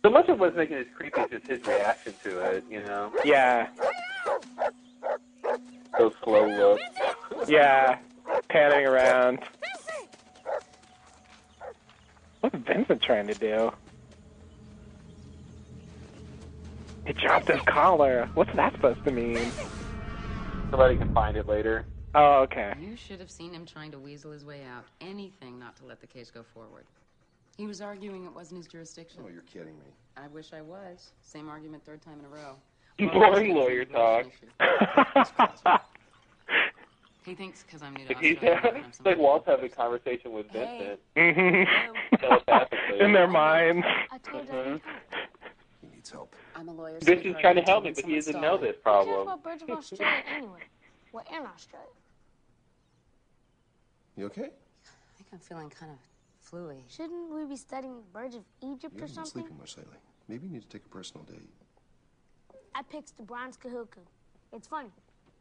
So 0.04 0.12
much 0.12 0.30
of 0.30 0.40
what's 0.40 0.56
making 0.56 0.78
it 0.78 0.94
creepy 0.94 1.22
is 1.22 1.30
just 1.32 1.48
his 1.48 1.66
reaction 1.66 2.14
to 2.24 2.40
it. 2.40 2.64
You 2.70 2.82
know, 2.84 3.12
Yeah. 3.26 3.68
those 5.98 6.14
slow 6.24 6.48
looks. 6.48 7.50
Yeah. 7.50 7.98
Panning 8.50 8.86
around. 8.86 9.40
What's 12.42 12.56
Vincent 12.58 13.02
trying 13.02 13.28
to 13.28 13.34
do? 13.34 13.72
He 17.06 17.14
dropped 17.14 17.48
his 17.48 17.62
collar. 17.62 18.30
What's 18.36 18.54
that 18.56 18.74
supposed 18.74 19.04
to 19.06 19.12
mean? 19.12 19.52
Somebody 20.70 20.98
can 20.98 21.14
find 21.14 21.38
it 21.38 21.48
later. 21.48 21.86
Oh, 22.16 22.42
okay. 22.44 22.74
You 22.80 22.96
should 22.96 23.20
have 23.20 23.30
seen 23.32 23.54
him 23.54 23.66
trying 23.66 23.92
to 23.92 24.00
weasel 24.00 24.32
his 24.32 24.44
way 24.46 24.62
out. 24.64 24.86
Anything 25.02 25.60
not 25.60 25.76
to 25.78 25.86
let 25.86 26.02
the 26.02 26.08
case 26.08 26.32
go 26.32 26.44
forward. 26.44 26.86
He 27.58 27.66
was 27.68 27.82
arguing 27.82 28.26
it 28.26 28.34
wasn't 28.34 28.58
his 28.58 28.68
jurisdiction. 28.68 29.22
Oh, 29.26 29.30
you're 29.32 29.42
kidding 29.44 29.78
me. 29.80 29.86
I 30.16 30.28
wish 30.28 30.54
I 30.54 30.62
was. 30.62 31.12
Same 31.22 31.50
argument 31.50 31.84
third 31.86 32.02
time 32.02 32.20
in 32.20 32.26
a 32.26 32.30
row. 32.30 32.56
Boring 33.14 33.54
lawyer 33.56 33.86
talk. 33.86 34.26
He 37.26 37.36
thinks 37.36 37.62
because 37.62 37.82
I'm 37.84 37.94
new 37.94 38.06
to 38.06 38.14
He's 38.20 38.36
Australia. 38.38 38.60
that 38.64 38.74
I'm 38.74 38.86
it's 38.86 39.02
like 39.02 39.18
Walt's 39.18 39.46
having 39.48 39.66
a 39.66 39.70
conversation 39.70 40.32
with 40.32 40.46
Hey. 40.50 40.96
Vincent 41.14 41.68
telepathically. 42.22 43.02
In 43.02 43.12
their 43.12 43.28
minds. 43.28 43.86
Mhm. 44.34 44.80
He 45.82 45.88
needs 45.94 46.10
help. 46.10 46.34
I'm 46.58 46.68
a 46.70 46.74
lawyer. 46.74 46.98
Vincent's 47.02 47.40
trying 47.40 47.56
to 47.56 47.62
help 47.62 47.84
me, 47.84 47.92
but 47.92 48.04
he 48.06 48.16
doesn't 48.16 48.42
know 48.42 48.58
this 48.58 48.68
Who 48.68 48.74
cares 48.74 48.82
problem. 48.84 49.22
about 49.22 49.44
birds 49.44 49.62
of 49.62 49.70
Australia 49.78 50.24
anyway? 50.36 50.60
We're 51.12 51.22
in 51.22 51.46
Australia. 51.46 51.88
You 54.16 54.26
okay? 54.26 54.50
I 54.50 55.14
think 55.18 55.28
I'm 55.32 55.40
feeling 55.40 55.70
kind 55.70 55.92
of 55.92 56.00
fluey. 56.50 56.82
Shouldn't 56.90 57.32
we 57.32 57.46
be 57.46 57.56
studying 57.56 58.02
birds 58.12 58.36
of 58.36 58.44
Egypt 58.64 58.96
You 58.96 59.04
or 59.04 59.08
haven't 59.08 59.16
been 59.16 59.26
sleeping 59.26 59.58
much 59.60 59.78
lately. 59.78 59.98
Maybe 60.28 60.48
you 60.48 60.54
need 60.54 60.64
to 60.64 60.70
take 60.70 60.86
a 60.86 60.90
personal 60.90 61.24
day. 61.26 61.42
I 62.74 62.82
picked 62.82 63.16
the 63.18 63.24
bronze 63.24 63.56
cuckoo. 63.56 64.02
It's 64.52 64.68
funny. 64.68 64.90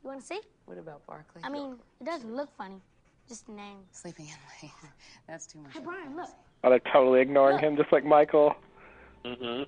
You 0.03 0.11
want 0.11 0.21
to 0.21 0.27
see? 0.27 0.41
What 0.67 0.77
about 0.77 1.07
Barclay? 1.07 1.41
I 1.43 1.49
mean, 1.49 1.77
it 2.01 2.05
doesn't 2.05 2.35
look 2.35 2.55
funny. 2.57 2.81
Just 3.27 3.47
the 3.47 3.53
name. 3.53 3.79
Sleeping 3.93 4.27
in 4.27 4.35
late. 4.63 4.73
That's 5.27 5.47
too 5.47 5.61
much. 5.61 5.73
Hey, 5.73 5.81
Brian, 5.83 6.15
look. 6.15 6.29
Oh, 6.63 6.71
they're 6.71 6.79
totally 6.93 7.21
ignoring 7.21 7.59
him, 7.59 7.77
just 7.77 7.91
like 7.91 8.05
Michael. 8.05 8.55
hmm 9.25 9.63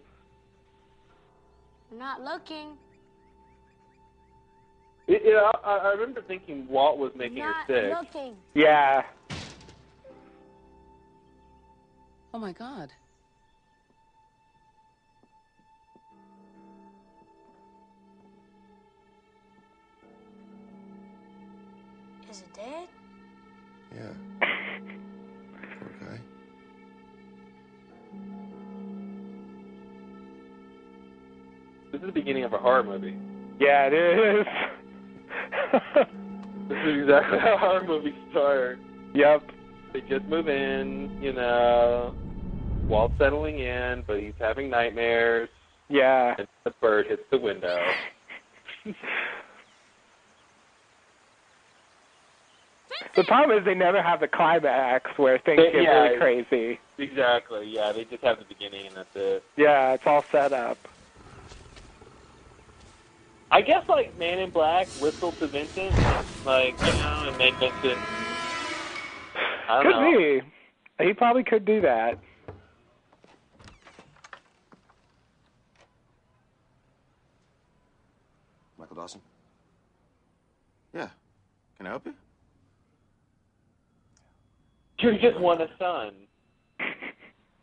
We're 1.90 1.98
not 1.98 2.22
looking. 2.22 2.76
It, 5.06 5.22
it, 5.24 5.42
I, 5.64 5.76
I 5.76 5.92
remember 5.92 6.22
thinking 6.22 6.66
Walt 6.68 6.98
was 6.98 7.12
making 7.16 7.38
her 7.38 7.50
not 7.50 7.66
sick. 7.66 8.14
looking. 8.14 8.34
Yeah. 8.54 9.02
Oh 12.34 12.38
my 12.38 12.52
God. 12.52 12.92
Is 22.30 22.42
it 22.42 22.54
dead? 22.54 22.88
Yeah. 23.96 24.96
This 31.98 32.08
is 32.10 32.14
the 32.14 32.20
beginning 32.20 32.44
of 32.44 32.52
a 32.52 32.58
horror 32.58 32.84
movie. 32.84 33.16
Yeah, 33.58 33.88
it 33.90 33.92
is. 33.92 34.46
This 36.68 36.76
is 36.84 37.00
exactly 37.00 37.38
how 37.38 37.56
horror 37.56 37.82
movies 37.84 38.12
start. 38.30 38.78
Yep. 39.14 39.42
They 39.94 40.02
just 40.02 40.26
move 40.26 40.48
in, 40.48 41.18
you 41.20 41.32
know. 41.32 42.14
Walt's 42.86 43.14
settling 43.18 43.58
in, 43.58 44.04
but 44.06 44.20
he's 44.20 44.34
having 44.38 44.68
nightmares. 44.68 45.48
Yeah. 45.88 46.34
And 46.38 46.46
the 46.64 46.70
bird 46.82 47.06
hits 47.06 47.22
the 47.30 47.38
window. 47.38 47.80
The 53.16 53.24
problem 53.24 53.58
is 53.58 53.64
they 53.64 53.74
never 53.74 54.02
have 54.02 54.20
the 54.20 54.28
climax 54.28 55.10
where 55.16 55.38
things 55.38 55.56
They- 55.56 55.72
get 55.72 55.82
yeah, 55.82 56.02
really 56.02 56.18
crazy. 56.18 56.80
Exactly. 56.98 57.66
Yeah, 57.66 57.92
they 57.92 58.04
just 58.04 58.22
have 58.22 58.38
the 58.38 58.44
beginning 58.44 58.88
and 58.88 58.96
that's 58.96 59.16
it. 59.16 59.42
Yeah, 59.56 59.94
it's 59.94 60.06
all 60.06 60.22
set 60.30 60.52
up. 60.52 60.76
I 63.50 63.62
guess 63.62 63.84
like 63.88 64.16
Man 64.18 64.38
in 64.38 64.50
Black 64.50 64.88
whistled 65.00 65.38
to 65.38 65.48
Vincent, 65.48 65.94
like 66.44 66.74
you 66.84 66.92
know, 66.92 67.24
and 67.28 67.38
made 67.38 67.54
Vincent. 67.58 67.98
I 69.68 69.82
don't 69.82 69.92
could 69.92 70.00
know. 70.00 70.40
be. 70.98 71.04
He 71.04 71.12
probably 71.14 71.44
could 71.44 71.64
do 71.64 71.80
that. 71.80 72.18
Michael 78.78 78.96
Dawson? 78.96 79.20
Yeah. 80.94 81.08
Can 81.76 81.86
I 81.86 81.90
help 81.90 82.06
you? 82.06 82.14
You 85.00 85.18
just 85.18 85.38
want 85.38 85.60
a 85.62 85.68
son. 85.78 86.12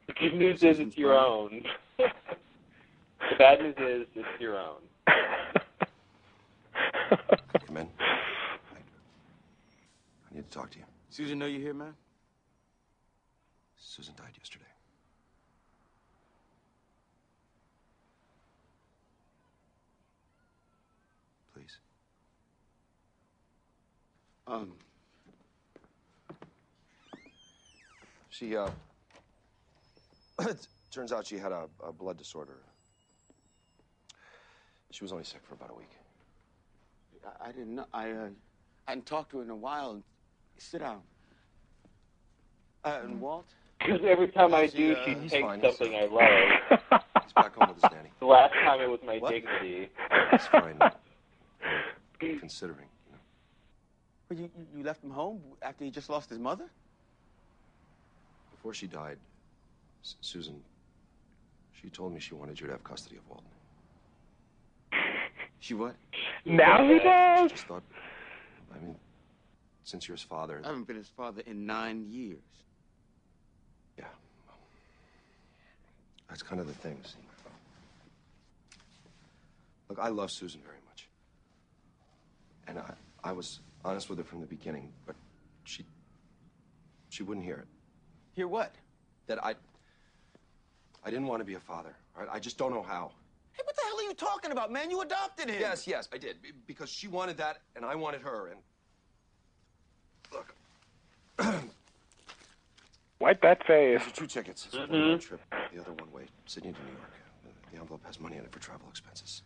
The 0.08 0.14
good 0.14 0.36
news 0.36 0.64
is 0.64 0.80
it's 0.80 0.98
your 0.98 1.14
own. 1.14 1.64
the 1.98 2.06
bad 3.38 3.60
news 3.60 3.76
is 3.78 4.08
it's 4.16 4.42
your 4.42 4.58
own. 4.58 4.78
Come 7.68 7.78
in. 7.78 7.88
I, 8.00 8.78
I 10.32 10.36
need 10.36 10.50
to 10.50 10.58
talk 10.58 10.72
to 10.72 10.80
you. 10.80 10.86
Susan, 11.10 11.40
know 11.40 11.46
you 11.46 11.60
here, 11.60 11.74
man? 11.74 11.94
Susan 13.78 14.14
died 14.18 14.34
yesterday. 14.38 14.66
Please. 21.54 21.78
Um, 24.48 24.74
She, 28.38 28.58
uh. 28.58 28.70
it 30.42 30.68
turns 30.92 31.14
out 31.14 31.26
she 31.26 31.38
had 31.38 31.54
a, 31.54 31.70
a 31.82 31.94
blood 31.94 32.18
disorder. 32.18 32.58
She 34.92 35.06
was 35.06 35.14
only 35.14 35.24
sick 35.24 35.40
for 35.48 35.54
about 35.54 35.70
a 35.72 35.74
week. 35.74 35.92
I, 37.26 37.50
I 37.50 37.52
didn't 37.52 37.76
know. 37.76 37.86
I, 37.94 38.12
uh, 38.12 38.28
I 38.88 38.92
hadn't 38.92 39.06
talked 39.06 39.32
to 39.32 39.38
her 39.38 39.44
in 39.44 39.50
a 39.50 39.56
while. 39.56 40.02
Sit 40.58 40.80
down. 40.82 41.02
Uh, 42.84 43.00
and 43.04 43.20
Walt? 43.20 43.48
Because 43.80 44.02
every 44.08 44.28
time 44.30 44.54
I 44.54 44.68
do, 44.68 44.94
uh, 44.94 45.06
she 45.06 45.14
he's 45.16 45.32
takes 45.32 45.46
fine, 45.46 45.60
he's 45.62 45.78
something 45.78 45.96
I 45.96 46.06
love. 46.06 47.02
He's 47.24 47.34
back 47.34 47.56
home 47.56 47.70
with 47.70 47.82
his 47.82 47.92
nanny. 47.92 48.10
The 48.20 48.26
last 48.26 48.54
time 48.54 48.80
it 48.82 48.90
was 48.90 49.00
my 49.06 49.18
What? 49.18 49.32
dignity. 49.32 49.90
He's 50.32 50.48
fine. 50.48 50.80
Considering. 52.20 52.88
Well, 54.30 54.40
you, 54.40 54.50
you- 54.58 54.68
you 54.78 54.84
left 54.84 55.04
him 55.04 55.12
home 55.12 55.42
after 55.62 55.84
he 55.84 55.92
just 55.92 56.10
lost 56.10 56.30
his 56.30 56.40
mother? 56.40 56.66
Before 58.52 58.74
she 58.74 58.88
died, 58.88 59.18
S- 60.04 60.16
Susan, 60.22 60.62
she 61.80 61.90
told 61.90 62.14
me 62.14 62.20
she 62.20 62.34
wanted 62.34 62.60
you 62.60 62.66
to 62.68 62.72
have 62.74 62.84
custody 62.84 63.18
of 63.18 63.28
Walton. 63.30 63.46
She 65.66 65.74
what? 65.74 65.96
Now 66.46 66.88
he 66.88 67.00
does? 67.00 67.50
Just 67.50 67.64
thought, 67.64 67.82
I 68.72 68.78
mean, 68.86 68.96
since 69.84 70.08
you're 70.08 70.16
his 70.16 70.22
father, 70.24 70.62
I 70.64 70.68
haven't 70.68 70.86
been 70.86 70.96
his 70.96 71.08
father 71.08 71.42
in 71.48 71.66
nine 71.66 72.06
years. 72.08 72.38
yeah. 73.98 74.06
That's 76.30 76.44
kind 76.44 76.62
of 76.62 76.68
the 76.68 76.74
thing. 76.74 77.00
See? 77.04 77.18
Look, 79.90 79.98
I 80.00 80.10
love 80.10 80.30
Susan 80.30 80.62
very 80.64 80.78
much. 80.88 81.08
And 82.68 82.78
I, 82.78 82.94
I 83.24 83.32
was 83.32 83.60
honest 83.84 84.08
with 84.08 84.20
her 84.20 84.24
from 84.24 84.42
the 84.42 84.48
beginning, 84.48 84.94
but 85.08 85.16
she, 85.64 85.84
she 87.10 87.24
wouldn't 87.24 87.44
hear 87.44 87.56
it. 87.56 87.68
Hear 88.36 88.48
what? 88.48 88.76
That 89.26 89.44
I, 89.44 89.56
I 91.04 91.10
didn't 91.10 91.26
want 91.26 91.42
to 91.42 91.46
be 91.46 91.56
a 91.56 91.60
father. 91.60 91.96
All 92.16 92.24
right? 92.24 92.32
I 92.32 92.38
just 92.38 92.60
don't 92.60 92.72
know 92.72 92.84
how. 92.84 93.14
Hey, 93.56 93.62
what 93.64 93.76
the 93.76 93.82
hell 93.84 94.00
are 94.00 94.04
you 94.04 94.14
talking 94.14 94.52
about, 94.52 94.72
man? 94.72 94.90
You 94.92 95.02
adopted 95.02 95.50
him. 95.50 95.60
Yes, 95.60 95.88
yes, 95.88 96.10
I 96.14 96.18
did. 96.18 96.38
Because 96.68 96.90
she 96.90 97.08
wanted 97.08 97.38
that, 97.38 97.62
and 97.76 97.86
I 97.86 97.96
wanted 97.96 98.22
her, 98.22 98.48
and 98.48 98.60
Look. 100.34 100.56
Wipe 103.20 103.42
that 103.42 103.66
face. 103.66 104.00
These 104.04 104.08
are 104.12 104.16
two 104.16 104.28
tickets. 104.28 104.66
It's 104.66 104.76
Mhm. 104.76 104.90
one 104.90 105.02
round 105.10 105.22
trip, 105.22 105.42
the 105.74 105.80
other 105.80 105.94
one 105.94 106.12
way, 106.12 106.26
Sydney 106.46 106.74
to 106.74 106.80
New 106.82 106.92
York. 106.92 107.12
The- 107.44 107.72
The 107.76 107.78
envelope 107.82 108.06
has 108.06 108.20
money 108.20 108.38
in 108.38 108.44
it 108.44 108.52
for 108.52 108.60
travel 108.60 108.90
expenses. 108.90 109.44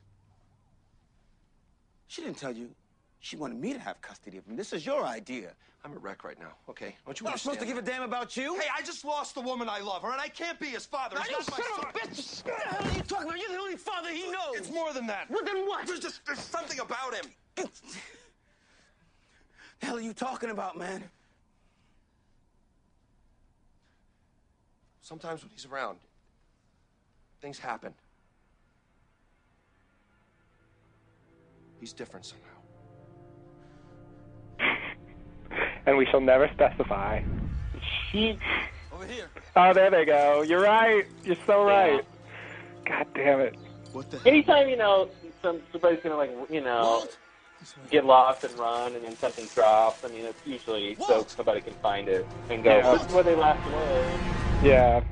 She 2.07 2.21
didn't 2.23 2.37
tell 2.37 2.51
you. 2.51 2.73
She 3.19 3.35
wanted 3.35 3.59
me 3.59 3.73
to 3.73 3.79
have 3.79 4.01
custody 4.01 4.37
of 4.37 4.45
him. 4.45 4.55
This 4.55 4.71
is 4.71 4.85
your 4.85 5.03
idea. 5.03 5.51
I'm 5.83 5.93
a 5.93 5.97
wreck 5.97 6.23
right 6.23 6.39
now, 6.39 6.53
okay? 6.69 6.95
Don't 7.05 7.19
you 7.19 7.25
Not 7.25 7.39
supposed 7.39 7.59
to 7.59 7.65
give 7.65 7.77
a 7.77 7.81
damn 7.81 8.01
about 8.01 8.35
you? 8.35 8.55
Hey, 8.55 8.67
I 8.75 8.81
just 8.81 9.05
lost 9.05 9.35
the 9.35 9.41
woman 9.41 9.69
I 9.69 9.79
love, 9.79 10.03
all 10.03 10.09
right? 10.09 10.19
I 10.19 10.27
can't 10.27 10.59
be 10.59 10.67
his 10.67 10.85
father. 10.85 11.15
Now, 11.15 11.21
He's 11.21 11.31
you 11.31 11.37
not 11.37 11.51
my 11.51 11.57
son 11.57 11.65
of 11.71 11.75
son. 11.75 11.89
a 11.89 11.97
bitch! 11.97 12.45
What 12.45 12.57
the 12.57 12.75
hell 12.75 12.89
are 12.91 12.95
you 12.95 13.01
talking 13.03 13.27
about? 13.27 13.39
You're 13.39 13.49
the 13.49 13.57
only 13.61 13.75
father 13.77 14.09
he 14.09 14.29
knows. 14.31 14.55
It's 14.55 14.71
more 14.71 14.93
than 14.93 15.07
that. 15.07 15.29
Well, 15.29 15.43
then 15.43 15.65
what? 15.67 15.85
There's 15.87 15.99
just 15.99 16.25
there's 16.25 16.39
something 16.39 16.79
about 16.79 17.13
him. 17.13 17.25
The 19.79 19.85
hell 19.85 19.97
are 19.97 20.01
you 20.01 20.13
talking 20.13 20.49
about, 20.49 20.77
man? 20.77 21.01
Sometimes 25.01 25.41
when 25.41 25.49
he's 25.51 25.65
around, 25.65 25.99
things 27.41 27.57
happen. 27.57 27.93
He's 31.79 31.93
different 31.93 32.25
somehow. 32.25 32.58
And 35.89 35.97
we 35.97 36.05
shall 36.05 36.21
never 36.21 36.47
specify. 36.53 37.23
Over 38.13 39.05
here. 39.07 39.27
Oh, 39.55 39.73
there 39.73 39.89
they 39.89 40.05
go. 40.05 40.43
You're 40.43 40.61
right. 40.61 41.03
You're 41.23 41.35
so 41.47 41.63
right. 41.63 42.05
God 42.85 43.07
damn 43.15 43.39
it. 43.39 43.55
What 43.91 44.11
the? 44.11 44.21
Anytime 44.29 44.69
you 44.69 44.77
know 44.77 45.09
some 45.41 45.61
somebody's 45.71 45.99
gonna 46.03 46.15
like 46.15 46.29
you 46.47 46.61
know 46.61 47.07
get 47.89 48.05
lost 48.05 48.43
and 48.43 48.55
run, 48.59 48.93
and 48.93 49.03
then 49.03 49.15
something 49.15 49.47
drops. 49.55 50.05
I 50.05 50.09
mean, 50.09 50.25
it's 50.25 50.39
usually 50.45 50.93
so 50.93 51.25
somebody 51.27 51.61
can 51.61 51.73
find 51.81 52.07
it 52.07 52.23
and 52.51 52.63
go. 52.63 52.69
Yeah. 52.69 52.91
This 52.91 53.07
is 53.07 53.11
where 53.11 53.23
they 53.23 53.35
last 53.35 53.67
away. 53.73 54.19
Yeah. 54.69 55.03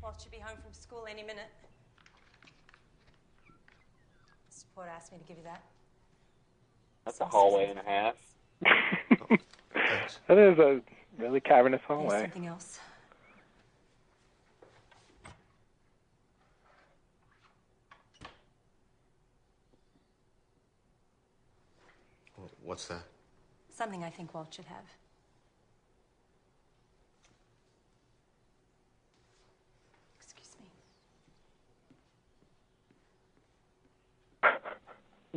Walt 0.00 0.20
should 0.22 0.30
be 0.30 0.38
home 0.38 0.56
from 0.62 0.72
school 0.72 1.04
any 1.10 1.22
minute. 1.22 1.50
Support 4.50 4.86
asked 4.94 5.10
me 5.10 5.18
to 5.18 5.24
give 5.24 5.36
you 5.36 5.44
that. 5.44 5.64
That's 7.04 7.20
a 7.20 7.24
hallway 7.24 7.70
and 7.70 7.80
a 7.80 7.82
half. 7.82 8.14
That 10.28 10.36
is 10.36 10.58
a 10.58 10.80
really 11.16 11.40
cavernous 11.40 11.80
There's 11.88 11.98
hallway. 12.00 12.20
something 12.22 12.46
else. 12.46 12.80
What's 22.62 22.86
that? 22.88 23.02
Something 23.74 24.04
I 24.04 24.10
think 24.10 24.34
Walt 24.34 24.52
should 24.52 24.66
have. 24.66 24.84
Excuse 30.20 30.54
me. 30.60 30.68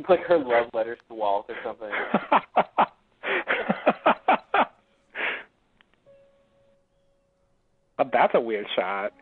Like 0.08 0.20
her 0.26 0.38
love 0.38 0.66
letters 0.74 0.98
to 1.08 1.14
Walt 1.14 1.46
or 1.48 1.56
something. 1.64 1.90
that's 8.12 8.34
a 8.34 8.40
weird 8.40 8.66
shot. 8.76 9.12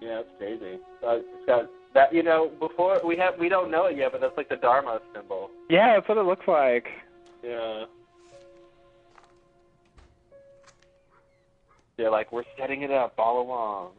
yeah, 0.00 0.20
it's 0.20 0.30
crazy. 0.38 0.78
Uh, 1.06 1.16
it's 1.16 1.46
got 1.46 1.70
that. 1.94 2.14
You 2.14 2.22
know, 2.22 2.50
before 2.60 3.00
we 3.04 3.16
have 3.16 3.38
we 3.38 3.48
don't 3.48 3.70
know 3.70 3.86
it 3.86 3.96
yet, 3.96 4.12
but 4.12 4.20
that's 4.20 4.36
like 4.36 4.48
the 4.48 4.56
Dharma 4.56 5.00
symbol. 5.14 5.50
Yeah, 5.68 5.94
that's 5.94 6.08
what 6.08 6.18
it 6.18 6.24
looks 6.24 6.46
like. 6.46 6.86
Yeah. 7.42 7.84
They're 11.96 12.10
like, 12.10 12.30
we're 12.30 12.44
setting 12.58 12.82
it 12.82 12.90
up 12.90 13.14
all 13.18 13.40
along. 13.40 13.92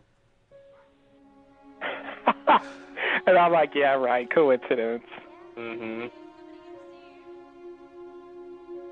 And 3.28 3.38
I'm 3.38 3.52
like, 3.52 3.72
yeah, 3.76 3.94
right. 3.94 4.28
Coincidence. 4.34 5.03
Mm-hmm. 5.57 6.07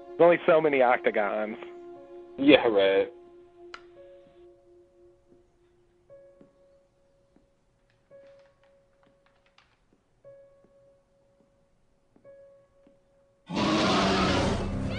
There's 0.10 0.20
only 0.20 0.40
so 0.46 0.60
many 0.60 0.82
octagons. 0.82 1.58
Yeah, 2.38 2.68
right. 2.68 3.12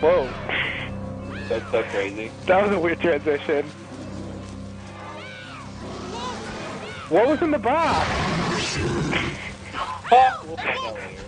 Whoa. 0.06 0.28
That's 1.48 1.68
so 1.72 1.82
crazy. 1.82 2.30
That 2.44 2.62
was 2.62 2.70
a 2.70 2.78
weird 2.78 3.00
transition. 3.00 3.66
What 7.08 7.26
was 7.26 7.42
in 7.42 7.50
the 7.50 7.58
box? 7.58 8.08
We'll 10.08 10.56
find 10.56 10.78
out 10.78 10.94
later. 10.94 11.22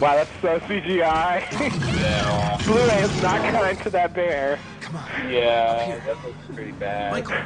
Wow, 0.00 0.16
that's 0.16 0.30
so 0.42 0.58
CGI. 0.60 1.00
Yeah. 1.00 2.58
Blu-ray 2.66 3.02
is 3.02 3.22
not 3.22 3.40
kind 3.40 3.78
to 3.80 3.90
that 3.90 4.12
bear. 4.12 4.58
Come 4.82 4.96
on. 4.96 5.30
Yeah, 5.30 5.98
that 6.04 6.22
looks 6.22 6.36
pretty 6.54 6.72
bad. 6.72 7.12
Michael. 7.12 7.36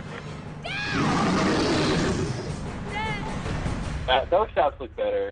Uh, 4.09 4.25
those 4.25 4.49
shots 4.51 4.81
look 4.81 4.97
better. 4.97 5.31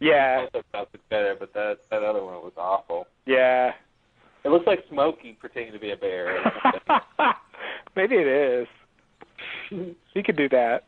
Yeah, 0.00 0.46
Those 0.52 0.62
shots 0.72 0.90
look 0.92 1.08
better, 1.08 1.34
but 1.38 1.52
that 1.54 1.78
that 1.90 2.02
other 2.02 2.22
one 2.24 2.34
was 2.36 2.52
awful. 2.56 3.06
yeah. 3.26 3.72
It 4.44 4.50
looks 4.50 4.66
like 4.66 4.84
Smokey 4.88 5.32
pretending 5.32 5.72
to 5.72 5.78
be 5.80 5.90
a 5.90 5.96
bear. 5.96 6.38
Maybe 7.96 8.14
it 8.14 8.26
is. 8.28 8.68
He 10.14 10.22
could 10.22 10.36
do 10.36 10.48
that. 10.50 10.84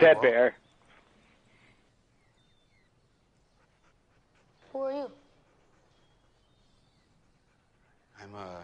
Dead 0.00 0.20
bear. 0.20 0.56
Who 4.72 4.80
are 4.80 4.92
you? 4.92 5.10
I'm, 8.20 8.34
uh. 8.34 8.62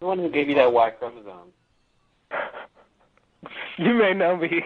The 0.00 0.06
one 0.06 0.18
who 0.18 0.30
gave 0.30 0.48
you 0.48 0.54
that 0.54 0.72
Y 0.72 0.90
chromosome. 0.90 1.52
You 3.78 3.94
may 3.94 4.12
know 4.12 4.36
me 4.36 4.64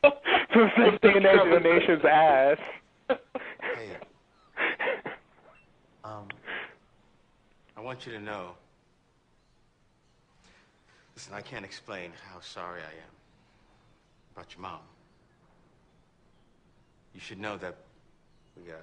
from 0.00 0.70
sending 0.74 1.26
an 1.26 1.44
to 1.44 1.50
the 1.52 1.60
nation's 1.60 2.02
ass. 2.06 2.56
Hey. 3.06 3.96
Um. 6.02 6.26
I 7.76 7.80
want 7.82 8.06
you 8.06 8.12
to 8.12 8.18
know. 8.18 8.52
Listen, 11.14 11.34
I 11.34 11.42
can't 11.42 11.66
explain 11.66 12.12
how 12.32 12.40
sorry 12.40 12.80
I 12.80 12.92
am 12.92 13.12
about 14.34 14.52
your 14.54 14.62
mom. 14.62 14.80
You 17.14 17.20
should 17.20 17.38
know 17.38 17.58
that 17.58 17.76
we, 18.56 18.72
uh. 18.72 18.76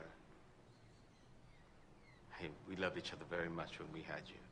Hey, 2.38 2.49
we 2.70 2.76
loved 2.76 2.99
each 2.99 3.12
other 3.12 3.26
very 3.28 3.49
much 3.49 3.80
when 3.80 3.91
we 3.91 4.02
had 4.02 4.22
you. 4.28 4.47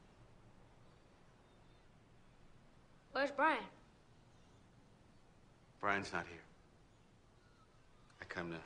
Where's 3.16 3.32
Brian? 3.32 3.64
Brian's 5.80 6.12
not 6.12 6.26
here. 6.30 6.42
I 8.22 8.26
come 8.26 8.50
to 8.50 8.58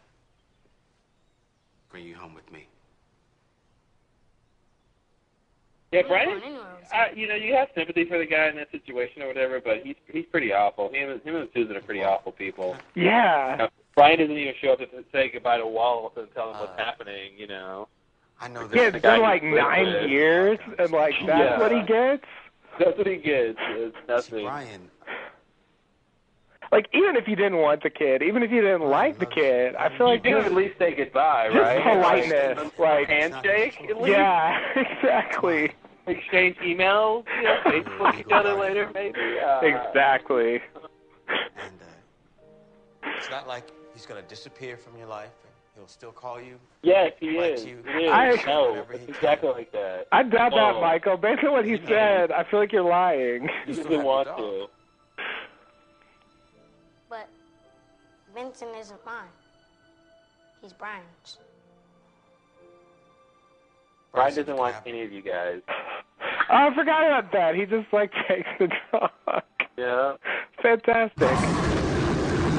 bring 1.91 2.03
you 2.03 2.15
home 2.15 2.33
with 2.33 2.51
me. 2.51 2.65
Yeah, 5.91 6.01
Brian. 6.07 6.29
going 6.29 6.41
anywhere 6.43 6.65
with 6.81 6.91
Uh, 6.91 7.05
you 7.15 7.27
know, 7.27 7.35
you 7.35 7.53
have 7.53 7.67
sympathy 7.75 8.05
for 8.05 8.17
the 8.17 8.25
guy 8.25 8.47
in 8.47 8.55
that 8.55 8.71
situation 8.71 9.21
or 9.21 9.27
whatever, 9.27 9.61
but 9.61 9.83
he's 9.83 9.97
he's 10.11 10.25
pretty 10.25 10.51
awful. 10.51 10.89
Him, 10.91 11.11
and- 11.11 11.21
him 11.21 11.35
and 11.35 11.47
Susan 11.53 11.75
are 11.77 11.81
pretty 11.81 12.03
awful 12.03 12.31
people. 12.31 12.75
Yeah. 12.95 13.67
Brian 13.95 14.17
doesn't 14.17 14.35
even 14.35 14.55
show 14.59 14.73
up 14.73 14.79
to 14.79 14.87
say 15.11 15.29
goodbye 15.29 15.57
to 15.59 15.67
Walt 15.67 16.13
and 16.17 16.27
tell 16.33 16.49
him 16.49 16.55
Uh, 16.55 16.59
what's 16.61 16.79
happening. 16.79 17.33
You 17.37 17.45
know. 17.45 17.87
I 18.41 18.47
know 18.47 18.67
Yeah, 18.73 18.83
it's 18.83 18.93
the 18.93 18.99
guy 18.99 19.13
been 19.17 19.21
like 19.21 19.43
nine 19.43 20.09
years, 20.09 20.57
and 20.79 20.89
like 20.91 21.13
that's 21.23 21.27
Yeah. 21.27 21.59
what 21.59 21.71
he 21.71 21.83
gets. 21.83 22.25
That's 22.79 22.97
what 22.97 23.07
he 23.07 23.17
gets. 23.17 23.57
It's 23.59 23.95
nothing. 24.07 24.45
Brian, 24.45 24.89
Like 26.71 26.87
even 26.93 27.15
if 27.15 27.27
you 27.27 27.35
didn't 27.35 27.57
want 27.57 27.83
the 27.83 27.89
kid, 27.89 28.21
even 28.21 28.41
if 28.43 28.51
you 28.51 28.61
didn't 28.61 28.87
like 28.87 29.19
the 29.19 29.25
kid, 29.25 29.75
I 29.75 29.95
feel 29.97 30.07
like 30.07 30.23
you 30.23 30.31
do 30.31 30.37
at 30.39 30.53
least 30.53 30.77
say 30.79 30.93
goodbye, 30.95 31.49
just 31.51 31.59
right? 31.59 31.83
politeness, 31.83 32.71
like 32.79 33.07
handshake. 33.09 33.77
At 33.89 33.97
least. 33.97 34.09
yeah, 34.09 34.57
exactly, 34.75 35.71
Exchange 36.07 36.55
emails. 36.57 37.25
You 37.37 37.43
know, 37.43 37.57
Facebook 37.65 38.19
each 38.19 38.31
other 38.31 38.53
later, 38.53 38.89
maybe. 38.93 39.19
Uh, 39.39 39.59
exactly. 39.61 40.61
and 41.27 41.81
uh, 41.81 43.09
it's 43.17 43.29
not 43.29 43.47
like 43.47 43.69
he's 43.93 44.05
gonna 44.05 44.21
disappear 44.23 44.77
from 44.77 44.97
your 44.97 45.07
life, 45.07 45.33
and 45.43 45.48
he'll 45.79 45.87
still 45.87 46.11
call 46.11 46.39
you. 46.41 46.55
Yes, 46.83 47.13
he 47.19 47.37
is. 47.37 47.65
you. 47.65 47.81
He 47.97 48.05
is. 48.05 48.11
I- 48.11 48.35
know. 48.45 48.71
Whenever 48.71 48.93
it's 48.93 49.05
exactly 49.07 49.49
like 49.49 49.71
that. 49.71 50.07
I 50.11 50.23
doubt 50.23 50.51
that. 50.51 50.81
Michael. 50.81 51.17
Based 51.17 51.43
on 51.43 51.51
what 51.53 51.65
he 51.65 51.79
said, 51.87 52.31
I 52.31 52.43
feel 52.43 52.59
like 52.59 52.71
you're 52.71 52.83
lying. 52.83 53.49
He 53.65 53.73
still 53.73 53.85
doesn't 53.85 54.03
want 54.03 54.27
to. 54.37 54.67
But 57.09 57.27
Vincent 58.35 58.71
isn't 58.77 59.05
mine. 59.05 59.23
He's 60.61 60.73
Brian's. 60.73 61.37
Brian 64.11 64.29
doesn't 64.29 64.45
can 64.45 64.57
want 64.57 64.73
have- 64.75 64.87
any 64.87 65.01
of 65.03 65.11
you 65.11 65.21
guys. 65.21 65.61
Oh, 66.51 66.67
I 66.67 66.73
forgot 66.75 67.05
about 67.05 67.31
that. 67.31 67.55
He 67.55 67.65
just 67.65 67.91
like 67.93 68.11
takes 68.27 68.49
the 68.59 68.69
dog. 68.91 69.11
Yeah. 69.77 70.15
Fantastic. 70.61 71.29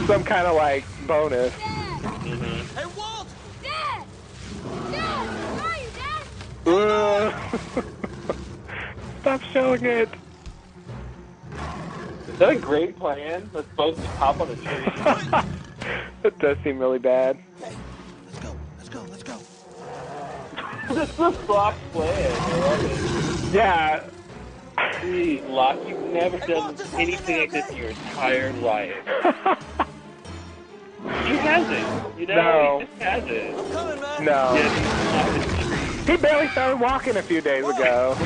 Some 0.06 0.24
kind 0.24 0.46
of 0.46 0.56
like 0.56 0.84
bonus. 1.06 1.52
Mm-hmm. 1.52 2.99
Uh, 6.66 7.30
stop 9.20 9.40
showing 9.52 9.84
it. 9.84 10.08
Is 12.28 12.38
that 12.38 12.50
a 12.50 12.56
great 12.56 12.98
plan? 12.98 13.50
Let's 13.52 13.68
both 13.76 13.96
just 13.96 14.08
hop 14.16 14.40
on 14.40 14.50
a 14.50 14.56
tree. 14.56 14.64
that 16.22 16.38
does 16.38 16.56
seem 16.62 16.78
really 16.78 16.98
bad. 16.98 17.38
Let's 17.60 18.38
go, 18.40 18.56
let's 18.78 18.88
go, 18.88 19.02
let's 19.10 19.22
go. 19.22 19.38
this 20.94 21.10
is 21.10 21.18
a 21.18 21.30
block 21.46 21.74
plan. 21.92 22.32
I 22.40 22.56
love 22.58 22.84
it. 22.84 23.54
Yeah. 23.54 24.04
Please, 25.00 25.42
Locke, 25.42 25.78
you've 25.86 26.00
never 26.12 26.38
done 26.38 26.76
anything 26.94 27.38
like 27.40 27.50
this 27.52 27.68
in 27.70 27.76
your 27.76 27.88
entire 27.90 28.52
life. 28.54 28.94
He 31.02 31.36
hasn't. 31.36 32.18
You 32.20 32.26
know, 32.26 32.34
No. 32.34 32.78
he 32.80 32.84
just 32.86 33.00
hasn't. 33.00 33.58
I'm 33.58 33.72
coming, 33.72 34.00
man. 34.00 34.24
No. 34.26 34.52
Yes, 34.54 35.59
he's 36.00 36.08
not 36.08 36.12
in 36.12 36.16
the 36.16 36.16
tree. 36.16 36.16
He 36.16 36.22
barely 36.22 36.48
started 36.48 36.80
walking 36.80 37.16
a 37.16 37.22
few 37.22 37.40
days 37.40 37.64
ago. 37.64 38.16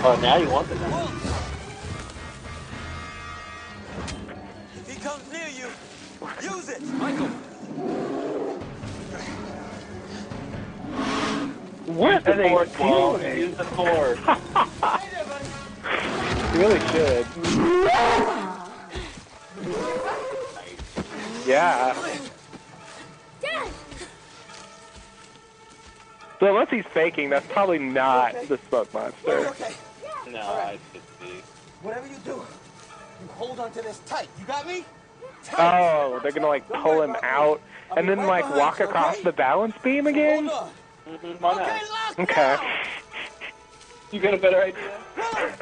Oh, 0.00 0.18
now 0.22 0.36
you 0.36 0.48
want 0.48 0.68
the 0.68 0.76
Walt! 0.76 1.10
If 4.76 4.88
he 4.88 5.00
comes 5.00 5.32
near 5.32 5.48
you, 5.48 5.68
use 6.40 6.68
it! 6.68 6.82
Michael! 6.82 7.26
What 11.86 12.28
are 12.28 12.36
they 12.36 12.48
force, 12.48 12.78
Walt. 12.78 13.20
doing? 13.20 13.38
Use 13.38 13.56
the 13.56 13.64
force. 13.64 14.18
You 16.54 16.60
really 16.60 16.80
should. 16.88 17.26
Yeah. 21.46 21.94
So 26.40 26.46
unless 26.46 26.70
he's 26.70 26.84
faking, 26.86 27.30
that's 27.30 27.46
probably 27.48 27.78
not 27.78 28.32
the 28.48 28.58
smoke 28.68 28.92
monster. 28.94 29.48
Okay. 29.48 29.74
No, 30.30 30.40
I 30.40 30.78
should 30.92 31.02
be. 31.20 31.42
Whatever 31.82 32.06
you 32.06 32.16
do, 32.24 32.30
you 32.30 33.28
hold 33.30 33.58
onto 33.58 33.82
this 33.82 33.98
tight. 34.06 34.28
You 34.38 34.46
got 34.46 34.66
me? 34.66 34.84
Oh, 35.56 36.20
they're 36.22 36.32
gonna 36.32 36.46
like 36.46 36.68
pull 36.68 37.02
him 37.02 37.16
out 37.22 37.60
and 37.96 38.08
then 38.08 38.26
like 38.26 38.48
walk 38.54 38.80
across 38.80 39.18
the 39.20 39.32
balance 39.32 39.74
beam 39.82 40.06
again? 40.06 40.46
Hold 40.46 40.70
on. 41.08 41.14
Mm-hmm. 41.14 41.42
Why? 41.42 41.52
Okay, 41.62 41.80
lock 41.90 42.18
Okay. 42.18 42.56
down. 42.56 42.66
You 44.12 44.20
got 44.20 44.34
a 44.34 44.38
better 44.38 44.62
idea? 44.62 44.92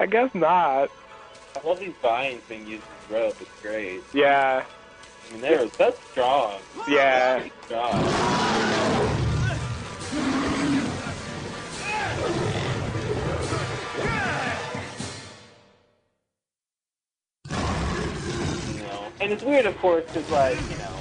I 0.00 0.06
guess 0.06 0.34
not. 0.34 0.90
I 1.56 1.66
love 1.66 1.80
these 1.80 1.94
vines 2.02 2.42
being 2.48 2.66
used 2.66 2.84
as 3.06 3.12
rope. 3.12 3.36
It's 3.40 3.62
great. 3.62 4.02
Yeah. 4.12 4.64
I 5.28 5.32
mean, 5.32 5.40
they're 5.40 5.66
that's 5.66 5.98
strong. 6.10 6.60
Yeah. 6.88 7.38
That's 7.38 7.64
strong. 7.64 8.75
And 19.20 19.32
it's 19.32 19.42
weird, 19.42 19.66
of 19.66 19.76
course, 19.78 20.04
because 20.12 20.28
like 20.30 20.58
you 20.70 20.76
know, 20.76 20.92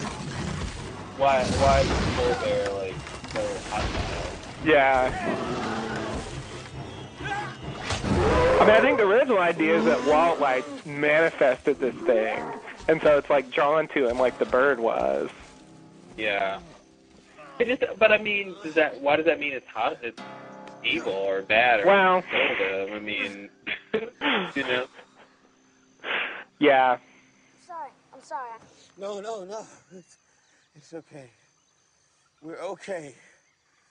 why 1.18 1.44
why 1.44 1.82
is 1.82 1.90
the 1.90 2.16
bull 2.16 2.36
bear 2.36 2.72
like 2.74 2.96
so 3.34 3.60
hostile? 3.70 4.40
Yeah. 4.64 5.12
I 8.60 8.66
mean, 8.66 8.76
I 8.76 8.82
think 8.82 8.98
the 8.98 9.04
original 9.06 9.40
idea 9.40 9.78
is 9.80 9.86
that 9.86 10.06
Walt 10.06 10.40
like 10.40 10.86
manifested 10.86 11.80
this 11.80 11.96
thing, 12.06 12.42
and 12.88 13.02
so 13.02 13.18
it's 13.18 13.30
like 13.30 13.52
drawn 13.52 13.88
to 13.90 14.08
him 14.10 14.18
like 14.18 14.40
the 14.40 14.46
bird 14.46 14.80
was. 14.80 15.30
Yeah. 16.18 16.60
It 17.60 17.68
just, 17.80 18.00
but 18.00 18.12
I 18.12 18.18
mean, 18.18 18.56
does 18.64 18.74
that? 18.76 19.00
Why 19.02 19.16
does 19.18 19.26
that 19.26 19.40
mean 19.40 19.54
it's 19.54 19.68
hot? 19.68 19.98
It's 20.02 20.20
evil 20.84 21.14
or 21.14 21.42
bad 21.42 21.82
or 21.82 21.86
Well- 21.86 22.24
I 22.94 23.00
mean, 23.00 23.50
you 24.56 24.64
know. 24.64 24.86
Yeah. 26.60 26.98
I'm 28.26 28.30
sorry. 28.30 28.60
No, 28.98 29.20
no, 29.20 29.46
no. 29.46 29.66
It's, 29.96 30.18
it's 30.76 30.94
okay. 30.94 31.30
We're 32.42 32.60
okay. 32.60 33.14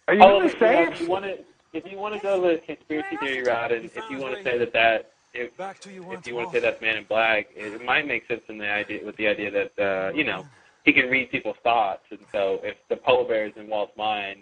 Are 0.09 0.15
you 0.15 0.23
Oh, 0.23 0.41
really 0.41 0.53
yeah, 0.61 0.87
safe? 0.87 0.95
if 0.95 1.01
you 1.01 1.09
want 1.09 1.25
to, 1.25 1.39
if 1.73 1.91
you 1.91 1.99
want 1.99 2.15
to 2.15 2.21
go 2.21 2.41
the 2.41 2.61
conspiracy 2.67 3.17
theory 3.19 3.43
route, 3.43 3.73
and 3.73 3.85
if 3.85 4.11
you 4.11 4.19
want 4.19 4.37
to 4.37 4.43
say 4.43 4.59
that 4.59 4.73
that, 4.73 5.13
if, 5.35 5.57
Back 5.57 5.81
to 5.81 5.93
you 5.93 6.13
if 6.13 6.27
you 6.27 6.35
want 6.35 6.51
to 6.51 6.57
say 6.57 6.61
that's 6.61 6.81
Man 6.81 6.97
in 6.97 7.05
Black, 7.05 7.47
it 7.55 7.85
might 7.85 8.07
make 8.07 8.27
sense 8.27 8.43
in 8.49 8.59
the 8.59 8.69
idea 8.69 9.05
with 9.05 9.17
the 9.17 9.29
idea 9.29 9.51
that 9.51 9.83
uh, 9.85 10.13
you 10.13 10.25
know 10.25 10.45
he 10.85 10.93
can 10.93 11.09
read 11.09 11.31
people's 11.31 11.57
thoughts, 11.63 12.03
and 12.11 12.21
so 12.33 12.59
if 12.63 12.77
the 12.89 12.97
polar 12.97 13.29
bear 13.29 13.47
is 13.47 13.53
in 13.57 13.69
Walt's 13.69 13.97
mind, 13.97 14.41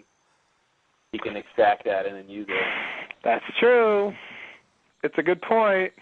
he 1.11 1.19
can 1.19 1.35
extract 1.35 1.85
that 1.85 2.05
and 2.07 2.15
then 2.15 2.29
use 2.29 2.47
it. 2.49 2.67
That's 3.23 3.45
true. 3.59 4.11
It's 5.03 5.17
a 5.17 5.23
good 5.23 5.41
point. 5.41 5.93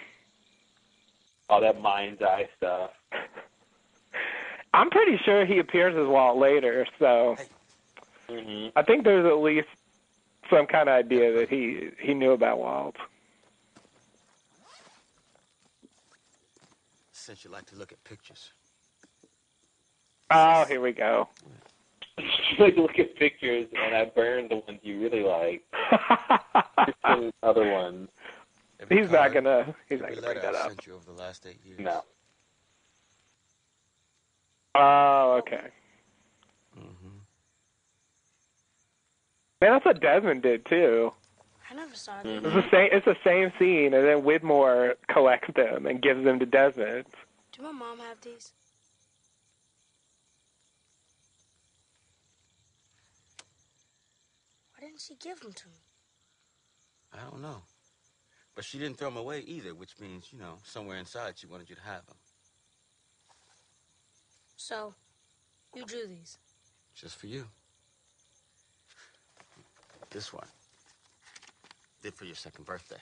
All 1.50 1.60
that 1.62 1.82
mind's 1.82 2.22
eye 2.22 2.48
stuff. 2.58 2.92
I'm 4.74 4.90
pretty 4.90 5.18
sure 5.26 5.46
he 5.46 5.60
appears 5.60 5.96
as 5.96 6.08
Walt 6.08 6.38
later, 6.38 6.86
so 7.00 7.36
hmm 8.30 8.68
I 8.76 8.84
think 8.84 9.04
there's 9.04 9.26
at 9.26 9.40
least 9.40 9.68
some 10.50 10.66
kind 10.66 10.88
of 10.88 10.96
idea 10.96 11.34
that 11.40 11.50
he 11.50 11.90
he 12.00 12.14
knew 12.14 12.32
about 12.32 12.60
Walt. 12.60 12.96
Since 17.12 17.44
you 17.44 17.52
like 17.52 17.66
to 17.68 17.76
look 17.76 17.92
at 17.92 18.04
pictures. 18.04 18.52
Oh, 20.32 20.66
here 20.68 20.82
we 20.82 20.94
go. 20.94 21.28
like 22.60 22.78
look 22.78 22.98
at 23.00 23.16
pictures, 23.16 23.68
and 23.86 23.96
I 23.96 24.06
burned 24.06 24.52
the 24.52 24.56
ones 24.56 24.80
you 24.82 25.02
really 25.02 25.24
like. 25.24 25.64
Other 27.44 27.70
ones. 27.70 28.10
Every 28.80 29.02
He's 29.02 29.12
not 29.12 29.34
gonna 29.34 29.76
he's 29.90 30.00
not 30.00 30.10
gonna 30.10 30.22
bring 30.22 30.42
that 30.42 30.56
I 30.56 30.60
up. 30.60 30.68
sent 30.68 30.88
you 30.88 30.96
over 30.96 31.06
the 31.06 31.12
last 31.12 31.46
eight 31.46 31.60
years. 31.66 31.80
No. 31.80 32.04
Oh, 34.76 35.40
okay. 35.40 35.68
Mm-hmm. 36.78 37.18
Man, 39.62 39.72
that's 39.74 39.86
what 39.86 40.00
Desmond 40.02 40.42
did 40.42 40.66
too. 40.66 41.12
I 41.70 41.74
never 41.74 41.96
saw 41.96 42.22
Mhm. 42.24 42.44
It's 42.46 42.54
the 42.56 42.70
same. 42.70 42.90
It's 42.92 43.06
the 43.06 43.18
same 43.24 43.52
scene, 43.58 43.94
and 43.94 44.06
then 44.06 44.24
Widmore 44.24 44.96
collects 45.08 45.54
them 45.56 45.86
and 45.86 46.02
gives 46.02 46.24
them 46.24 46.40
to 46.40 46.46
Desmond. 46.46 47.06
Do 47.54 47.62
my 47.64 47.72
mom 47.72 48.00
have 48.00 48.20
these? 48.22 48.54
Why 54.74 54.88
didn't 54.88 55.02
she 55.02 55.16
give 55.16 55.40
them 55.42 55.54
to 55.54 55.68
me? 55.70 55.78
I 57.14 57.18
don't 57.30 57.42
know. 57.42 57.62
But 58.56 58.66
she 58.66 58.80
didn't 58.80 58.98
throw 58.98 59.10
them 59.10 59.18
away 59.18 59.40
either, 59.42 59.74
which 59.74 60.00
means, 60.00 60.34
you 60.34 60.40
know, 60.40 60.58
somewhere 60.64 60.98
inside 60.98 61.38
she 61.38 61.48
wanted 61.48 61.70
you 61.70 61.76
to 61.76 61.82
have 61.82 62.06
them. 62.06 62.18
So, 64.62 64.94
you 65.74 65.84
drew 65.86 66.06
these. 66.06 66.38
Just 66.94 67.16
for 67.16 67.26
you. 67.26 67.46
This 70.12 70.32
one. 70.32 70.46
Did 72.04 72.14
for 72.14 72.26
your 72.26 72.36
second 72.36 72.66
birthday. 72.66 73.02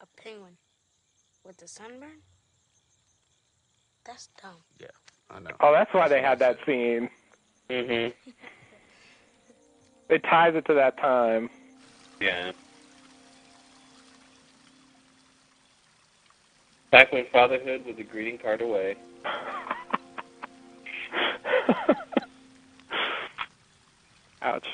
A 0.00 0.06
penguin 0.16 0.56
with 1.44 1.60
a 1.62 1.66
sunburn? 1.66 2.22
That's 4.04 4.28
dumb. 4.40 4.52
Yeah, 4.78 4.86
I 5.30 5.40
know. 5.40 5.50
Oh, 5.58 5.72
that's 5.72 5.92
why 5.92 6.06
they 6.06 6.22
had 6.22 6.38
that 6.38 6.58
scene. 6.64 7.10
Mhm. 7.68 8.14
It 10.10 10.22
ties 10.22 10.54
it 10.54 10.64
to 10.66 10.74
that 10.74 10.96
time. 10.98 11.50
Yeah. 12.20 12.52
Back 16.96 17.12
when 17.12 17.26
fatherhood 17.26 17.84
was 17.84 17.98
a 17.98 18.02
greeting 18.02 18.38
card 18.38 18.62
away. 18.62 18.96
Ouch. 24.40 24.66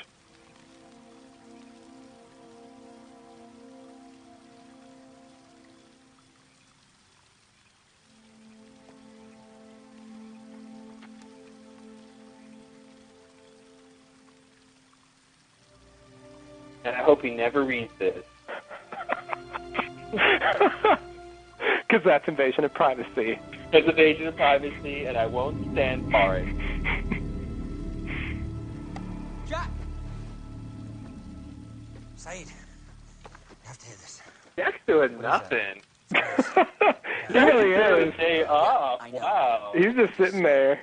And 16.84 16.94
I 16.94 17.02
hope 17.02 17.22
he 17.22 17.30
never 17.30 17.64
reads 17.64 17.90
this. 17.98 18.24
Because 21.92 22.06
that's 22.06 22.26
invasion 22.26 22.64
of 22.64 22.72
privacy. 22.72 23.38
It's 23.70 23.86
invasion 23.86 24.26
of 24.26 24.34
privacy, 24.34 25.04
and 25.04 25.14
I 25.14 25.26
won't 25.26 25.72
stand 25.72 26.10
for 26.10 26.36
it. 26.36 26.48
Jack! 29.46 29.70
Sayid, 32.16 32.46
you 32.46 32.54
have 33.64 33.76
to 33.76 33.86
hear 33.86 33.96
this. 33.96 34.22
Jack's 34.56 34.78
doing 34.86 35.20
nothing. 35.20 35.82
He 37.28 37.38
really 37.38 37.72
is. 37.72 38.14
a 38.14 38.16
day 38.16 38.44
off. 38.44 39.00
Wow. 39.12 39.72
He's 39.74 39.94
just 39.94 40.16
sitting 40.16 40.42
there. 40.42 40.80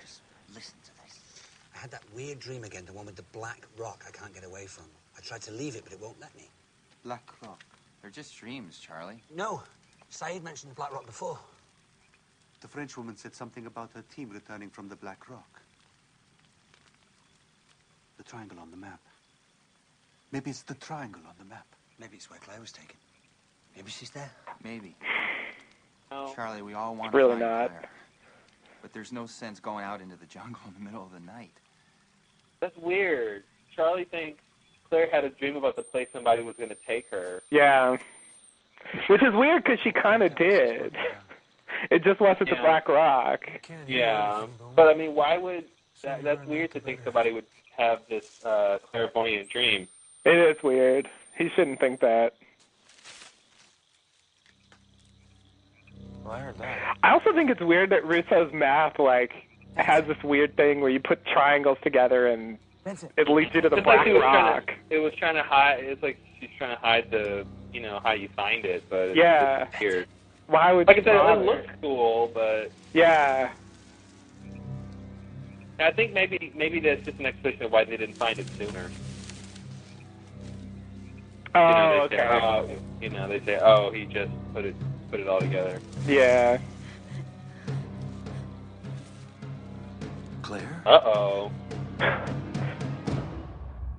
I 0.56 1.78
had 1.78 1.92
that 1.92 2.04
weird 2.16 2.40
dream 2.40 2.64
again, 2.64 2.86
the 2.86 2.94
one 2.94 3.06
with 3.06 3.16
the 3.16 3.26
black 3.34 3.68
rock 3.78 4.04
I 4.08 4.12
can't 4.12 4.34
get 4.34 4.46
away 4.46 4.68
from. 4.68 4.86
I 5.18 5.22
tried 5.22 5.42
to 5.42 5.52
leave 5.52 5.76
it, 5.76 5.84
but 5.84 5.92
it 5.92 6.00
won't 6.00 6.20
let 6.22 6.36
me. 6.36 6.50
Black 7.04 7.30
Rock. 7.44 7.64
They're 8.02 8.10
just 8.10 8.38
dreams, 8.38 8.80
Charlie. 8.80 9.22
No. 9.36 9.62
Sayid 10.12 10.44
mentioned 10.44 10.72
the 10.72 10.76
black 10.76 10.92
rock 10.94 11.06
before. 11.06 11.38
The 12.62 12.68
French 12.68 12.98
woman 12.98 13.16
said 13.16 13.34
something 13.34 13.66
about 13.66 13.92
her 13.94 14.04
team 14.14 14.30
returning 14.30 14.70
from 14.70 14.90
the 14.90 14.96
Black 14.96 15.30
Rock. 15.30 15.62
The 18.18 18.24
triangle 18.24 18.60
on 18.60 18.70
the 18.70 18.78
map. 18.78 19.00
Maybe 20.32 20.50
it's 20.50 20.64
the 20.64 20.74
triangle 20.76 21.22
on 21.28 21.36
the 21.40 21.46
map. 21.46 21.66
Maybe 22.00 22.18
it's 22.18 22.30
where 22.30 22.40
Claire 22.40 22.60
was 22.60 22.72
taken. 22.72 22.98
Maybe 23.76 23.90
she's 23.92 24.10
there. 24.10 24.32
Maybe. 24.64 24.96
Charlie, 26.36 26.62
we 26.62 26.74
all 26.74 26.96
want 26.96 27.08
It's 27.08 27.16
really 27.16 27.36
to 27.36 27.40
find 27.40 27.62
not. 27.62 27.70
Claire. 27.70 27.90
But 28.82 28.94
there's 28.94 29.12
no 29.12 29.26
sense 29.26 29.60
going 29.60 29.86
out 29.86 30.02
into 30.02 30.16
the 30.16 30.26
jungle 30.26 30.62
in 30.68 30.74
the 30.74 30.80
middle 30.80 31.04
of 31.04 31.12
the 31.12 31.20
night. 31.20 31.54
That's 32.60 32.78
weird. 32.78 33.44
Charlie 33.74 34.06
thinks 34.06 34.42
Claire 34.90 35.10
had 35.10 35.24
a 35.24 35.30
dream 35.30 35.56
about 35.56 35.76
the 35.76 35.84
place 35.84 36.08
somebody 36.12 36.44
was 36.44 36.56
going 36.58 36.70
to 36.70 36.78
take 36.88 37.10
her. 37.12 37.42
Yeah. 37.52 37.98
Which 39.08 39.22
is 39.24 39.34
weird 39.34 39.64
because 39.64 39.80
she 39.84 39.92
kind 39.92 40.24
of 40.24 40.36
did. 40.36 40.96
It 41.92 42.04
just 42.04 42.20
wasn't 42.20 42.50
the 42.50 42.58
Black 42.58 42.90
Rock. 42.90 43.46
Yeah, 43.88 44.48
but 44.76 44.90
I 44.90 44.96
mean, 44.96 45.16
why 45.16 45.38
would 45.38 45.64
that? 46.04 46.24
That's 46.24 46.46
weird 46.46 46.72
to 46.72 46.82
think 46.82 47.00
somebody 47.06 47.32
would 47.32 47.46
have 47.78 48.00
this 48.10 48.44
uh, 48.44 48.80
clairvoyant 48.92 49.48
dream. 49.50 49.88
It 50.26 50.36
is 50.58 50.62
weird. 50.62 51.08
He 51.38 51.48
shouldn't 51.56 51.80
think 51.80 52.02
that. 52.02 52.34
Well, 56.24 56.34
I 56.34 56.40
heard 56.42 56.58
that. 56.58 56.98
I 57.02 57.12
also 57.12 57.32
think 57.34 57.50
it's 57.50 57.62
weird 57.62 57.92
that 57.92 58.06
Rousseau's 58.06 58.52
math 58.52 59.00
like 59.00 59.32
has 59.76 60.04
this 60.06 60.22
weird 60.24 60.58
thing 60.58 60.82
where 60.82 60.90
you 60.90 61.00
put 61.00 61.26
triangles 61.26 61.78
together 61.82 62.28
and 62.28 62.58
it 63.16 63.30
leads 63.30 63.54
you 63.56 63.62
to 63.62 63.70
the 63.70 63.78
It's 63.78 63.84
Black 63.86 64.00
like 64.00 64.08
it 64.08 64.14
was 64.14 64.22
trying 64.24 64.54
Rock. 64.54 64.66
to, 64.90 64.96
it 64.96 65.00
was 65.00 65.14
trying 65.16 65.36
to 65.36 65.44
hide. 65.44 65.80
It's 65.82 66.04
like 66.04 66.18
she's 66.40 66.50
trying 66.58 66.76
to 66.76 66.82
hide 66.82 67.10
the, 67.10 67.46
you 67.74 67.82
know, 67.82 68.00
how 68.04 68.12
you 68.12 68.28
find 68.30 68.66
it, 68.66 68.84
but 68.90 69.16
Yeah. 69.16 69.68
it's 69.72 69.80
weird. 69.80 70.08
Why 70.48 70.74
would 70.74 70.88
Like 70.88 70.98
I 70.98 71.00
you 71.00 71.04
said, 71.04 71.16
it 71.16 71.46
looks 71.46 71.68
cool, 71.82 72.32
but 72.34 72.72
Yeah. 72.94 73.52
I 75.80 75.92
think 75.92 76.14
maybe 76.14 76.52
maybe 76.56 76.80
that's 76.82 77.06
just 77.06 77.20
an 77.20 77.26
explanation 77.26 77.64
of 77.64 77.72
why 77.72 77.86
they 77.86 77.96
didn't 77.96 78.16
find 78.16 78.38
it 78.38 78.48
sooner. 78.58 78.90
Oh, 81.56 81.68
you 81.70 81.76
know, 81.76 82.08
they 82.10 82.16
okay. 82.16 82.18
Say, 82.18 82.40
oh, 82.42 82.70
you 83.02 83.10
know, 83.10 83.28
they 83.28 83.40
say, 83.40 83.60
oh, 83.62 83.92
he 83.92 84.06
just 84.06 84.32
put 84.54 84.66
it 84.66 84.76
put 85.10 85.20
it 85.20 85.28
all 85.28 85.40
together. 85.40 85.80
Yeah. 86.06 86.58
Claire? 90.42 90.82
Uh 90.86 91.00
oh. 91.04 91.52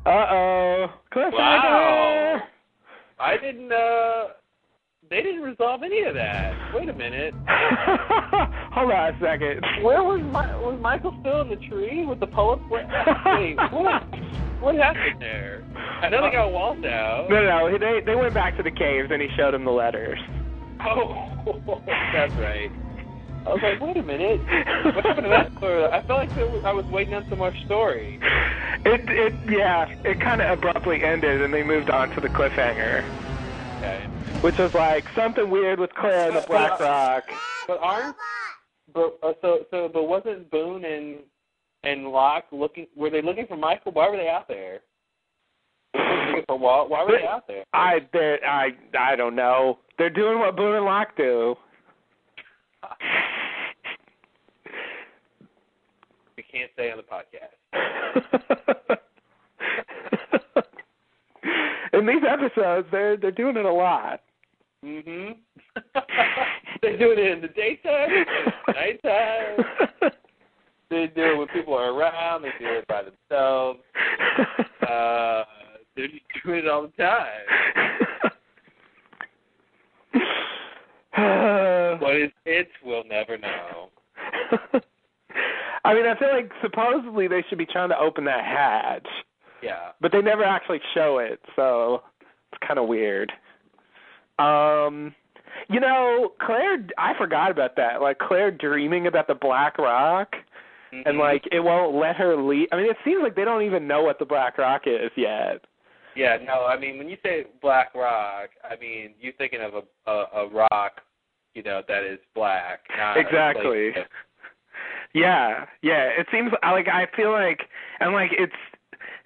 Uh 0.05 0.11
oh. 0.11 0.93
Cliffhanger. 1.13 1.33
Wow. 1.33 2.43
I 3.21 3.37
didn't. 3.37 3.71
uh 3.73 4.29
They 5.11 5.23
didn't 5.23 5.43
resolve 5.43 5.83
any 5.83 6.03
of 6.03 6.15
that. 6.15 6.55
Wait 6.75 6.89
a 6.89 6.93
minute. 6.93 7.35
Hold 8.73 8.93
on 8.93 9.15
a 9.15 9.19
second. 9.21 9.61
Where 9.83 10.03
was 10.03 10.23
my, 10.33 10.57
was 10.57 10.79
Michael 10.81 11.17
still 11.21 11.43
in 11.43 11.49
the 11.49 11.57
tree 11.69 12.07
with 12.07 12.21
the 12.21 12.27
poet? 12.29 12.61
Wait, 12.71 12.85
what? 13.73 14.03
What 14.61 14.75
happened 14.77 15.21
there? 15.21 15.65
I 16.03 16.09
know 16.09 16.23
they 16.23 16.33
got 16.33 16.53
Walt 16.53 16.85
out. 16.85 17.29
No, 17.31 17.37
no, 17.43 17.69
no. 17.69 17.79
They 17.79 18.01
they 18.05 18.15
went 18.15 18.35
back 18.35 18.57
to 18.57 18.63
the 18.63 18.71
caves 18.71 19.09
and 19.11 19.21
he 19.21 19.29
showed 19.37 19.55
him 19.55 19.65
the 19.65 19.71
letters. 19.71 20.19
Oh, 20.87 21.83
that's 21.87 22.33
right. 22.35 22.71
I 23.47 23.55
was 23.55 23.61
like, 23.63 23.81
wait 23.81 23.97
a 23.97 24.03
minute. 24.03 24.41
What 24.95 25.05
happened 25.05 25.25
to 25.25 25.31
that 25.31 25.53
story? 25.59 25.85
I 25.85 26.03
felt 26.03 26.19
like 26.21 26.37
was, 26.37 26.63
I 26.65 26.73
was 26.73 26.85
waiting 26.87 27.15
on 27.15 27.27
some 27.29 27.39
more 27.39 27.55
story. 27.65 28.19
It 28.85 29.09
it 29.09 29.35
yeah. 29.49 29.89
It 30.05 30.21
kind 30.21 30.41
of 30.41 30.59
abruptly 30.59 31.03
ended 31.03 31.41
and 31.43 31.53
they 31.53 31.63
moved 31.63 31.91
on 31.91 32.11
to 32.11 32.21
the 32.21 32.29
cliffhanger, 32.29 33.03
Okay. 33.79 34.05
which 34.43 34.59
was 34.59 34.75
like 34.75 35.05
something 35.15 35.49
weird 35.51 35.79
with 35.81 35.93
Claire 35.95 36.29
and 36.29 36.37
the 36.37 36.47
Black 36.47 36.79
Rock. 36.81 37.25
But 37.67 37.79
aren't 37.81 38.17
but 38.93 39.19
uh, 39.23 39.33
so 39.41 39.65
so 39.71 39.89
but 39.93 40.05
wasn't 40.09 40.51
Boone 40.51 40.85
and 40.85 41.19
and 41.83 42.09
Locke 42.09 42.47
looking? 42.53 42.87
Were 42.95 43.11
they 43.11 43.23
looking 43.23 43.47
for 43.47 43.57
Michael? 43.57 43.93
Why 43.93 44.09
were 44.11 44.17
they 44.19 44.29
out 44.29 44.49
there? 44.49 44.81
Were 45.95 46.01
they 46.01 46.27
looking 46.31 46.45
for 46.47 46.59
Walt? 46.59 46.91
Why 46.91 47.05
were 47.05 47.13
they 47.19 47.27
out 47.27 47.47
there? 47.49 47.65
I 47.73 48.01
I 48.15 48.69
I 48.99 49.17
don't 49.17 49.35
know. 49.35 49.79
They're 49.99 50.11
doing 50.11 50.39
what 50.39 50.57
Boone 50.57 50.77
and 50.77 50.85
Locke 50.85 51.17
do. 51.17 51.57
We 56.37 56.43
can't 56.45 56.71
say 56.77 56.91
on 56.91 56.99
the 56.99 57.05
podcast. 57.05 57.57
In 61.93 62.07
these 62.07 62.23
episodes, 62.29 62.87
they're 62.91 63.17
they're 63.17 63.31
doing 63.31 63.57
it 63.57 63.65
a 63.65 63.73
lot. 63.73 64.21
Mhm. 64.83 65.37
they 66.81 66.97
do 66.97 67.11
it 67.11 67.19
in 67.19 67.43
the 67.43 67.49
daytime, 67.49 68.11
in 68.11 68.25
the 68.67 68.73
nighttime. 68.73 69.59
They 70.89 71.07
do 71.15 71.23
it 71.23 71.37
when 71.39 71.49
people 71.49 71.75
are 71.75 71.93
around. 71.93 72.43
They 72.43 72.49
do 72.59 72.67
it 72.67 72.87
by 72.89 73.03
themselves. 73.03 73.79
Uh, 74.83 75.45
they're 75.95 76.09
just 76.09 76.25
doing 76.45 76.61
it 76.65 76.69
all 76.69 76.83
the 76.83 76.89
time. 76.97 78.31
What 82.01 82.17
is 82.17 82.31
it? 82.47 82.69
We'll 82.85 83.05
never 83.05 83.37
know. 83.37 83.89
I 85.85 85.95
mean, 85.95 86.07
I 86.07 86.19
feel 86.19 86.29
like 86.31 86.51
supposedly 86.63 87.29
they 87.29 87.45
should 87.49 87.59
be 87.59 87.67
trying 87.67 87.89
to 87.91 87.99
open 87.99 88.25
that 88.25 88.45
hatch, 88.45 89.07
Yeah. 89.63 89.91
but 90.01 90.13
they 90.13 90.21
never 90.23 90.45
actually 90.45 90.81
show 90.95 91.19
it, 91.19 91.41
so 91.57 92.03
it's 92.53 92.61
kind 92.67 92.79
of 92.79 92.87
weird. 92.89 93.33
Um, 94.39 95.15
you 95.69 95.81
know, 95.81 96.33
Claire, 96.41 96.87
I 96.99 97.13
forgot 97.19 97.51
about 97.51 97.77
that. 97.77 98.01
Like 98.01 98.19
Claire 98.19 98.51
dreaming 98.51 99.07
about 99.07 99.27
the 99.27 99.35
Black 99.35 99.79
Rock, 99.79 100.37
and 100.93 101.05
Mhm. 101.17 101.19
like 101.19 101.47
it 101.53 101.61
won't 101.61 101.95
let 101.95 102.17
her 102.17 102.37
leave. 102.37 102.69
I 102.73 102.77
mean, 102.77 102.91
it 102.91 102.97
seems 103.05 103.23
like 103.23 103.35
they 103.35 103.45
don't 103.45 103.63
even 103.63 103.87
know 103.87 104.03
what 104.03 104.19
the 104.19 104.25
Black 104.25 104.59
Rock 104.59 104.87
is 104.87 105.11
yet. 105.17 105.65
Yeah, 106.17 106.39
no, 106.45 106.67
I 106.67 106.77
mean 106.77 106.99
when 106.99 107.09
you 107.09 107.17
say 107.23 107.47
black 107.63 107.95
rock, 107.95 108.51
I 108.69 108.75
mean 108.77 109.15
you're 109.21 109.33
thinking 109.35 109.61
of 109.61 109.75
a 109.75 110.11
a, 110.11 110.25
a 110.43 110.49
rock, 110.49 111.01
you 111.55 111.63
know, 111.63 111.83
that 111.89 112.05
is 112.05 112.19
black. 112.35 112.81
Not 112.97 113.17
Exactly. 113.17 113.93
place- 113.93 114.07
Yeah, 115.13 115.67
yeah. 115.83 116.05
It 116.17 116.27
seems 116.31 116.53
like 116.63 116.89
I 116.89 117.07
feel 117.17 117.33
like 117.33 117.69
and 118.01 118.13
like 118.13 118.31
it's 118.33 118.53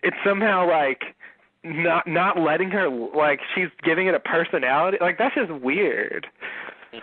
it's 0.02 0.16
somehow 0.24 0.66
like 0.68 1.02
not 1.62 2.06
not 2.06 2.38
letting 2.38 2.70
her 2.70 2.88
like 2.88 3.40
she's 3.54 3.68
giving 3.82 4.06
it 4.06 4.14
a 4.14 4.20
personality. 4.20 4.98
Like 5.00 5.18
that's 5.18 5.34
just 5.34 5.52
weird. 5.52 6.26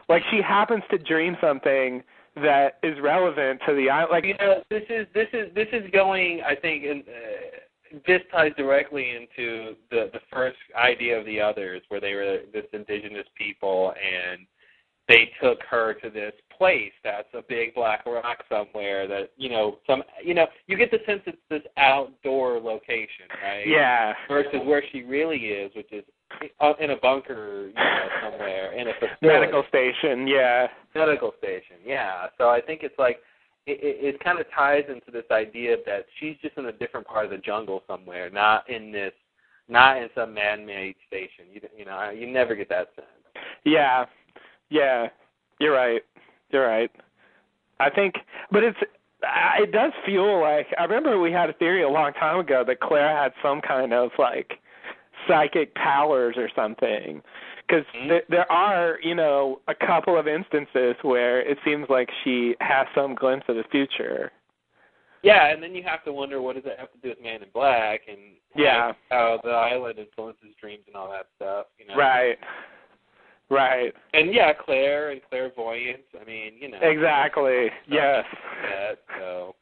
Like 0.10 0.24
she 0.32 0.42
happens 0.42 0.84
to 0.90 0.98
dream 0.98 1.38
something 1.42 2.04
that 2.36 2.80
is 2.82 3.00
relevant 3.02 3.62
to 3.68 3.76
the 3.76 3.90
island. 3.90 4.12
Like 4.12 4.26
you 4.26 4.36
know, 4.40 4.64
this 4.70 4.84
is 4.90 5.06
this 5.14 5.28
is 5.34 5.54
this 5.54 5.68
is 5.74 5.90
going. 5.92 6.42
I 6.42 6.56
think 6.56 6.84
in, 6.84 7.04
uh, 7.08 8.00
this 8.08 8.22
ties 8.32 8.54
directly 8.58 9.12
into 9.16 9.76
the 9.90 10.10
the 10.14 10.22
first 10.32 10.58
idea 10.76 11.20
of 11.20 11.26
the 11.26 11.42
others, 11.42 11.82
where 11.90 12.00
they 12.00 12.14
were 12.16 12.40
this 12.54 12.66
indigenous 12.74 13.28
people 13.38 13.94
and 13.94 14.48
they 15.12 15.30
took 15.44 15.60
her 15.70 15.94
to 15.96 16.10
this 16.10 16.34
place 16.58 16.92
that's 17.04 17.28
a 17.34 17.42
big 17.50 17.74
black 17.74 18.06
rock 18.06 18.38
somewhere 18.48 19.08
that 19.08 19.32
you 19.36 19.50
know 19.50 19.78
some 19.88 20.04
you 20.24 20.34
know 20.34 20.46
you 20.68 20.78
get 20.78 20.92
the 20.92 21.00
sense 21.06 21.22
it's 21.26 21.38
this 21.50 21.62
outdoor 21.78 22.60
location 22.60 23.26
right 23.44 23.68
Yeah. 23.68 24.14
versus 24.28 24.62
where 24.66 24.84
she 24.92 25.02
really 25.04 25.38
is 25.38 25.72
which 25.76 25.92
is 25.92 26.04
in 26.80 26.92
a 26.92 26.96
bunker 27.02 27.68
you 27.68 27.74
know 27.74 28.08
somewhere 28.24 28.72
in 28.74 28.88
a 28.88 28.94
facility. 28.94 29.18
medical 29.40 29.64
station, 29.68 30.28
yeah. 30.28 30.68
medical 30.96 31.34
station 31.40 31.78
yeah 31.86 32.28
so 32.38 32.50
i 32.50 32.62
think 32.62 32.82
it's 32.84 32.98
like 32.98 33.18
it, 33.68 33.80
it, 33.84 34.16
it 34.16 34.24
kind 34.24 34.40
of 34.40 34.46
ties 34.56 34.84
into 34.88 35.12
this 35.12 35.26
idea 35.32 35.76
that 35.86 36.06
she's 36.20 36.36
just 36.42 36.58
in 36.58 36.66
a 36.68 36.72
different 36.72 37.06
part 37.06 37.26
of 37.26 37.32
the 37.32 37.38
jungle 37.38 37.84
somewhere 37.88 38.30
not 38.30 38.70
in 38.70 38.92
this 38.92 39.14
not 39.68 39.98
in 39.98 40.10
some 40.16 40.34
man-made 40.34 40.96
station 41.08 41.46
you 41.52 41.60
you 41.78 41.86
know 41.86 42.12
you 42.12 42.28
never 42.32 42.56
get 42.56 42.70
that 42.70 42.90
sense 42.96 43.08
Yeah, 43.64 44.06
yeah, 44.72 45.08
you're 45.60 45.74
right. 45.74 46.02
You're 46.50 46.68
right. 46.68 46.90
I 47.80 47.90
think, 47.92 48.16
but 48.52 48.64
it's 48.64 48.78
it 49.60 49.72
does 49.72 49.92
feel 50.06 50.42
like 50.42 50.68
I 50.80 50.84
remember 50.84 51.20
we 51.20 51.32
had 51.32 51.50
a 51.50 51.54
theory 51.54 51.84
a 51.84 51.90
long 51.90 52.14
time 52.14 52.40
ago 52.40 52.64
that 52.66 52.80
Claire 52.80 53.16
had 53.16 53.34
some 53.44 53.62
kind 53.62 53.94
of 53.94 54.10
like 54.18 54.54
psychic 55.28 55.74
powers 55.76 56.36
or 56.38 56.50
something. 56.56 57.22
Because 57.68 57.86
mm-hmm. 57.96 58.10
th- 58.10 58.24
there 58.30 58.52
are, 58.52 58.98
you 59.04 59.16
know, 59.16 59.62
a 59.68 59.76
couple 59.76 60.18
of 60.20 60.28
instances 60.28 60.96
where 61.04 61.42
it 61.42 61.58
seems 61.64 61.88
like 61.90 62.10
she 62.24 62.56
has 62.60 62.88
some 62.94 63.16
glimpse 63.16 63.46
of 63.48 63.56
the 63.56 63.64
future. 63.72 64.32
Yeah, 65.24 65.54
and 65.54 65.62
then 65.62 65.76
you 65.76 65.84
have 65.84 66.04
to 66.06 66.12
wonder 66.12 66.42
what 66.42 66.56
does 66.56 66.64
that 66.66 66.80
have 66.80 66.92
to 66.94 66.98
do 66.98 67.10
with 67.10 67.22
Man 67.22 67.44
in 67.44 67.50
Black 67.54 68.02
and 68.08 68.18
Yeah. 68.56 68.94
how 69.10 69.40
the 69.44 69.52
island 69.52 70.00
influences 70.00 70.56
dreams 70.60 70.84
and 70.88 70.96
all 70.96 71.12
that 71.12 71.28
stuff. 71.36 71.68
You 71.78 71.86
know, 71.86 71.96
Right. 71.96 72.40
Right. 73.52 73.94
And 74.14 74.34
yeah, 74.34 74.54
Claire 74.54 75.12
and 75.12 75.20
clairvoyance. 75.30 76.04
I 76.20 76.24
mean, 76.24 76.54
you 76.58 76.72
know, 76.72 76.80
Exactly. 76.82 77.68
Yes. 77.86 78.24
That, 78.64 79.00
so 79.20 79.56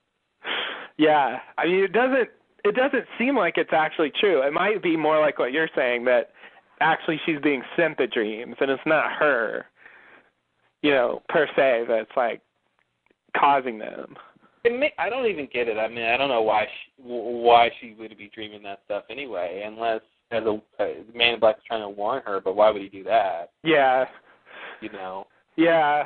Yeah, 0.97 1.39
I 1.57 1.65
mean 1.65 1.83
it 1.83 1.91
doesn't 1.91 2.29
it 2.63 2.75
doesn't 2.75 3.05
seem 3.17 3.35
like 3.35 3.57
it's 3.57 3.73
actually 3.73 4.11
true. 4.19 4.43
It 4.43 4.53
might 4.53 4.83
be 4.83 4.95
more 4.95 5.19
like 5.19 5.39
what 5.39 5.51
you're 5.53 5.69
saying 5.75 6.05
that 6.05 6.29
actually 6.81 7.19
she's 7.25 7.39
being 7.41 7.63
sent 7.75 7.97
the 7.97 8.05
dreams 8.05 8.55
and 8.59 8.69
it's 8.69 8.81
not 8.85 9.11
her, 9.13 9.65
you 10.83 10.91
know, 10.91 11.23
per 11.27 11.47
se 11.55 11.85
that's 11.87 12.11
like 12.15 12.41
causing 13.35 13.79
them. 13.79 14.15
it 14.65 14.77
may, 14.77 14.93
I 14.99 15.09
don't 15.09 15.25
even 15.25 15.47
get 15.51 15.67
it. 15.67 15.77
I 15.77 15.87
mean, 15.87 16.05
I 16.05 16.15
don't 16.15 16.29
know 16.29 16.41
why 16.41 16.65
she, 16.65 17.01
why 17.01 17.71
she 17.81 17.95
would 17.97 18.15
be 18.17 18.29
dreaming 18.35 18.61
that 18.63 18.81
stuff 18.85 19.05
anyway, 19.09 19.63
unless 19.65 20.01
as 20.31 20.43
a 20.43 20.61
uh, 20.79 20.85
Man 21.13 21.35
in 21.35 21.39
Black 21.39 21.57
is 21.57 21.63
trying 21.67 21.81
to 21.81 21.89
warn 21.89 22.21
her. 22.25 22.39
But 22.39 22.55
why 22.55 22.69
would 22.69 22.81
he 22.81 22.89
do 22.89 23.03
that? 23.05 23.51
Yeah. 23.63 24.05
You 24.81 24.91
know. 24.91 25.27
Yeah. 25.55 26.03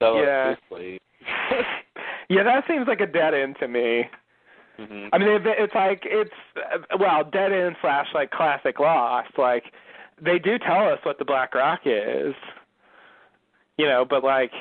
So 0.00 0.20
Yeah. 0.20 0.54
Yeah, 2.30 2.44
that 2.44 2.62
seems 2.68 2.86
like 2.86 3.00
a 3.00 3.06
dead 3.06 3.34
end 3.34 3.56
to 3.58 3.66
me. 3.66 4.04
Mm-hmm. 4.78 5.08
I 5.12 5.18
mean, 5.18 5.28
it, 5.28 5.42
it's 5.44 5.74
like 5.74 6.02
it's 6.04 6.30
well, 6.98 7.24
dead 7.24 7.52
end 7.52 7.74
slash 7.82 8.06
like 8.14 8.30
classic 8.30 8.78
Lost. 8.78 9.32
Like 9.36 9.64
they 10.22 10.38
do 10.38 10.56
tell 10.58 10.88
us 10.88 11.00
what 11.02 11.18
the 11.18 11.24
Black 11.24 11.54
Rock 11.54 11.80
is, 11.84 12.34
you 13.76 13.86
know, 13.86 14.06
but 14.08 14.22
like 14.22 14.52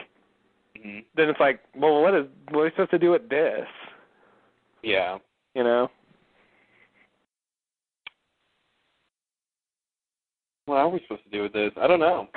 hmm 0.75 0.99
then 1.15 1.29
it's 1.29 1.39
like, 1.39 1.59
well, 1.75 2.01
what 2.01 2.15
is 2.15 2.25
what 2.49 2.61
are 2.61 2.63
we 2.63 2.69
supposed 2.71 2.91
to 2.91 2.99
do 2.99 3.11
with 3.11 3.29
this? 3.29 3.67
Yeah. 4.81 5.19
You 5.53 5.63
know? 5.63 5.89
What 10.69 10.77
are 10.77 10.89
we 10.89 11.01
supposed 11.01 11.23
to 11.23 11.29
do 11.31 11.41
with 11.41 11.53
this? 11.53 11.71
I 11.81 11.87
don't 11.87 11.99
know. 11.99 12.27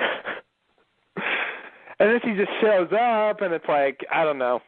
And 1.99 2.09
then 2.09 2.19
she 2.23 2.33
just 2.33 2.51
shows 2.59 2.89
up, 2.91 3.41
and 3.41 3.53
it's 3.53 3.67
like 3.69 3.99
I 4.11 4.23
don't 4.23 4.39
know, 4.39 4.59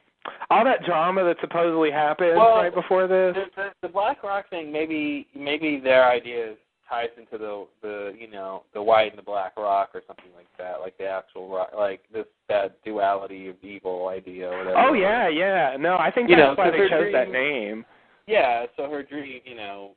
all 0.49 0.63
that 0.63 0.85
drama 0.85 1.23
that 1.23 1.37
supposedly 1.41 1.91
happened 1.91 2.37
Well, 2.37 2.57
right 2.57 2.73
before 2.73 3.07
this. 3.07 3.35
The, 3.35 3.45
the, 3.55 3.69
the 3.81 3.87
Black 3.89 4.23
Rock 4.23 4.49
thing, 4.49 4.71
maybe 4.71 5.27
maybe 5.35 5.79
their 5.83 6.09
idea 6.09 6.53
ties 6.87 7.09
into 7.17 7.37
the 7.37 7.65
the 7.81 8.13
you 8.17 8.29
know 8.29 8.63
the 8.73 8.81
white 8.81 9.09
and 9.09 9.17
the 9.17 9.23
black 9.23 9.57
rock 9.57 9.89
or 9.93 10.01
something 10.05 10.31
like 10.35 10.47
that, 10.57 10.79
like 10.81 10.97
the 10.97 11.07
actual 11.07 11.49
rock, 11.49 11.71
like 11.75 12.01
this 12.13 12.25
that 12.47 12.77
duality 12.83 13.47
of 13.47 13.55
evil 13.63 14.07
idea 14.07 14.47
or 14.49 14.59
whatever. 14.59 14.77
Oh 14.77 14.93
yeah, 14.93 15.27
yeah. 15.27 15.75
No, 15.79 15.97
I 15.97 16.11
think 16.11 16.29
You 16.29 16.35
that's 16.35 16.57
know, 16.57 16.63
why 16.63 16.71
they 16.71 16.87
chose 16.87 17.11
that 17.11 17.31
name. 17.31 17.85
Yeah, 18.27 18.65
so 18.77 18.89
her 18.89 19.03
dream, 19.03 19.41
you 19.45 19.55
know, 19.55 19.91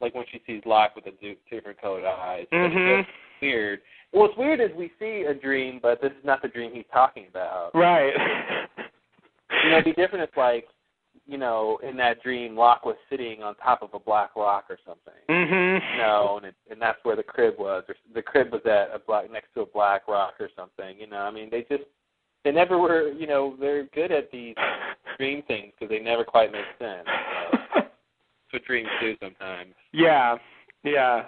like 0.00 0.14
when 0.14 0.24
she 0.30 0.40
sees 0.46 0.62
Locke 0.66 0.94
with 0.94 1.04
the 1.04 1.12
different 1.50 1.80
colored 1.80 2.04
eyes. 2.04 2.46
but 2.50 2.58
it's 2.72 3.08
weird. 3.42 3.80
What's 4.12 4.36
weird 4.38 4.60
is 4.60 4.70
we 4.76 4.90
see 4.98 5.24
a 5.28 5.34
dream, 5.34 5.80
but 5.82 6.00
this 6.00 6.12
is 6.12 6.24
not 6.24 6.40
the 6.42 6.48
dream 6.48 6.70
he's 6.72 6.84
talking 6.92 7.26
about. 7.28 7.70
Right. 7.74 8.12
You 9.64 9.70
know, 9.70 9.78
it'd 9.78 9.96
be 9.96 10.00
different 10.00 10.28
if 10.30 10.36
like, 10.36 10.66
you 11.26 11.38
know, 11.38 11.78
in 11.82 11.96
that 11.96 12.22
dream 12.22 12.54
Locke 12.54 12.84
was 12.84 12.96
sitting 13.08 13.42
on 13.42 13.54
top 13.56 13.82
of 13.82 13.90
a 13.94 13.98
black 13.98 14.36
rock 14.36 14.64
or 14.68 14.78
something. 14.86 15.14
mhm. 15.28 15.80
You 15.92 15.98
know, 15.98 16.34
and 16.36 16.46
it, 16.46 16.54
and 16.70 16.80
that's 16.80 16.98
where 17.02 17.16
the 17.16 17.22
crib 17.22 17.54
was, 17.58 17.82
or 17.88 17.94
the 18.14 18.22
crib 18.22 18.52
was 18.52 18.60
at 18.66 18.94
a 18.94 18.98
black 19.04 19.30
next 19.32 19.48
to 19.54 19.62
a 19.62 19.66
black 19.66 20.06
rock 20.06 20.34
or 20.38 20.50
something. 20.54 20.98
You 20.98 21.06
know, 21.06 21.18
I 21.20 21.30
mean, 21.30 21.48
they 21.50 21.62
just 21.62 21.84
they 22.44 22.52
never 22.52 22.78
were. 22.78 23.10
You 23.12 23.26
know, 23.26 23.56
they're 23.58 23.84
good 23.94 24.12
at 24.12 24.30
these 24.30 24.54
dream 25.18 25.42
things 25.48 25.72
because 25.78 25.90
they 25.90 25.98
never 26.02 26.24
quite 26.24 26.52
make 26.52 26.64
sense. 26.78 27.06
What 28.50 28.64
dreams 28.64 28.88
do 29.00 29.14
sometimes. 29.22 29.74
Yeah. 29.92 30.36
Yeah. 30.84 31.24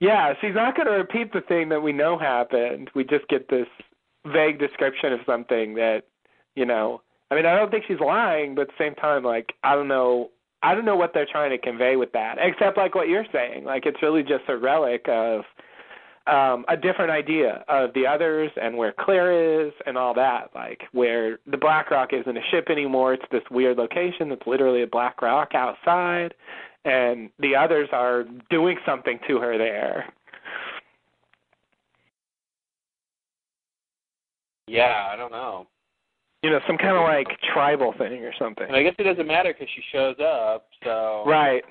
Yeah, 0.00 0.34
she's 0.40 0.54
not 0.54 0.74
going 0.74 0.88
to 0.88 0.94
repeat 0.94 1.32
the 1.32 1.42
thing 1.42 1.68
that 1.68 1.80
we 1.80 1.92
know 1.92 2.18
happened. 2.18 2.90
We 2.94 3.04
just 3.04 3.28
get 3.28 3.48
this 3.48 3.68
vague 4.26 4.58
description 4.58 5.12
of 5.12 5.20
something 5.24 5.74
that, 5.74 6.02
you 6.56 6.66
know, 6.66 7.02
I 7.30 7.36
mean, 7.36 7.46
I 7.46 7.56
don't 7.56 7.70
think 7.70 7.84
she's 7.86 8.00
lying, 8.00 8.54
but 8.54 8.62
at 8.62 8.68
the 8.68 8.84
same 8.84 8.94
time 8.96 9.22
like 9.22 9.54
I 9.62 9.74
don't 9.74 9.88
know 9.88 10.30
I 10.62 10.74
don't 10.74 10.84
know 10.84 10.96
what 10.96 11.12
they're 11.14 11.26
trying 11.30 11.50
to 11.50 11.58
convey 11.58 11.96
with 11.96 12.12
that, 12.12 12.36
except 12.38 12.76
like 12.76 12.94
what 12.94 13.08
you're 13.08 13.26
saying. 13.32 13.64
Like 13.64 13.86
it's 13.86 14.02
really 14.02 14.22
just 14.22 14.44
a 14.48 14.56
relic 14.56 15.06
of 15.08 15.42
um 16.26 16.64
a 16.68 16.76
different 16.76 17.10
idea 17.10 17.64
of 17.68 17.92
the 17.94 18.06
others 18.06 18.50
and 18.60 18.76
where 18.76 18.92
Claire 18.98 19.66
is 19.66 19.72
and 19.86 19.96
all 19.96 20.14
that. 20.14 20.50
Like 20.54 20.82
where 20.92 21.38
the 21.46 21.56
Black 21.56 21.90
Rock 21.90 22.10
isn't 22.12 22.36
a 22.36 22.42
ship 22.50 22.68
anymore, 22.70 23.14
it's 23.14 23.24
this 23.30 23.42
weird 23.50 23.76
location 23.78 24.28
that's 24.28 24.46
literally 24.46 24.82
a 24.82 24.86
black 24.86 25.20
rock 25.22 25.54
outside 25.54 26.34
and 26.84 27.30
the 27.38 27.54
others 27.54 27.88
are 27.92 28.24
doing 28.50 28.76
something 28.84 29.18
to 29.28 29.38
her 29.38 29.56
there. 29.56 30.12
Yeah, 34.66 35.08
I 35.12 35.16
don't 35.16 35.32
know. 35.32 35.66
You 36.42 36.50
know, 36.50 36.60
some 36.66 36.76
kind 36.76 36.96
of 36.96 37.02
like 37.02 37.28
tribal 37.52 37.94
thing 37.96 38.24
or 38.24 38.32
something. 38.38 38.66
And 38.66 38.74
I 38.74 38.82
guess 38.82 38.94
it 38.98 39.04
doesn't 39.04 39.26
matter 39.26 39.52
because 39.52 39.68
she 39.74 39.82
shows 39.92 40.16
up. 40.18 40.66
So 40.82 41.22
Right. 41.26 41.62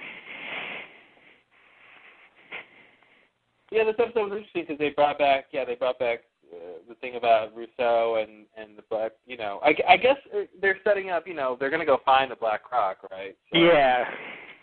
Yeah, 3.72 3.85
this 3.85 3.95
episode 3.99 4.30
was 4.30 4.38
interesting 4.38 4.64
because 4.64 4.77
they 4.80 4.89
brought 4.89 5.18
back. 5.18 5.45
Yeah, 5.52 5.65
they 5.65 5.76
brought 5.76 5.98
back 5.98 6.19
uh, 6.53 6.80
the 6.89 6.95
thing 6.95 7.15
about 7.15 7.56
Rousseau 7.56 8.22
and 8.22 8.45
and 8.57 8.77
the 8.77 8.84
black. 8.89 9.14
You 9.26 9.38
know, 9.38 9.60
I, 9.64 9.73
I 9.88 9.98
guess 9.98 10.18
they're 10.61 10.77
setting 10.84 11.10
up. 11.10 11.26
You 11.27 11.34
know, 11.34 11.56
they're 11.60 11.69
gonna 11.69 11.85
go 11.85 11.99
find 12.06 12.30
the 12.30 12.35
Black 12.35 12.72
Rock, 12.72 12.98
right? 13.11 13.35
So 13.53 13.60
Yeah. 13.60 14.03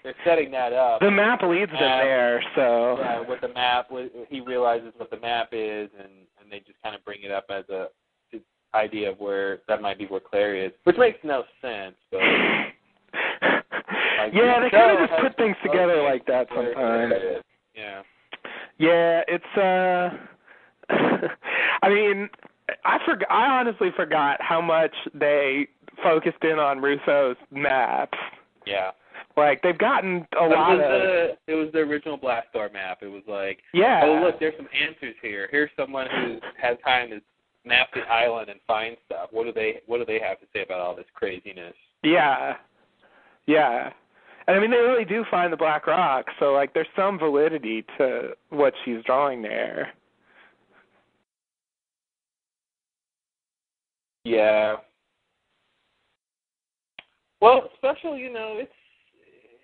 They're 0.05 0.15
setting 0.25 0.51
that 0.53 0.73
up. 0.73 1.01
The 1.01 1.11
map 1.11 1.43
leads 1.43 1.73
them 1.73 1.81
there, 1.81 2.41
so 2.55 2.99
Yeah, 3.01 3.21
with 3.29 3.41
the 3.41 3.49
map, 3.49 3.91
with- 3.91 4.13
he 4.31 4.41
realizes 4.41 4.93
what 4.97 5.11
the 5.11 5.19
map 5.19 5.49
is, 5.53 5.91
and 5.99 6.13
and 6.41 6.51
they 6.53 6.61
just 6.61 6.81
kind 6.83 6.95
of 6.95 7.05
bring 7.05 7.23
it 7.23 7.31
up 7.33 7.47
as 7.51 7.69
a 7.69 7.89
idea 8.75 9.11
of 9.11 9.19
where 9.19 9.61
that 9.67 9.81
might 9.81 9.99
be 9.99 10.05
where 10.07 10.21
Claire 10.21 10.55
is, 10.55 10.73
which 10.85 10.97
makes 10.99 11.19
no 11.25 11.43
sense. 11.63 11.97
But 12.11 12.19
like, 14.19 14.33
Yeah, 14.35 14.61
they 14.61 14.71
kind 14.71 15.01
of 15.03 15.09
just 15.09 15.21
put 15.21 15.37
things 15.37 15.57
together 15.63 16.03
like 16.03 16.27
that 16.27 16.49
sometimes. 16.55 17.15
Yeah. 17.75 18.03
Yeah, 18.79 19.23
it's 19.29 19.57
uh 19.57 20.17
I 21.83 21.89
mean, 21.89 22.29
I 22.85 22.99
forgot 23.05 23.31
I 23.31 23.47
honestly 23.59 23.91
forgot 23.97 24.41
how 24.41 24.61
much 24.61 24.95
they 25.15 25.69
focused 26.03 26.43
in 26.43 26.59
on 26.59 26.81
Rousseau's 26.81 27.37
maps. 27.51 28.19
Yeah. 28.67 28.91
Like 29.37 29.63
they've 29.63 29.79
gotten 29.79 30.27
a 30.41 30.45
It 30.45 30.51
lot 30.51 30.77
was 30.77 30.81
of 30.85 30.91
the 30.91 31.37
it 31.47 31.55
was 31.55 31.69
the 31.73 31.79
original 31.81 32.17
blast 32.17 32.53
door 32.53 32.71
map. 32.73 32.99
It 33.03 33.09
was 33.09 33.23
like, 33.29 33.61
Yeah. 33.73 34.01
oh 34.05 34.21
look, 34.25 34.41
there's 34.41 34.57
some 34.57 34.69
answers 34.73 35.15
here. 35.23 35.49
Here's 35.51 35.71
someone 35.77 36.07
who 36.11 36.39
has 36.61 36.77
time 36.85 37.11
to 37.11 37.21
map 37.65 37.89
the 37.95 38.01
island 38.03 38.49
and 38.49 38.61
find 38.67 38.97
stuff. 39.07 39.29
What 39.31 39.45
do 39.45 39.53
they 39.53 39.81
What 39.87 39.99
do 39.99 40.05
they 40.05 40.21
have 40.21 40.41
to 40.41 40.47
say 40.53 40.63
about 40.63 40.81
all 40.81 40.95
this 40.97 41.07
craziness? 41.15 41.75
Yeah. 42.03 42.55
Yeah. 43.47 43.91
And 44.49 44.57
I 44.57 44.61
mean 44.61 44.71
they 44.71 44.79
really 44.79 45.05
do 45.05 45.25
find 45.31 45.53
the 45.53 45.59
Black 45.59 45.87
Rock, 45.87 46.25
so 46.41 46.53
like 46.53 46.73
there's 46.73 46.89
some 46.97 47.19
validity 47.19 47.85
to 47.99 48.31
what 48.49 48.73
she's 48.85 49.05
drawing 49.05 49.43
there. 49.43 49.93
Yeah. 54.25 54.77
Well, 57.41 57.71
special, 57.77 58.17
you 58.17 58.33
know, 58.33 58.55
it's 58.57 58.73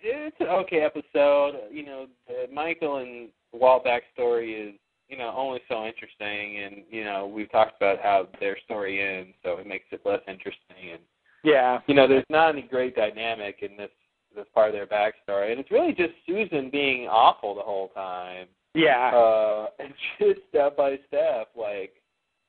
it's 0.03 0.37
an 0.39 0.49
okay 0.49 0.81
episode. 0.83 1.55
You 1.73 1.87
know, 1.87 2.07
the 2.29 2.53
Michael 2.53 2.99
and 2.99 3.31
Walt 3.53 3.87
backstory 3.87 4.69
is 4.69 4.75
you 5.09 5.17
know 5.17 5.33
only 5.35 5.61
so 5.67 5.87
interesting, 5.87 6.59
and 6.63 6.83
you 6.91 7.05
know 7.05 7.27
we've 7.27 7.51
talked 7.51 7.79
about 7.79 8.01
how 8.03 8.29
their 8.39 8.59
story 8.67 9.01
ends, 9.03 9.35
so 9.43 9.57
it 9.57 9.67
makes 9.67 9.87
it 9.93 10.03
less 10.05 10.21
interesting. 10.29 10.93
And 10.93 11.01
Yeah. 11.43 11.81
you 11.87 11.95
know, 11.95 12.07
there's 12.07 12.25
not 12.29 12.51
any 12.51 12.63
great 12.63 12.95
dynamic 12.95 13.63
in 13.63 13.79
this 13.79 13.91
this 14.35 14.47
part 14.55 14.69
of 14.69 14.75
their 14.75 14.87
backstory, 14.87 15.51
and 15.51 15.61
it's 15.61 15.71
really 15.71 15.93
just 15.93 16.13
Susan 16.27 16.71
being 16.71 17.07
awful 17.09 17.55
the 17.55 17.63
whole 17.63 17.89
time. 17.89 18.47
Yeah. 18.75 19.11
Uh, 19.15 19.67
and 19.79 19.93
just 20.19 20.41
step 20.49 20.77
by 20.77 20.99
step, 21.09 21.51
like 21.57 21.95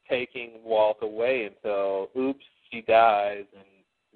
taking 0.09 0.51
Walt 0.63 0.97
away 1.01 1.45
until 1.45 2.09
oops, 2.17 2.43
she 2.71 2.81
dies, 2.81 3.45
and 3.55 3.65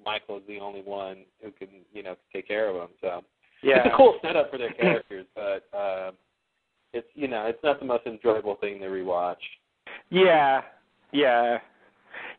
Michael 0.04 0.38
is 0.38 0.42
the 0.48 0.58
only 0.58 0.82
one 0.82 1.18
who 1.42 1.50
can, 1.52 1.68
you 1.92 2.02
know, 2.02 2.16
take 2.32 2.48
care 2.48 2.68
of 2.68 2.76
him. 2.76 2.88
So 3.00 3.22
Yeah. 3.62 3.78
it's 3.78 3.94
a 3.94 3.96
cool 3.96 4.18
setup 4.22 4.50
for 4.50 4.58
their 4.58 4.72
characters, 4.72 5.26
but 5.34 5.66
um, 5.76 6.14
it's 6.92 7.08
you 7.14 7.28
know, 7.28 7.46
it's 7.46 7.62
not 7.62 7.78
the 7.78 7.86
most 7.86 8.06
enjoyable 8.06 8.56
thing 8.56 8.80
to 8.80 8.86
rewatch. 8.86 9.36
Yeah, 10.10 10.62
yeah, 11.12 11.58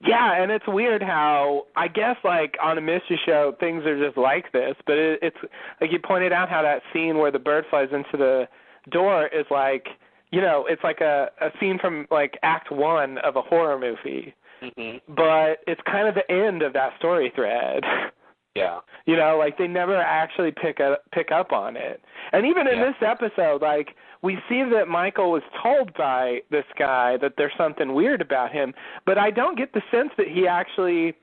yeah, 0.04 0.42
and 0.42 0.52
it's 0.52 0.66
weird 0.68 1.02
how 1.02 1.64
I 1.76 1.88
guess 1.88 2.16
like 2.24 2.56
on 2.62 2.78
a 2.78 2.82
mystery 2.82 3.20
show 3.26 3.56
things 3.60 3.86
are 3.86 4.04
just 4.04 4.18
like 4.18 4.52
this, 4.52 4.76
but 4.86 4.98
it, 4.98 5.20
it's 5.22 5.38
like 5.80 5.92
you 5.92 6.00
pointed 6.00 6.32
out 6.34 6.50
how 6.50 6.62
that 6.62 6.82
scene 6.94 7.18
where 7.18 7.32
the 7.32 7.40
bird 7.40 7.66
flies 7.70 7.90
into 7.92 8.18
the 8.18 8.48
door 8.92 9.28
is 9.28 9.46
like 9.52 9.88
you 10.32 10.42
know 10.42 10.66
it's 10.68 10.84
like 10.84 11.02
a 11.02 11.30
a 11.42 11.50
scene 11.60 11.78
from 11.80 12.08
like 12.12 12.38
Act 12.44 12.72
One 12.72 13.18
of 13.20 13.36
a 13.36 13.42
horror 13.42 13.80
movie, 13.80 14.34
Mm-hmm. 14.62 15.14
but 15.16 15.58
it's 15.66 15.82
kind 15.88 16.08
of 16.08 16.14
the 16.14 16.32
end 16.32 16.62
of 16.62 16.74
that 16.74 16.92
story 17.00 17.32
thread. 17.36 17.84
Yeah. 18.56 18.80
You 19.06 19.16
know, 19.16 19.38
like 19.38 19.58
they 19.58 19.68
never 19.68 19.96
actually 19.96 20.52
pick 20.52 20.80
up 20.80 21.04
pick 21.14 21.32
up 21.32 21.52
on 21.52 21.78
it. 21.78 22.02
And 22.34 22.46
even 22.46 22.68
in 22.68 22.80
Yeah. 22.80 22.86
this 22.92 23.02
episode, 23.02 23.62
like 23.62 23.96
we 24.22 24.38
see 24.50 24.64
that 24.64 24.88
Michael 24.88 25.32
was 25.32 25.44
told 25.64 25.94
by 25.94 26.42
this 26.50 26.66
guy 26.78 27.18
that 27.18 27.34
there's 27.38 27.54
something 27.58 27.94
weird 27.94 28.22
about 28.22 28.52
him, 28.52 28.74
but 29.06 29.18
I 29.18 29.32
don't 29.32 29.58
get 29.58 29.74
the 29.74 29.82
sense 29.90 30.12
that 30.18 30.28
he 30.28 30.48
actually 30.48 31.16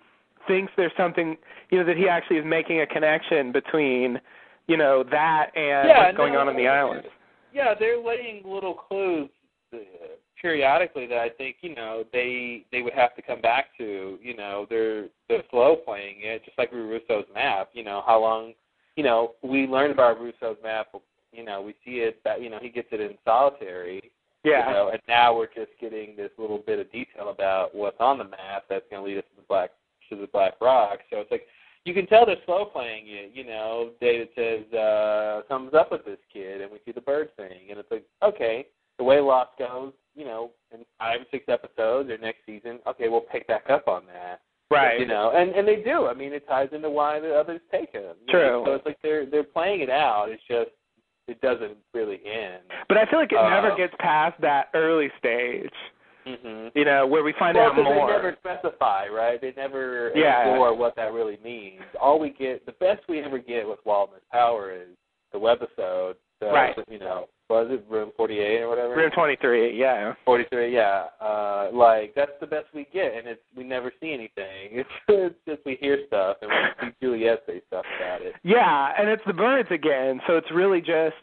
thinks 0.46 0.72
there's 0.76 0.96
something, 0.96 1.36
you 1.70 1.78
know, 1.78 1.84
that 1.84 1.96
he 1.96 2.08
actually 2.08 2.38
is 2.38 2.44
making 2.44 2.80
a 2.80 2.86
connection 2.86 3.52
between, 3.52 4.20
you 4.66 4.76
know, 4.76 5.02
that 5.04 5.50
and 5.54 5.88
Yeah, 5.88 6.06
what's 6.06 6.16
going 6.16 6.32
no, 6.32 6.40
on 6.40 6.48
on 6.48 6.56
the 6.56 6.66
island. 6.66 7.06
Yeah, 7.52 7.74
they're 7.78 7.98
laying 7.98 8.42
little 8.44 8.74
clues 8.74 9.28
periodically 10.40 11.06
that 11.06 11.18
I 11.18 11.28
think 11.28 11.56
you 11.60 11.74
know 11.74 12.04
they 12.12 12.64
they 12.72 12.82
would 12.82 12.94
have 12.94 13.14
to 13.16 13.22
come 13.22 13.40
back 13.40 13.76
to. 13.78 14.18
You 14.22 14.36
know, 14.36 14.66
they're 14.68 15.06
they're 15.28 15.42
slow 15.50 15.76
playing 15.76 16.16
it, 16.20 16.44
just 16.44 16.58
like 16.58 16.72
Rousseau's 16.72 17.26
map. 17.34 17.70
You 17.72 17.84
know, 17.84 18.02
how 18.06 18.20
long? 18.20 18.54
You 18.96 19.04
know, 19.04 19.34
we 19.42 19.66
learned 19.66 19.92
about 19.92 20.20
Rousseau's 20.20 20.56
map. 20.62 20.88
You 21.32 21.44
know, 21.44 21.60
we 21.60 21.74
see 21.84 21.98
it 21.98 22.20
that 22.24 22.42
you 22.42 22.50
know 22.50 22.58
he 22.60 22.68
gets 22.68 22.88
it 22.92 23.00
in 23.00 23.16
solitary. 23.24 24.10
Yeah. 24.44 24.68
You 24.68 24.74
know, 24.74 24.88
and 24.90 25.00
now 25.08 25.36
we're 25.36 25.46
just 25.46 25.72
getting 25.80 26.16
this 26.16 26.30
little 26.38 26.58
bit 26.58 26.78
of 26.78 26.90
detail 26.92 27.30
about 27.30 27.74
what's 27.74 28.00
on 28.00 28.18
the 28.18 28.24
map 28.24 28.64
that's 28.68 28.84
going 28.90 29.02
to 29.02 29.08
lead 29.08 29.18
us 29.18 29.24
to 29.34 29.42
the 29.42 29.46
black 29.48 29.70
to 30.08 30.16
the 30.16 30.26
Black 30.28 30.54
Rock. 30.60 31.00
So 31.10 31.18
it's 31.18 31.30
like 31.30 31.46
you 31.84 31.94
can 31.94 32.06
tell 32.06 32.26
they're 32.26 32.36
slow 32.46 32.64
playing 32.66 33.04
it. 33.06 33.32
You 33.34 33.44
know, 33.44 33.90
David 34.00 34.28
says 34.34 34.72
uh, 34.72 35.42
something's 35.48 35.74
up 35.74 35.90
with 35.90 36.04
this 36.04 36.18
kid, 36.32 36.60
and 36.60 36.70
we 36.70 36.78
see 36.84 36.92
the 36.92 37.00
bird 37.00 37.34
thing, 37.36 37.70
and 37.70 37.78
it's 37.78 37.90
like 37.90 38.04
okay, 38.22 38.66
the 38.98 39.04
way 39.04 39.20
Lost 39.20 39.50
goes, 39.58 39.92
you 40.14 40.24
know, 40.24 40.50
in 40.72 40.80
five 40.98 41.20
or 41.20 41.24
six 41.30 41.44
episodes 41.48 42.10
or 42.10 42.18
next 42.18 42.40
season, 42.44 42.80
okay, 42.86 43.08
we'll 43.08 43.20
pick 43.20 43.46
back 43.46 43.64
up 43.70 43.88
on 43.88 44.02
that. 44.12 44.40
Right. 44.70 45.00
You 45.00 45.06
know, 45.06 45.32
and 45.34 45.50
and 45.52 45.66
they 45.66 45.76
do. 45.76 46.06
I 46.06 46.14
mean, 46.14 46.32
it 46.34 46.46
ties 46.46 46.68
into 46.72 46.90
why 46.90 47.20
the 47.20 47.34
others 47.34 47.60
take 47.72 47.92
him. 47.92 48.16
True. 48.28 48.40
know? 48.40 48.64
So 48.66 48.74
it's 48.74 48.86
like 48.86 48.98
they're 49.02 49.24
they're 49.24 49.42
playing 49.44 49.80
it 49.80 49.88
out. 49.90 50.26
It's 50.28 50.42
just 50.46 50.70
it 51.26 51.40
doesn't 51.40 51.76
really 51.94 52.20
end. 52.26 52.62
But 52.88 52.98
I 52.98 53.06
feel 53.06 53.18
like 53.18 53.32
it 53.32 53.38
Uh, 53.38 53.48
never 53.48 53.74
gets 53.76 53.94
past 53.98 54.38
that 54.42 54.68
early 54.74 55.10
stage, 55.18 55.72
Mm-hmm. 56.26 56.76
you 56.78 56.84
know, 56.84 57.06
where 57.06 57.22
we 57.22 57.32
find 57.38 57.56
well, 57.56 57.68
out 57.70 57.76
more. 57.76 58.06
They 58.06 58.12
never 58.12 58.36
specify, 58.38 59.06
right? 59.08 59.40
They 59.40 59.52
never 59.56 60.12
Yeah. 60.14 60.48
explore 60.48 60.74
what 60.74 60.94
that 60.96 61.12
really 61.14 61.38
means. 61.42 61.80
All 61.98 62.18
we 62.18 62.30
get, 62.30 62.66
the 62.66 62.72
best 62.72 63.00
we 63.08 63.20
ever 63.22 63.38
get 63.38 63.66
with 63.66 63.78
Waldman's 63.86 64.22
Power 64.30 64.70
is 64.72 64.88
the 65.32 65.38
webisode. 65.38 66.16
The, 66.40 66.46
Right. 66.48 66.76
You 66.90 66.98
know, 66.98 67.28
was 67.48 67.68
it 67.70 67.84
Room 67.88 68.10
48 68.16 68.60
or 68.60 68.68
whatever? 68.68 68.94
Room 68.94 69.10
23, 69.10 69.78
yeah. 69.78 70.14
43, 70.24 70.72
yeah. 70.72 71.04
Uh, 71.20 71.70
like 71.72 72.14
that's 72.14 72.32
the 72.40 72.46
best 72.46 72.66
we 72.74 72.86
get, 72.92 73.14
and 73.14 73.26
it's 73.26 73.40
we 73.56 73.64
never 73.64 73.92
see 74.00 74.12
anything. 74.12 74.68
It's, 74.72 74.88
it's 75.08 75.34
just 75.46 75.60
we 75.64 75.76
hear 75.80 75.98
stuff, 76.06 76.36
and 76.42 76.50
we 76.50 76.88
see 76.88 76.94
Juliet 77.00 77.42
say 77.46 77.62
stuff 77.68 77.84
about 77.98 78.22
it. 78.22 78.34
Yeah, 78.42 78.92
and 78.98 79.08
it's 79.08 79.22
the 79.26 79.32
birds 79.32 79.68
again, 79.70 80.20
so 80.26 80.36
it's 80.36 80.50
really 80.50 80.80
just 80.80 81.16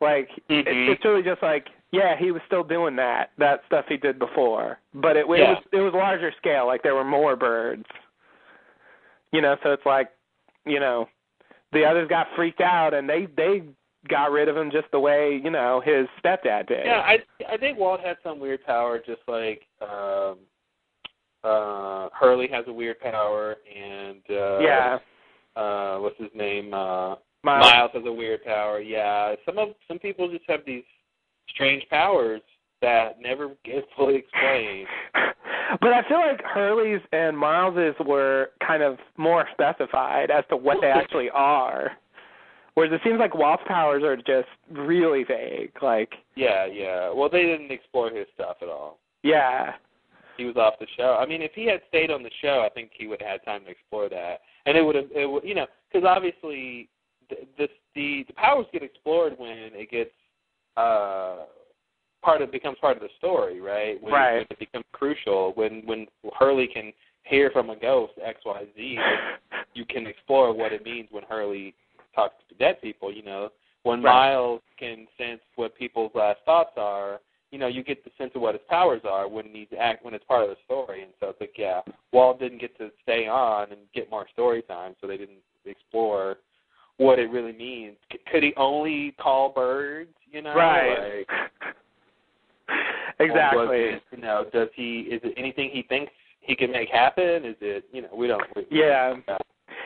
like 0.00 0.28
it, 0.48 0.66
Mhm. 0.66 0.88
it's 0.90 1.04
really 1.04 1.22
just 1.22 1.42
like 1.42 1.68
yeah, 1.90 2.16
he 2.18 2.32
was 2.32 2.42
still 2.46 2.64
doing 2.64 2.96
that 2.96 3.30
that 3.38 3.62
stuff 3.66 3.84
he 3.88 3.96
did 3.96 4.18
before, 4.18 4.78
but 4.94 5.16
it, 5.16 5.26
it 5.30 5.38
Yeah. 5.38 5.50
was 5.54 5.62
it 5.72 5.80
was 5.80 5.92
larger 5.94 6.32
scale, 6.38 6.66
like 6.66 6.82
there 6.82 6.94
were 6.94 7.04
more 7.04 7.36
birds. 7.36 7.86
You 9.30 9.42
know, 9.42 9.56
so 9.62 9.72
it's 9.72 9.84
like, 9.84 10.08
you 10.64 10.80
know, 10.80 11.06
the 11.72 11.84
others 11.84 12.08
got 12.08 12.28
freaked 12.34 12.62
out 12.62 12.94
and 12.94 13.08
they 13.08 13.26
they 13.36 13.62
got 14.08 14.30
rid 14.30 14.48
of 14.48 14.56
him 14.56 14.70
just 14.70 14.86
the 14.92 15.00
way 15.00 15.40
you 15.42 15.50
know 15.50 15.80
his 15.84 16.06
stepdad 16.22 16.66
did. 16.68 16.84
Yeah, 16.86 17.00
I 17.00 17.18
I 17.52 17.56
think 17.56 17.78
Walt 17.78 18.00
had 18.00 18.16
some 18.22 18.38
weird 18.40 18.64
power, 18.64 18.98
just 18.98 19.20
like 19.28 19.62
um, 19.80 20.38
uh, 21.44 22.08
Hurley 22.18 22.48
has 22.50 22.64
a 22.68 22.72
weird 22.72 23.00
power, 23.00 23.56
and 23.74 24.20
uh, 24.30 24.58
Yeah. 24.58 24.98
uh, 25.56 25.98
what's 25.98 26.18
his 26.18 26.30
name? 26.34 26.74
Uh, 26.74 27.16
Miles. 27.44 27.90
has 27.94 28.02
a 28.04 28.12
weird 28.12 28.44
power. 28.44 28.80
Yeah, 28.80 29.34
some 29.46 29.58
of 29.58 29.68
some 29.86 29.98
people 29.98 30.28
just 30.30 30.44
have 30.48 30.60
these 30.66 30.82
strange 31.54 31.84
powers 31.88 32.40
that 32.82 33.20
never 33.20 33.50
get 33.64 33.84
fully 33.96 34.16
explained. 34.16 34.86
But 35.82 35.92
I 35.92 36.00
feel 36.08 36.16
like 36.18 36.40
Hurley's 36.42 37.02
and 37.12 37.36
Miles's 37.36 37.94
were 38.06 38.52
kind 38.66 38.82
of 38.82 38.96
more 39.18 39.46
specified 39.52 40.30
as 40.30 40.42
to 40.48 40.56
what 40.56 40.78
they 40.80 40.86
actually 40.90 41.28
are. 41.28 41.90
Whereas 42.78 42.92
it 42.92 43.00
seems 43.02 43.18
like 43.18 43.34
Walt's 43.34 43.64
powers 43.66 44.04
are 44.04 44.16
just 44.16 44.48
really 44.70 45.24
vague. 45.24 45.72
Like, 45.82 46.12
Yeah, 46.36 46.64
yeah. 46.66 47.10
Well, 47.10 47.28
they 47.28 47.42
didn't 47.42 47.72
explore 47.72 48.08
his 48.10 48.26
stuff 48.34 48.58
at 48.62 48.68
all. 48.68 48.98
yeah, 49.24 49.74
He 50.36 50.44
was 50.44 50.54
off 50.56 50.74
the 50.78 50.86
show. 50.96 51.16
I 51.20 51.26
mean, 51.26 51.42
if 51.42 51.50
he 51.54 51.66
had 51.66 51.80
stayed 51.88 52.12
on 52.12 52.22
the 52.22 52.30
show, 52.40 52.62
I 52.64 52.68
think 52.68 52.92
he 52.96 53.08
would 53.08 53.20
have 53.20 53.30
had 53.40 53.44
time 53.44 53.64
to 53.64 53.70
explore 53.70 54.08
that, 54.10 54.42
and 54.66 54.76
it 54.76 54.82
would 54.82 54.94
have, 54.94 55.06
it 55.12 55.26
would, 55.28 55.42
you 55.42 55.56
know, 55.56 55.66
because 55.92 56.06
obviously, 56.06 56.88
th- 57.28 57.48
this 57.58 57.68
the 57.96 58.22
the 58.28 58.32
powers 58.34 58.66
get 58.72 58.84
explored 58.84 59.34
when 59.38 59.50
it 59.74 59.90
gets 59.90 60.12
uh 60.76 61.38
part 62.22 62.42
of 62.42 62.52
becomes 62.52 62.76
part 62.80 62.96
of 62.96 63.02
the 63.02 63.08
story, 63.18 63.60
right? 63.60 64.00
When, 64.00 64.12
Right. 64.12 64.34
when 64.34 64.46
it 64.50 64.58
becomes 64.60 64.84
crucial. 64.92 65.50
When 65.56 65.82
when 65.84 66.06
Hurley 66.38 66.68
can 66.68 66.92
hear 67.24 67.50
from 67.50 67.70
a 67.70 67.76
ghost 67.76 68.12
X 68.24 68.38
Y 68.46 68.64
Z, 68.76 68.98
you 69.74 69.84
can 69.84 70.06
explore 70.06 70.52
what 70.52 70.72
it 70.72 70.84
means 70.84 71.08
when 71.10 71.24
Hurley 71.24 71.74
talks 72.14 72.34
to 72.48 72.54
dead 72.56 72.80
people. 72.82 73.12
You 73.12 73.22
know, 73.22 73.50
when 73.82 74.02
Right. 74.02 74.30
Miles 74.32 74.60
can 74.78 75.06
sense 75.16 75.40
what 75.56 75.74
people's 75.76 76.12
last 76.14 76.40
thoughts 76.44 76.72
are, 76.76 77.20
you 77.50 77.58
know, 77.58 77.66
you 77.66 77.82
get 77.82 78.04
the 78.04 78.10
sense 78.18 78.32
of 78.34 78.42
what 78.42 78.54
his 78.54 78.62
powers 78.68 79.00
are 79.04 79.26
when 79.26 79.46
he's 79.52 79.68
act 79.78 80.04
when 80.04 80.12
it's 80.14 80.24
part 80.24 80.42
of 80.42 80.50
the 80.50 80.56
story. 80.66 81.02
And 81.02 81.12
so 81.18 81.28
it's 81.30 81.40
like, 81.40 81.54
yeah, 81.56 81.80
Walt 82.12 82.38
didn't 82.38 82.60
get 82.60 82.76
to 82.78 82.90
stay 83.02 83.26
on 83.26 83.70
and 83.72 83.80
get 83.94 84.10
more 84.10 84.26
story 84.32 84.62
time, 84.62 84.94
so 85.00 85.06
they 85.06 85.16
didn't 85.16 85.38
explore 85.64 86.36
what 86.98 87.18
it 87.18 87.30
really 87.30 87.52
means. 87.52 87.96
C- 88.12 88.18
could 88.30 88.42
he 88.42 88.52
only 88.56 89.12
call 89.12 89.50
birds? 89.50 90.10
You 90.30 90.42
know, 90.42 90.54
Right. 90.54 91.24
Like, 91.26 91.28
exactly. 93.20 93.78
it, 93.78 94.02
you 94.12 94.18
know, 94.18 94.44
does 94.52 94.68
he? 94.74 95.00
Is 95.10 95.20
it 95.24 95.32
anything 95.36 95.70
he 95.72 95.82
thinks 95.82 96.12
he 96.40 96.54
can 96.54 96.70
make 96.70 96.88
happen? 96.90 97.44
Is 97.44 97.56
it? 97.60 97.84
You 97.92 98.02
know, 98.02 98.08
we 98.14 98.26
don't. 98.26 98.42
We, 98.54 98.66
Yeah. 98.70 99.14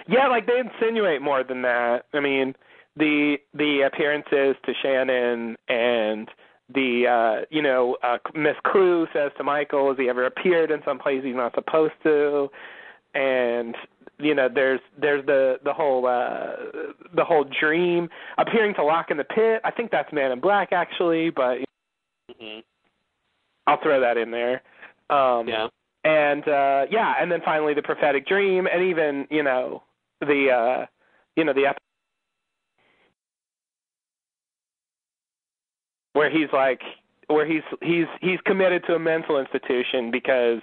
Yeah, 0.09 0.29
like 0.29 0.47
they 0.47 0.59
insinuate 0.59 1.23
more 1.23 1.45
than 1.45 1.63
that. 1.63 2.07
I 2.13 2.21
mean, 2.21 2.55
the 2.97 3.37
the 3.55 3.83
appearances 3.83 4.57
to 4.67 4.73
Shannon 4.83 5.57
and 5.69 6.29
the 6.75 7.07
uh 7.07 7.45
you 7.51 7.63
know, 7.63 7.97
uh 8.03 8.19
Miss 8.35 8.57
Klugh 8.67 9.07
says 9.13 9.33
to 9.39 9.45
Michael, 9.45 9.89
has 9.89 9.99
he 9.99 10.09
ever 10.09 10.27
appeared 10.27 10.71
in 10.71 10.81
some 10.85 10.99
place 10.99 11.23
he's 11.25 11.35
not 11.37 11.55
supposed 11.55 11.95
to? 12.05 12.49
And 13.15 13.75
you 14.19 14.35
know, 14.35 14.49
there's 14.53 14.81
there's 14.99 15.25
the 15.27 15.59
the 15.65 15.73
whole 15.73 16.07
uh 16.07 16.57
the 17.15 17.25
whole 17.25 17.45
dream 17.61 18.09
appearing 18.39 18.75
to 18.75 18.85
Locke 18.85 19.11
in 19.11 19.17
the 19.17 19.25
pit. 19.25 19.61
I 19.65 19.71
think 19.71 19.91
that's 19.91 20.13
Man 20.13 20.33
in 20.33 20.41
Black 20.41 20.73
actually, 20.73 21.31
but 21.31 21.59
hmm 22.39 22.59
I'll 23.67 23.81
throw 23.83 24.01
that 24.01 24.17
in 24.17 24.31
there. 24.31 24.63
Um 25.11 25.49
Yeah. 25.49 25.69
and 26.05 26.47
uh 26.49 26.87
yeah 26.91 27.15
and 27.21 27.31
then 27.31 27.41
finally 27.45 27.75
the 27.75 27.83
prophetic 27.83 28.27
dream 28.27 28.67
and 28.67 28.83
even 28.83 29.27
you 29.31 29.43
know 29.43 29.83
the 30.27 30.51
uh 30.51 30.87
you 31.37 31.45
know 31.45 31.53
the 31.53 31.67
ep- 31.67 31.79
where 36.15 36.31
he's 36.31 36.49
like 36.53 36.81
where 37.29 37.47
he's 37.47 37.63
he's 37.81 38.07
he's 38.21 38.39
committed 38.45 38.85
to 38.87 38.95
a 38.95 38.99
mental 38.99 39.39
institution 39.39 40.11
because 40.11 40.61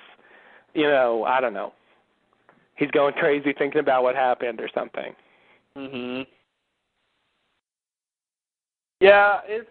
you 0.73 0.84
know 0.84 1.23
i 1.23 1.41
don't 1.41 1.53
know 1.53 1.73
he's 2.80 2.90
going 2.91 3.14
crazy 3.14 3.53
thinking 3.57 3.81
about 3.81 4.03
what 4.03 4.15
happened 4.15 4.60
or 4.60 4.69
something. 4.73 5.14
Mhm. 5.77 6.26
Yeah, 9.02 9.41
it's. 9.45 9.69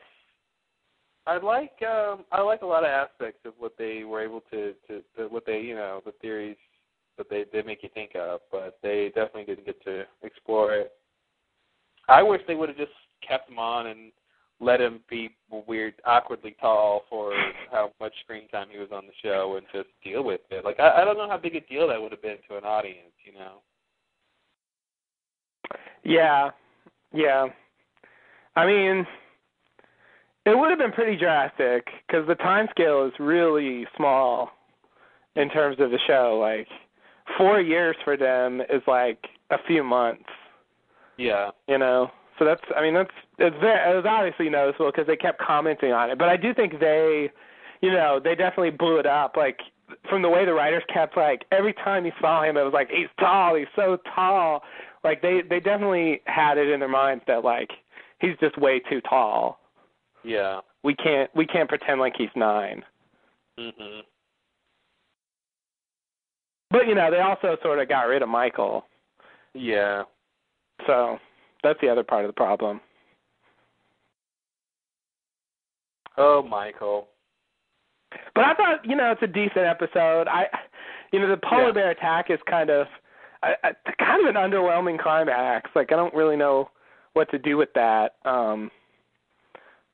I 1.27 1.37
like 1.39 1.83
um 1.83 2.25
I 2.33 2.41
like 2.41 2.63
a 2.63 2.67
lot 2.67 2.85
of 2.85 2.91
aspects 2.91 3.45
of 3.45 3.55
what 3.59 3.77
they 3.77 4.05
were 4.05 4.23
able 4.23 4.41
to 4.51 4.75
to, 4.87 5.03
to 5.17 5.29
what 5.29 5.45
they 5.45 5.61
you 5.61 5.75
know 5.75 6.01
the 6.05 6.13
theories 6.13 6.57
they 7.31 7.45
they 7.53 7.63
make 7.63 7.83
you 7.83 7.89
think 7.95 8.13
of, 8.15 8.41
but 8.51 8.79
they 8.83 9.13
definitely 9.15 9.45
didn't 9.45 9.67
get 9.67 9.83
to 9.85 10.05
explore 10.23 10.75
it. 10.75 10.93
I 12.09 12.23
wish 12.23 12.41
they 12.47 12.55
would 12.55 12.69
have 12.69 12.79
just 12.79 12.93
kept 13.27 13.51
him 13.51 13.59
on 13.59 13.89
and 13.89 14.13
let 14.61 14.81
him 14.81 15.01
be 15.09 15.31
weird, 15.67 15.95
awkwardly 16.05 16.57
tall 16.61 17.03
for 17.09 17.33
how 17.71 17.93
much 18.01 18.13
screen 18.25 18.49
time 18.49 18.69
he 18.71 18.79
was 18.79 18.89
on 18.93 19.07
the 19.07 19.13
show 19.23 19.57
and 19.57 19.67
just 19.73 19.89
deal 20.03 20.25
with 20.25 20.41
it. 20.51 20.65
Like 20.65 20.81
I, 20.81 21.03
I 21.03 21.05
don't 21.05 21.17
know 21.17 21.29
how 21.29 21.37
big 21.39 21.55
a 21.55 21.61
deal 21.61 21.89
that 21.89 22.01
would 22.01 22.13
have 22.13 22.23
been 22.23 22.39
to 22.49 22.57
an 22.57 22.65
audience, 22.65 23.13
you 23.25 23.39
know. 23.39 23.59
Yeah, 26.03 26.51
yeah. 27.13 27.47
I 28.57 28.67
mean, 28.67 29.07
it 30.47 30.59
would 30.59 30.71
have 30.71 30.79
been 30.79 30.93
pretty 30.93 31.17
drastic 31.17 31.87
because 32.07 32.27
the 32.27 32.35
time 32.37 32.67
scale 32.71 33.07
is 33.07 33.13
really 33.21 33.87
small 33.97 34.51
in 35.37 35.49
terms 35.51 35.77
of 35.79 35.91
the 35.91 35.99
show. 36.07 36.39
Like 36.41 36.67
four 37.37 37.61
years 37.61 37.97
for 38.05 38.17
them 38.17 38.61
is 38.63 38.83
like 38.87 39.27
a 39.51 39.57
few 39.67 39.83
months. 39.83 40.29
Yeah. 41.17 41.51
You 41.67 41.79
know, 41.79 42.11
so 42.39 42.45
that's 42.45 42.63
I 42.77 42.83
mean 42.83 42.95
that's 42.95 43.11
it's 43.39 43.57
very 43.61 43.93
it 43.93 43.97
was 43.97 44.07
obviously 44.09 44.49
noticeable 44.49 44.91
because 44.91 45.07
they 45.07 45.17
kept 45.17 45.41
commenting 45.41 45.93
on 45.93 46.11
it. 46.11 46.19
But 46.19 46.29
I 46.29 46.37
do 46.37 46.55
think 46.55 46.79
they, 46.81 47.31
you 47.81 47.91
know, 47.91 48.21
they 48.23 48.35
definitely 48.35 48.71
blew 48.71 48.99
it 48.99 49.07
up. 49.07 49.37
Like 49.37 49.59
from 50.09 50.23
the 50.23 50.29
way 50.29 50.45
the 50.45 50.53
writers 50.53 50.83
kept 50.93 51.17
like 51.17 51.45
every 51.53 51.73
time 51.73 52.07
you 52.07 52.13
saw 52.21 52.43
him, 52.45 52.57
it 52.57 52.63
was 52.63 52.73
like 52.73 52.89
he's 52.91 53.09
tall, 53.19 53.57
he's 53.57 53.67
so 53.75 53.99
tall. 54.15 54.63
Like 55.05 55.23
they 55.23 55.43
they 55.49 55.61
definitely 55.61 56.21
had 56.27 56.59
it 56.59 56.69
in 56.69 56.81
their 56.81 56.89
minds 56.89 57.25
that 57.27 57.45
like 57.45 57.71
he's 58.21 58.37
just 58.41 58.59
way 58.59 58.81
too 58.81 59.01
tall. 59.03 59.59
Yeah. 60.25 60.61
We 60.85 60.95
can't 60.95 61.31
we 61.35 61.47
can't 61.47 61.69
pretend 61.69 62.01
like 62.01 62.15
he's 62.17 62.31
nine. 62.37 62.85
Mhm. 63.59 64.03
But 66.71 66.87
you 66.87 66.95
know 66.95 67.11
they 67.11 67.21
also 67.21 67.57
sort 67.63 67.79
of 67.79 67.89
got 67.89 68.03
rid 68.09 68.23
of 68.23 68.29
Michael, 68.29 68.85
Yeah. 69.55 70.03
so 70.87 71.19
that's 71.63 71.81
the 71.81 71.89
other 71.89 72.03
part 72.05 72.25
of 72.25 72.29
the 72.29 72.35
problem. 72.35 72.81
Oh, 76.17 76.43
Michael. 76.43 77.09
But 78.35 78.45
I 78.45 78.55
thought, 78.55 78.85
you 78.85 78.97
know, 78.97 79.13
it's 79.13 79.23
a 79.23 79.27
decent 79.27 79.65
episode. 79.67 80.27
I, 80.29 80.47
you 81.13 81.21
know, 81.21 81.29
the 81.29 81.37
polar 81.37 81.67
Yeah. 81.67 81.73
bear 81.73 81.91
attack 81.91 82.31
is 82.31 82.41
kind 82.47 82.71
of, 82.71 82.87
a, 83.43 83.53
a, 83.65 83.75
kind 83.99 84.27
of 84.27 84.35
an 84.35 84.41
underwhelming 84.41 84.99
climax. 85.01 85.71
Like 85.75 85.93
I 85.93 85.97
don't 85.97 86.15
really 86.15 86.37
know 86.37 86.71
what 87.13 87.31
to 87.31 87.39
do 87.39 87.57
with 87.57 87.73
that. 87.75 88.17
Um, 88.25 88.71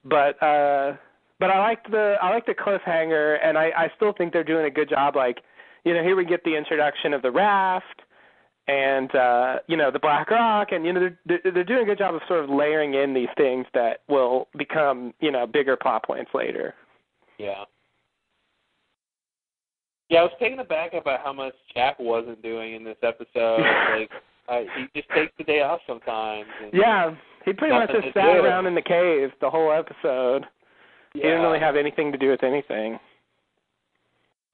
but 0.05 0.43
uh, 0.43 0.97
but 1.41 1.51
I 1.51 1.59
like 1.61 1.85
the 1.91 2.17
I 2.23 2.31
like 2.31 2.47
the 2.47 2.55
cliffhanger, 2.55 3.39
and 3.43 3.59
I 3.59 3.71
I 3.77 3.93
still 3.97 4.13
think 4.13 4.33
they're 4.33 4.45
doing 4.45 4.67
a 4.67 4.71
good 4.71 4.89
job. 4.89 5.17
Like, 5.17 5.39
you 5.85 5.95
know, 5.95 6.03
here 6.03 6.17
we 6.17 6.25
get 6.25 6.43
the 6.45 6.57
introduction 6.57 7.13
of 7.13 7.23
the 7.23 7.31
raft. 7.31 8.03
And 8.67 9.15
uh, 9.15 9.57
you 9.69 9.77
know 9.77 9.91
the 9.91 9.99
Black 9.99 10.31
Rock, 10.31 10.69
and 10.73 10.87
you 10.87 10.95
know 10.95 11.11
they're 11.27 11.41
they're 11.53 11.65
doing 11.65 11.83
a 11.83 11.85
good 11.85 11.99
job 11.99 12.15
of 12.15 12.23
sort 12.27 12.43
of 12.43 12.49
layering 12.49 12.95
in 12.95 13.13
these 13.13 13.29
things 13.37 13.67
that 13.75 13.99
will 14.09 14.49
become 14.57 15.13
you 15.21 15.31
know 15.31 15.47
bigger 15.47 15.77
plot 15.77 16.03
points 16.07 16.31
later. 16.33 16.75
Yeah. 17.39 17.65
Yeah, 20.11 20.21
I 20.21 20.23
was 20.23 20.33
taken 20.39 20.59
aback 20.59 20.93
about 20.95 21.21
how 21.23 21.33
much 21.33 21.55
Jack 21.75 21.99
wasn't 21.99 22.43
doing 22.43 22.75
in 22.75 22.85
this 22.85 22.97
episode. 23.03 23.61
like, 23.99 24.11
uh, 24.49 24.61
he 24.77 25.01
just 25.01 25.11
takes 25.11 25.33
the 25.39 25.45
day 25.45 25.63
off 25.63 25.81
sometimes. 25.87 26.47
And 26.63 26.73
Yeah, 26.73 27.15
he 27.45 27.53
pretty 27.53 27.75
much 27.75 27.91
just 27.91 28.15
sat 28.15 28.37
around 28.37 28.67
in 28.67 28.75
the 28.75 28.83
cave 28.83 29.31
the 29.41 29.49
whole 29.51 29.73
episode. 29.73 30.45
Yeah. 31.15 31.23
He 31.23 31.23
didn't 31.23 31.43
really 31.43 31.61
have 31.61 31.77
anything 31.77 32.13
to 32.13 32.19
do 32.19 32.29
with 32.29 32.43
anything. 32.43 32.99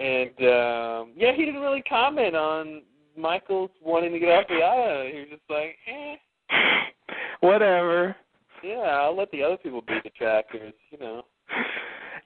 And 0.01 0.31
um 0.49 1.13
yeah, 1.17 1.33
he 1.37 1.45
didn't 1.45 1.61
really 1.61 1.83
comment 1.83 2.35
on 2.35 2.83
Michael's 3.17 3.71
wanting 3.83 4.13
to 4.13 4.19
get 4.19 4.31
off 4.31 4.49
the 4.49 4.63
island. 4.63 5.13
He 5.15 5.21
was 5.21 5.29
just 5.31 5.43
like, 5.51 5.77
eh, 5.87 6.17
Whatever. 7.41 8.17
yeah, 8.63 8.77
I'll 8.79 9.17
let 9.17 9.31
the 9.31 9.43
other 9.43 9.57
people 9.59 9.83
be 9.83 10.01
detractors, 10.03 10.73
you 10.91 10.99
know. 10.99 11.23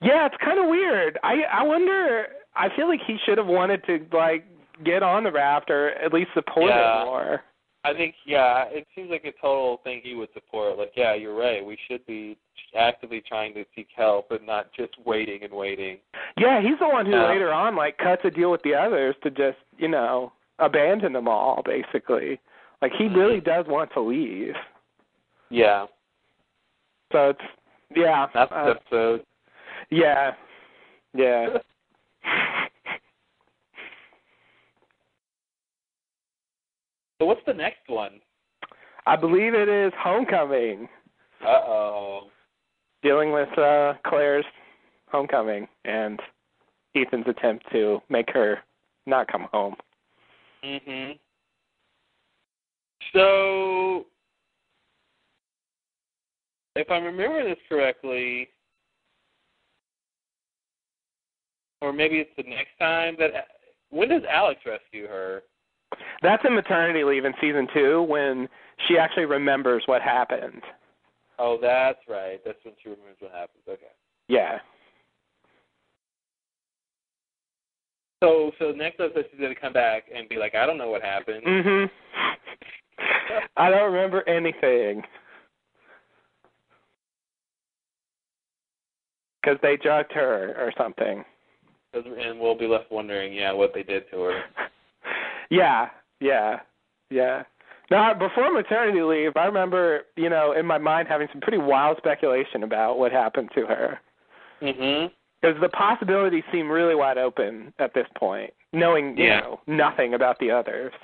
Yeah, 0.02 0.26
it's 0.26 0.36
kind 0.44 0.58
of 0.58 0.68
weird. 0.68 1.18
I 1.22 1.42
I 1.52 1.62
wonder. 1.62 2.26
I 2.56 2.68
feel 2.76 2.88
like 2.88 3.00
he 3.06 3.16
should 3.24 3.38
have 3.38 3.46
wanted 3.48 3.84
to 3.86 4.06
like 4.16 4.44
get 4.84 5.02
on 5.02 5.24
the 5.24 5.32
raft 5.32 5.70
or 5.70 5.90
at 5.90 6.12
least 6.12 6.30
support 6.34 6.70
Yeah. 6.70 7.02
it 7.02 7.04
more. 7.06 7.40
I 7.84 7.92
think 7.92 8.14
yeah, 8.24 8.64
it 8.68 8.86
seems 8.94 9.10
like 9.10 9.24
a 9.24 9.32
total 9.40 9.80
thing 9.84 10.00
he 10.02 10.14
would 10.14 10.30
support. 10.32 10.78
Like, 10.78 10.92
yeah, 10.96 11.14
you're 11.14 11.36
right. 11.36 11.64
We 11.64 11.76
should 11.86 12.04
be 12.06 12.36
actively 12.76 13.22
trying 13.26 13.54
to 13.54 13.64
seek 13.76 13.88
help 13.94 14.30
and 14.30 14.46
not 14.46 14.72
just 14.72 14.92
waiting 15.04 15.44
and 15.44 15.52
waiting. 15.52 15.98
Yeah, 16.38 16.60
he's 16.60 16.78
the 16.80 16.88
one 16.88 17.06
who 17.06 17.12
later 17.12 17.52
on 17.52 17.76
like 17.76 17.98
cuts 17.98 18.22
a 18.24 18.30
deal 18.30 18.50
with 18.50 18.62
the 18.62 18.74
others 18.74 19.14
to 19.22 19.30
just 19.30 19.58
you 19.76 19.88
know 19.88 20.32
abandon 20.58 21.12
them 21.12 21.28
all 21.28 21.62
basically. 21.64 22.40
Like 22.80 22.92
he 22.96 23.04
really 23.08 23.40
does 23.40 23.66
want 23.68 23.92
to 23.94 24.00
leave. 24.00 24.54
Yeah, 25.50 25.86
So 27.12 27.30
it's 27.30 27.40
yeah. 27.94 28.26
that's 28.34 28.50
uh, 28.50 28.74
episode. 28.76 29.24
Yeah. 29.90 30.32
Yeah. 31.14 31.58
So 37.18 37.26
what's 37.26 37.40
the 37.46 37.54
next 37.54 37.88
one? 37.88 38.20
I 39.06 39.16
believe 39.16 39.54
it 39.54 39.68
is 39.68 39.92
Homecoming, 39.98 40.88
Uh 41.42 41.48
oh. 41.66 42.30
dealing 43.02 43.32
with 43.32 43.56
uh 43.58 43.94
Claire's 44.06 44.44
homecoming 45.10 45.68
and 45.84 46.18
Ethan's 46.96 47.26
attempt 47.28 47.66
to 47.72 48.00
make 48.08 48.30
her 48.30 48.58
not 49.06 49.28
come 49.30 49.46
home. 49.52 49.76
Mhm. 50.64 51.18
So, 53.12 54.06
if 56.74 56.90
I'm 56.90 57.04
remembering 57.04 57.44
this 57.46 57.58
correctly, 57.68 58.48
or 61.80 61.92
maybe 61.92 62.18
it's 62.18 62.34
the 62.36 62.42
next 62.44 62.76
time 62.78 63.14
that 63.18 63.30
when 63.90 64.08
does 64.08 64.22
Alex 64.28 64.60
rescue 64.66 65.06
her? 65.06 65.42
That's 66.22 66.42
in 66.46 66.54
maternity 66.54 67.04
leave 67.04 67.24
in 67.24 67.32
season 67.40 67.66
two 67.74 68.02
when 68.02 68.48
she 68.86 68.98
actually 68.98 69.26
remembers 69.26 69.82
what 69.86 70.02
happened. 70.02 70.62
Oh, 71.38 71.58
that's 71.60 71.98
right. 72.08 72.40
That's 72.44 72.58
when 72.64 72.74
she 72.82 72.90
remembers 72.90 73.16
what 73.20 73.32
happened. 73.32 73.62
Okay. 73.68 73.86
Yeah. 74.28 74.58
So, 78.22 78.52
so 78.58 78.70
next 78.70 79.00
episode 79.00 79.26
she's 79.30 79.40
gonna 79.40 79.54
come 79.54 79.72
back 79.72 80.04
and 80.14 80.28
be 80.28 80.36
like, 80.36 80.54
I 80.54 80.64
don't 80.66 80.78
know 80.78 80.90
what 80.90 81.02
happened. 81.02 81.44
Mhm. 81.44 81.90
I 83.56 83.70
don't 83.70 83.92
remember 83.92 84.26
anything. 84.28 85.02
Because 89.42 89.58
they 89.60 89.76
drugged 89.76 90.12
her 90.12 90.54
or 90.58 90.72
something. 90.78 91.24
And 91.92 92.40
we'll 92.40 92.56
be 92.58 92.66
left 92.66 92.90
wondering, 92.90 93.34
yeah, 93.34 93.52
what 93.52 93.72
they 93.74 93.82
did 93.82 94.10
to 94.10 94.20
her. 94.22 94.42
Yeah, 95.50 95.88
yeah, 96.20 96.60
yeah. 97.10 97.44
Now, 97.90 98.14
before 98.14 98.50
maternity 98.52 99.02
leave, 99.02 99.32
I 99.36 99.44
remember, 99.44 100.02
you 100.16 100.30
know, 100.30 100.52
in 100.52 100.64
my 100.66 100.78
mind 100.78 101.06
having 101.08 101.28
some 101.32 101.40
pretty 101.40 101.58
wild 101.58 101.98
speculation 101.98 102.62
about 102.62 102.98
what 102.98 103.12
happened 103.12 103.50
to 103.54 103.66
her. 103.66 104.00
Mhm. 104.62 105.12
Because 105.40 105.60
the 105.60 105.68
possibilities 105.68 106.44
seem 106.50 106.70
really 106.70 106.94
wide 106.94 107.18
open 107.18 107.74
at 107.78 107.92
this 107.92 108.08
point, 108.16 108.54
knowing, 108.72 109.16
you 109.18 109.26
Yeah. 109.26 109.40
know, 109.40 109.60
nothing 109.66 110.14
about 110.14 110.38
the 110.38 110.50
others. 110.50 110.94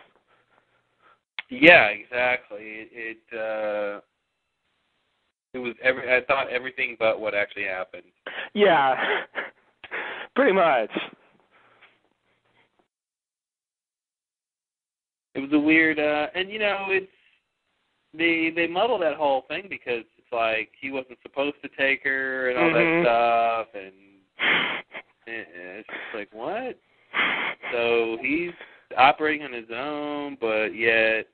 Yeah, 1.51 1.89
exactly. 1.89 2.89
It, 2.93 3.19
it 3.31 3.39
uh 3.39 4.01
it 5.53 5.59
was 5.59 5.75
every 5.83 6.15
I 6.15 6.23
thought 6.23 6.49
everything 6.49 6.97
but 6.99 7.21
what 7.21 7.35
actually 7.35 7.65
happened. 7.65 8.05
Yeah, 8.55 9.25
pretty 10.37 10.53
much. 10.53 10.91
It 15.35 15.40
was 15.40 15.52
a 15.52 15.59
weird 15.59 15.98
uh 15.98 16.27
and 16.35 16.51
you 16.51 16.59
know, 16.59 16.86
it's 16.89 17.11
they 18.12 18.52
they 18.55 18.66
muddle 18.66 18.98
that 18.98 19.15
whole 19.16 19.43
thing 19.48 19.66
because 19.69 20.05
it's 20.19 20.32
like 20.32 20.70
he 20.81 20.90
wasn't 20.90 21.19
supposed 21.23 21.57
to 21.62 21.69
take 21.78 22.02
her 22.05 22.51
and 22.51 22.59
all 22.59 22.70
Mhm. 22.70 23.02
that 23.02 23.05
stuff 23.05 23.69
and 23.74 23.94
eh, 25.28 25.44
it's 25.78 25.89
just 25.89 26.15
like 26.15 26.28
what? 26.32 26.78
So 27.73 28.19
he's 28.20 28.52
operating 28.97 29.44
on 29.44 29.52
his 29.52 29.70
own 29.70 30.36
but 30.40 30.74
yet 30.74 31.27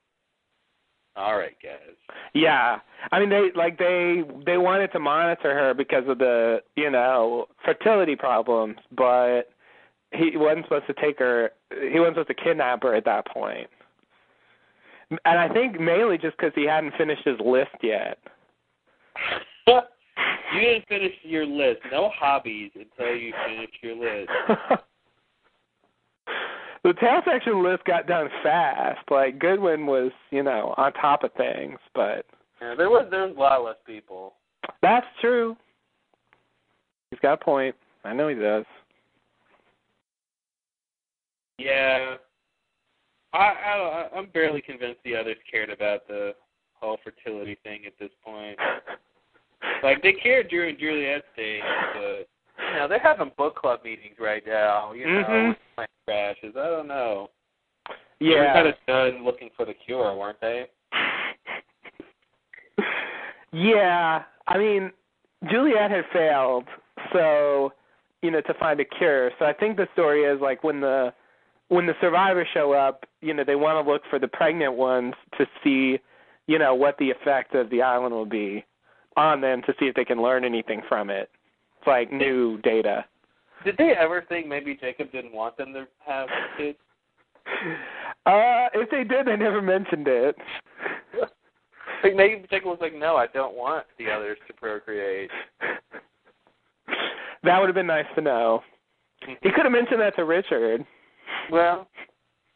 all 1.16 1.38
right, 1.38 1.56
guys. 1.62 1.96
Yeah, 2.34 2.78
I 3.10 3.20
mean 3.20 3.30
they 3.30 3.50
like 3.54 3.78
they 3.78 4.22
they 4.44 4.58
wanted 4.58 4.92
to 4.92 4.98
monitor 4.98 5.54
her 5.54 5.72
because 5.72 6.04
of 6.08 6.18
the 6.18 6.62
you 6.76 6.90
know 6.90 7.46
fertility 7.64 8.16
problems, 8.16 8.76
but 8.94 9.44
he 10.12 10.36
wasn't 10.36 10.66
supposed 10.66 10.86
to 10.88 10.94
take 10.94 11.18
her. 11.18 11.52
He 11.90 11.98
wasn't 11.98 12.16
supposed 12.16 12.28
to 12.28 12.34
kidnap 12.34 12.82
her 12.82 12.94
at 12.94 13.06
that 13.06 13.26
point. 13.26 13.68
And 15.10 15.38
I 15.38 15.48
think 15.52 15.80
mainly 15.80 16.18
just 16.18 16.36
because 16.36 16.52
he 16.54 16.64
hadn't 16.64 16.94
finished 16.98 17.22
his 17.24 17.38
list 17.44 17.70
yet. 17.82 18.18
you 19.66 20.60
didn't 20.60 20.86
finish 20.88 21.12
your 21.22 21.46
list. 21.46 21.80
No 21.92 22.10
hobbies 22.14 22.70
until 22.74 23.14
you 23.14 23.32
finish 23.46 23.70
your 23.82 23.96
list. 23.96 24.30
the 26.84 26.92
tail 27.00 27.20
section 27.24 27.62
list 27.64 27.84
got 27.84 28.06
done 28.06 28.28
fast. 28.42 29.00
Like 29.10 29.38
Goodwin 29.38 29.86
was, 29.86 30.10
you 30.30 30.42
know, 30.42 30.74
on 30.76 30.92
top 30.94 31.24
of 31.24 31.32
things, 31.34 31.78
but 31.94 32.26
Yeah, 32.60 32.74
there 32.76 32.90
was 32.90 33.06
there 33.10 33.26
was 33.26 33.36
a 33.36 33.40
lot 33.40 33.64
less 33.64 33.76
people. 33.86 34.34
that's 34.82 35.06
true. 35.20 35.56
He's 37.10 37.20
got 37.20 37.34
a 37.34 37.44
point. 37.44 37.74
I 38.04 38.12
know 38.12 38.28
he 38.28 38.34
does. 38.34 38.64
Yeah, 41.58 42.16
I, 43.36 44.08
I 44.14 44.18
I'm 44.18 44.26
barely 44.26 44.60
convinced 44.62 45.00
the 45.04 45.16
others 45.16 45.36
cared 45.50 45.70
about 45.70 46.06
the 46.08 46.34
whole 46.74 46.98
fertility 47.02 47.56
thing 47.62 47.82
at 47.86 47.92
this 47.98 48.10
point. 48.24 48.58
like 49.82 50.02
they 50.02 50.12
cared 50.12 50.48
during 50.48 50.78
Juliet's 50.78 51.24
days, 51.36 51.62
but 51.94 52.28
you 52.72 52.78
know 52.78 52.88
they're 52.88 52.98
having 52.98 53.32
book 53.36 53.56
club 53.56 53.80
meetings 53.84 54.16
right 54.20 54.42
now. 54.46 54.92
You 54.92 55.06
know, 55.06 55.24
Mhm. 55.24 55.48
with 55.48 55.58
plane 55.76 55.86
crashes. 56.06 56.56
I 56.56 56.66
don't 56.68 56.88
know. 56.88 57.30
Yeah, 58.18 58.34
they 58.34 58.40
were 58.40 58.46
kind 58.46 58.68
of 58.68 58.74
done 58.86 59.24
looking 59.24 59.50
for 59.56 59.64
the 59.66 59.74
cure, 59.74 60.14
weren't 60.14 60.40
they? 60.40 60.66
Yeah, 63.52 64.22
I 64.46 64.58
mean, 64.58 64.90
Juliet 65.50 65.90
had 65.90 66.04
failed, 66.12 66.64
so 67.12 67.72
you 68.22 68.30
know 68.30 68.40
to 68.42 68.54
find 68.54 68.80
a 68.80 68.84
cure. 68.84 69.30
So 69.38 69.44
I 69.44 69.52
think 69.52 69.76
the 69.76 69.88
story 69.92 70.24
is 70.24 70.40
like 70.40 70.64
when 70.64 70.80
the 70.80 71.12
when 71.68 71.86
the 71.86 71.94
survivors 72.00 72.46
show 72.54 72.72
up, 72.72 73.04
you 73.20 73.34
know 73.34 73.44
they 73.44 73.56
want 73.56 73.84
to 73.84 73.90
look 73.90 74.02
for 74.08 74.18
the 74.18 74.28
pregnant 74.28 74.74
ones 74.74 75.14
to 75.38 75.46
see, 75.62 75.98
you 76.46 76.58
know, 76.58 76.74
what 76.74 76.96
the 76.98 77.10
effect 77.10 77.54
of 77.54 77.70
the 77.70 77.82
island 77.82 78.14
will 78.14 78.26
be 78.26 78.64
on 79.16 79.40
them 79.40 79.62
to 79.66 79.74
see 79.78 79.86
if 79.86 79.94
they 79.94 80.04
can 80.04 80.22
learn 80.22 80.44
anything 80.44 80.82
from 80.88 81.10
it. 81.10 81.30
It's 81.78 81.86
like 81.86 82.12
new 82.12 82.58
data. 82.58 83.04
Did 83.64 83.76
they 83.78 83.94
ever 83.98 84.24
think 84.28 84.46
maybe 84.46 84.76
Jacob 84.80 85.10
didn't 85.10 85.32
want 85.32 85.56
them 85.56 85.72
to 85.72 85.86
have 86.06 86.28
kids? 86.56 86.78
Uh, 88.26 88.66
if 88.74 88.90
they 88.90 89.04
did, 89.04 89.24
they 89.24 89.36
never 89.36 89.62
mentioned 89.62 90.08
it. 90.08 90.34
Like 92.02 92.14
maybe 92.14 92.44
Jacob 92.50 92.66
was 92.66 92.78
like, 92.80 92.94
"No, 92.94 93.16
I 93.16 93.26
don't 93.28 93.56
want 93.56 93.86
the 93.98 94.10
others 94.10 94.36
to 94.46 94.52
procreate." 94.52 95.30
That 97.42 97.60
would 97.60 97.68
have 97.68 97.74
been 97.76 97.86
nice 97.86 98.06
to 98.16 98.20
know. 98.20 98.62
He 99.20 99.50
could 99.52 99.64
have 99.64 99.72
mentioned 99.72 100.00
that 100.00 100.16
to 100.16 100.24
Richard. 100.24 100.84
Well, 101.50 101.88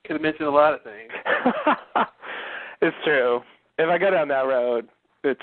could 0.05 0.15
have 0.15 0.23
mentioned 0.23 0.49
a 0.49 0.51
lot 0.51 0.75
of 0.75 0.81
things. 0.83 1.11
it's 2.83 2.97
true. 3.05 3.41
If 3.79 3.89
I 3.89 3.99
go 3.99 4.11
down 4.11 4.29
that 4.29 4.47
road, 4.47 4.89
it's 5.25 5.41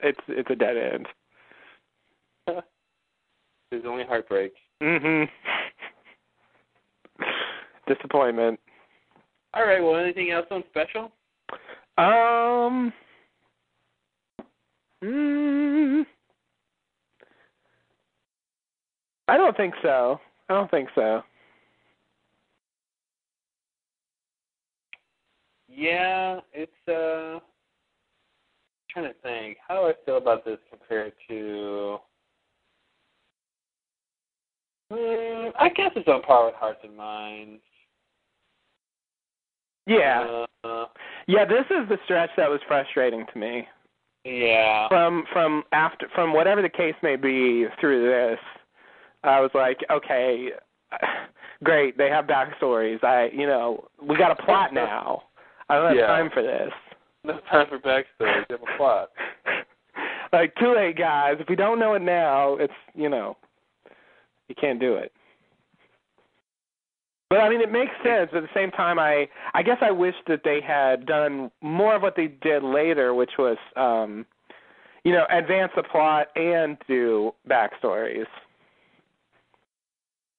it's 0.00 0.20
it's 0.28 0.50
a 0.50 0.54
dead 0.54 0.76
end. 0.76 1.06
There's 3.70 3.84
only 3.86 4.04
heartbreak. 4.04 4.52
Mhm. 4.82 5.28
Disappointment. 7.86 8.58
All 9.54 9.64
right. 9.66 9.82
Well, 9.82 9.96
anything 9.96 10.30
else 10.30 10.46
on 10.50 10.64
special? 10.70 11.12
Um. 11.98 12.92
Mm, 15.04 16.04
I 19.28 19.36
don't 19.36 19.56
think 19.56 19.74
so. 19.82 20.18
I 20.48 20.54
don't 20.54 20.70
think 20.70 20.88
so. 20.94 21.22
Yeah, 25.76 26.40
it's 26.54 26.72
uh. 26.88 27.38
trying 28.90 29.12
to 29.12 29.14
think. 29.22 29.58
How 29.68 29.74
do 29.74 29.88
I 29.88 29.92
feel 30.06 30.16
about 30.16 30.44
this 30.44 30.58
compared 30.70 31.12
to? 31.28 31.98
Hmm, 34.90 35.48
I 35.58 35.68
guess 35.68 35.90
it's 35.96 36.08
on 36.08 36.22
par 36.22 36.46
with 36.46 36.54
Hearts 36.54 36.78
and 36.82 36.96
Minds. 36.96 37.60
Yeah. 39.86 40.44
Uh, 40.64 40.86
Yeah, 41.26 41.44
this 41.44 41.64
is 41.70 41.88
the 41.88 41.98
stretch 42.04 42.30
that 42.36 42.48
was 42.48 42.60
frustrating 42.66 43.24
to 43.32 43.38
me. 43.38 43.68
yeah. 44.24 44.88
From 44.88 45.24
from 45.32 45.62
after 45.72 46.08
from 46.14 46.32
whatever 46.32 46.62
the 46.62 46.68
case 46.70 46.94
may 47.02 47.16
be 47.16 47.66
through 47.80 48.06
this, 48.08 48.38
I 49.24 49.40
was 49.40 49.50
like, 49.54 49.78
okay, 49.90 50.50
great, 51.64 51.98
they 51.98 52.08
have 52.08 52.24
backstories. 52.26 53.02
I 53.04 53.28
you 53.32 53.46
know, 53.46 53.88
we 54.02 54.16
got 54.16 54.30
a 54.30 54.42
plot 54.42 54.72
now. 54.72 55.24
I 55.68 55.76
don't 55.76 55.88
have 55.88 55.96
Yeah. 55.96 56.06
time 56.06 56.30
for 56.30 56.42
this. 56.42 56.72
No 57.24 57.38
time 57.50 57.66
for 57.68 57.78
backstory. 57.78 58.48
You 58.48 58.56
have 58.56 58.62
a 58.62 58.76
plot. 58.76 59.10
Like 60.32 60.54
too 60.56 60.74
late, 60.74 60.96
guys. 60.98 61.36
If 61.38 61.48
we 61.48 61.56
don't 61.56 61.78
know 61.78 61.94
it 61.94 62.02
now, 62.02 62.56
it's 62.56 62.74
you 62.94 63.08
know, 63.08 63.36
you 64.48 64.54
can't 64.54 64.80
do 64.80 64.94
it. 64.96 65.12
But 67.30 67.40
I 67.40 67.48
mean, 67.48 67.60
it 67.60 67.72
makes 67.72 67.92
sense. 68.04 68.30
At 68.34 68.42
the 68.42 68.48
same 68.54 68.70
time, 68.70 68.98
I 68.98 69.28
I 69.54 69.62
guess 69.62 69.78
I 69.80 69.90
wish 69.90 70.14
that 70.26 70.42
they 70.44 70.60
had 70.60 71.06
done 71.06 71.50
more 71.60 71.94
of 71.94 72.02
what 72.02 72.16
they 72.16 72.26
did 72.26 72.62
later, 72.62 73.14
which 73.14 73.32
was, 73.38 73.56
um, 73.76 74.26
you 75.04 75.12
know, 75.12 75.26
advance 75.30 75.72
the 75.74 75.82
plot 75.82 76.28
and 76.36 76.76
do 76.86 77.32
backstories. 77.48 78.26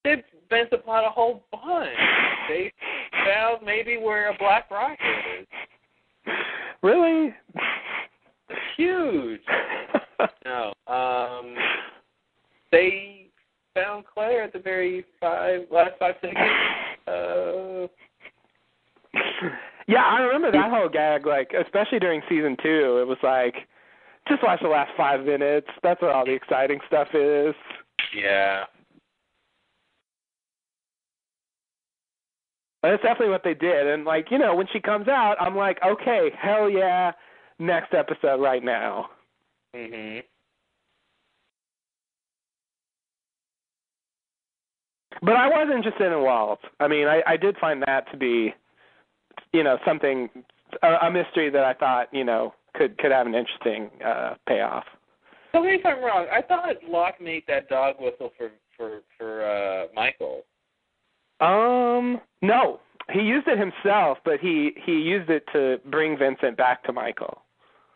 They 0.04 0.24
the 0.50 0.78
plot 0.84 1.04
a 1.06 1.10
whole 1.10 1.44
bunch. 1.52 1.90
They 2.50 2.72
found 3.26 3.66
maybe 3.66 3.98
where 3.98 4.30
a 4.30 4.38
black 4.38 4.70
rocket 4.72 4.98
is. 5.40 5.48
Really? 6.84 7.34
Huge. 8.76 9.42
no. 10.46 10.74
Um 10.88 11.56
they 12.72 13.28
found 13.74 14.06
Claire 14.14 14.44
at 14.44 14.54
the 14.54 14.60
very 14.60 15.06
five 15.20 15.62
last 15.72 15.92
five 16.00 16.16
seconds. 16.22 16.38
Uh 17.08 17.88
Yeah, 19.88 20.04
I 20.06 20.20
remember 20.20 20.52
that 20.52 20.70
whole 20.70 20.90
gag. 20.90 21.26
Like, 21.26 21.54
especially 21.54 22.00
during 22.00 22.22
season 22.28 22.58
two, 22.62 23.00
it 23.02 23.08
was 23.08 23.18
like, 23.24 23.56
just 24.28 24.44
watch 24.44 24.60
the 24.62 24.68
last 24.68 24.92
five 24.98 25.26
minutes. 25.26 25.68
That's 25.82 26.02
where 26.02 26.12
all 26.12 26.26
the 26.26 26.34
exciting 26.34 26.80
stuff 26.88 27.08
is. 27.14 27.56
yeah. 28.14 28.66
But 32.82 32.92
that's 32.92 33.04
definitely 33.04 33.30
what 33.30 33.44
they 33.44 33.54
did. 33.54 33.88
And 33.88 34.06
like, 34.06 34.28
you 34.30 34.38
know, 34.38 34.56
when 34.56 34.68
she 34.72 34.80
comes 34.80 35.08
out, 35.08 35.36
I'm 35.40 35.56
like, 35.56 35.80
okay, 35.86 36.30
hell 36.40 36.70
yeah, 36.70 37.12
next 37.60 37.94
episode 37.94 38.42
right 38.42 38.64
now. 38.64 39.10
Mhm. 39.76 40.24
But 45.22 45.36
I 45.36 45.48
was 45.48 45.72
interested 45.76 46.12
in 46.12 46.22
Walt. 46.22 46.60
I 46.80 46.88
mean, 46.88 47.08
I, 47.08 47.24
I 47.26 47.38
did 47.38 47.58
find 47.58 47.82
that 47.88 48.10
to 48.12 48.18
be, 48.18 48.54
you 49.52 49.64
know, 49.64 49.78
something 49.86 50.30
a, 50.84 51.08
a 51.08 51.12
mystery 51.12 51.50
that 51.50 51.64
I 51.64 51.74
thought, 51.74 52.14
you 52.14 52.24
know, 52.24 52.54
could 52.76 52.98
could 53.00 53.12
have 53.12 53.26
an 53.26 53.34
interesting 53.34 53.90
uh 54.06 54.36
payoff. 54.48 54.86
Tell 55.52 55.64
me 55.64 55.76
if 55.76 55.86
I'm 55.86 56.04
wrong. 56.04 56.28
I 56.32 56.42
thought 56.42 56.76
Locke 56.88 57.20
made 57.20 57.44
that 57.48 57.70
dog 57.70 57.96
whistle 58.00 58.32
for 58.38 58.52
for 58.76 59.02
for 59.18 59.44
uh 59.44 59.88
Michael. 59.96 60.44
Um, 61.40 62.20
no, 62.42 62.80
he 63.12 63.22
used 63.22 63.48
it 63.48 63.58
himself, 63.60 64.18
but 64.26 64.40
he 64.40 64.72
he 64.86 64.94
used 64.94 65.30
it 65.30 65.44
to 65.54 65.80
bring 65.90 66.18
Vincent 66.18 66.58
back 66.58 66.84
to 66.84 66.94
Michael. 66.94 67.42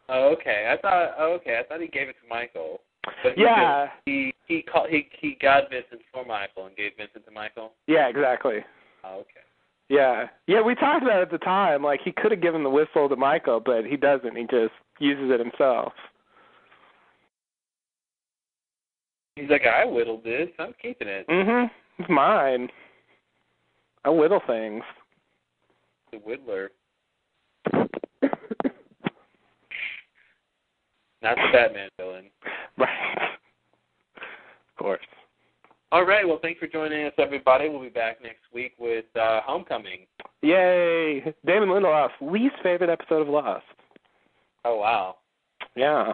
Oh, 0.09 0.29
okay. 0.33 0.69
I 0.71 0.81
thought. 0.81 1.15
Oh, 1.17 1.33
okay. 1.33 1.59
I 1.59 1.63
thought 1.63 1.81
he 1.81 1.87
gave 1.87 2.09
it 2.09 2.15
to 2.21 2.29
Michael. 2.29 2.81
But 3.23 3.33
he 3.35 3.43
Yeah. 3.43 3.87
He 4.05 4.33
he 4.47 4.61
called. 4.61 4.89
He 4.89 5.07
he 5.19 5.37
got 5.41 5.69
Vincent 5.69 6.01
for 6.13 6.25
Michael 6.25 6.67
and 6.67 6.75
gave 6.75 6.91
Vincent 6.97 7.25
to 7.25 7.31
Michael. 7.31 7.71
Yeah, 7.87 8.07
exactly. 8.07 8.59
Oh, 9.03 9.19
okay. 9.19 9.41
Yeah, 9.89 10.27
yeah, 10.47 10.61
we 10.61 10.73
talked 10.73 11.03
about 11.03 11.19
it 11.19 11.23
at 11.23 11.31
the 11.31 11.37
time. 11.39 11.83
Like 11.83 11.99
he 12.01 12.13
could 12.13 12.31
have 12.31 12.41
given 12.41 12.63
the 12.63 12.69
whistle 12.69 13.09
to 13.09 13.15
Michael, 13.17 13.59
but 13.59 13.85
he 13.85 13.97
doesn't. 13.97 14.37
He 14.37 14.43
just 14.43 14.71
uses 14.99 15.29
it 15.29 15.39
himself. 15.39 15.91
He's 19.35 19.49
like, 19.49 19.65
I 19.65 19.85
whittled 19.85 20.23
this. 20.23 20.47
I'm 20.59 20.73
keeping 20.81 21.09
it. 21.09 21.27
Mhm. 21.27 21.69
It's 21.99 22.09
mine. 22.09 22.69
I 24.03 24.09
whittle 24.09 24.41
things. 24.47 24.83
The 26.11 26.17
whittler. 26.17 26.67
Not 31.21 31.35
the 31.35 31.49
Batman 31.53 31.89
villain. 31.97 32.25
Right. 32.77 33.29
Of 34.15 34.77
course. 34.77 34.99
All 35.91 36.05
right. 36.05 36.27
Well, 36.27 36.39
thanks 36.41 36.59
for 36.59 36.67
joining 36.67 37.05
us, 37.05 37.13
everybody. 37.17 37.69
We'll 37.69 37.81
be 37.81 37.89
back 37.89 38.21
next 38.23 38.41
week 38.53 38.73
with 38.79 39.05
uh, 39.15 39.41
Homecoming. 39.45 40.07
Yay! 40.41 41.21
Damon 41.45 41.69
Lindelof's 41.69 42.13
least 42.21 42.55
favorite 42.63 42.89
episode 42.89 43.21
of 43.21 43.27
Lost. 43.27 43.63
Oh 44.65 44.77
wow. 44.77 45.17
Yeah. 45.75 46.13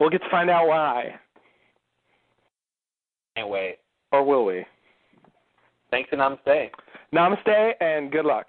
We'll 0.00 0.10
get 0.10 0.22
to 0.22 0.30
find 0.30 0.48
out 0.48 0.68
why. 0.68 1.14
Can't 3.36 3.48
wait. 3.48 3.78
Or 4.12 4.24
will 4.24 4.44
we? 4.44 4.64
Thanks 5.90 6.10
and 6.12 6.20
namaste. 6.20 6.70
Namaste 7.14 7.72
and 7.80 8.12
good 8.12 8.26
luck. 8.26 8.46